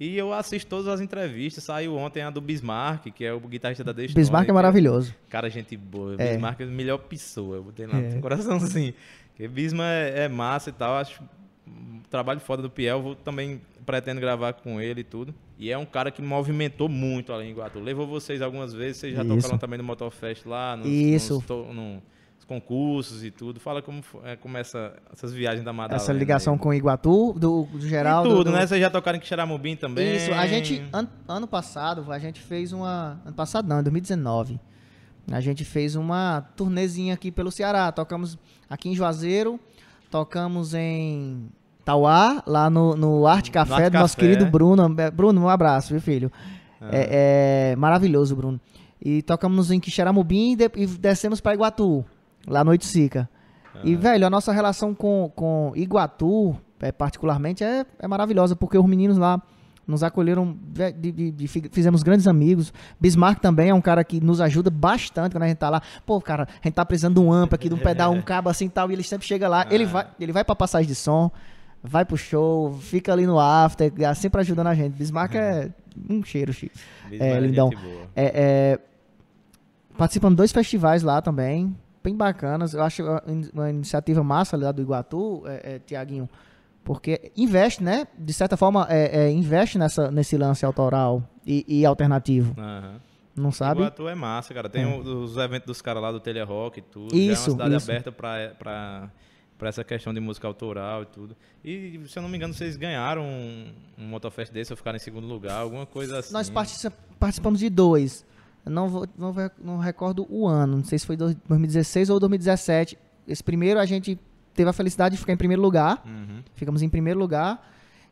E 0.01 0.17
eu 0.17 0.33
assisto 0.33 0.67
todas 0.69 0.89
as 0.89 0.99
entrevistas. 1.03 1.63
Saiu 1.63 1.95
ontem 1.97 2.23
a 2.23 2.31
do 2.31 2.41
Bismarck, 2.41 3.11
que 3.13 3.23
é 3.23 3.35
o 3.35 3.39
guitarrista 3.41 3.85
da 3.85 3.93
The 3.93 4.05
Stone, 4.09 4.15
Bismarck 4.15 4.45
é 4.45 4.47
que 4.47 4.53
maravilhoso. 4.53 5.15
Cara, 5.29 5.51
gente 5.51 5.77
boa. 5.77 6.15
É. 6.19 6.31
Bismarck 6.33 6.61
é 6.61 6.65
a 6.65 6.67
melhor 6.67 6.99
pessoa. 6.99 7.57
Eu 7.57 7.65
botei 7.65 7.87
lá 7.87 7.99
É. 7.99 8.15
no 8.15 8.21
coraçãozinho. 8.23 8.95
Porque 9.29 9.47
Bisma 9.47 9.85
é, 9.85 10.25
é 10.25 10.29
massa 10.29 10.71
e 10.71 10.73
tal. 10.73 10.95
Acho 10.97 11.23
trabalho 12.09 12.41
foda 12.41 12.63
do 12.63 12.71
Piel, 12.71 13.01
vou 13.03 13.15
também 13.15 13.61
pretendo 13.87 14.21
gravar 14.21 14.55
com 14.55 14.81
ele 14.81 15.03
e 15.03 15.05
tudo. 15.05 15.35
E 15.59 15.71
é 15.71 15.77
um 15.79 15.85
cara 15.85 16.11
que 16.11 16.21
movimentou 16.23 16.89
muito 16.89 17.31
em 17.35 17.51
Iguatu. 17.51 17.79
Levou 17.79 18.07
vocês 18.07 18.41
algumas 18.43 18.73
vezes, 18.73 18.97
vocês 18.97 19.15
já 19.15 19.23
Isso. 19.23 19.37
tocaram 19.37 19.59
também 19.59 19.77
no 19.79 19.85
Motofest 19.85 20.47
lá, 20.47 20.77
nos, 20.77 20.87
Isso. 20.89 21.35
nos 21.35 21.45
to- 21.45 21.73
no- 21.73 22.03
concursos 22.51 23.23
e 23.23 23.31
tudo. 23.31 23.61
Fala 23.61 23.81
como 23.81 24.03
é, 24.25 24.35
como 24.35 24.59
essa, 24.59 24.93
essas 25.13 25.33
viagens 25.33 25.65
da 25.65 25.73
Madalena. 25.73 26.03
Essa 26.03 26.13
ligação 26.13 26.55
aí. 26.55 26.59
com 26.59 26.69
o 26.71 26.75
Iguatu, 26.75 27.33
do, 27.35 27.63
do 27.73 27.79
E 27.79 27.89
Geraldo. 27.89 28.29
tudo, 28.29 28.45
do- 28.45 28.51
né? 28.51 28.67
Vocês 28.67 28.81
já 28.81 28.91
tocaram 28.91 29.17
em 29.19 29.23
Xeramobim 29.23 29.77
também. 29.77 30.17
Isso, 30.17 30.33
a 30.35 30.47
gente, 30.49 30.83
an- 30.93 31.07
ano 31.29 31.47
passado, 31.47 32.11
a 32.11 32.19
gente 32.19 32.41
fez 32.41 32.73
uma. 32.73 33.21
Ano 33.25 33.35
passado 33.37 33.69
não, 33.69 33.79
em 33.79 33.83
2019. 33.85 34.59
A 35.31 35.41
gente 35.41 35.65
fez 35.65 35.95
uma 35.95 36.41
turnezinha 36.57 37.15
aqui 37.15 37.31
pelo 37.31 37.53
Ceará. 37.53 37.93
Tocamos 37.93 38.37
aqui 38.69 38.89
em 38.89 38.97
Juazeiro, 38.97 39.61
tocamos 40.11 40.75
em 40.75 41.47
Tauá, 41.85 42.43
lá 42.47 42.69
no, 42.69 42.97
no 42.97 43.27
Arte 43.29 43.51
Café 43.53 43.75
Arte 43.75 43.91
do 43.91 43.99
nosso 44.01 44.17
Café. 44.17 44.29
querido 44.29 44.51
Bruno. 44.51 44.93
É, 44.99 45.09
Bruno, 45.11 45.41
um 45.43 45.49
abraço, 45.49 45.91
viu, 45.93 46.01
filho? 46.01 46.33
Ah. 46.81 46.89
É, 46.91 47.71
é 47.73 47.77
maravilhoso, 47.77 48.35
Bruno. 48.35 48.61
E 49.01 49.23
tocamos 49.23 49.71
em 49.71 49.79
Quixeramobim 49.79 50.53
e, 50.53 50.57
de- 50.57 50.71
e 50.77 50.87
descemos 50.87 51.41
para 51.41 51.55
Iguatu, 51.55 52.05
lá 52.47 52.62
no 52.64 52.70
Oiticica. 52.70 53.28
E, 53.82 53.95
velho, 53.97 54.26
a 54.26 54.30
nossa 54.30 54.53
relação 54.53 54.95
com, 54.95 55.30
com 55.34 55.72
Iguatu, 55.74 56.57
é, 56.80 56.93
particularmente, 56.93 57.62
é, 57.64 57.86
é 57.99 58.07
maravilhosa, 58.09 58.55
porque 58.55 58.76
os 58.76 58.84
meninos 58.86 59.16
lá 59.16 59.41
nos 59.86 60.03
acolheram, 60.05 60.57
de- 60.62 60.93
de- 60.93 61.30
de- 61.32 61.49
fi- 61.49 61.68
fizemos 61.72 62.03
grandes 62.03 62.26
amigos. 62.28 62.72
Bismarck 63.01 63.41
também 63.41 63.70
é 63.70 63.74
um 63.74 63.80
cara 63.80 64.05
que 64.05 64.20
nos 64.20 64.41
ajuda 64.41 64.70
bastante 64.70 65.32
quando 65.32 65.43
a 65.45 65.49
gente 65.49 65.57
tá 65.59 65.68
lá. 65.70 65.82
Pô, 66.07 66.20
cara, 66.20 66.45
a 66.45 66.66
gente 66.68 66.74
tá 66.74 66.84
precisando 66.84 67.14
de 67.14 67.20
um 67.26 67.32
amp 67.32 67.53
aqui, 67.55 67.68
de 67.68 67.74
um 67.74 67.78
pedal, 67.78 68.12
um 68.12 68.20
cabo 68.22 68.49
assim 68.51 68.66
e 68.66 68.68
tal, 68.68 68.91
e 68.91 68.95
ele 68.95 69.03
sempre 69.03 69.26
chega 69.26 69.49
lá. 69.49 69.66
Ele, 69.70 69.84
vai, 69.86 70.07
ele 70.20 70.32
vai 70.32 70.45
pra 70.45 70.55
passagem 70.55 70.86
de 70.86 70.95
som, 70.95 71.30
vai 71.82 72.05
pro 72.05 72.16
show, 72.16 72.72
fica 72.74 73.12
ali 73.12 73.26
no 73.26 73.41
after, 73.41 73.93
é, 73.99 74.14
sempre 74.14 74.41
ajudando 74.43 74.66
a 74.68 74.74
gente. 74.74 74.93
Bismarck 74.95 75.34
é 75.34 75.70
um 76.09 76.22
cheiro, 76.22 76.53
Chico. 76.53 76.74
Bismarck 77.09 77.22
é, 77.32 77.34
gente 77.41 77.47
lindão. 77.49 77.70
É, 78.14 78.24
é, 78.24 78.78
participando 79.97 80.32
de 80.32 80.36
dois 80.36 80.53
festivais 80.53 81.03
lá 81.03 81.20
também, 81.20 81.74
bem 82.03 82.15
bacanas. 82.17 82.75
Eu 82.75 82.83
acho 82.83 83.03
uma 83.03 83.23
in- 83.27 83.51
uma 83.53 83.71
iniciativa 83.71 84.23
massa 84.23 84.57
lá 84.57 84.73
do 84.73 84.83
Iguatu, 84.83 85.43
é, 85.47 85.75
é, 85.75 85.79
Tiaguinho, 85.79 86.29
porque 86.85 87.31
investe, 87.37 87.83
né? 87.83 88.07
De 88.19 88.33
certa 88.33 88.57
forma, 88.57 88.87
é, 88.89 89.25
é, 89.27 89.31
investe 89.31 89.79
nessa, 89.79 90.11
nesse 90.11 90.37
lance 90.37 90.65
autoral 90.65 91.23
e, 91.47 91.65
e 91.69 91.85
alternativo, 91.87 92.55
Aham. 92.59 93.01
não 93.37 93.53
sabe? 93.53 93.81
Iguatu 93.81 94.09
é 94.09 94.15
massa, 94.15 94.53
cara. 94.55 94.69
Tem 94.69 94.83
É. 94.85 94.87
o- 94.87 95.23
os 95.25 95.37
eventos 95.37 95.67
dos 95.67 95.83
caras 95.83 96.03
lá 96.03 96.11
do 96.11 96.21
Telha 96.21 96.45
Rock 96.45 96.79
e 96.79 96.83
tudo. 96.83 97.15
Isso, 97.15 97.23
já 97.23 97.31
é 97.31 97.33
uma 97.33 97.37
cidade 97.53 97.77
isso. 97.77 97.91
aberta 97.91 98.13
pra, 98.13 99.11
pra 99.59 99.69
essa 99.69 99.85
questão 99.85 100.15
de 100.15 100.21
música 100.21 100.47
autoral 100.49 101.03
e 101.03 101.07
tudo. 101.07 101.37
E, 101.63 102.01
se 102.09 102.19
eu 102.19 102.23
não 102.23 102.31
me 102.31 102.37
engano, 102.39 102.55
vocês 102.55 102.77
ganharam 102.79 103.23
um, 103.23 103.73
um 103.99 104.05
Motofest 104.07 104.51
desse 104.53 104.73
ou 104.73 104.77
ficaram 104.77 104.97
em 104.97 105.01
segundo 105.01 105.27
lugar, 105.27 105.59
alguma 105.61 105.85
coisa 105.85 106.19
assim. 106.19 106.33
Nós 106.33 106.49
partici- 106.49 106.91
participamos 107.19 107.61
de 107.61 107.69
dois. 107.69 108.25
Não, 108.67 108.89
vou, 108.89 109.07
não, 109.19 109.35
não 109.63 109.79
recordo 109.79 110.27
o 110.31 110.47
ano, 110.47 110.77
não 110.79 110.85
sei 110.85 110.99
se 110.99 111.07
foi 111.07 111.17
dois- 111.17 111.35
2016 111.49 112.11
ou 112.11 112.21
2017. 112.21 112.97
Esse 113.27 113.43
primeiro 113.43 113.81
a 113.81 113.87
gente 113.87 114.19
teve 114.55 114.69
a 114.69 114.73
felicidade 114.73 115.15
de 115.15 115.21
ficar 115.21 115.33
em 115.33 115.37
primeiro 115.37 115.63
lugar. 115.63 116.03
Uhum. 116.07 116.43
Ficamos 116.55 116.83
em 116.83 116.89
primeiro 116.89 117.19
lugar. 117.19 117.67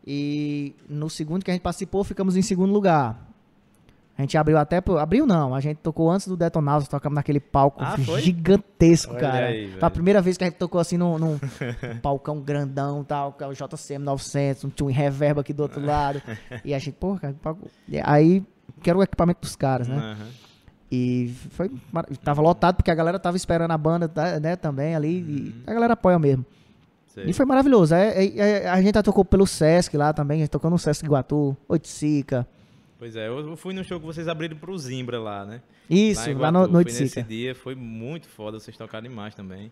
E 0.07 0.75
no 0.89 1.11
segundo 1.11 1.45
que 1.45 1.51
a 1.51 1.55
gente 1.55 1.63
participou, 1.63 2.03
ficamos 2.03 2.37
em 2.37 2.43
segundo 2.43 2.73
lugar. 2.73 3.27
A 4.17 4.23
gente 4.23 4.37
abriu 4.37 4.59
até. 4.59 4.81
pro- 4.81 4.99
Abriu 4.99 5.25
não, 5.27 5.55
a 5.55 5.61
gente 5.61 5.77
tocou 5.79 6.11
antes 6.11 6.27
do 6.27 6.37
Detonautas, 6.37 6.89
tocamos 6.89 7.15
naquele 7.15 7.39
palco 7.39 7.81
Ah, 7.85 7.95
gigantesco, 8.19 9.13
Olha 9.13 9.21
cara. 9.21 9.47
aí, 9.47 9.71
Foi 9.71 9.83
a 9.87 9.91
primeira 9.91 10.21
vez 10.21 10.37
que 10.37 10.43
a 10.45 10.47
gente 10.49 10.57
tocou 10.57 10.81
assim 10.81 10.97
num, 10.97 11.19
num 11.19 11.39
palcão 12.03 12.41
grandão 12.41 13.05
tal, 13.05 13.33
que 13.33 13.45
é 13.45 13.47
o 13.47 13.53
JCM 13.53 14.05
900, 14.05 14.65
um 14.65 14.71
twin 14.71 14.93
reverb 14.93 15.39
aqui 15.41 15.53
do 15.53 15.63
outro 15.63 15.81
lado. 15.85 16.21
E 16.65 16.75
a 16.75 16.79
gente, 16.81 16.95
porra, 16.95 17.21
cara, 17.21 17.35
palco- 17.41 17.69
aí, 18.03 18.43
que 18.79 18.89
era 18.91 18.99
o 18.99 19.03
equipamento 19.03 19.41
dos 19.41 19.57
caras, 19.57 19.89
né? 19.89 19.97
Aham. 19.97 20.27
E 20.91 21.35
foi. 21.51 21.71
Tava 22.25 22.41
lotado 22.41 22.77
porque 22.77 22.91
a 22.91 22.95
galera 22.95 23.19
tava 23.19 23.37
esperando 23.37 23.71
a 23.73 23.79
banda, 23.79 24.09
tá, 24.09 24.41
né, 24.41 24.57
também 24.57 24.95
ali. 24.95 25.19
E 25.19 25.55
a 25.67 25.75
galera 25.75 25.93
apoia 25.93 26.19
mesmo. 26.19 26.47
Sei. 27.09 27.25
E 27.27 27.33
foi 27.33 27.45
maravilhoso. 27.45 27.95
É, 27.95 28.25
é- 28.25 28.39
é- 28.39 28.69
a 28.69 28.81
gente 28.81 28.95
já 28.95 29.03
tocou 29.03 29.25
pelo 29.25 29.47
Sesc 29.47 29.97
lá 29.97 30.13
também, 30.13 30.39
a 30.39 30.41
gente 30.45 30.51
tocou 30.51 30.71
no 30.71 30.79
Sesc 30.79 31.05
Iguatu, 31.05 31.57
Oiticica. 31.69 32.47
Pois 32.99 33.15
é, 33.17 33.29
eu 33.29 33.57
fui 33.57 33.75
no 33.75 33.85
show 33.85 34.01
que 34.01 34.07
vocês 34.07 34.27
abriram 34.29 34.57
pro 34.57 34.77
Zimbra 34.79 35.21
lá, 35.21 35.45
né? 35.45 35.61
Isso, 35.89 36.29
em 36.31 36.35
lá 36.35 36.51
no, 36.51 36.67
no 36.67 36.73
Fui 36.75 36.85
nesse 36.85 37.03
Oiticica. 37.03 37.23
dia, 37.23 37.55
foi 37.55 37.75
muito 37.75 38.27
foda, 38.29 38.59
vocês 38.59 38.77
tocaram 38.77 39.09
demais 39.09 39.35
também. 39.35 39.71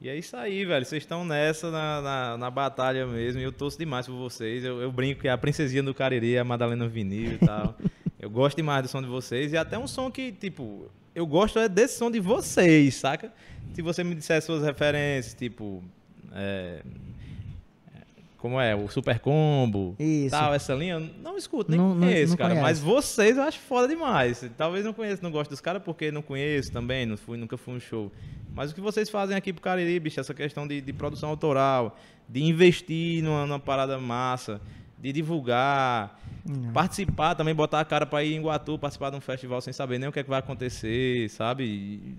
E 0.00 0.08
é 0.08 0.16
isso 0.16 0.36
aí, 0.36 0.64
velho. 0.64 0.84
Vocês 0.84 1.02
estão 1.02 1.24
nessa, 1.24 1.70
na, 1.70 2.00
na, 2.02 2.36
na 2.36 2.50
batalha 2.50 3.06
mesmo. 3.06 3.40
E 3.40 3.44
eu 3.44 3.52
torço 3.52 3.78
demais 3.78 4.06
por 4.06 4.16
vocês. 4.16 4.64
Eu, 4.64 4.80
eu 4.80 4.92
brinco 4.92 5.22
que 5.22 5.28
é 5.28 5.30
a 5.30 5.38
princesinha 5.38 5.82
do 5.82 5.94
Cariri, 5.94 6.38
a 6.38 6.44
Madalena 6.44 6.86
Vinil 6.86 7.32
e 7.32 7.38
tal. 7.38 7.74
eu 8.20 8.28
gosto 8.28 8.56
demais 8.56 8.82
do 8.82 8.88
som 8.88 9.00
de 9.00 9.08
vocês. 9.08 9.52
E 9.52 9.56
até 9.56 9.78
um 9.78 9.86
som 9.86 10.10
que, 10.10 10.32
tipo, 10.32 10.90
eu 11.14 11.26
gosto 11.26 11.58
é 11.58 11.68
desse 11.68 11.98
som 11.98 12.10
de 12.10 12.20
vocês, 12.20 12.96
saca? 12.96 13.32
Se 13.72 13.80
você 13.80 14.04
me 14.04 14.14
disser 14.14 14.42
suas 14.42 14.62
referências, 14.62 15.34
tipo. 15.34 15.82
é, 16.32 16.82
como 18.46 18.60
é? 18.60 18.74
O 18.74 18.88
Super 18.88 19.18
Combo. 19.20 19.94
Isso. 19.98 20.30
Tal, 20.30 20.54
essa 20.54 20.74
linha, 20.74 20.98
não 21.22 21.36
escuto, 21.36 21.70
nem 21.70 21.78
Não- 21.78 21.94
não- 21.94 22.06
conheço, 22.06 22.30
não 22.30 22.36
cara. 22.36 22.50
conhece. 22.50 22.62
Mas 22.64 22.78
vocês 22.80 23.36
eu 23.36 23.42
acho 23.42 23.58
foda 23.60 23.88
demais. 23.88 24.48
Talvez 24.56 24.84
não 24.84 24.92
conheça, 24.92 25.20
não 25.22 25.30
gosto 25.30 25.50
dos 25.50 25.60
caras 25.60 25.82
porque 25.82 26.10
não 26.10 26.22
conheço 26.22 26.72
também, 26.72 27.04
não 27.06 27.16
fui, 27.16 27.36
nunca 27.36 27.56
fui 27.56 27.74
um 27.74 27.80
show. 27.80 28.10
Mas 28.54 28.70
o 28.70 28.74
que 28.74 28.80
vocês 28.80 29.10
fazem 29.10 29.36
aqui 29.36 29.52
pro 29.52 29.60
Cariri, 29.62 29.98
bicho, 30.00 30.18
essa 30.18 30.32
questão 30.32 30.66
de, 30.66 30.80
de 30.80 30.92
produção 30.92 31.28
autoral, 31.28 31.98
de 32.28 32.42
investir 32.42 33.22
numa, 33.22 33.46
numa 33.46 33.58
parada 33.60 33.98
massa, 33.98 34.60
de 34.98 35.12
divulgar, 35.12 36.18
Hum. 36.48 36.70
participar 36.72 37.34
também, 37.34 37.52
botar 37.54 37.80
a 37.80 37.84
cara 37.84 38.06
pra 38.06 38.22
ir 38.22 38.34
em 38.34 38.40
Guatu, 38.40 38.78
participar 38.78 39.10
de 39.10 39.16
um 39.16 39.20
festival 39.20 39.60
sem 39.60 39.72
saber 39.72 39.98
nem 39.98 40.08
o 40.08 40.12
que, 40.12 40.20
é 40.20 40.22
que 40.22 40.30
vai 40.30 40.38
acontecer, 40.38 41.28
sabe? 41.28 42.16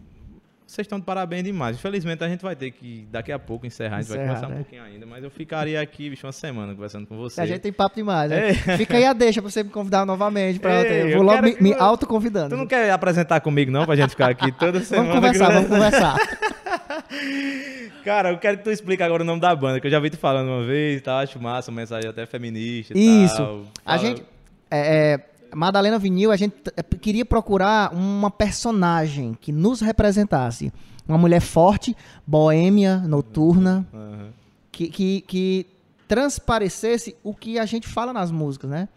Vocês 0.68 0.84
estão 0.84 1.00
de 1.00 1.06
parabéns 1.06 1.46
demais. 1.46 1.78
Infelizmente 1.78 2.22
a 2.22 2.28
gente 2.28 2.42
vai 2.42 2.54
ter 2.54 2.72
que, 2.72 3.08
daqui 3.10 3.32
a 3.32 3.40
pouco, 3.40 3.66
encerrar. 3.66 3.98
A 3.98 4.02
gente 4.02 4.10
vai 4.10 4.20
conversar 4.20 4.50
né? 4.50 4.56
um 4.56 4.58
pouquinho 4.58 4.84
ainda, 4.84 5.06
mas 5.06 5.24
eu 5.24 5.32
ficaria 5.32 5.80
aqui, 5.80 6.10
bicho, 6.10 6.28
uma 6.28 6.34
semana 6.34 6.76
conversando 6.76 7.08
com 7.08 7.16
você. 7.16 7.40
A 7.40 7.46
gente 7.46 7.62
tem 7.62 7.72
papo 7.72 7.96
demais, 7.96 8.30
né? 8.30 8.50
É. 8.50 8.54
Fica 8.78 8.98
aí 8.98 9.06
a 9.06 9.14
deixa 9.14 9.42
pra 9.42 9.50
você 9.50 9.64
me 9.64 9.70
convidar 9.70 10.06
novamente. 10.06 10.60
Pra 10.60 10.74
Ei, 10.74 10.78
outra. 10.80 10.94
Eu 10.96 11.18
vou 11.18 11.26
logo 11.26 11.42
me, 11.42 11.56
que 11.56 11.64
me 11.64 11.74
autoconvidando. 11.74 12.50
Tu 12.50 12.58
não 12.58 12.68
quer 12.68 12.92
apresentar 12.92 13.40
comigo, 13.40 13.72
não, 13.72 13.86
pra 13.86 13.96
gente 13.96 14.10
ficar 14.10 14.30
aqui 14.30 14.52
toda 14.52 14.82
semana? 14.86 15.08
Vamos 15.08 15.22
conversar, 15.22 15.54
vamos 15.54 15.70
conversar. 15.70 16.18
Cara, 18.04 18.32
eu 18.32 18.38
quero 18.38 18.58
que 18.58 18.64
tu 18.66 18.72
explique 18.72 19.02
agora 19.02 19.24
o 19.24 19.26
nome 19.26 19.40
da 19.40 19.56
banda, 19.56 19.80
que 19.80 19.88
eu 19.88 19.92
já 19.92 20.00
vi 20.02 20.10
tu 20.10 20.18
falando 20.18 20.50
uma 20.50 20.66
vez, 20.66 21.02
tá? 21.02 21.20
Acho 21.20 21.42
massa, 21.42 21.72
uma 21.72 21.80
mensagem 21.80 22.10
até 22.10 22.26
feminista 22.26 22.94
e 22.94 23.26
Isso. 23.26 23.38
tal. 23.38 23.64
A 23.86 23.98
gente. 23.98 24.22
é, 24.70 25.14
é, 25.14 25.20
Madalena 25.54 25.98
Vinil, 26.00 26.32
a 26.32 26.36
gente 26.36 26.56
é, 26.76 26.84
queria 26.84 27.26
procurar 27.26 27.94
uma 27.94 28.30
personagem 28.32 29.38
que 29.40 29.52
nos 29.52 29.82
representasse. 29.82 30.72
Uma 31.08 31.18
mulher 31.18 31.40
forte, 31.42 31.96
boêmia, 32.26 32.98
noturna, 32.98 33.88
Aham. 33.94 34.30
que, 34.72 34.90
que, 34.90 35.22
que 35.22 35.66
transparecesse 36.08 37.16
o 37.24 37.34
que 37.34 37.58
a 37.60 37.66
gente 37.66 37.88
fala 37.88 38.12
nas 38.12 38.30
músicas, 38.32 38.70
né? 38.70 38.90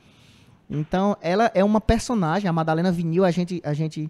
Então, 0.69 1.17
ela 1.21 1.51
é 1.55 1.65
uma 1.65 1.81
personagem, 1.81 2.49
a 2.49 2.53
Madalena 2.53 2.91
Vinil, 2.93 3.25
a 3.25 3.31
gente, 3.31 3.61
a 3.65 3.73
gente 3.73 4.09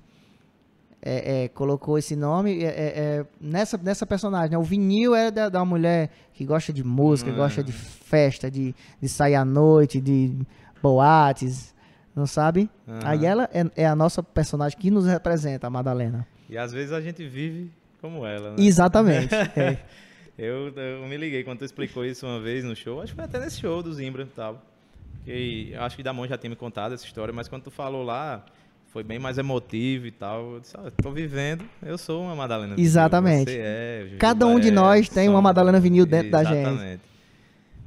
é, 1.02 1.44
é, 1.44 1.48
colocou 1.48 1.96
esse 1.96 2.14
nome 2.14 2.62
é, 2.62 3.24
nessa, 3.40 3.78
nessa 3.78 4.04
personagem. 4.04 4.50
né? 4.50 4.58
O 4.58 4.62
vinil 4.62 5.14
é 5.14 5.30
da, 5.30 5.48
da 5.48 5.64
mulher 5.64 6.10
que 6.34 6.44
gosta 6.44 6.72
de 6.72 6.84
música, 6.84 7.30
Hum. 7.30 7.36
gosta 7.36 7.62
de 7.64 7.72
festa, 7.72 8.50
de, 8.50 8.74
de 9.00 9.08
sair 9.08 9.34
à 9.34 9.44
noite, 9.44 10.00
de 10.00 10.36
boates, 10.82 11.74
não 12.14 12.26
sabe? 12.26 12.68
Aham. 12.88 13.00
Aí 13.04 13.24
ela 13.24 13.48
é, 13.52 13.82
é 13.82 13.86
a 13.86 13.94
nossa 13.94 14.22
personagem 14.22 14.78
que 14.78 14.90
nos 14.90 15.06
representa, 15.06 15.66
a 15.66 15.70
Madalena. 15.70 16.26
E 16.48 16.58
às 16.58 16.72
vezes 16.72 16.92
a 16.92 17.00
gente 17.00 17.26
vive 17.26 17.70
como 18.00 18.26
ela, 18.26 18.50
né? 18.50 18.56
Exatamente. 18.58 19.34
é. 19.56 19.78
Eu, 20.38 20.72
eu 20.74 21.06
me 21.06 21.16
liguei 21.16 21.44
quando 21.44 21.58
tu 21.58 21.64
explicou 21.64 22.04
isso 22.04 22.26
uma 22.26 22.40
vez 22.40 22.64
no 22.64 22.74
show, 22.74 23.02
acho 23.02 23.12
que 23.12 23.16
foi 23.16 23.24
até 23.24 23.38
nesse 23.38 23.60
show 23.60 23.82
do 23.82 23.92
Zimbra 23.92 24.22
e 24.22 24.26
tal. 24.26 24.62
Que 25.24 25.70
eu 25.72 25.82
acho 25.82 25.96
que 25.96 26.02
Damon 26.02 26.26
já 26.26 26.38
tinha 26.38 26.48
me 26.48 26.56
contado 26.56 26.94
essa 26.94 27.04
história, 27.04 27.32
mas 27.32 27.46
quando 27.46 27.64
tu 27.64 27.70
falou 27.70 28.02
lá, 28.02 28.42
foi 28.88 29.04
bem 29.04 29.18
mais 29.18 29.36
emotivo 29.38 30.06
e 30.06 30.10
tal. 30.10 30.54
Eu 30.54 30.60
disse, 30.60 30.74
ah, 30.76 30.90
tô 31.02 31.10
vivendo, 31.10 31.64
eu 31.82 31.98
sou 31.98 32.22
uma 32.22 32.34
Madalena 32.34 32.74
Exatamente. 32.78 33.52
É, 33.54 34.16
Cada 34.18 34.46
um 34.46 34.58
de 34.58 34.68
é, 34.68 34.70
nós 34.70 35.08
tem 35.08 35.28
uma. 35.28 35.42
Madalena 35.42 35.78
Vinil 35.78 36.06
dentro 36.06 36.30
da 36.30 36.42
gente. 36.42 36.66
Exatamente. 36.66 37.02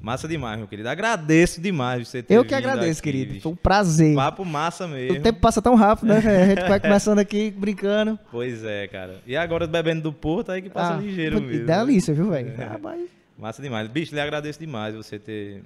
Massa 0.03 0.27
demais, 0.27 0.57
meu 0.57 0.67
querido. 0.67 0.89
Agradeço 0.89 1.61
demais 1.61 2.05
você 2.05 2.21
ter 2.21 2.33
Eu 2.33 2.43
que 2.43 2.53
agradeço, 2.53 2.99
aqui, 2.99 3.09
querido. 3.09 3.39
Foi 3.39 3.53
um 3.53 3.55
prazer. 3.55 4.13
Papo 4.13 4.43
massa 4.43 4.85
mesmo. 4.85 5.17
O 5.17 5.21
tempo 5.21 5.39
passa 5.39 5.61
tão 5.61 5.75
rápido, 5.75 6.09
né? 6.09 6.17
A 6.17 6.45
gente 6.45 6.67
vai 6.67 6.77
começando 6.77 7.19
aqui 7.19 7.49
brincando. 7.49 8.19
Pois 8.29 8.65
é, 8.65 8.85
cara. 8.89 9.21
E 9.25 9.33
agora 9.37 9.65
bebendo 9.65 10.01
do 10.01 10.11
Porto, 10.11 10.51
aí 10.51 10.61
que 10.61 10.69
passa 10.69 10.95
Ah, 10.95 10.97
ligeiro 10.97 11.41
mesmo. 11.41 11.65
Delícia, 11.65 12.13
viu, 12.13 12.29
velho? 12.31 12.53
É. 12.59 12.65
Rapaz. 12.65 13.01
Massa 13.39 13.61
demais. 13.61 13.87
Bicho, 13.87 14.13
lhe 14.13 14.19
agradeço 14.19 14.59
demais 14.59 14.93
você 14.93 15.17
ter 15.17 15.63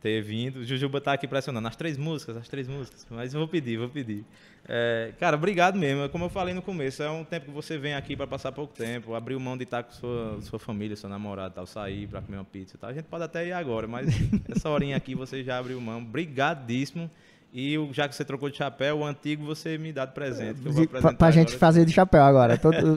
ter 0.00 0.22
vindo. 0.22 0.64
Jujuba 0.64 1.00
tá 1.00 1.12
aqui 1.12 1.28
pressionando. 1.28 1.68
As 1.68 1.76
três 1.76 1.96
músicas, 1.96 2.36
as 2.36 2.48
três 2.48 2.66
músicas. 2.66 3.06
Mas 3.10 3.34
eu 3.34 3.40
vou 3.40 3.48
pedir, 3.48 3.76
vou 3.76 3.88
pedir. 3.88 4.24
É, 4.66 5.12
cara, 5.18 5.36
obrigado 5.36 5.78
mesmo. 5.78 6.08
Como 6.08 6.24
eu 6.24 6.28
falei 6.28 6.54
no 6.54 6.62
começo, 6.62 7.02
é 7.02 7.10
um 7.10 7.24
tempo 7.24 7.46
que 7.46 7.52
você 7.52 7.76
vem 7.76 7.94
aqui 7.94 8.16
para 8.16 8.26
passar 8.26 8.52
pouco 8.52 8.74
tempo, 8.74 9.14
abrir 9.14 9.38
mão 9.38 9.56
de 9.56 9.64
estar 9.64 9.82
com 9.82 9.92
sua, 9.92 10.40
sua 10.42 10.58
família, 10.58 10.96
seu 10.96 11.08
namorado, 11.08 11.54
tal, 11.54 11.66
sair 11.66 12.06
para 12.06 12.22
comer 12.22 12.38
uma 12.38 12.44
pizza, 12.44 12.78
tal. 12.78 12.90
A 12.90 12.92
gente 12.92 13.04
pode 13.04 13.24
até 13.24 13.46
ir 13.46 13.52
agora, 13.52 13.86
mas 13.86 14.08
essa 14.48 14.68
horinha 14.70 14.96
aqui 14.96 15.14
você 15.14 15.42
já 15.42 15.58
abriu 15.58 15.80
mão. 15.80 15.98
Obrigadíssimo. 15.98 17.10
E 17.52 17.76
já 17.92 18.08
que 18.08 18.14
você 18.14 18.24
trocou 18.24 18.48
de 18.48 18.56
chapéu, 18.56 18.98
o 18.98 19.04
antigo 19.04 19.44
você 19.44 19.76
me 19.76 19.92
dá 19.92 20.04
de 20.04 20.12
presente. 20.12 20.60
De, 20.60 20.86
pra, 20.86 21.12
pra 21.12 21.30
gente 21.32 21.56
fazer 21.56 21.84
de 21.84 21.92
chapéu 21.92 22.22
agora. 22.22 22.56
Todo... 22.56 22.96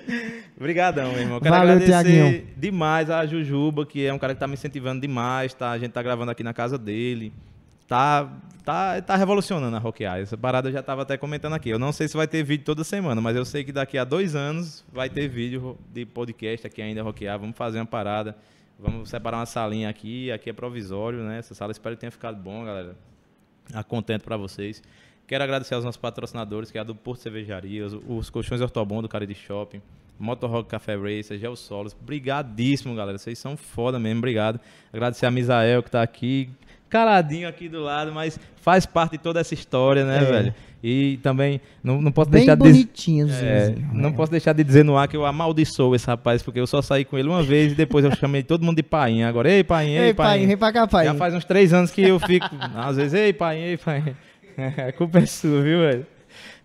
Obrigadão, 0.56 1.10
meu 1.12 1.20
irmão. 1.22 1.40
Quero 1.40 1.54
Valeu, 1.54 1.72
agradecer 1.72 1.90
Thiaguinho. 1.90 2.46
demais 2.54 3.08
a 3.08 3.24
Jujuba, 3.24 3.86
que 3.86 4.04
é 4.04 4.12
um 4.12 4.18
cara 4.18 4.34
que 4.34 4.40
tá 4.40 4.46
me 4.46 4.54
incentivando 4.54 5.00
demais, 5.00 5.54
tá? 5.54 5.70
A 5.70 5.78
gente 5.78 5.92
tá 5.92 6.02
gravando 6.02 6.30
aqui 6.30 6.42
na 6.42 6.52
casa 6.52 6.76
dele. 6.76 7.32
Tá, 7.88 8.30
tá, 8.62 9.00
tá 9.00 9.16
revolucionando 9.16 9.74
a 9.74 9.78
Rockear. 9.78 10.18
Essa 10.18 10.36
parada 10.36 10.68
eu 10.68 10.72
já 10.72 10.82
tava 10.82 11.00
até 11.00 11.16
comentando 11.16 11.54
aqui. 11.54 11.70
Eu 11.70 11.78
não 11.78 11.90
sei 11.90 12.06
se 12.06 12.14
vai 12.14 12.28
ter 12.28 12.42
vídeo 12.42 12.64
toda 12.64 12.84
semana, 12.84 13.22
mas 13.22 13.34
eu 13.34 13.44
sei 13.44 13.64
que 13.64 13.72
daqui 13.72 13.96
a 13.96 14.04
dois 14.04 14.36
anos 14.36 14.84
vai 14.92 15.08
ter 15.08 15.28
vídeo 15.28 15.78
de 15.90 16.04
podcast 16.04 16.66
aqui 16.66 16.82
ainda 16.82 17.02
Rockear. 17.02 17.38
Vamos 17.38 17.56
fazer 17.56 17.78
uma 17.78 17.86
parada. 17.86 18.36
Vamos 18.78 19.08
separar 19.08 19.38
uma 19.38 19.46
salinha 19.46 19.88
aqui. 19.88 20.30
Aqui 20.30 20.50
é 20.50 20.52
provisório, 20.52 21.20
né? 21.20 21.38
Essa 21.38 21.54
sala 21.54 21.72
espero 21.72 21.96
que 21.96 22.00
tenha 22.00 22.10
ficado 22.10 22.36
bom, 22.36 22.66
galera 22.66 22.94
a 23.72 23.82
contento 23.82 24.24
para 24.24 24.36
vocês. 24.36 24.82
Quero 25.26 25.42
agradecer 25.42 25.74
aos 25.74 25.84
nossos 25.84 26.00
patrocinadores, 26.00 26.70
que 26.70 26.76
é 26.76 26.80
a 26.80 26.84
do 26.84 26.94
Porto 26.94 27.20
Cervejaria, 27.20 27.86
os, 27.86 27.96
os 28.06 28.30
colchões 28.30 28.60
Ortobon 28.60 29.00
do 29.00 29.08
Cara 29.08 29.26
de 29.26 29.34
Shopping, 29.34 29.80
Motorrock 30.18 30.68
Café 30.68 30.96
Racer, 30.96 31.38
Gel 31.38 31.56
Solos. 31.56 31.96
Obrigadíssimo, 32.00 32.94
galera. 32.94 33.16
Vocês 33.16 33.38
são 33.38 33.56
foda 33.56 33.98
mesmo, 33.98 34.18
obrigado. 34.18 34.60
Agradecer 34.92 35.26
a 35.26 35.30
Misael 35.30 35.82
que 35.82 35.90
tá 35.90 36.02
aqui, 36.02 36.50
caladinho 36.90 37.48
aqui 37.48 37.68
do 37.68 37.80
lado, 37.80 38.12
mas 38.12 38.38
faz 38.56 38.84
parte 38.84 39.12
de 39.12 39.18
toda 39.18 39.40
essa 39.40 39.54
história, 39.54 40.04
né, 40.04 40.18
é. 40.18 40.24
velho? 40.24 40.54
E 40.86 41.18
também 41.22 41.62
não, 41.82 42.02
não 42.02 42.12
posso 42.12 42.28
Bem 42.28 42.40
deixar 42.40 42.56
bonitinho, 42.56 43.26
de 43.26 43.32
é, 43.32 43.74
não 43.90 44.12
posso 44.12 44.30
deixar 44.30 44.52
de 44.52 44.62
dizer 44.62 44.84
no 44.84 44.98
ar 44.98 45.08
que 45.08 45.16
eu 45.16 45.24
amaldiçoo 45.24 45.94
esse 45.94 46.06
rapaz, 46.06 46.42
porque 46.42 46.60
eu 46.60 46.66
só 46.66 46.82
saí 46.82 47.06
com 47.06 47.16
ele 47.16 47.26
uma 47.26 47.42
vez 47.42 47.72
e 47.72 47.74
depois 47.74 48.04
eu 48.04 48.14
chamei 48.14 48.42
todo 48.42 48.62
mundo 48.62 48.76
de 48.76 48.82
painha. 48.82 49.26
Agora, 49.26 49.50
ei, 49.50 49.64
painha, 49.64 50.02
ei, 50.02 50.06
ei 50.08 50.14
painha. 50.14 50.46
vem 50.46 50.58
pra 50.58 50.70
cá, 50.70 50.86
painha. 50.86 51.12
Já 51.12 51.18
faz 51.18 51.32
uns 51.32 51.46
três 51.46 51.72
anos 51.72 51.90
que 51.90 52.02
eu 52.02 52.20
fico, 52.20 52.50
às 52.76 52.98
vezes, 52.98 53.14
ei, 53.14 53.32
painha, 53.32 53.66
ei, 53.66 53.78
painha. 53.78 54.14
A 54.86 54.92
culpa 54.92 55.20
é 55.20 55.26
sua, 55.26 55.62
viu, 55.62 55.78
velho? 55.78 56.06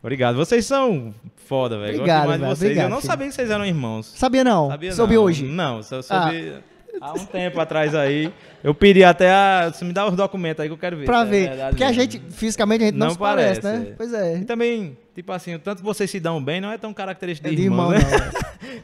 Obrigado. 0.04 0.36
Vocês 0.36 0.66
são 0.66 1.16
foda, 1.38 1.80
velho. 1.80 1.96
Obrigado, 1.96 2.26
Gosto 2.26 2.34
demais 2.34 2.42
de 2.42 2.48
vocês. 2.48 2.72
Obrigado, 2.72 2.86
eu 2.86 2.90
não 2.90 2.98
filho. 2.98 3.12
sabia 3.12 3.28
que 3.28 3.34
vocês 3.36 3.50
eram 3.50 3.66
irmãos. 3.66 4.14
Sabia 4.18 4.44
não. 4.44 4.68
Sabia 4.68 4.92
Soube 4.92 5.16
não. 5.16 5.24
hoje. 5.24 5.46
Não, 5.46 5.82
só 5.82 6.02
soube... 6.02 6.56
Ah. 6.58 6.79
Há 7.02 7.14
um 7.14 7.26
tempo 7.26 7.60
atrás 7.60 7.96
aí, 7.96 8.34
eu 8.64 8.74
pedi 8.74 9.04
até 9.04 9.32
a. 9.32 9.72
Você 9.74 9.86
me 9.86 9.94
dá 9.94 10.08
os 10.08 10.16
documentos 10.16 10.62
aí 10.62 10.68
que 10.68 10.74
eu 10.74 10.78
quero 10.78 10.98
ver. 10.98 11.06
Pra 11.06 11.22
é 11.22 11.26
ver. 11.26 11.50
Verdade, 11.50 11.70
porque 11.72 11.86
mesmo. 11.86 12.02
a 12.02 12.04
gente, 12.04 12.22
fisicamente, 12.32 12.84
a 12.84 12.86
gente 12.88 12.98
não, 12.98 13.08
não 13.08 13.14
se 13.14 13.20
parece, 13.20 13.62
parece, 13.62 13.84
né? 13.84 13.90
É. 13.92 13.94
Pois 13.96 14.14
é. 14.14 14.38
E 14.38 14.46
também, 14.46 14.98
tipo 15.14 15.32
assim, 15.32 15.56
o 15.56 15.60
tanto 15.60 15.84
vocês 15.84 16.10
se 16.10 16.20
dão 16.20 16.44
bem 16.44 16.60
não 16.60 16.72
é 16.72 16.78
tão 16.78 16.94
característico 16.94 17.48
é 17.48 17.52
de, 17.52 17.58
de 17.58 17.64
irmão, 17.64 17.94
irmão, 17.94 18.10
né? 18.10 18.32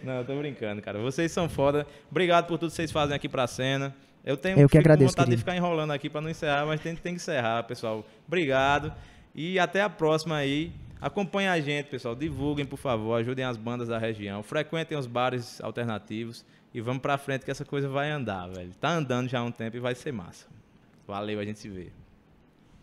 Não, 0.03 0.15
não, 0.17 0.23
tô 0.23 0.35
brincando, 0.35 0.81
cara. 0.81 0.99
Vocês 0.99 1.31
são 1.31 1.49
foda. 1.49 1.85
Obrigado 2.09 2.45
por 2.47 2.57
tudo 2.57 2.69
que 2.69 2.75
vocês 2.75 2.91
fazem 2.91 3.15
aqui 3.15 3.27
pra 3.27 3.47
cena. 3.47 3.93
Eu 4.23 4.35
tenho 4.37 4.59
eu 4.59 4.67
que 4.67 4.77
agradeço, 4.77 5.11
vontade 5.11 5.27
querido. 5.27 5.37
de 5.37 5.43
ficar 5.43 5.55
enrolando 5.55 5.91
aqui 5.91 6.09
pra 6.09 6.19
não 6.19 6.29
encerrar, 6.29 6.65
mas 6.65 6.81
tem, 6.81 6.95
tem 6.95 7.13
que 7.13 7.21
encerrar, 7.21 7.63
pessoal. 7.63 8.05
Obrigado. 8.27 8.91
E 9.35 9.59
até 9.59 9.81
a 9.81 9.89
próxima 9.89 10.35
aí. 10.35 10.71
Acompanhe 11.01 11.47
a 11.47 11.59
gente, 11.59 11.87
pessoal. 11.87 12.15
Divulguem, 12.15 12.65
por 12.65 12.77
favor. 12.77 13.15
Ajudem 13.15 13.45
as 13.45 13.57
bandas 13.57 13.87
da 13.87 13.97
região. 13.97 14.41
Frequentem 14.41 14.97
os 14.97 15.05
bares 15.07 15.61
alternativos. 15.61 16.45
E 16.73 16.81
vamos 16.81 17.01
pra 17.01 17.17
frente 17.17 17.45
que 17.45 17.51
essa 17.51 17.63
coisa 17.63 17.87
vai 17.87 18.11
andar, 18.11 18.47
velho. 18.49 18.71
Tá 18.79 18.89
andando 18.89 19.29
já 19.29 19.39
há 19.39 19.43
um 19.43 19.51
tempo 19.51 19.77
e 19.77 19.79
vai 19.79 19.95
ser 19.95 20.11
massa. 20.11 20.45
Valeu, 21.07 21.39
a 21.39 21.45
gente 21.45 21.59
se 21.59 21.69
vê. 21.69 21.87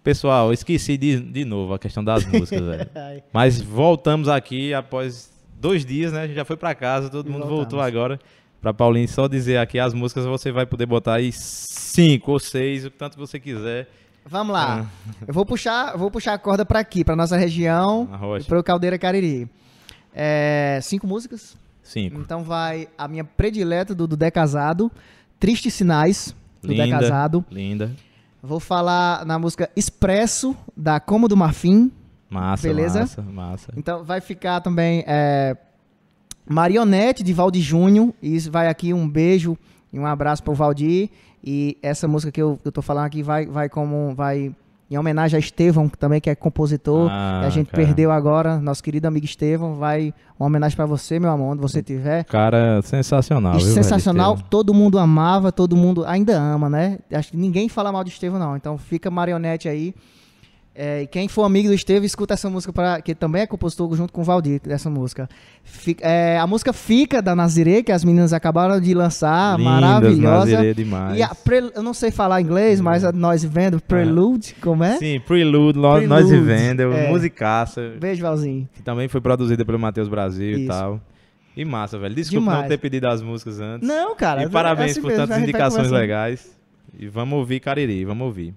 Pessoal, 0.02 0.52
esqueci 0.52 0.96
de, 0.96 1.20
de 1.20 1.44
novo 1.44 1.74
a 1.74 1.78
questão 1.78 2.02
das 2.02 2.24
músicas, 2.24 2.60
velho. 2.60 2.90
Mas 3.32 3.60
voltamos 3.60 4.28
aqui 4.28 4.72
após 4.74 5.32
dois 5.60 5.84
dias, 5.84 6.12
né? 6.12 6.22
A 6.22 6.26
gente 6.26 6.36
já 6.36 6.44
foi 6.44 6.56
para 6.56 6.74
casa, 6.74 7.08
todo 7.10 7.28
e 7.28 7.30
mundo 7.30 7.42
voltamos. 7.42 7.60
voltou 7.64 7.80
agora. 7.80 8.18
Pra 8.60 8.72
Paulinho 8.72 9.08
só 9.08 9.28
dizer 9.28 9.58
aqui 9.58 9.78
as 9.78 9.92
músicas, 9.92 10.24
você 10.24 10.50
vai 10.52 10.64
poder 10.64 10.86
botar 10.86 11.14
aí 11.14 11.30
cinco 11.32 12.32
ou 12.32 12.38
seis, 12.38 12.84
o 12.84 12.90
tanto 12.90 13.14
que 13.14 13.20
você 13.20 13.38
quiser. 13.38 13.88
Vamos 14.24 14.52
lá. 14.52 14.86
Ah. 14.86 15.14
Eu 15.26 15.34
vou 15.34 15.44
puxar, 15.44 15.96
vou 15.96 16.10
puxar 16.10 16.34
a 16.34 16.38
corda 16.38 16.64
para 16.64 16.78
aqui, 16.78 17.04
para 17.04 17.16
nossa 17.16 17.36
região, 17.36 18.08
para 18.46 18.58
o 18.58 18.62
Caldeira 18.62 18.98
Cariri. 18.98 19.48
É, 20.14 20.78
cinco 20.82 21.06
músicas. 21.06 21.56
Cinco. 21.82 22.20
Então 22.20 22.44
vai 22.44 22.88
a 22.96 23.08
minha 23.08 23.24
predileta 23.24 23.94
do 23.94 24.06
Dudé 24.06 24.30
Casado, 24.30 24.90
Tristes 25.40 25.74
Sinais, 25.74 26.34
do 26.60 26.68
Dudé 26.68 26.88
Casado. 26.88 27.44
Linda. 27.50 27.90
Vou 28.42 28.60
falar 28.60 29.24
na 29.24 29.38
música 29.38 29.70
Expresso, 29.76 30.56
da 30.76 30.98
Como 31.00 31.28
do 31.28 31.36
Marfim. 31.36 31.90
Massa, 32.28 32.66
beleza? 32.66 33.00
massa, 33.00 33.22
massa. 33.22 33.72
Então 33.76 34.04
vai 34.04 34.20
ficar 34.20 34.60
também 34.60 35.04
é, 35.06 35.56
Marionete, 36.48 37.22
de 37.22 37.32
Valdir 37.32 37.62
Júnior. 37.62 38.12
E 38.22 38.38
vai 38.48 38.68
aqui 38.68 38.92
um 38.92 39.08
beijo 39.08 39.56
e 39.92 39.98
um 39.98 40.06
abraço 40.06 40.42
para 40.42 40.52
o 40.52 40.54
Valdir. 40.56 41.10
E 41.44 41.76
essa 41.82 42.06
música 42.06 42.30
que 42.30 42.40
eu, 42.40 42.58
tô 42.72 42.82
falando 42.82 43.06
aqui 43.06 43.22
vai, 43.22 43.46
vai 43.46 43.68
como... 43.68 44.14
Vai 44.14 44.54
em 44.90 44.98
homenagem 44.98 45.36
a 45.36 45.40
Estevão, 45.40 45.88
também 45.88 46.20
que 46.20 46.28
é 46.28 46.34
compositor, 46.34 47.08
ah, 47.10 47.40
a 47.46 47.48
gente 47.48 47.70
cara. 47.70 47.82
perdeu 47.82 48.10
agora, 48.10 48.58
nosso 48.60 48.82
querido 48.82 49.08
amigo 49.08 49.24
Estevão, 49.24 49.76
vai 49.76 50.12
uma 50.38 50.46
homenagem 50.46 50.76
para 50.76 50.84
você, 50.84 51.18
meu 51.18 51.30
amor, 51.30 51.52
onde 51.52 51.62
você 51.62 51.78
estiver. 51.78 52.24
Cara, 52.24 52.82
sensacional. 52.82 53.54
Viu, 53.54 53.62
sensacional, 53.62 54.38
todo 54.50 54.74
mundo 54.74 54.98
amava, 54.98 55.50
todo 55.50 55.74
mundo 55.74 56.04
ainda 56.04 56.38
ama, 56.38 56.68
né? 56.68 56.98
Acho 57.10 57.30
que 57.30 57.38
ninguém 57.38 57.70
fala 57.70 57.90
mal 57.90 58.04
de 58.04 58.10
Estevão 58.10 58.38
não, 58.38 58.54
então 58.54 58.76
fica 58.76 59.10
marionete 59.10 59.66
aí. 59.66 59.94
É, 60.74 61.06
quem 61.06 61.28
for 61.28 61.44
amigo 61.44 61.68
do 61.68 61.74
Estevam, 61.74 62.04
escuta 62.04 62.32
essa 62.32 62.48
música, 62.48 62.72
pra, 62.72 63.02
que 63.02 63.14
também 63.14 63.42
é 63.42 63.46
compositor 63.46 63.94
junto 63.94 64.10
com 64.10 64.22
o 64.22 64.24
Valdir, 64.24 64.58
dessa 64.62 64.88
música. 64.88 65.28
Fica, 65.62 66.06
é, 66.06 66.38
a 66.38 66.46
música 66.46 66.72
Fica, 66.72 67.20
da 67.20 67.36
Nazirê, 67.36 67.82
que 67.82 67.92
as 67.92 68.02
meninas 68.02 68.32
acabaram 68.32 68.80
de 68.80 68.94
lançar, 68.94 69.58
Lindas, 69.58 69.72
maravilhosa. 69.72 70.52
Nazirê 70.52 70.74
demais. 70.74 71.18
E 71.18 71.22
a 71.22 71.34
pre, 71.34 71.70
eu 71.74 71.82
não 71.82 71.92
sei 71.92 72.10
falar 72.10 72.40
inglês, 72.40 72.80
hum. 72.80 72.84
mas 72.84 73.04
a 73.04 73.12
nós 73.12 73.44
vendo, 73.44 73.82
Prelude, 73.82 74.56
como 74.62 74.82
é? 74.82 74.96
Sim, 74.96 75.20
Prelude, 75.20 75.78
Prelude 75.78 76.06
nós 76.06 76.30
vendo, 76.30 76.80
é. 76.80 77.08
musicaça. 77.10 77.92
Beijo, 78.00 78.22
Valzinho. 78.22 78.66
Que 78.72 78.82
também 78.82 79.08
foi 79.08 79.20
produzida 79.20 79.66
pelo 79.66 79.78
Matheus 79.78 80.08
Brasil 80.08 80.52
Isso. 80.52 80.60
e 80.60 80.66
tal. 80.68 81.00
E 81.54 81.66
massa, 81.66 81.98
velho. 81.98 82.14
Desculpa 82.14 82.44
Demais. 82.44 82.62
não 82.62 82.68
ter 82.68 82.78
pedido 82.78 83.06
as 83.08 83.20
músicas 83.20 83.60
antes. 83.60 83.86
Não, 83.86 84.16
cara. 84.16 84.44
E 84.44 84.48
parabéns 84.48 84.88
é 84.88 84.90
assim 84.92 85.02
por 85.02 85.12
tantas 85.12 85.38
indicações 85.38 85.90
legais. 85.90 86.56
E 86.98 87.06
vamos 87.06 87.38
ouvir 87.38 87.60
Cariri, 87.60 88.06
vamos 88.06 88.26
ouvir. 88.26 88.54